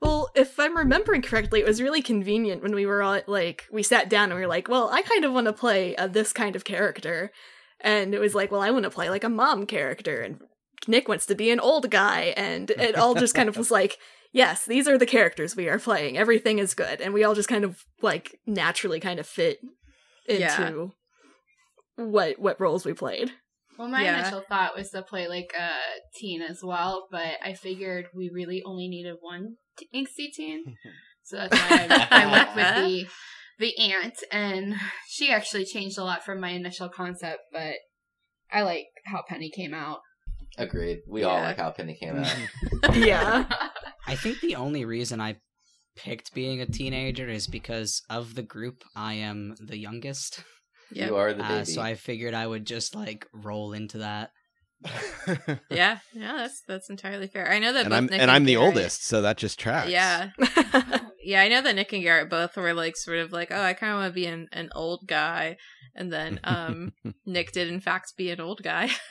Well, 0.00 0.30
if 0.34 0.58
I'm 0.58 0.76
remembering 0.76 1.22
correctly, 1.22 1.60
it 1.60 1.66
was 1.66 1.82
really 1.82 2.02
convenient 2.02 2.62
when 2.62 2.74
we 2.74 2.86
were 2.86 3.02
all 3.02 3.20
like, 3.26 3.66
we 3.70 3.82
sat 3.82 4.08
down 4.08 4.30
and 4.30 4.34
we 4.34 4.40
were 4.40 4.46
like, 4.46 4.68
well, 4.68 4.88
I 4.90 5.02
kind 5.02 5.24
of 5.24 5.32
want 5.32 5.46
to 5.46 5.52
play 5.52 5.94
uh, 5.96 6.06
this 6.06 6.32
kind 6.32 6.56
of 6.56 6.64
character. 6.64 7.30
And 7.80 8.14
it 8.14 8.18
was 8.18 8.34
like, 8.34 8.50
well, 8.50 8.62
I 8.62 8.70
want 8.70 8.84
to 8.84 8.90
play 8.90 9.10
like 9.10 9.24
a 9.24 9.28
mom 9.28 9.66
character. 9.66 10.20
And 10.20 10.40
Nick 10.86 11.08
wants 11.08 11.26
to 11.26 11.34
be 11.34 11.50
an 11.50 11.60
old 11.60 11.90
guy. 11.90 12.34
And 12.36 12.70
it 12.70 12.96
all 12.96 13.14
just 13.14 13.34
kind 13.34 13.48
of 13.48 13.56
was 13.56 13.70
like, 13.70 13.98
yes, 14.32 14.64
these 14.66 14.88
are 14.88 14.98
the 14.98 15.06
characters 15.06 15.54
we 15.56 15.68
are 15.68 15.78
playing. 15.78 16.16
Everything 16.18 16.58
is 16.58 16.74
good. 16.74 17.00
And 17.00 17.14
we 17.14 17.24
all 17.24 17.34
just 17.34 17.48
kind 17.48 17.64
of 17.64 17.78
like 18.00 18.38
naturally 18.46 18.98
kind 19.00 19.20
of 19.20 19.26
fit 19.26 19.60
Yeah. 20.28 20.66
into 20.66 20.92
what 21.96 22.38
what 22.38 22.60
roles 22.60 22.84
we 22.84 22.92
played. 22.94 23.32
Well, 23.78 23.88
my 23.88 24.02
Yeah. 24.04 24.20
initial 24.20 24.42
thought 24.42 24.76
was 24.76 24.90
to 24.90 25.02
play 25.02 25.28
like 25.28 25.52
a 25.58 25.70
teen 26.18 26.42
as 26.42 26.62
well, 26.62 27.08
but 27.10 27.36
I 27.42 27.54
figured 27.54 28.06
we 28.14 28.30
really 28.32 28.62
only 28.64 28.88
needed 28.88 29.16
one 29.20 29.56
t- 29.78 29.88
angsty 29.94 30.30
teen, 30.32 30.76
so 31.22 31.36
that's 31.36 31.54
why 31.56 31.86
I, 32.10 32.22
I 32.24 32.30
went 32.30 32.56
with 32.56 32.74
the 32.86 33.06
the 33.58 33.78
aunt, 33.78 34.22
and 34.30 34.74
she 35.08 35.30
actually 35.30 35.64
changed 35.64 35.96
a 35.98 36.04
lot 36.04 36.24
from 36.24 36.40
my 36.40 36.50
initial 36.50 36.88
concept. 36.88 37.40
But 37.52 37.74
I 38.50 38.62
like 38.62 38.86
how 39.06 39.22
Penny 39.28 39.50
came 39.50 39.72
out. 39.74 40.00
Agreed. 40.58 41.00
We 41.08 41.22
all 41.24 41.38
like 41.40 41.56
how 41.58 41.70
Penny 41.70 41.94
came 42.00 42.16
out. 42.18 42.36
yeah. 42.96 43.44
I 44.06 44.14
think 44.16 44.40
the 44.40 44.56
only 44.56 44.84
reason 44.84 45.20
I 45.20 45.36
picked 45.96 46.34
being 46.34 46.60
a 46.60 46.66
teenager 46.66 47.28
is 47.28 47.46
because 47.46 48.02
of 48.10 48.34
the 48.34 48.42
group 48.42 48.82
I 48.96 49.14
am 49.14 49.54
the 49.60 49.78
youngest. 49.78 50.42
Yeah, 50.90 51.06
You 51.06 51.16
are 51.16 51.32
the 51.32 51.44
Uh, 51.44 51.48
baby. 51.48 51.64
so 51.66 51.80
I 51.80 51.94
figured 51.94 52.34
I 52.34 52.46
would 52.46 52.66
just 52.66 52.94
like 52.94 53.26
roll 53.32 53.72
into 53.72 53.98
that. 53.98 54.30
yeah, 55.70 55.98
yeah. 56.12 56.36
That's 56.36 56.62
that's 56.66 56.90
entirely 56.90 57.28
fair. 57.28 57.50
I 57.50 57.58
know 57.60 57.72
that, 57.72 57.82
and 57.84 57.90
both 57.90 57.98
I'm 57.98 58.06
Nick 58.06 58.20
and 58.20 58.30
I'm 58.30 58.44
the 58.44 58.54
Garrett- 58.54 58.66
oldest, 58.76 59.06
so 59.06 59.22
that 59.22 59.36
just 59.36 59.58
tracks. 59.58 59.88
Yeah, 59.90 60.30
yeah. 61.22 61.40
I 61.42 61.48
know 61.48 61.62
that 61.62 61.74
Nick 61.74 61.92
and 61.92 62.02
Garrett 62.02 62.30
both 62.30 62.56
were 62.56 62.74
like 62.74 62.96
sort 62.96 63.18
of 63.18 63.32
like, 63.32 63.50
oh, 63.50 63.60
I 63.62 63.74
kind 63.74 63.92
of 63.92 63.98
want 63.98 64.10
to 64.10 64.14
be 64.14 64.26
an, 64.26 64.48
an 64.52 64.70
old 64.74 65.06
guy, 65.06 65.56
and 65.94 66.12
then 66.12 66.40
um, 66.44 66.92
Nick 67.26 67.52
did 67.52 67.68
in 67.68 67.80
fact 67.80 68.14
be 68.16 68.30
an 68.30 68.40
old 68.40 68.62
guy. 68.62 68.88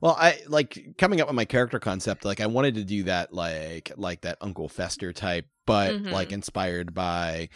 well, 0.00 0.16
I 0.18 0.40
like 0.46 0.94
coming 0.98 1.20
up 1.20 1.28
with 1.28 1.36
my 1.36 1.44
character 1.44 1.78
concept. 1.78 2.24
Like, 2.24 2.40
I 2.40 2.46
wanted 2.46 2.74
to 2.76 2.84
do 2.84 3.04
that, 3.04 3.32
like, 3.32 3.92
like 3.96 4.22
that 4.22 4.38
Uncle 4.40 4.68
Fester 4.68 5.12
type, 5.12 5.46
but 5.66 5.94
Mhm. 5.94 6.12
like 6.12 6.32
inspired 6.32 6.94
by, 6.94 7.48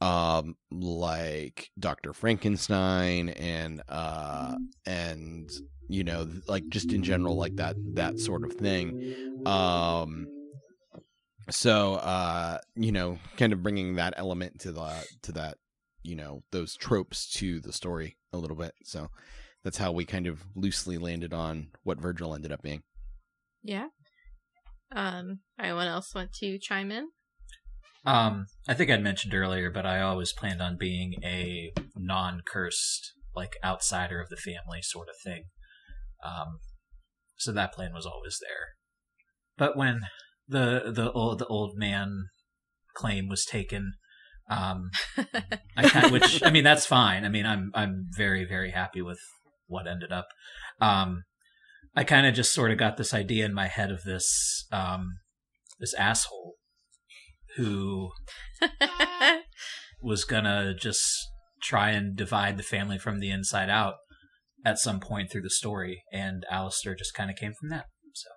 um, 0.00 0.56
like 0.70 1.70
Doctor 1.78 2.12
Frankenstein 2.12 3.30
and 3.30 3.82
uh 3.88 4.54
and 4.86 5.50
you 5.88 6.04
know 6.04 6.28
like 6.46 6.70
just 6.70 6.92
in 6.92 7.02
general 7.02 7.34
like 7.36 7.56
that 7.56 7.78
that 7.94 8.20
sort 8.20 8.44
of 8.44 8.52
thing. 8.52 8.94
Um. 9.44 10.28
So, 11.50 11.94
uh, 11.94 12.58
you 12.74 12.92
know, 12.92 13.18
kind 13.36 13.52
of 13.52 13.62
bringing 13.62 13.94
that 13.96 14.14
element 14.16 14.60
to 14.60 14.72
the 14.72 15.06
to 15.22 15.32
that, 15.32 15.56
you 16.02 16.14
know, 16.16 16.42
those 16.52 16.76
tropes 16.76 17.28
to 17.34 17.60
the 17.60 17.72
story 17.72 18.16
a 18.32 18.38
little 18.38 18.56
bit. 18.56 18.74
So, 18.84 19.08
that's 19.64 19.78
how 19.78 19.92
we 19.92 20.04
kind 20.04 20.26
of 20.26 20.44
loosely 20.54 20.98
landed 20.98 21.32
on 21.34 21.68
what 21.82 22.00
Virgil 22.00 22.34
ended 22.34 22.52
up 22.52 22.62
being. 22.62 22.82
yeah. 23.62 23.88
Um. 24.94 25.40
Anyone 25.60 25.88
else 25.88 26.14
want 26.14 26.32
to 26.34 26.58
chime 26.58 26.90
in? 26.90 27.08
Um, 28.06 28.46
I 28.66 28.74
think 28.74 28.90
I'd 28.90 29.02
mentioned 29.02 29.34
earlier, 29.34 29.70
but 29.70 29.84
I 29.84 30.00
always 30.00 30.32
planned 30.32 30.62
on 30.62 30.76
being 30.78 31.14
a 31.22 31.72
non-cursed, 31.96 33.12
like 33.34 33.56
outsider 33.62 34.20
of 34.20 34.30
the 34.30 34.36
family 34.36 34.80
sort 34.80 35.08
of 35.08 35.16
thing. 35.22 35.44
Um, 36.24 36.60
so 37.36 37.52
that 37.52 37.72
plan 37.74 37.92
was 37.92 38.06
always 38.06 38.38
there. 38.40 38.68
But 39.58 39.76
when 39.76 40.00
the 40.48 40.90
the 40.92 41.12
old 41.12 41.38
the 41.38 41.46
old 41.46 41.76
man 41.76 42.26
claim 42.94 43.28
was 43.28 43.44
taken, 43.44 43.92
um, 44.50 44.90
I 45.76 45.88
kind 45.88 46.12
which 46.12 46.42
I 46.44 46.50
mean 46.50 46.64
that's 46.64 46.86
fine. 46.86 47.24
I 47.24 47.28
mean 47.28 47.46
I'm 47.46 47.70
I'm 47.74 48.06
very 48.16 48.44
very 48.44 48.70
happy 48.70 49.02
with 49.02 49.20
what 49.66 49.86
ended 49.86 50.12
up. 50.12 50.26
Um, 50.80 51.24
I 51.94 52.04
kind 52.04 52.26
of 52.26 52.34
just 52.34 52.52
sort 52.52 52.70
of 52.70 52.78
got 52.78 52.96
this 52.96 53.12
idea 53.12 53.44
in 53.44 53.54
my 53.54 53.66
head 53.66 53.90
of 53.90 54.04
this 54.04 54.66
um, 54.72 55.18
this 55.78 55.94
asshole 55.94 56.54
who 57.56 58.10
was 60.02 60.24
gonna 60.24 60.74
just 60.74 61.02
try 61.62 61.90
and 61.90 62.16
divide 62.16 62.56
the 62.56 62.62
family 62.62 62.98
from 62.98 63.18
the 63.18 63.30
inside 63.30 63.68
out 63.68 63.94
at 64.64 64.78
some 64.78 65.00
point 65.00 65.30
through 65.30 65.42
the 65.42 65.50
story, 65.50 66.02
and 66.12 66.44
Alistair 66.50 66.94
just 66.94 67.14
kind 67.14 67.30
of 67.30 67.36
came 67.36 67.52
from 67.58 67.68
that. 67.70 67.86
So 68.12 68.28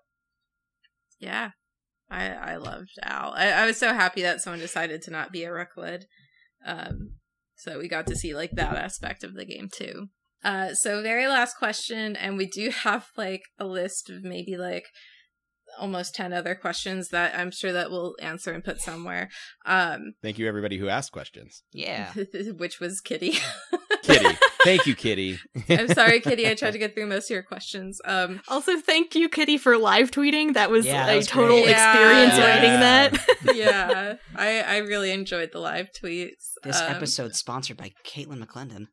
Yeah. 1.19 1.51
I 2.11 2.27
I 2.27 2.55
loved 2.57 2.91
Al. 3.01 3.33
I, 3.35 3.51
I 3.51 3.65
was 3.65 3.77
so 3.77 3.93
happy 3.93 4.21
that 4.21 4.41
someone 4.41 4.59
decided 4.59 5.01
to 5.03 5.11
not 5.11 5.31
be 5.31 5.43
a 5.43 5.53
Rookwood. 5.53 6.05
Um 6.65 7.13
so 7.55 7.79
we 7.79 7.87
got 7.87 8.07
to 8.07 8.15
see 8.15 8.35
like 8.35 8.51
that 8.51 8.75
aspect 8.75 9.23
of 9.23 9.33
the 9.33 9.45
game 9.45 9.69
too. 9.73 10.07
Uh 10.43 10.73
so 10.73 11.01
very 11.01 11.27
last 11.27 11.57
question 11.57 12.15
and 12.15 12.37
we 12.37 12.47
do 12.47 12.69
have 12.69 13.07
like 13.17 13.43
a 13.57 13.65
list 13.65 14.09
of 14.09 14.23
maybe 14.23 14.57
like 14.57 14.85
almost 15.79 16.13
10 16.15 16.33
other 16.33 16.53
questions 16.53 17.09
that 17.09 17.33
I'm 17.33 17.49
sure 17.49 17.71
that 17.71 17.89
we'll 17.89 18.15
answer 18.21 18.51
and 18.51 18.63
put 18.63 18.81
somewhere. 18.81 19.29
Um 19.65 20.13
Thank 20.21 20.37
you, 20.37 20.47
everybody 20.47 20.77
who 20.77 20.89
asked 20.89 21.13
questions. 21.13 21.63
Yeah. 21.71 22.11
which 22.57 22.79
was 22.81 22.99
Kitty. 22.99 23.37
Kitty, 24.03 24.37
thank 24.63 24.85
you, 24.85 24.95
Kitty. 24.95 25.39
I'm 25.69 25.87
sorry 25.89 26.19
Kitty, 26.19 26.47
I 26.47 26.53
tried 26.55 26.71
to 26.71 26.77
get 26.77 26.93
through 26.93 27.07
most 27.07 27.25
of 27.25 27.31
your 27.31 27.43
questions. 27.43 27.99
Um 28.05 28.41
Also, 28.47 28.77
thank 28.79 29.15
you, 29.15 29.29
Kitty, 29.29 29.57
for 29.57 29.77
live 29.77 30.11
tweeting. 30.11 30.53
That 30.53 30.69
was 30.71 30.85
Yeah, 30.85 31.05
that 31.05 31.13
a 31.13 31.17
was 31.17 31.27
total 31.27 31.61
great. 31.61 31.71
experience 31.71 32.33
Yeah. 32.37 32.47
writing 32.47 32.79
that. 32.79 33.27
yeah, 33.55 34.15
I 34.35 34.61
I 34.61 34.77
really 34.77 35.11
enjoyed 35.11 35.51
the 35.51 35.59
live 35.59 35.89
tweets. 35.91 36.53
This 36.63 36.79
Um, 36.81 36.91
episode 36.91 37.35
sponsored 37.35 37.77
by 37.77 37.91
Caitlin 38.05 38.43
McClendon. 38.45 38.87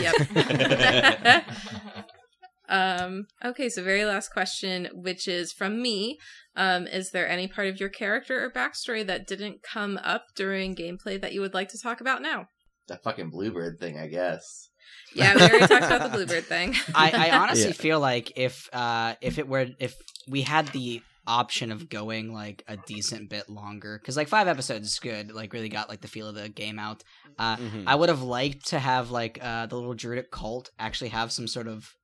Yep. 0.00 1.44
um, 2.68 3.26
okay, 3.44 3.68
so 3.68 3.82
very 3.82 4.04
last 4.04 4.30
question, 4.32 4.88
which 4.92 5.26
is 5.28 5.52
from 5.52 5.80
me. 5.82 6.18
Um, 6.56 6.86
is 6.86 7.10
there 7.10 7.28
any 7.28 7.48
part 7.48 7.68
of 7.68 7.80
your 7.80 7.88
character 7.88 8.42
or 8.44 8.50
backstory 8.50 9.06
that 9.06 9.26
didn't 9.26 9.62
come 9.62 9.98
up 10.02 10.24
during 10.36 10.74
gameplay 10.74 11.20
that 11.20 11.32
you 11.32 11.40
would 11.40 11.54
like 11.54 11.68
to 11.70 11.78
talk 11.82 12.00
about 12.00 12.22
now? 12.22 12.46
that 12.88 13.02
fucking 13.04 13.30
bluebird 13.30 13.78
thing, 13.80 13.96
I 13.98 14.08
guess. 14.08 14.68
Yeah, 15.14 15.34
we 15.34 15.42
already 15.42 15.66
talked 15.66 15.84
about 15.84 16.02
the 16.02 16.08
Bluebird 16.16 16.44
thing. 16.46 16.74
I, 16.94 17.28
I 17.28 17.30
honestly 17.38 17.66
Yeah. 17.66 17.72
feel 17.72 18.00
like 18.00 18.32
if 18.36 18.68
uh 18.72 19.14
if 19.20 19.38
it 19.38 19.46
were 19.48 19.66
if 19.78 19.94
we 20.28 20.42
had 20.42 20.68
the 20.68 21.02
option 21.26 21.70
of 21.70 21.88
going 21.88 22.32
like 22.32 22.64
a 22.66 22.76
decent 22.76 23.28
bit 23.30 23.48
longer 23.48 23.98
because 23.98 24.16
like 24.16 24.26
five 24.28 24.48
episodes 24.48 24.88
is 24.88 24.98
good 24.98 25.30
like 25.32 25.52
really 25.52 25.68
got 25.68 25.88
like 25.88 26.00
the 26.00 26.08
feel 26.08 26.26
of 26.26 26.34
the 26.34 26.48
game 26.48 26.80
out 26.80 27.04
uh 27.38 27.56
Mhm. 27.56 27.84
i 27.86 27.94
would 27.94 28.08
have 28.08 28.22
liked 28.22 28.66
to 28.70 28.78
have 28.80 29.12
like 29.12 29.38
uh 29.40 29.66
the 29.66 29.76
little 29.76 29.94
druidic 29.94 30.32
cult 30.32 30.70
actually 30.80 31.10
have 31.10 31.30
some 31.30 31.46
sort 31.46 31.68
of 31.68 31.94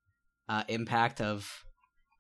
uh 0.48 0.62
impact 0.68 1.20
of 1.20 1.50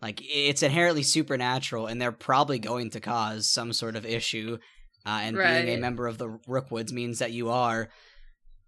like 0.02 0.20
it's 0.24 0.64
inherently 0.64 1.04
supernatural 1.04 1.86
and 1.86 2.02
they're 2.02 2.10
probably 2.10 2.58
going 2.58 2.90
to 2.90 2.98
cause 2.98 3.48
some 3.48 3.72
sort 3.72 3.94
of 3.94 4.04
issue 4.04 4.58
uh 5.06 5.20
and 5.22 5.36
being 5.36 5.68
a 5.68 5.80
member 5.80 6.08
of 6.08 6.18
the 6.18 6.36
rookwoods 6.48 6.92
means 6.92 7.20
that 7.20 7.30
you 7.30 7.48
are 7.48 7.88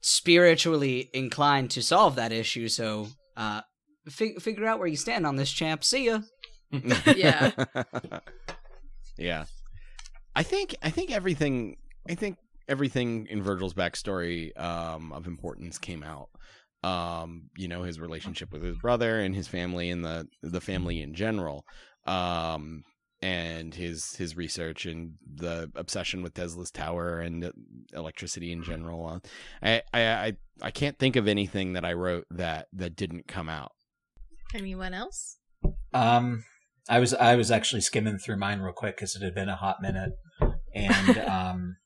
spiritually 0.01 1.11
inclined 1.13 1.71
to 1.73 1.83
solve 1.83 2.17
that 2.17 2.33
issue. 2.33 2.69
So, 2.69 3.09
uh, 3.37 3.63
fig- 4.09 4.41
figure 4.41 4.67
out 4.67 4.79
where 4.79 4.89
you 4.89 4.97
stand 4.97 5.27
on 5.27 5.37
this, 5.37 5.51
champ. 5.51 5.85
See 5.85 6.07
ya. 6.07 6.21
Yeah. 7.17 7.51
yeah. 9.19 9.45
I 10.37 10.43
think 10.43 10.77
I 10.83 10.91
think 10.91 11.11
everything 11.11 11.77
I 12.09 12.15
think 12.15 12.37
everything 12.69 13.27
in 13.29 13.43
Virgil's 13.43 13.75
backstory 13.75 14.59
um, 14.59 15.13
of 15.13 15.27
importance 15.27 15.79
came 15.79 16.05
out. 16.05 16.29
Um, 16.83 17.51
you 17.57 17.69
know, 17.69 17.83
his 17.83 17.99
relationship 18.01 18.53
with 18.53 18.63
his 18.63 18.79
brother 18.79 19.21
and 19.21 19.35
his 19.35 19.49
family 19.49 19.91
and 19.91 20.05
the 20.05 20.29
the 20.43 20.61
family 20.61 21.03
in 21.03 21.15
general. 21.15 21.65
Um, 22.07 22.85
and 23.23 23.75
his 23.75 24.17
his 24.17 24.37
research 24.37 24.87
and 24.87 25.13
the 25.35 25.71
obsession 25.75 26.23
with 26.23 26.35
Tesla's 26.35 26.71
tower 26.71 27.21
and 27.21 27.51
electricity 27.93 28.53
in 28.53 28.63
general. 28.63 29.07
Uh, 29.07 29.19
I, 29.63 29.83
I 29.93 30.03
I 30.03 30.33
I 30.63 30.71
can't 30.71 30.99
think 30.99 31.17
of 31.17 31.29
anything 31.29 31.75
that 31.75 31.85
I 31.85 31.93
wrote 31.93 32.27
that 32.31 32.69
that 32.73 32.97
didn't 32.97 33.29
come 33.29 33.49
out. 33.49 33.73
Anyone 34.55 34.95
else? 34.95 35.39
Um, 35.93 36.45
I 36.89 36.99
was 36.99 37.15
I 37.15 37.37
was 37.37 37.51
actually 37.51 37.83
skimming 37.83 38.19
through 38.19 38.39
mine 38.39 38.61
real 38.61 38.73
quick 38.73 38.97
because 38.97 39.15
it 39.17 39.23
had 39.23 39.35
been 39.35 39.49
a 39.49 39.57
hot 39.57 39.77
minute, 39.83 40.13
and 40.75 41.19
um, 41.29 41.77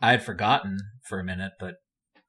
I 0.00 0.12
had 0.12 0.24
forgotten 0.24 0.78
for 1.08 1.20
a 1.20 1.24
minute, 1.24 1.52
but 1.60 1.74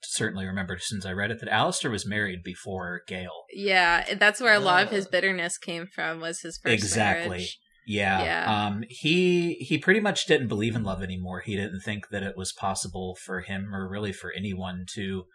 certainly 0.06 0.46
remembered 0.46 0.82
since 0.82 1.06
I 1.06 1.12
read 1.14 1.32
it 1.32 1.40
that 1.40 1.50
Alistair 1.50 1.90
was 1.90 2.06
married 2.06 2.44
before 2.44 3.02
Gail. 3.08 3.46
Yeah, 3.54 4.16
that's 4.16 4.42
where 4.42 4.54
a 4.54 4.60
lot 4.60 4.84
of 4.84 4.90
his 4.90 5.06
Uh. 5.06 5.10
bitterness 5.12 5.58
came 5.58 5.88
from. 5.88 6.20
Was 6.20 6.42
his 6.42 6.58
first 6.62 6.74
exactly. 6.74 7.30
marriage. 7.30 7.60
Yeah. 7.86 8.24
Yeah. 8.24 8.66
Um 8.66 8.84
he 8.90 9.56
he 9.56 9.78
pretty 9.78 10.00
much 10.00 10.26
didn't 10.26 10.48
believe 10.48 10.76
in 10.76 10.84
love 10.84 11.04
anymore. 11.04 11.42
He 11.42 11.56
didn't 11.56 11.82
think 11.82 12.10
that 12.10 12.24
it 12.24 12.38
was 12.38 12.54
possible 12.54 13.16
for 13.16 13.42
him 13.42 13.74
or 13.74 13.88
really 13.88 14.14
for 14.14 14.32
anyone 14.32 14.86
to 14.96 15.26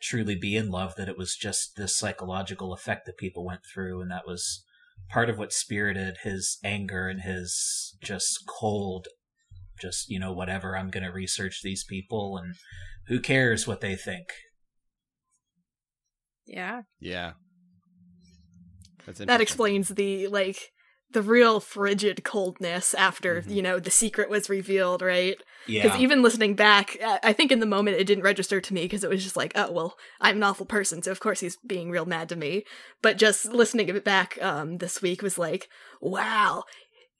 truly 0.00 0.34
be 0.34 0.56
in 0.56 0.70
love 0.70 0.94
that 0.96 1.08
it 1.08 1.18
was 1.18 1.36
just 1.36 1.76
this 1.76 1.96
psychological 1.96 2.72
effect 2.72 3.04
that 3.06 3.18
people 3.18 3.44
went 3.44 3.60
through 3.72 4.00
and 4.00 4.10
that 4.10 4.26
was 4.26 4.64
part 5.10 5.28
of 5.28 5.38
what 5.38 5.52
spirited 5.52 6.18
his 6.22 6.58
anger 6.64 7.08
and 7.08 7.20
his 7.20 7.96
just 8.02 8.44
cold 8.46 9.08
just 9.80 10.08
you 10.08 10.18
know 10.18 10.32
whatever 10.32 10.76
I'm 10.76 10.90
going 10.90 11.04
to 11.04 11.10
research 11.10 11.60
these 11.62 11.84
people 11.84 12.36
and 12.36 12.54
who 13.08 13.20
cares 13.20 13.66
what 13.66 13.80
they 13.80 13.96
think. 13.96 14.28
Yeah, 16.46 16.82
Yeah. 17.00 17.32
That's 19.06 19.18
that 19.20 19.40
explains 19.40 19.88
the 19.88 20.28
like 20.28 20.70
the 21.12 21.22
real 21.22 21.60
frigid 21.60 22.22
coldness 22.24 22.94
after 22.94 23.42
Mhm. 23.42 23.54
you 23.54 23.62
know 23.62 23.78
the 23.78 23.90
secret 23.90 24.30
was 24.30 24.48
revealed 24.48 25.02
right 25.02 25.36
because 25.66 25.96
Yeah. 25.96 25.98
even 25.98 26.22
listening 26.22 26.54
back 26.54 26.96
I- 27.04 27.18
i 27.24 27.32
think 27.32 27.50
in 27.52 27.60
the 27.60 27.66
moment 27.66 27.96
it 27.98 28.06
didn't 28.06 28.24
register 28.24 28.60
to 28.60 28.74
me 28.74 28.82
because 28.82 29.02
it 29.04 29.10
was 29.10 29.22
just 29.24 29.36
like 29.36 29.52
oh 29.56 29.70
well 29.72 29.96
i'm 30.20 30.36
an 30.36 30.42
awful 30.42 30.66
person 30.66 31.02
so 31.02 31.10
of 31.10 31.20
course 31.20 31.40
he's 31.40 31.56
being 31.66 31.90
real 31.90 32.06
mad 32.06 32.28
to 32.30 32.36
me 32.36 32.64
but 33.02 33.18
just 33.18 33.46
listening 33.46 33.86
to 33.88 33.96
it 33.96 34.04
back 34.04 34.38
um 34.42 34.78
this 34.78 35.02
week 35.02 35.20
was 35.22 35.36
like 35.38 35.68
wow 36.00 36.62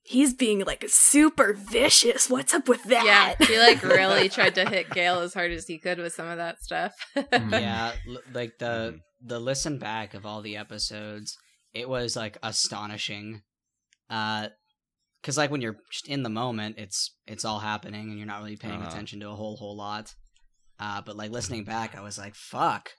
he's 0.02 0.32
being 0.32 0.60
like 0.64 0.84
super 0.88 1.52
vicious 1.52 2.30
what's 2.30 2.54
up 2.54 2.68
with 2.68 2.82
that 2.84 3.04
yeah. 3.40 3.46
He 3.46 3.58
like 3.58 3.82
really 4.00 4.28
tried 4.28 4.54
to 4.54 4.68
hit 4.68 4.88
Gail 4.90 5.20
as 5.20 5.34
hard 5.34 5.50
as 5.52 5.66
he 5.66 5.78
could 5.78 5.98
with 5.98 6.12
some 6.14 6.26
of 6.26 6.38
that 6.38 6.62
stuff. 6.62 6.92
Mm. 7.16 7.52
yeah, 7.60 7.92
l- 8.08 8.22
like 8.32 8.58
the 8.58 8.94
Mhm. 8.94 8.98
the 9.22 9.38
listen 9.38 9.78
back 9.78 10.14
of 10.14 10.24
all 10.24 10.40
the 10.40 10.56
episodes, 10.56 11.36
it 11.74 11.86
was 11.88 12.16
like 12.16 12.38
astonishing. 12.42 13.42
Uh, 14.10 14.48
because 15.22 15.36
like 15.36 15.50
when 15.50 15.60
you're 15.60 15.76
just 15.92 16.08
in 16.08 16.22
the 16.22 16.30
moment, 16.30 16.76
it's 16.78 17.14
it's 17.26 17.44
all 17.44 17.58
happening 17.60 18.08
and 18.10 18.16
you're 18.18 18.26
not 18.26 18.42
really 18.42 18.56
paying 18.56 18.72
Uh-huh. 18.80 18.88
attention 18.90 19.20
to 19.20 19.28
a 19.30 19.34
whole 19.36 19.56
whole 19.56 19.76
lot. 19.76 20.14
Uh, 20.78 21.02
but 21.02 21.16
like 21.16 21.30
listening 21.30 21.64
back, 21.64 21.94
I 21.96 22.00
was 22.00 22.16
like, 22.18 22.34
"Fuck, 22.34 22.92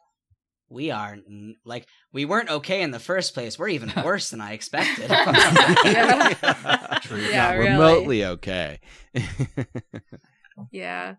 we 0.69 0.91
are 0.91 1.13
n- 1.13 1.55
like 1.65 1.87
we 2.13 2.25
weren't 2.25 2.49
okay 2.51 2.81
in 2.83 2.91
the 2.91 2.99
first 2.99 3.33
place. 3.33 3.57
We're 3.57 3.69
even 3.69 3.91
worse 4.05 4.29
than 4.29 4.39
I 4.39 4.53
expected." 4.53 5.09
Yeah. 5.09 6.97
True. 7.01 7.27
Yeah, 7.27 7.47
Not 7.47 7.57
really. 7.57 7.71
remotely 7.71 8.25
okay. 8.25 8.79
yeah, 10.71 11.15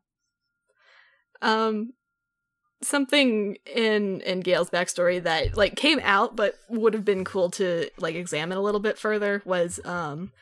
um 1.40 1.93
something 2.83 3.57
in 3.67 4.21
in 4.23 4.41
Gail's 4.41 4.71
backstory 4.71 5.23
that 5.23 5.57
like 5.57 5.77
came 5.77 6.01
out 6.03 6.37
but 6.37 6.55
would 6.69 6.95
have 6.95 7.05
been 7.05 7.25
cool 7.25 7.51
to 7.53 7.89
like 7.99 8.15
examine 8.15 8.59
a 8.59 8.63
little 8.63 8.81
bit 8.81 8.99
further 8.99 9.43
was 9.45 9.81
um 9.85 10.33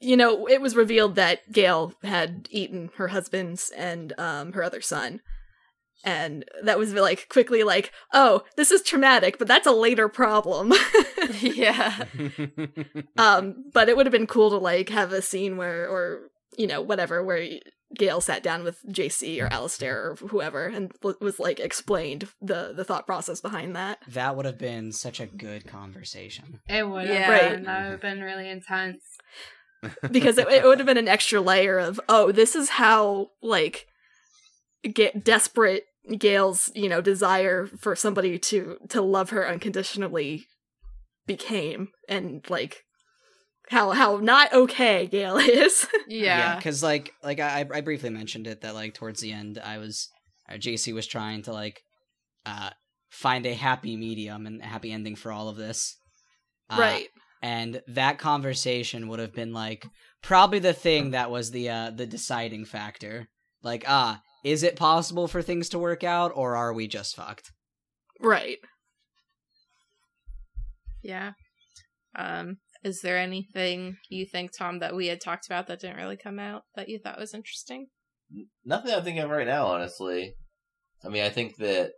you 0.00 0.16
know 0.16 0.46
it 0.48 0.60
was 0.60 0.76
revealed 0.76 1.16
that 1.16 1.50
Gail 1.52 1.92
had 2.02 2.48
eaten 2.50 2.90
her 2.96 3.08
husband's 3.08 3.70
and 3.70 4.12
um 4.18 4.52
her 4.52 4.62
other 4.62 4.80
son. 4.80 5.20
And 6.04 6.44
that 6.62 6.78
was 6.78 6.94
like 6.94 7.28
quickly 7.28 7.64
like 7.64 7.92
oh 8.12 8.44
this 8.56 8.70
is 8.70 8.82
traumatic 8.82 9.38
but 9.38 9.48
that's 9.48 9.66
a 9.66 9.72
later 9.72 10.08
problem. 10.08 10.72
Yeah, 11.42 12.04
um 13.18 13.64
but 13.74 13.90
it 13.90 13.96
would 13.96 14.06
have 14.06 14.12
been 14.12 14.26
cool 14.26 14.48
to 14.50 14.56
like 14.56 14.88
have 14.88 15.12
a 15.12 15.20
scene 15.20 15.58
where 15.58 15.86
or 15.86 16.30
you 16.56 16.66
know 16.66 16.80
whatever 16.80 17.22
where 17.22 17.58
gail 17.96 18.20
sat 18.20 18.42
down 18.42 18.62
with 18.64 18.78
jc 18.88 19.40
or 19.40 19.48
mm. 19.48 19.50
alistair 19.50 20.10
or 20.10 20.14
whoever 20.28 20.66
and 20.66 20.92
was 21.20 21.38
like 21.38 21.58
explained 21.58 22.28
the 22.42 22.72
the 22.76 22.84
thought 22.84 23.06
process 23.06 23.40
behind 23.40 23.74
that 23.74 23.98
that 24.06 24.36
would 24.36 24.44
have 24.46 24.58
been 24.58 24.92
such 24.92 25.20
a 25.20 25.26
good 25.26 25.66
conversation. 25.66 26.60
It 26.68 26.88
would 26.88 27.06
have 27.06 27.14
Yeah. 27.14 27.30
Right. 27.30 27.52
been. 27.52 27.64
That 27.64 27.84
would 27.84 27.90
have 27.92 28.00
been 28.00 28.20
really 28.20 28.48
intense. 28.48 29.02
because 30.10 30.38
it, 30.38 30.48
it 30.48 30.64
would 30.64 30.78
have 30.78 30.86
been 30.86 30.96
an 30.96 31.08
extra 31.08 31.40
layer 31.40 31.78
of 31.78 32.00
oh 32.08 32.32
this 32.32 32.56
is 32.56 32.68
how 32.70 33.28
like 33.42 33.86
get 34.92 35.24
desperate 35.24 35.84
gail's 36.18 36.70
you 36.74 36.88
know 36.88 37.00
desire 37.00 37.66
for 37.66 37.94
somebody 37.94 38.38
to 38.38 38.76
to 38.88 39.00
love 39.00 39.30
her 39.30 39.46
unconditionally 39.46 40.46
became 41.26 41.88
and 42.08 42.44
like 42.50 42.84
how 43.70 43.90
how 43.90 44.16
not 44.16 44.52
okay 44.52 45.06
gail 45.06 45.36
is 45.38 45.86
yeah, 46.08 46.56
because 46.56 46.82
like 46.82 47.12
like 47.22 47.40
I 47.40 47.66
I 47.72 47.80
briefly 47.80 48.10
mentioned 48.10 48.46
it 48.46 48.62
that 48.62 48.74
like 48.74 48.94
towards 48.94 49.20
the 49.20 49.32
end 49.32 49.58
I 49.62 49.78
was 49.78 50.08
uh, 50.48 50.54
JC 50.54 50.94
was 50.94 51.06
trying 51.06 51.42
to 51.42 51.52
like 51.52 51.82
uh 52.46 52.70
find 53.10 53.46
a 53.46 53.54
happy 53.54 53.96
medium 53.96 54.46
and 54.46 54.60
a 54.62 54.66
happy 54.66 54.92
ending 54.92 55.16
for 55.16 55.32
all 55.32 55.48
of 55.48 55.56
this, 55.56 55.96
Uh, 56.70 56.76
right 56.78 57.08
And 57.42 57.82
that 57.86 58.18
conversation 58.18 59.08
would 59.08 59.18
have 59.20 59.32
been 59.34 59.52
like 59.52 59.86
probably 60.22 60.58
the 60.58 60.72
thing 60.74 61.12
that 61.12 61.30
was 61.30 61.50
the 61.50 61.68
uh 61.70 61.90
the 61.90 62.06
deciding 62.06 62.64
factor. 62.64 63.28
Like 63.62 63.84
ah, 63.86 64.20
is 64.44 64.62
it 64.62 64.76
possible 64.76 65.28
for 65.28 65.42
things 65.42 65.68
to 65.70 65.78
work 65.78 66.04
out 66.04 66.32
or 66.34 66.56
are 66.56 66.72
we 66.72 66.86
just 66.88 67.16
fucked? 67.16 67.52
right 68.20 68.58
yeah. 71.02 71.32
Um, 72.16 72.58
is 72.82 73.00
there 73.00 73.18
anything 73.18 73.96
you 74.08 74.26
think, 74.26 74.56
Tom, 74.56 74.78
that 74.78 74.94
we 74.94 75.08
had 75.08 75.20
talked 75.20 75.46
about 75.46 75.66
that 75.66 75.80
didn't 75.80 75.96
really 75.96 76.16
come 76.16 76.38
out 76.38 76.62
that 76.76 76.88
you 76.88 76.98
thought 76.98 77.18
was 77.18 77.34
interesting? 77.34 77.88
Nothing 78.64 78.92
I'm 78.92 79.02
thinking 79.02 79.22
of 79.22 79.30
right 79.30 79.46
now, 79.46 79.66
honestly. 79.66 80.34
I 81.04 81.08
mean, 81.08 81.22
I 81.22 81.30
think 81.30 81.56
that 81.56 81.92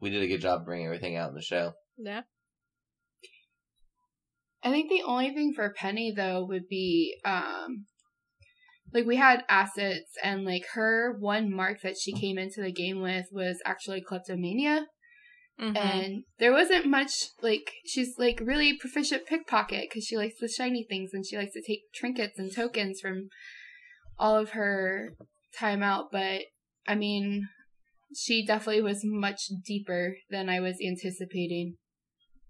we 0.00 0.10
did 0.10 0.22
a 0.22 0.28
good 0.28 0.40
job 0.40 0.64
bringing 0.64 0.86
everything 0.86 1.16
out 1.16 1.28
in 1.28 1.34
the 1.34 1.42
show. 1.42 1.72
Yeah. 1.98 2.22
I 4.62 4.70
think 4.70 4.90
the 4.90 5.02
only 5.06 5.30
thing 5.30 5.52
for 5.54 5.72
Penny 5.74 6.12
though 6.14 6.44
would 6.44 6.68
be 6.68 7.18
um 7.24 7.86
like 8.92 9.06
we 9.06 9.16
had 9.16 9.44
assets 9.48 10.16
and 10.22 10.44
like 10.44 10.64
her 10.74 11.16
one 11.18 11.54
mark 11.54 11.80
that 11.82 11.96
she 11.98 12.12
came 12.12 12.38
into 12.38 12.60
the 12.60 12.72
game 12.72 13.00
with 13.00 13.26
was 13.32 13.58
actually 13.64 14.02
kleptomania 14.02 14.86
Mhm. 15.60 15.76
and 15.76 16.24
there 16.38 16.52
wasn't 16.52 16.86
much 16.86 17.12
like 17.42 17.72
she's 17.84 18.18
like 18.18 18.40
really 18.42 18.76
proficient 18.78 19.26
pickpocket 19.26 19.88
because 19.88 20.04
she 20.04 20.16
likes 20.16 20.38
the 20.40 20.48
shiny 20.48 20.84
things 20.88 21.10
and 21.12 21.26
she 21.26 21.36
likes 21.36 21.52
to 21.52 21.62
take 21.62 21.92
trinkets 21.94 22.38
and 22.38 22.52
tokens 22.52 23.00
from 23.00 23.28
all 24.18 24.36
of 24.36 24.50
her 24.50 25.14
time 25.58 25.82
out 25.82 26.10
but 26.10 26.42
I 26.86 26.94
mean 26.94 27.48
she 28.14 28.44
definitely 28.44 28.82
was 28.82 29.02
much 29.04 29.42
deeper 29.64 30.16
than 30.30 30.48
I 30.48 30.60
was 30.60 30.76
anticipating 30.84 31.76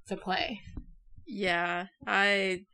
to 0.09 0.17
play. 0.17 0.61
Yeah, 1.27 1.87
I. 2.07 2.65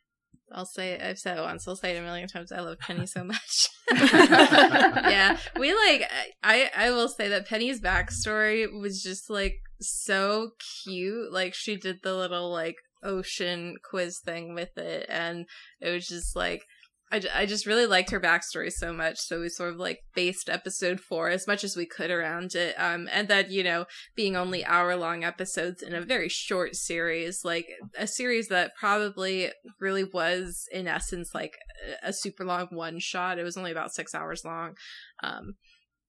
I'll 0.52 0.66
say 0.66 0.92
it. 0.92 1.02
I've 1.02 1.18
said 1.18 1.38
it 1.38 1.42
once. 1.42 1.66
I'll 1.66 1.76
say 1.76 1.96
it 1.96 1.98
a 1.98 2.02
million 2.02 2.28
times. 2.28 2.52
I 2.52 2.60
love 2.60 2.78
Penny 2.78 3.06
so 3.06 3.24
much. 3.24 3.68
yeah, 3.92 5.38
we 5.58 5.74
like. 5.74 6.10
I 6.42 6.70
I 6.76 6.90
will 6.90 7.08
say 7.08 7.28
that 7.28 7.48
Penny's 7.48 7.80
backstory 7.80 8.66
was 8.80 9.02
just 9.02 9.28
like 9.28 9.56
so 9.80 10.50
cute. 10.84 11.32
Like 11.32 11.54
she 11.54 11.76
did 11.76 11.98
the 12.02 12.14
little 12.14 12.50
like 12.50 12.76
ocean 13.02 13.76
quiz 13.88 14.20
thing 14.24 14.54
with 14.54 14.76
it, 14.78 15.06
and 15.08 15.46
it 15.80 15.90
was 15.90 16.06
just 16.06 16.36
like. 16.36 16.62
I, 17.12 17.22
I 17.34 17.46
just 17.46 17.66
really 17.66 17.86
liked 17.86 18.10
her 18.10 18.20
backstory 18.20 18.70
so 18.72 18.92
much, 18.92 19.18
so 19.18 19.40
we 19.40 19.48
sort 19.48 19.72
of 19.72 19.78
like 19.78 20.00
based 20.14 20.48
episode 20.48 21.00
four 21.00 21.28
as 21.28 21.46
much 21.46 21.62
as 21.62 21.76
we 21.76 21.86
could 21.86 22.10
around 22.10 22.54
it. 22.54 22.74
Um, 22.78 23.08
and 23.12 23.28
that 23.28 23.50
you 23.50 23.62
know, 23.62 23.86
being 24.16 24.36
only 24.36 24.64
hour 24.64 24.96
long 24.96 25.22
episodes 25.22 25.82
in 25.82 25.94
a 25.94 26.00
very 26.00 26.28
short 26.28 26.74
series, 26.74 27.40
like 27.44 27.66
a 27.96 28.08
series 28.08 28.48
that 28.48 28.72
probably 28.78 29.52
really 29.80 30.04
was 30.04 30.64
in 30.72 30.88
essence 30.88 31.30
like 31.32 31.56
a- 32.02 32.12
super 32.12 32.44
long 32.44 32.68
one 32.70 32.98
shot. 32.98 33.38
It 33.38 33.44
was 33.44 33.56
only 33.56 33.70
about 33.70 33.94
six 33.94 34.14
hours 34.14 34.42
long. 34.44 34.74
Um, 35.22 35.54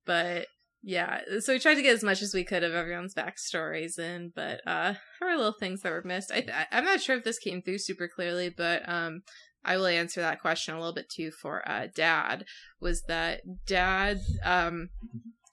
but 0.05 0.47
yeah, 0.81 1.21
so 1.41 1.53
we 1.53 1.59
tried 1.59 1.75
to 1.75 1.81
get 1.81 1.95
as 1.95 2.03
much 2.03 2.21
as 2.21 2.33
we 2.33 2.43
could 2.43 2.63
of 2.63 2.73
everyone's 2.73 3.13
backstories 3.13 3.99
in, 3.99 4.31
but 4.35 4.61
uh, 4.65 4.93
there 5.19 5.29
were 5.29 5.35
little 5.35 5.55
things 5.59 5.81
that 5.81 5.91
were 5.91 6.03
missed. 6.03 6.31
I 6.31 6.65
I'm 6.71 6.85
not 6.85 7.01
sure 7.01 7.17
if 7.17 7.23
this 7.23 7.39
came 7.39 7.61
through 7.61 7.79
super 7.79 8.07
clearly, 8.07 8.49
but 8.49 8.87
um, 8.87 9.21
I 9.67 9.77
will 9.77 9.85
answer 9.85 10.21
that 10.21 10.41
question 10.41 10.73
a 10.73 10.79
little 10.79 10.93
bit 10.93 11.09
too 11.09 11.31
for 11.31 11.67
uh, 11.69 11.87
Dad. 11.93 12.45
Was 12.79 13.03
that 13.03 13.41
Dad? 13.65 14.19
Um, 14.43 14.89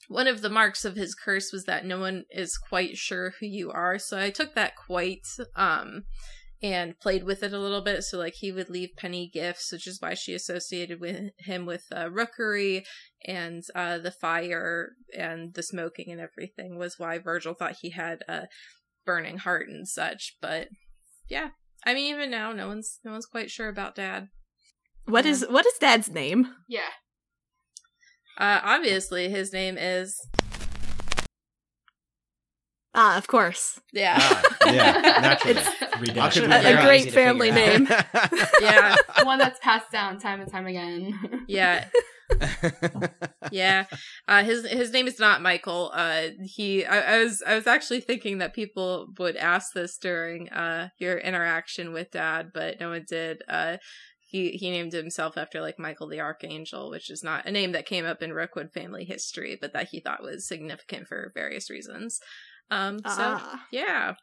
one 0.08 0.28
of 0.28 0.42
the 0.42 0.50
marks 0.50 0.84
of 0.84 0.96
his 0.96 1.14
curse 1.14 1.52
was 1.52 1.64
that 1.64 1.84
no 1.84 1.98
one 1.98 2.24
is 2.30 2.56
quite 2.56 2.96
sure 2.96 3.34
who 3.40 3.46
you 3.46 3.70
are. 3.70 3.98
So 3.98 4.18
I 4.18 4.30
took 4.30 4.54
that 4.54 4.76
quite 4.76 5.26
um 5.56 6.04
and 6.62 6.98
played 6.98 7.24
with 7.24 7.42
it 7.42 7.52
a 7.52 7.58
little 7.58 7.82
bit. 7.82 8.04
So 8.04 8.18
like 8.18 8.34
he 8.34 8.50
would 8.50 8.70
leave 8.70 8.96
Penny 8.96 9.28
gifts, 9.32 9.70
which 9.70 9.86
is 9.86 10.00
why 10.00 10.14
she 10.14 10.32
associated 10.32 10.98
with 11.00 11.30
him 11.38 11.66
with 11.66 11.84
uh, 11.94 12.10
rookery 12.10 12.84
and 13.26 13.62
uh, 13.74 13.98
the 13.98 14.10
fire 14.10 14.92
and 15.16 15.52
the 15.52 15.62
smoking 15.62 16.10
and 16.10 16.20
everything 16.20 16.78
was 16.78 16.98
why 16.98 17.18
Virgil 17.18 17.52
thought 17.52 17.76
he 17.82 17.90
had 17.90 18.22
a 18.28 18.46
burning 19.04 19.38
heart 19.38 19.68
and 19.68 19.86
such. 19.86 20.36
But 20.40 20.68
yeah, 21.28 21.50
I 21.86 21.94
mean 21.94 22.14
even 22.14 22.30
now 22.30 22.52
no 22.52 22.68
one's 22.68 22.98
no 23.04 23.12
one's 23.12 23.26
quite 23.26 23.50
sure 23.50 23.68
about 23.68 23.94
Dad. 23.94 24.28
What 25.06 25.24
Yeah. 25.24 25.30
is 25.32 25.46
what 25.48 25.66
is 25.66 25.74
Dad's 25.80 26.10
name? 26.10 26.48
Yeah. 26.68 26.90
Uh, 28.38 28.60
obviously 28.64 29.28
his 29.28 29.52
name 29.52 29.76
is 29.78 30.20
Ah, 32.96 33.18
of 33.18 33.26
course, 33.26 33.80
yeah. 33.92 34.16
Ah, 34.20 34.42
yeah, 34.66 34.92
naturally. 35.20 35.56
It's- 35.58 35.66
How 35.80 35.86
could 35.98 36.00
Redemption. 36.08 36.48
we 36.48 36.54
a, 36.54 36.78
a 36.78 36.82
great 36.84 37.12
family 37.12 37.50
name. 37.50 37.88
Yeah. 38.60 38.94
One 39.24 39.38
that's 39.38 39.58
passed 39.60 39.90
down 39.90 40.18
time 40.20 40.40
and 40.40 40.50
time 40.50 40.66
again. 40.66 41.44
yeah. 41.48 41.88
yeah. 43.52 43.84
Uh 44.28 44.42
his 44.44 44.66
his 44.66 44.92
name 44.92 45.06
is 45.06 45.18
not 45.18 45.42
michael. 45.42 45.90
Uh 45.94 46.28
he 46.42 46.84
I, 46.84 47.16
I 47.16 47.24
was 47.24 47.42
i 47.46 47.54
was 47.54 47.66
actually 47.66 48.00
thinking 48.00 48.38
that 48.38 48.54
people 48.54 49.08
would 49.18 49.36
ask 49.36 49.72
this 49.74 49.96
during 49.98 50.48
uh 50.50 50.88
your 50.98 51.18
interaction 51.18 51.92
with 51.92 52.10
dad 52.10 52.50
but 52.54 52.80
no 52.80 52.90
one 52.90 53.04
did. 53.08 53.42
Uh 53.48 53.76
he 54.20 54.52
he 54.52 54.70
named 54.70 54.92
himself 54.92 55.36
after 55.36 55.60
like 55.60 55.78
michael 55.78 56.08
the 56.08 56.20
archangel 56.20 56.90
which 56.90 57.08
is 57.10 57.22
not 57.22 57.46
a 57.46 57.52
name 57.52 57.72
that 57.72 57.86
came 57.86 58.04
up 58.04 58.20
in 58.22 58.32
rookwood 58.32 58.72
family 58.72 59.04
history 59.04 59.56
but 59.60 59.72
that 59.72 59.88
he 59.90 60.00
thought 60.00 60.22
was 60.22 60.48
significant 60.48 61.06
for 61.06 61.30
various 61.34 61.70
reasons. 61.70 62.18
Um 62.70 62.98
so 63.00 63.04
Ah. 63.38 63.66
yeah 63.70 64.14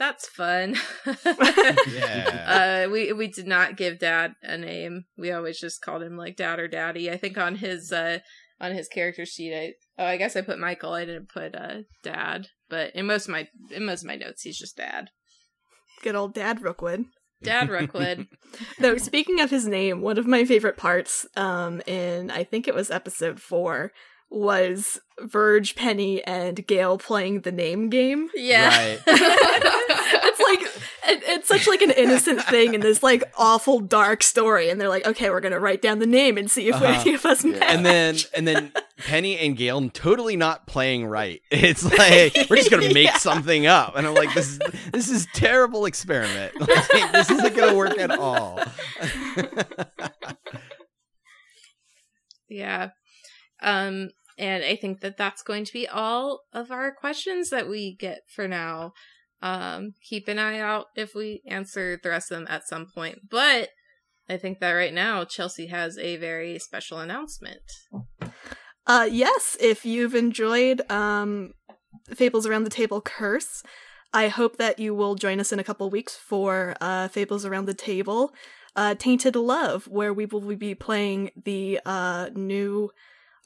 that's 0.00 0.26
fun. 0.26 0.76
Yeah. 1.06 2.84
uh 2.86 2.90
we 2.90 3.12
we 3.12 3.28
did 3.28 3.46
not 3.46 3.76
give 3.76 3.98
dad 4.00 4.32
a 4.42 4.56
name. 4.56 5.04
We 5.16 5.30
always 5.30 5.60
just 5.60 5.82
called 5.82 6.02
him 6.02 6.16
like 6.16 6.36
dad 6.36 6.58
or 6.58 6.66
daddy. 6.66 7.10
I 7.10 7.18
think 7.18 7.36
on 7.38 7.56
his 7.56 7.92
uh 7.92 8.18
on 8.60 8.72
his 8.72 8.88
character 8.88 9.24
sheet 9.24 9.54
i 9.54 9.72
oh 10.02 10.06
i 10.06 10.16
guess 10.16 10.36
i 10.36 10.40
put 10.40 10.58
michael. 10.58 10.92
I 10.94 11.04
didn't 11.04 11.28
put 11.28 11.54
uh 11.54 11.82
dad. 12.02 12.48
But 12.68 12.96
in 12.96 13.06
most 13.06 13.26
of 13.26 13.32
my 13.32 13.46
in 13.70 13.84
most 13.84 14.02
of 14.02 14.08
my 14.08 14.16
notes 14.16 14.42
he's 14.42 14.58
just 14.58 14.76
dad. 14.78 15.10
Good 16.02 16.14
old 16.14 16.32
Dad 16.34 16.62
Rookwood. 16.62 17.04
dad 17.42 17.68
rookwood. 17.68 18.26
Though 18.78 18.96
speaking 18.96 19.40
of 19.40 19.50
his 19.50 19.66
name, 19.66 20.00
one 20.00 20.16
of 20.16 20.26
my 20.26 20.46
favorite 20.46 20.78
parts 20.78 21.26
um 21.36 21.82
in 21.86 22.30
I 22.30 22.42
think 22.44 22.66
it 22.66 22.74
was 22.74 22.90
episode 22.90 23.38
4 23.40 23.92
was 24.30 25.00
Verge, 25.20 25.74
Penny, 25.74 26.22
and 26.24 26.64
Gail 26.66 26.96
playing 26.98 27.40
the 27.40 27.52
name 27.52 27.90
game. 27.90 28.30
yeah 28.34 28.68
Right. 28.68 29.00
it's 29.06 30.40
like 30.40 30.60
it, 31.08 31.22
it's 31.26 31.48
such 31.48 31.66
like 31.66 31.82
an 31.82 31.90
innocent 31.90 32.40
thing 32.44 32.74
in 32.74 32.80
this 32.80 33.02
like 33.02 33.24
awful 33.36 33.80
dark 33.80 34.22
story, 34.22 34.70
and 34.70 34.80
they're 34.80 34.88
like, 34.88 35.06
okay, 35.06 35.30
we're 35.30 35.40
gonna 35.40 35.58
write 35.60 35.82
down 35.82 35.98
the 35.98 36.06
name 36.06 36.38
and 36.38 36.50
see 36.50 36.68
if 36.68 36.76
Uh-huh. 36.76 37.00
any 37.00 37.14
of 37.14 37.26
us 37.26 37.44
Yeah. 37.44 37.52
match. 37.58 37.62
and 37.74 37.84
then 37.86 38.16
and 38.34 38.46
then 38.48 38.72
Penny 38.98 39.36
and 39.38 39.56
Gail 39.56 39.90
totally 39.90 40.36
not 40.36 40.66
playing 40.66 41.06
right. 41.06 41.42
It's 41.50 41.82
like 41.84 42.34
we're 42.48 42.56
just 42.56 42.70
gonna 42.70 42.94
make 42.94 43.06
Yeah. 43.08 43.16
something 43.18 43.66
up, 43.66 43.96
and 43.96 44.06
I'm 44.06 44.14
like, 44.14 44.32
this 44.34 44.46
is 44.48 44.58
this 44.92 45.10
is 45.10 45.26
terrible 45.34 45.86
experiment. 45.86 46.52
Like, 46.60 47.12
this 47.12 47.30
isn't 47.30 47.56
gonna 47.56 47.74
work 47.74 47.98
at 47.98 48.10
all. 48.12 48.60
yeah 52.48 52.90
um 53.62 54.10
and 54.40 54.64
i 54.64 54.74
think 54.74 55.00
that 55.00 55.16
that's 55.16 55.42
going 55.42 55.64
to 55.64 55.72
be 55.72 55.86
all 55.86 56.40
of 56.52 56.70
our 56.70 56.92
questions 56.92 57.50
that 57.50 57.68
we 57.68 57.94
get 57.94 58.22
for 58.34 58.48
now. 58.48 58.92
Um 59.42 59.92
keep 60.02 60.26
an 60.28 60.38
eye 60.38 60.58
out 60.58 60.86
if 60.96 61.14
we 61.14 61.42
answer 61.46 61.98
the 62.02 62.10
rest 62.10 62.30
of 62.30 62.38
them 62.38 62.46
at 62.50 62.66
some 62.66 62.86
point. 62.92 63.30
But 63.30 63.68
i 64.28 64.36
think 64.36 64.58
that 64.58 64.72
right 64.72 64.94
now 64.94 65.24
chelsea 65.24 65.66
has 65.66 65.96
a 65.98 66.16
very 66.16 66.58
special 66.58 66.98
announcement. 66.98 67.62
Uh, 68.86 69.08
yes, 69.08 69.56
if 69.60 69.84
you've 69.84 70.16
enjoyed 70.16 70.80
um, 70.90 71.52
Fables 72.12 72.44
Around 72.44 72.64
the 72.64 72.70
Table 72.70 73.00
Curse, 73.00 73.62
I 74.12 74.26
hope 74.28 74.56
that 74.56 74.80
you 74.80 74.94
will 74.94 75.14
join 75.14 75.38
us 75.38 75.52
in 75.52 75.60
a 75.60 75.64
couple 75.64 75.88
weeks 75.90 76.16
for 76.16 76.74
uh, 76.80 77.06
Fables 77.06 77.44
Around 77.46 77.66
the 77.66 77.74
Table 77.74 78.32
uh, 78.74 78.94
Tainted 78.96 79.36
Love, 79.36 79.86
where 79.86 80.12
we 80.12 80.26
will 80.26 80.40
be 80.56 80.74
playing 80.74 81.30
the 81.44 81.80
uh, 81.84 82.30
new 82.34 82.90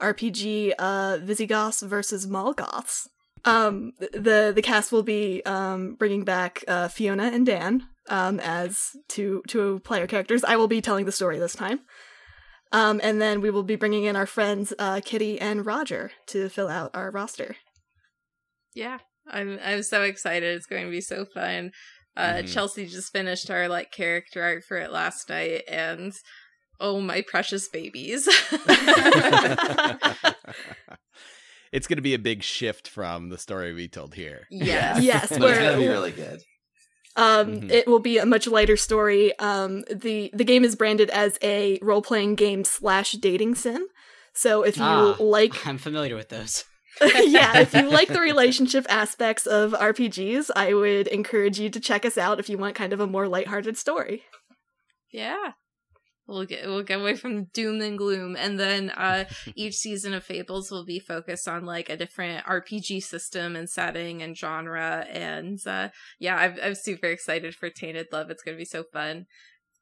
RPG 0.01 0.73
uh, 0.79 1.19
Visigoths 1.23 1.83
versus 1.83 2.27
Mall 2.27 2.53
Goths. 2.53 3.09
Um, 3.45 3.93
the 3.99 4.53
the 4.55 4.63
cast 4.63 4.91
will 4.93 5.03
be 5.03 5.43
um, 5.45 5.97
bringing 5.97 6.25
back 6.25 6.65
uh, 6.67 6.89
Fiona 6.89 7.25
and 7.25 7.45
Dan 7.45 7.87
um, 8.09 8.41
as 8.41 8.91
two 9.09 9.43
two 9.49 9.81
player 9.85 10.07
characters. 10.07 10.45
I 10.45 10.57
will 10.57 10.69
be 10.69 10.81
telling 10.81 11.05
the 11.05 11.13
story 11.13 11.39
this 11.39 11.55
time. 11.55 11.81
Um, 12.73 13.01
and 13.05 13.21
then 13.21 13.41
we 13.41 13.51
will 13.51 13.63
be 13.63 13.77
bringing 13.77 14.05
in 14.05 14.17
our 14.17 14.27
friends 14.27 14.73
uh, 14.79 15.01
Kitty 15.05 15.41
and 15.41 15.65
Roger 15.67 16.11
to 16.29 16.49
fill 16.49 16.69
out 16.69 16.91
our 16.95 17.11
roster. 17.11 17.57
yeah 18.75 18.99
i'm 19.29 19.59
i'm 19.65 19.83
so 19.83 20.03
excited 20.03 20.55
it's 20.57 20.67
going 20.67 20.85
to 20.85 20.91
be 20.91 21.01
so 21.01 21.25
fun 21.25 21.71
uh 22.17 22.35
Mhm. 22.43 22.53
chelsea 22.53 22.87
just 22.87 23.13
finished 23.13 23.49
our 23.51 23.69
like 23.69 23.91
character 23.93 24.43
art 24.43 24.65
for 24.69 24.77
it 24.77 24.91
last 24.91 25.29
night 25.31 25.63
and 25.69 26.13
oh 26.81 27.01
my 27.01 27.23
precious 27.23 27.69
babies 27.69 28.29
it's 31.73 31.87
gonna 31.87 32.03
be 32.03 32.15
a 32.15 32.19
big 32.19 32.43
shift 32.43 32.89
from 32.89 33.29
the 33.29 33.39
story 33.39 33.73
we 33.73 33.89
told 33.89 34.15
here. 34.15 34.47
yes 34.51 35.03
Yes, 35.03 35.25
it's 35.31 35.39
gonna 35.39 35.77
be 35.79 35.89
really 35.89 36.13
good. 36.13 36.41
um, 37.17 37.61
Mhm. 37.61 37.71
it 37.71 37.87
will 37.87 38.01
be 38.01 38.19
a 38.19 38.27
much 38.27 38.47
lighter 38.47 38.77
story. 38.77 39.37
Um, 39.39 39.83
the 39.91 40.31
the 40.35 40.45
game 40.45 40.65
is 40.65 40.77
branded 40.77 41.11
as 41.11 41.39
a 41.43 41.79
role 41.83 42.03
playing 42.03 42.35
game 42.37 42.65
slash 42.65 43.13
dating 43.13 43.55
sim. 43.55 43.87
So 44.35 44.63
if 44.65 44.77
you 44.77 44.83
Ah. 44.85 45.17
like, 45.21 45.65
I'm 45.67 45.79
familiar 45.79 46.17
with 46.17 46.29
those. 46.29 46.65
yeah, 47.25 47.59
if 47.59 47.75
you 47.75 47.89
like 47.91 48.09
the 48.09 48.21
relationship 48.21 48.87
aspects 48.89 49.47
of 49.47 49.73
RPGs, 49.73 50.51
I 50.55 50.75
would 50.75 51.09
encourage 51.09 51.59
you 51.59 51.69
to 51.71 51.81
check 51.81 52.05
us 52.05 52.17
out 52.19 52.39
if 52.39 52.49
you 52.49 52.57
want 52.59 52.75
kind 52.77 52.93
of 52.93 53.01
a 53.01 53.07
more 53.07 53.27
lighthearted 53.29 53.77
story. 53.77 54.23
Yeah. 55.13 55.53
We'll 56.27 56.47
get 56.47 56.67
we'll 56.67 56.83
get 56.83 57.01
away 57.01 57.17
from 57.17 57.45
doom 57.45 57.83
and 57.83 57.99
gloom, 57.99 58.35
and 58.35 58.59
then 58.59 58.91
uh, 58.91 59.27
each 59.55 59.75
season 59.75 60.15
of 60.15 60.25
Fables 60.25 60.71
will 60.71 60.85
be 60.85 60.99
focused 60.99 61.47
on 61.47 61.67
like 61.67 61.91
a 61.91 61.97
different 61.97 62.47
RPG 62.47 63.03
system 63.03 63.57
and 63.57 63.69
setting 63.69 64.23
and 64.23 64.37
genre. 64.37 65.07
And 65.11 65.59
uh, 65.67 65.91
yeah, 66.19 66.37
I'm 66.37 66.57
I'm 66.63 66.75
super 66.75 67.07
excited 67.07 67.55
for 67.55 67.69
Tainted 67.69 68.07
Love. 68.11 68.31
It's 68.31 68.43
gonna 68.43 68.57
be 68.57 68.65
so 68.65 68.85
fun. 68.85 69.27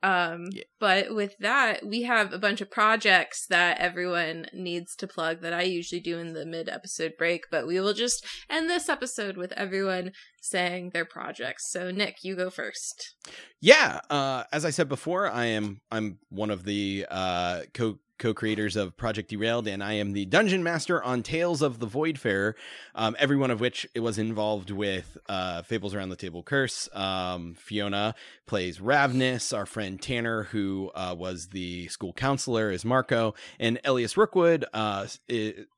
Um, 0.03 0.47
Yeah. 0.51 0.65
but 0.81 1.15
with 1.15 1.37
that, 1.39 1.87
we 1.87 2.03
have 2.03 2.33
a 2.33 2.39
bunch 2.39 2.61
of 2.61 2.71
projects 2.71 3.47
that 3.49 3.79
everyone 3.79 4.47
needs 4.53 4.97
to 4.97 5.07
plug 5.07 5.43
that 5.43 5.53
I 5.53 5.63
usually 5.63 6.01
do 6.01 6.19
in 6.19 6.33
the 6.33 6.45
mid 6.47 6.69
episode 6.69 7.13
break. 7.17 7.45
But 7.51 7.67
we 7.67 7.79
will 7.81 7.95
just 7.95 8.25
end 8.51 8.69
this 8.69 8.89
episode 8.89 9.37
with 9.37 9.53
everyone 9.53 10.13
saying 10.41 10.91
their 10.93 11.05
projects. 11.05 11.71
So 11.71 11.91
Nick, 11.91 12.17
you 12.25 12.35
go 12.35 12.51
first. 12.51 13.15
Yeah, 13.61 14.01
uh, 14.11 14.45
as 14.53 14.65
I 14.65 14.71
said 14.71 14.89
before, 14.89 15.31
I 15.31 15.47
am 15.47 15.81
I'm 15.91 16.19
one 16.31 16.51
of 16.51 16.65
the 16.65 17.07
uh, 17.09 17.61
co 17.73 17.99
co-creators 18.19 18.77
of 18.77 18.97
Project 18.97 19.31
Derailed, 19.31 19.67
and 19.67 19.83
I 19.83 19.95
am 19.95 20.13
the 20.13 20.25
dungeon 20.27 20.63
master 20.63 21.03
on 21.03 21.23
Tales 21.23 21.63
of 21.63 21.79
the 21.79 21.87
Voidfarer. 21.87 22.55
Um, 22.95 23.17
every 23.19 23.37
one 23.37 23.51
of 23.51 23.61
which 23.61 23.87
was 23.97 24.19
involved 24.19 24.71
with 24.71 25.17
uh, 25.29 25.63
Fables 25.63 25.95
Around 25.95 26.11
the 26.11 26.17
Table 26.17 26.43
Curse. 26.43 26.89
Um, 26.93 27.55
Fiona 27.55 28.15
plays 28.47 28.79
Ravnus. 28.79 29.57
Our 29.57 29.67
friend 29.67 30.01
Tanner, 30.01 30.45
who 30.45 30.91
uh, 30.95 31.15
was 31.19 31.49
the 31.49 31.89
school 31.89 32.13
counselor, 32.13 32.71
is 32.71 32.85
Marco, 32.85 33.35
and 33.59 33.81
Elias 33.85 34.17
Rookwood 34.17 34.65
uh, 34.73 35.07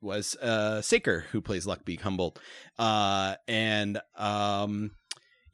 was 0.01 0.37
uh, 0.37 0.83
Saker, 0.83 1.27
who 1.33 1.41
plays 1.41 1.67
Luckbeak 1.67 2.01
Humboldt. 2.01 2.39
Uh, 2.79 3.37
and 3.49 4.01
um, 4.17 4.91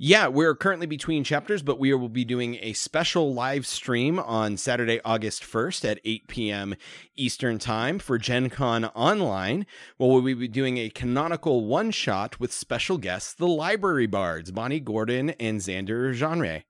yeah, 0.03 0.29
we're 0.29 0.55
currently 0.55 0.87
between 0.87 1.25
chapters, 1.25 1.61
but 1.61 1.79
we 1.79 1.93
will 1.93 2.09
be 2.09 2.25
doing 2.25 2.57
a 2.63 2.73
special 2.73 3.35
live 3.35 3.67
stream 3.67 4.19
on 4.19 4.57
Saturday, 4.57 4.99
August 5.05 5.43
1st 5.43 5.91
at 5.91 6.01
8 6.07 6.27
p.m. 6.27 6.75
Eastern 7.17 7.59
Time 7.59 7.99
for 7.99 8.17
Gen 8.17 8.49
Con 8.49 8.87
Online, 8.87 9.67
where 9.99 10.09
we'll 10.09 10.23
be 10.23 10.49
doing 10.49 10.79
a 10.79 10.89
canonical 10.89 11.67
one 11.67 11.91
shot 11.91 12.41
with 12.41 12.51
special 12.51 12.97
guests, 12.97 13.35
the 13.35 13.47
Library 13.47 14.07
Bards, 14.07 14.51
Bonnie 14.51 14.81
Gordon 14.81 15.31
and 15.39 15.61
Xander 15.61 16.15
Genre. 16.15 16.63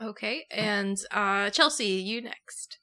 Okay, 0.00 0.44
and 0.52 0.98
uh 1.10 1.50
Chelsea, 1.50 1.86
you 1.86 2.22
next. 2.22 2.78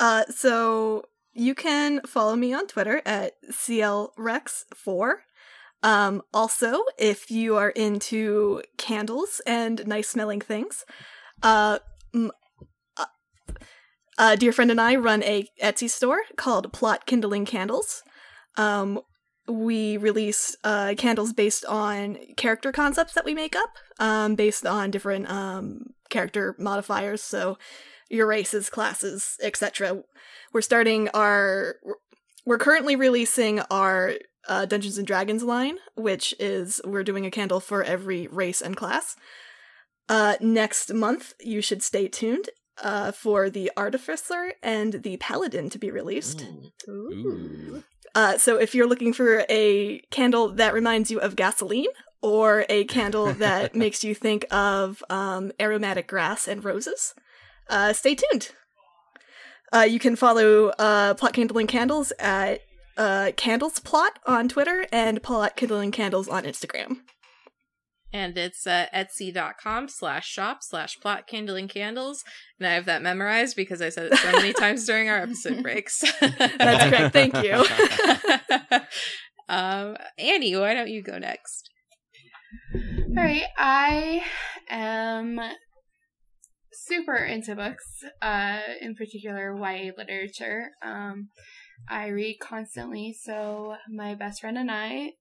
Uh, 0.00 0.24
so 0.30 1.04
you 1.34 1.54
can 1.54 2.00
follow 2.06 2.36
me 2.36 2.54
on 2.54 2.66
Twitter 2.66 3.02
at 3.04 3.34
CLRex4. 3.52 5.16
Um, 5.82 6.22
also, 6.34 6.82
if 6.98 7.30
you 7.30 7.56
are 7.56 7.70
into 7.70 8.62
candles 8.76 9.40
and 9.46 9.86
nice 9.86 10.08
smelling 10.08 10.40
things, 10.40 10.84
uh, 11.42 11.78
uh, 12.96 13.04
a 14.18 14.36
dear 14.36 14.52
friend 14.52 14.70
and 14.70 14.80
I 14.80 14.96
run 14.96 15.22
a 15.22 15.48
Etsy 15.62 15.88
store 15.88 16.22
called 16.36 16.72
Plot 16.72 17.06
Kindling 17.06 17.44
Candles. 17.44 18.02
Um, 18.56 19.00
we 19.46 19.96
release 19.96 20.56
uh, 20.64 20.94
candles 20.98 21.32
based 21.32 21.64
on 21.64 22.18
character 22.36 22.72
concepts 22.72 23.14
that 23.14 23.24
we 23.24 23.32
make 23.32 23.56
up, 23.56 23.70
um, 23.98 24.34
based 24.34 24.66
on 24.66 24.90
different 24.90 25.30
um, 25.30 25.94
character 26.10 26.54
modifiers. 26.58 27.22
So 27.22 27.56
your 28.10 28.26
races, 28.26 28.68
classes, 28.70 29.36
etc. 29.42 30.02
We're 30.52 30.60
starting 30.60 31.08
our. 31.10 31.76
We're 32.44 32.58
currently 32.58 32.96
releasing 32.96 33.60
our 33.70 34.14
uh, 34.48 34.66
Dungeons 34.66 34.98
and 34.98 35.06
Dragons 35.06 35.42
line, 35.42 35.78
which 35.94 36.34
is 36.40 36.80
we're 36.84 37.04
doing 37.04 37.26
a 37.26 37.30
candle 37.30 37.60
for 37.60 37.82
every 37.82 38.26
race 38.28 38.60
and 38.60 38.76
class. 38.76 39.16
Uh, 40.08 40.36
next 40.40 40.92
month, 40.92 41.34
you 41.40 41.60
should 41.60 41.82
stay 41.82 42.08
tuned 42.08 42.48
uh, 42.82 43.12
for 43.12 43.50
the 43.50 43.70
Artificer 43.76 44.54
and 44.62 45.02
the 45.02 45.18
Paladin 45.18 45.68
to 45.70 45.78
be 45.78 45.90
released. 45.90 46.46
Ooh. 46.88 47.84
Uh, 48.14 48.38
so 48.38 48.58
if 48.58 48.74
you're 48.74 48.86
looking 48.86 49.12
for 49.12 49.44
a 49.48 50.00
candle 50.10 50.48
that 50.48 50.72
reminds 50.72 51.10
you 51.10 51.20
of 51.20 51.36
gasoline, 51.36 51.90
or 52.22 52.64
a 52.68 52.84
candle 52.84 53.32
that 53.34 53.74
makes 53.74 54.02
you 54.02 54.14
think 54.14 54.46
of 54.50 55.02
um, 55.10 55.52
aromatic 55.60 56.08
grass 56.08 56.48
and 56.48 56.64
roses, 56.64 57.14
uh, 57.68 57.92
stay 57.92 58.14
tuned. 58.14 58.50
Uh, 59.72 59.86
you 59.88 59.98
can 59.98 60.16
follow 60.16 60.68
uh, 60.78 61.14
Plot 61.14 61.34
Kindling 61.34 61.66
Candles 61.66 62.12
at 62.18 62.62
uh, 62.98 63.32
Candles 63.36 63.78
Plot 63.78 64.18
on 64.26 64.48
Twitter 64.48 64.86
and 64.92 65.22
Plot 65.22 65.56
Kindling 65.56 65.92
Candles 65.92 66.28
on 66.28 66.42
Instagram. 66.44 66.98
And 68.12 68.38
it's 68.38 68.66
uh, 68.66 68.86
etsy.com 68.94 69.88
slash 69.88 70.26
shop 70.26 70.58
slash 70.62 70.98
plot 70.98 71.26
kindling 71.26 71.68
candles. 71.68 72.24
And 72.58 72.66
I 72.66 72.72
have 72.72 72.86
that 72.86 73.02
memorized 73.02 73.54
because 73.54 73.82
I 73.82 73.90
said 73.90 74.12
it 74.12 74.18
so 74.18 74.32
many 74.32 74.52
times 74.58 74.86
during 74.86 75.10
our 75.10 75.18
episode 75.18 75.62
breaks. 75.62 76.00
That's 76.20 76.84
correct. 76.84 77.12
Thank 77.12 77.36
you. 77.42 77.52
um, 79.48 79.96
Annie, 80.16 80.56
why 80.56 80.72
don't 80.72 80.88
you 80.88 81.02
go 81.02 81.18
next? 81.18 81.68
All 82.74 83.24
right, 83.24 83.44
I 83.58 84.22
am 84.70 85.38
super 86.72 87.16
into 87.16 87.54
books, 87.54 87.84
uh, 88.22 88.60
in 88.80 88.94
particular 88.94 89.54
YA 89.54 89.92
literature. 89.98 90.70
Um, 90.82 91.28
I 91.90 92.08
read 92.08 92.38
constantly, 92.40 93.16
so 93.18 93.76
my 93.88 94.14
best 94.14 94.40
friend 94.40 94.58
and 94.58 94.70
I, 94.70 95.12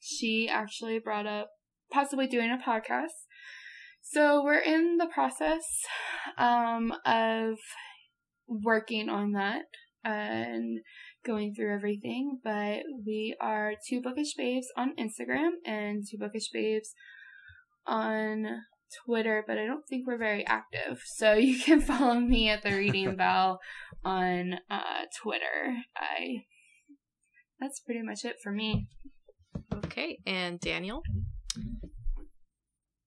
she 0.00 0.48
actually 0.48 0.98
brought 0.98 1.26
up 1.26 1.50
possibly 1.90 2.26
doing 2.26 2.50
a 2.50 2.58
podcast. 2.58 3.26
So 4.02 4.42
we're 4.42 4.60
in 4.60 4.98
the 4.98 5.06
process 5.06 5.64
um, 6.38 6.92
of 7.04 7.58
working 8.46 9.08
on 9.08 9.32
that 9.32 9.62
and 10.04 10.78
going 11.24 11.54
through 11.54 11.74
everything. 11.74 12.38
But 12.42 12.84
we 13.04 13.36
are 13.40 13.74
two 13.88 14.00
bookish 14.00 14.34
babes 14.34 14.68
on 14.76 14.94
Instagram 14.96 15.50
and 15.64 16.04
two 16.08 16.18
bookish 16.18 16.50
babes 16.52 16.94
on 17.86 18.46
Twitter, 19.04 19.44
but 19.46 19.58
I 19.58 19.66
don't 19.66 19.86
think 19.86 20.06
we're 20.06 20.18
very 20.18 20.46
active. 20.46 21.02
So 21.04 21.32
you 21.34 21.58
can 21.58 21.80
follow 21.80 22.14
me 22.20 22.48
at 22.48 22.62
the 22.62 22.72
Reading 22.72 23.16
Bell 23.16 23.60
on 24.04 24.54
uh, 24.70 25.04
Twitter. 25.22 25.76
I 25.96 26.44
that's 27.60 27.80
pretty 27.80 28.02
much 28.02 28.24
it 28.24 28.36
for 28.42 28.52
me. 28.52 28.88
Okay, 29.86 30.18
and 30.26 30.60
Daniel? 30.60 31.02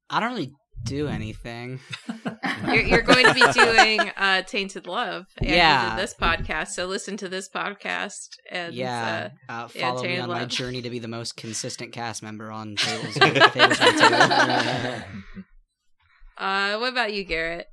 I 0.10 0.20
don't 0.20 0.32
really 0.32 0.52
do 0.84 1.08
anything. 1.08 1.80
You're, 2.66 2.82
you're 2.82 3.02
going 3.02 3.26
to 3.26 3.34
be 3.34 3.44
doing 3.54 4.00
uh, 4.18 4.42
Tainted 4.44 4.86
Love. 4.86 5.26
And 5.38 5.50
Yeah. 5.50 5.84
You 5.84 5.90
did 5.92 6.04
this 6.04 6.14
podcast, 6.14 6.70
so 6.70 6.88
listen 6.88 7.16
to 7.18 7.30
this 7.30 7.50
podcast. 7.50 8.28
And 8.50 8.74
yeah, 8.74 9.30
uh, 9.48 9.52
uh, 9.52 9.68
yeah, 9.74 9.90
follow 9.90 10.02
me 10.02 10.08
Tainted 10.10 10.24
on 10.24 10.30
my 10.30 10.46
journey 10.46 10.82
to 10.82 10.90
be 10.90 11.00
the 11.00 11.08
most 11.08 11.38
consistent 11.38 11.94
cast 11.94 12.22
member 12.22 12.52
on 12.52 12.76
Fables. 12.76 13.18
Fables 13.18 13.80
Run 13.80 15.04
2. 15.36 15.44
Uh, 16.40 16.78
what 16.78 16.92
about 16.92 17.14
you, 17.14 17.24
Garrett? 17.24 17.68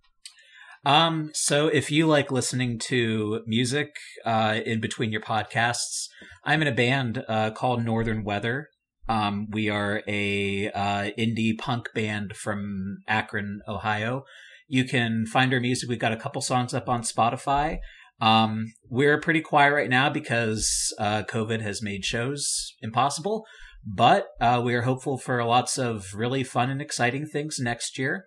Um, 0.85 1.31
so 1.35 1.67
if 1.67 1.91
you 1.91 2.07
like 2.07 2.31
listening 2.31 2.79
to 2.81 3.43
music 3.47 3.97
uh, 4.25 4.61
in 4.65 4.81
between 4.81 5.11
your 5.11 5.21
podcasts, 5.21 6.07
I'm 6.45 6.63
in 6.63 6.69
a 6.69 6.75
band 6.75 7.25
uh, 7.29 7.51
called 7.51 7.85
Northern 7.85 8.23
Weather. 8.23 8.69
Um, 9.09 9.49
we 9.51 9.69
are 9.69 10.03
a 10.07 10.71
uh, 10.71 11.11
indie 11.19 11.59
punk 11.59 11.89
band 11.93 12.37
from 12.37 12.99
Akron, 13.09 13.63
Ohio. 13.67 14.25
You 14.69 14.85
can 14.85 15.27
find 15.27 15.53
our 15.53 15.61
music. 15.61 15.89
We've 15.89 15.99
got 15.99 16.13
a 16.13 16.17
couple 16.17 16.41
songs 16.41 16.73
up 16.73 16.89
on 16.89 17.03
Spotify. 17.03 17.79
Um, 18.21 18.73
we're 18.89 19.21
pretty 19.21 19.41
quiet 19.41 19.73
right 19.73 19.91
now 19.91 20.09
because 20.09 20.95
uh, 20.99 21.25
COVID 21.25 21.61
has 21.61 21.83
made 21.83 22.05
shows 22.05 22.75
impossible, 22.81 23.45
but 23.85 24.29
uh, 24.41 24.63
we 24.65 24.75
are 24.75 24.83
hopeful 24.83 25.19
for 25.19 25.45
lots 25.45 25.79
of 25.79 26.07
really 26.15 26.43
fun 26.43 26.71
and 26.71 26.81
exciting 26.81 27.27
things 27.27 27.59
next 27.61 27.99
year. 27.99 28.27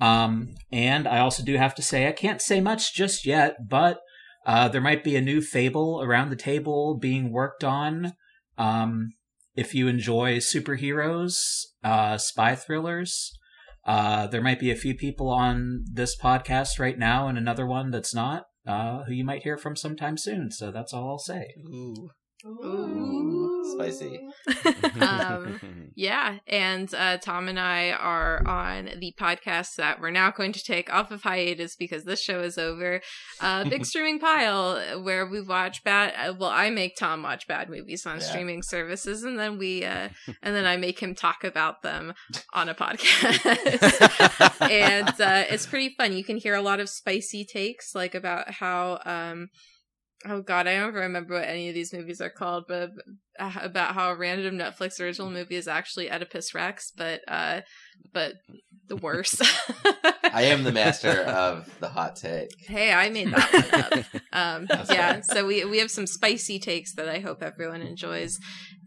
Um, 0.00 0.54
and 0.70 1.08
I 1.08 1.18
also 1.18 1.42
do 1.42 1.56
have 1.56 1.74
to 1.76 1.82
say, 1.82 2.06
I 2.06 2.12
can't 2.12 2.40
say 2.40 2.60
much 2.60 2.94
just 2.94 3.26
yet, 3.26 3.56
but 3.68 4.00
uh, 4.46 4.68
there 4.68 4.80
might 4.80 5.04
be 5.04 5.16
a 5.16 5.20
new 5.20 5.40
fable 5.40 6.00
around 6.02 6.30
the 6.30 6.36
table 6.36 6.96
being 6.96 7.32
worked 7.32 7.64
on. 7.64 8.12
Um, 8.56 9.12
if 9.54 9.74
you 9.74 9.88
enjoy 9.88 10.36
superheroes, 10.36 11.34
uh, 11.82 12.16
spy 12.16 12.54
thrillers, 12.54 13.32
uh, 13.84 14.26
there 14.28 14.42
might 14.42 14.60
be 14.60 14.70
a 14.70 14.76
few 14.76 14.94
people 14.94 15.28
on 15.30 15.84
this 15.92 16.16
podcast 16.16 16.78
right 16.78 16.98
now 16.98 17.26
and 17.26 17.36
another 17.36 17.66
one 17.66 17.90
that's 17.90 18.14
not, 18.14 18.44
uh, 18.66 19.04
who 19.04 19.12
you 19.12 19.24
might 19.24 19.42
hear 19.42 19.56
from 19.56 19.74
sometime 19.74 20.16
soon. 20.16 20.50
So 20.50 20.70
that's 20.70 20.92
all 20.92 21.08
I'll 21.08 21.18
say. 21.18 21.54
Ooh. 21.66 22.10
Ooh. 22.46 23.64
Spicy. 23.74 24.20
Um, 25.00 25.60
Yeah, 25.96 26.38
and 26.46 26.92
uh, 26.94 27.18
Tom 27.18 27.48
and 27.48 27.58
I 27.58 27.90
are 27.90 28.46
on 28.46 28.88
the 29.00 29.12
podcast 29.18 29.74
that 29.78 30.00
we're 30.00 30.12
now 30.12 30.30
going 30.30 30.52
to 30.52 30.62
take 30.62 30.92
off 30.92 31.10
of 31.10 31.22
hiatus 31.24 31.74
because 31.74 32.04
this 32.04 32.22
show 32.22 32.40
is 32.40 32.56
over. 32.56 33.00
Uh, 33.40 33.64
Big 33.68 33.84
Streaming 33.90 34.20
Pile, 34.20 35.02
where 35.02 35.26
we 35.26 35.40
watch 35.40 35.82
bad. 35.82 36.14
Uh, 36.16 36.34
well, 36.38 36.50
I 36.50 36.70
make 36.70 36.94
Tom 36.96 37.24
watch 37.24 37.48
bad 37.48 37.68
movies 37.68 38.06
on 38.06 38.18
Yeah. 38.18 38.22
streaming 38.26 38.62
services, 38.62 39.24
and 39.24 39.36
then 39.40 39.58
we, 39.58 39.84
uh, 39.84 40.10
and 40.40 40.54
then 40.54 40.66
I 40.66 40.76
make 40.76 41.00
him 41.00 41.16
talk 41.16 41.42
about 41.42 41.82
them 41.82 42.14
on 42.54 42.68
a 42.68 42.74
podcast. 42.76 44.60
and 44.70 45.08
uh, 45.20 45.44
it's 45.52 45.66
pretty 45.66 45.94
fun. 45.96 46.12
You 46.12 46.22
can 46.22 46.36
hear 46.36 46.54
a 46.54 46.62
lot 46.62 46.78
of 46.78 46.88
spicy 46.88 47.44
takes, 47.44 47.94
like 47.96 48.14
about 48.14 48.50
how. 48.52 49.00
Um, 49.04 49.48
Oh 50.26 50.42
God, 50.42 50.66
I 50.66 50.76
don't 50.76 50.94
remember 50.94 51.34
what 51.34 51.48
any 51.48 51.68
of 51.68 51.74
these 51.74 51.92
movies 51.92 52.20
are 52.20 52.30
called, 52.30 52.64
but 52.66 52.90
uh, 53.38 53.52
about 53.62 53.94
how 53.94 54.10
a 54.10 54.16
random 54.16 54.58
Netflix 54.58 55.00
original 55.00 55.30
movie 55.30 55.54
is 55.54 55.68
actually 55.68 56.10
Oedipus 56.10 56.54
Rex, 56.54 56.92
but 56.96 57.20
uh, 57.28 57.60
but 58.12 58.34
the 58.88 58.96
worst. 58.96 59.42
I 60.32 60.42
am 60.44 60.64
the 60.64 60.72
master 60.72 61.08
of 61.26 61.72
the 61.78 61.88
hot 61.88 62.16
take. 62.16 62.50
Hey, 62.58 62.92
I 62.92 63.10
made 63.10 63.32
that 63.32 63.52
one 63.52 63.98
up. 64.00 64.04
Um, 64.30 64.68
yeah, 64.90 65.20
so 65.20 65.46
we 65.46 65.64
we 65.64 65.78
have 65.78 65.90
some 65.90 66.06
spicy 66.06 66.58
takes 66.58 66.94
that 66.94 67.08
I 67.08 67.18
hope 67.18 67.42
everyone 67.42 67.80
enjoys, 67.80 68.38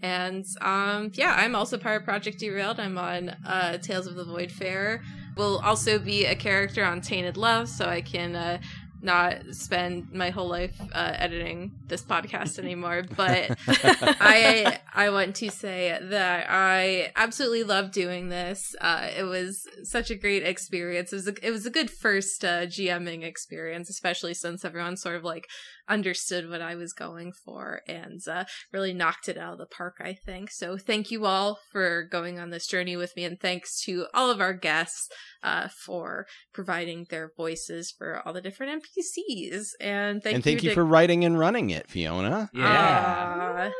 and 0.01 0.45
um, 0.61 1.11
yeah, 1.13 1.33
I'm 1.35 1.55
also 1.55 1.77
part 1.77 2.01
of 2.01 2.05
Project 2.05 2.39
Derailed. 2.39 2.79
I'm 2.79 2.97
on 2.97 3.29
uh, 3.45 3.77
Tales 3.79 4.05
of 4.05 4.15
the 4.15 4.23
Voidfarer. 4.23 5.01
Will 5.35 5.59
also 5.59 5.97
be 5.97 6.25
a 6.25 6.35
character 6.35 6.83
on 6.83 7.01
Tainted 7.01 7.37
Love, 7.37 7.69
so 7.69 7.85
I 7.85 8.01
can. 8.01 8.35
Uh, 8.35 8.59
not 9.01 9.37
spend 9.51 10.11
my 10.11 10.29
whole 10.29 10.47
life 10.47 10.79
uh, 10.93 11.13
editing 11.15 11.71
this 11.87 12.03
podcast 12.03 12.59
anymore, 12.63 13.03
but 13.15 13.57
I 13.67 14.79
I 14.93 15.09
want 15.09 15.35
to 15.37 15.49
say 15.49 15.97
that 16.01 16.45
I 16.49 17.11
absolutely 17.15 17.63
love 17.63 17.91
doing 17.91 18.29
this. 18.29 18.75
Uh, 18.79 19.07
it 19.17 19.23
was 19.23 19.67
such 19.83 20.11
a 20.11 20.15
great 20.15 20.43
experience. 20.43 21.11
It 21.11 21.17
was 21.17 21.27
a, 21.27 21.47
it 21.47 21.51
was 21.51 21.65
a 21.65 21.71
good 21.71 21.89
first 21.89 22.43
uh, 22.45 22.65
GMing 22.65 23.23
experience, 23.23 23.89
especially 23.89 24.33
since 24.33 24.63
everyone 24.63 24.97
sort 24.97 25.15
of 25.15 25.23
like 25.23 25.47
understood 25.87 26.49
what 26.49 26.61
I 26.61 26.75
was 26.75 26.93
going 26.93 27.33
for 27.45 27.81
and 27.87 28.19
uh, 28.27 28.45
really 28.71 28.93
knocked 28.93 29.27
it 29.27 29.37
out 29.37 29.53
of 29.53 29.59
the 29.59 29.65
park. 29.65 29.97
I 29.99 30.13
think 30.13 30.51
so. 30.51 30.77
Thank 30.77 31.11
you 31.11 31.25
all 31.25 31.59
for 31.71 32.03
going 32.03 32.39
on 32.39 32.49
this 32.49 32.67
journey 32.67 32.95
with 32.95 33.15
me, 33.15 33.23
and 33.23 33.39
thanks 33.39 33.81
to 33.83 34.07
all 34.13 34.29
of 34.29 34.41
our 34.41 34.53
guests 34.53 35.09
uh, 35.43 35.67
for 35.85 36.25
providing 36.53 37.05
their 37.09 37.31
voices 37.35 37.93
for 37.95 38.21
all 38.25 38.33
the 38.33 38.41
different 38.41 38.83
NPCs. 38.83 39.69
And 39.79 40.21
thank 40.23 40.35
and 40.35 40.43
thank 40.43 40.63
you, 40.63 40.69
to 40.69 40.75
for 40.75 40.85
writing 40.85 41.25
and 41.25 41.37
running 41.37 41.69
it, 41.69 41.89
Fiona. 41.89 42.49
Aw. 42.55 43.71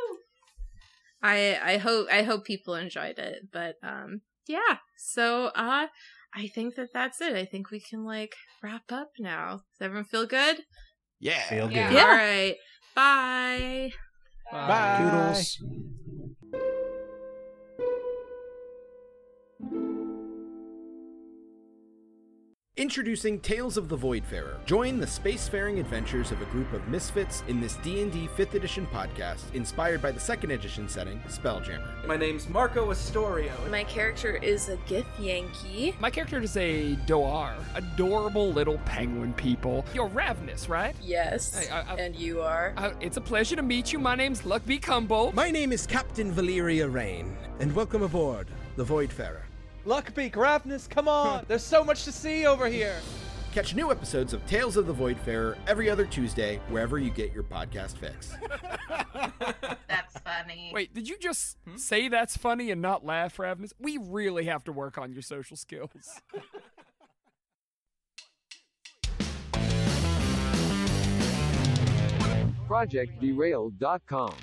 I 1.24 1.60
I 1.64 1.78
hope 1.78 2.08
I 2.12 2.24
hope 2.24 2.46
people 2.46 2.76
enjoyed 2.76 3.20
it, 3.20 3.50
but 3.52 3.76
um 3.84 4.22
yeah. 4.48 4.78
So 4.98 5.48
uh 5.56 5.88
I 6.34 6.48
think 6.48 6.76
that 6.76 6.94
that's 6.94 7.22
it. 7.22 7.36
I 7.36 7.46
think 7.46 7.72
we 7.72 7.80
can 7.80 8.06
like 8.06 8.36
wrap 8.64 8.92
up 8.92 9.12
now. 9.20 9.62
Does 9.78 9.86
everyone 9.86 10.06
feel 10.06 10.26
good? 10.26 10.62
Yeah. 11.22 11.42
Feel 11.44 11.68
good. 11.68 11.76
Yeah. 11.76 12.04
All 12.04 12.10
right. 12.10 12.56
Bye. 12.96 13.92
Bye. 14.52 14.98
Toodles. 15.00 15.64
Introducing 22.86 23.40
Tales 23.42 23.78
of 23.78 23.90
the 23.90 23.96
Voidfarer. 23.96 24.56
Join 24.66 25.00
the 25.00 25.06
spacefaring 25.06 25.80
adventures 25.80 26.32
of 26.32 26.42
a 26.42 26.46
group 26.46 26.74
of 26.74 26.88
misfits 26.88 27.44
in 27.48 27.62
this 27.62 27.76
D&D 27.84 28.28
5th 28.36 28.56
edition 28.56 28.88
podcast 28.92 29.54
inspired 29.54 30.02
by 30.02 30.10
the 30.10 30.20
2nd 30.20 30.52
edition 30.52 30.90
setting, 30.90 31.20
Spelljammer. 31.28 32.08
My 32.08 32.18
name's 32.18 32.50
Marco 32.50 32.90
Astorio. 32.92 33.52
My 33.70 33.84
character 33.84 34.38
is 34.38 34.70
a 34.70 34.78
Gith 34.88 35.06
Yankee. 35.20 35.96
My 36.00 36.10
character 36.10 36.40
is 36.42 36.58
a 36.58 36.96
Dohwar, 37.06 37.54
adorable 37.76 38.52
little 38.52 38.80
penguin 38.80 39.34
people. 39.34 39.86
You're 39.94 40.08
ravenous, 40.08 40.68
right? 40.68 40.96
Yes. 41.04 41.54
Hey, 41.68 41.70
I- 41.72 41.82
I- 41.82 41.96
and 41.98 42.16
you 42.16 42.42
are. 42.42 42.74
It's 43.00 43.18
a 43.18 43.22
pleasure 43.22 43.58
to 43.58 43.62
meet 43.62 43.94
you. 43.94 44.00
My 44.00 44.16
name's 44.16 44.42
Luckby 44.42 44.80
Cumbo. 44.82 45.32
My 45.36 45.52
name 45.52 45.72
is 45.72 45.86
Captain 45.86 46.32
Valeria 46.32 46.88
Rain, 46.90 47.38
and 47.60 47.76
welcome 47.76 48.02
aboard 48.02 48.48
the 48.76 48.84
Voidfarer. 48.84 49.44
Luckbeak, 49.86 50.34
Ravnus, 50.34 50.90
come 50.90 51.08
on! 51.08 51.46
There's 51.48 51.64
so 51.64 51.84
much 51.84 52.04
to 52.04 52.12
see 52.12 52.46
over 52.46 52.68
here! 52.68 52.98
Catch 53.52 53.76
new 53.76 53.92
episodes 53.92 54.34
of 54.34 54.46
Tales 54.46 54.78
of 54.78 54.88
the 54.88 54.94
Voidfarer 54.94 55.58
every 55.68 55.90
other 55.90 56.06
Tuesday 56.06 56.62
wherever 56.70 57.00
you 57.00 57.10
get 57.10 57.34
your 57.34 57.44
podcast 57.44 57.98
fix. 57.98 58.34
That's 59.90 60.20
funny. 60.20 60.72
Wait, 60.74 60.94
did 60.94 61.10
you 61.10 61.18
just 61.18 61.58
hmm? 61.68 61.76
say 61.76 62.08
that's 62.08 62.38
funny 62.38 62.72
and 62.72 62.82
not 62.82 63.04
laugh, 63.06 63.38
Ravenous? 63.40 63.74
We 63.78 63.98
really 63.98 64.46
have 64.46 64.64
to 64.66 64.72
work 64.72 64.98
on 64.98 65.12
your 65.12 65.22
social 65.22 65.58
skills. 65.58 66.22
ProjectDerailed.com 72.70 74.36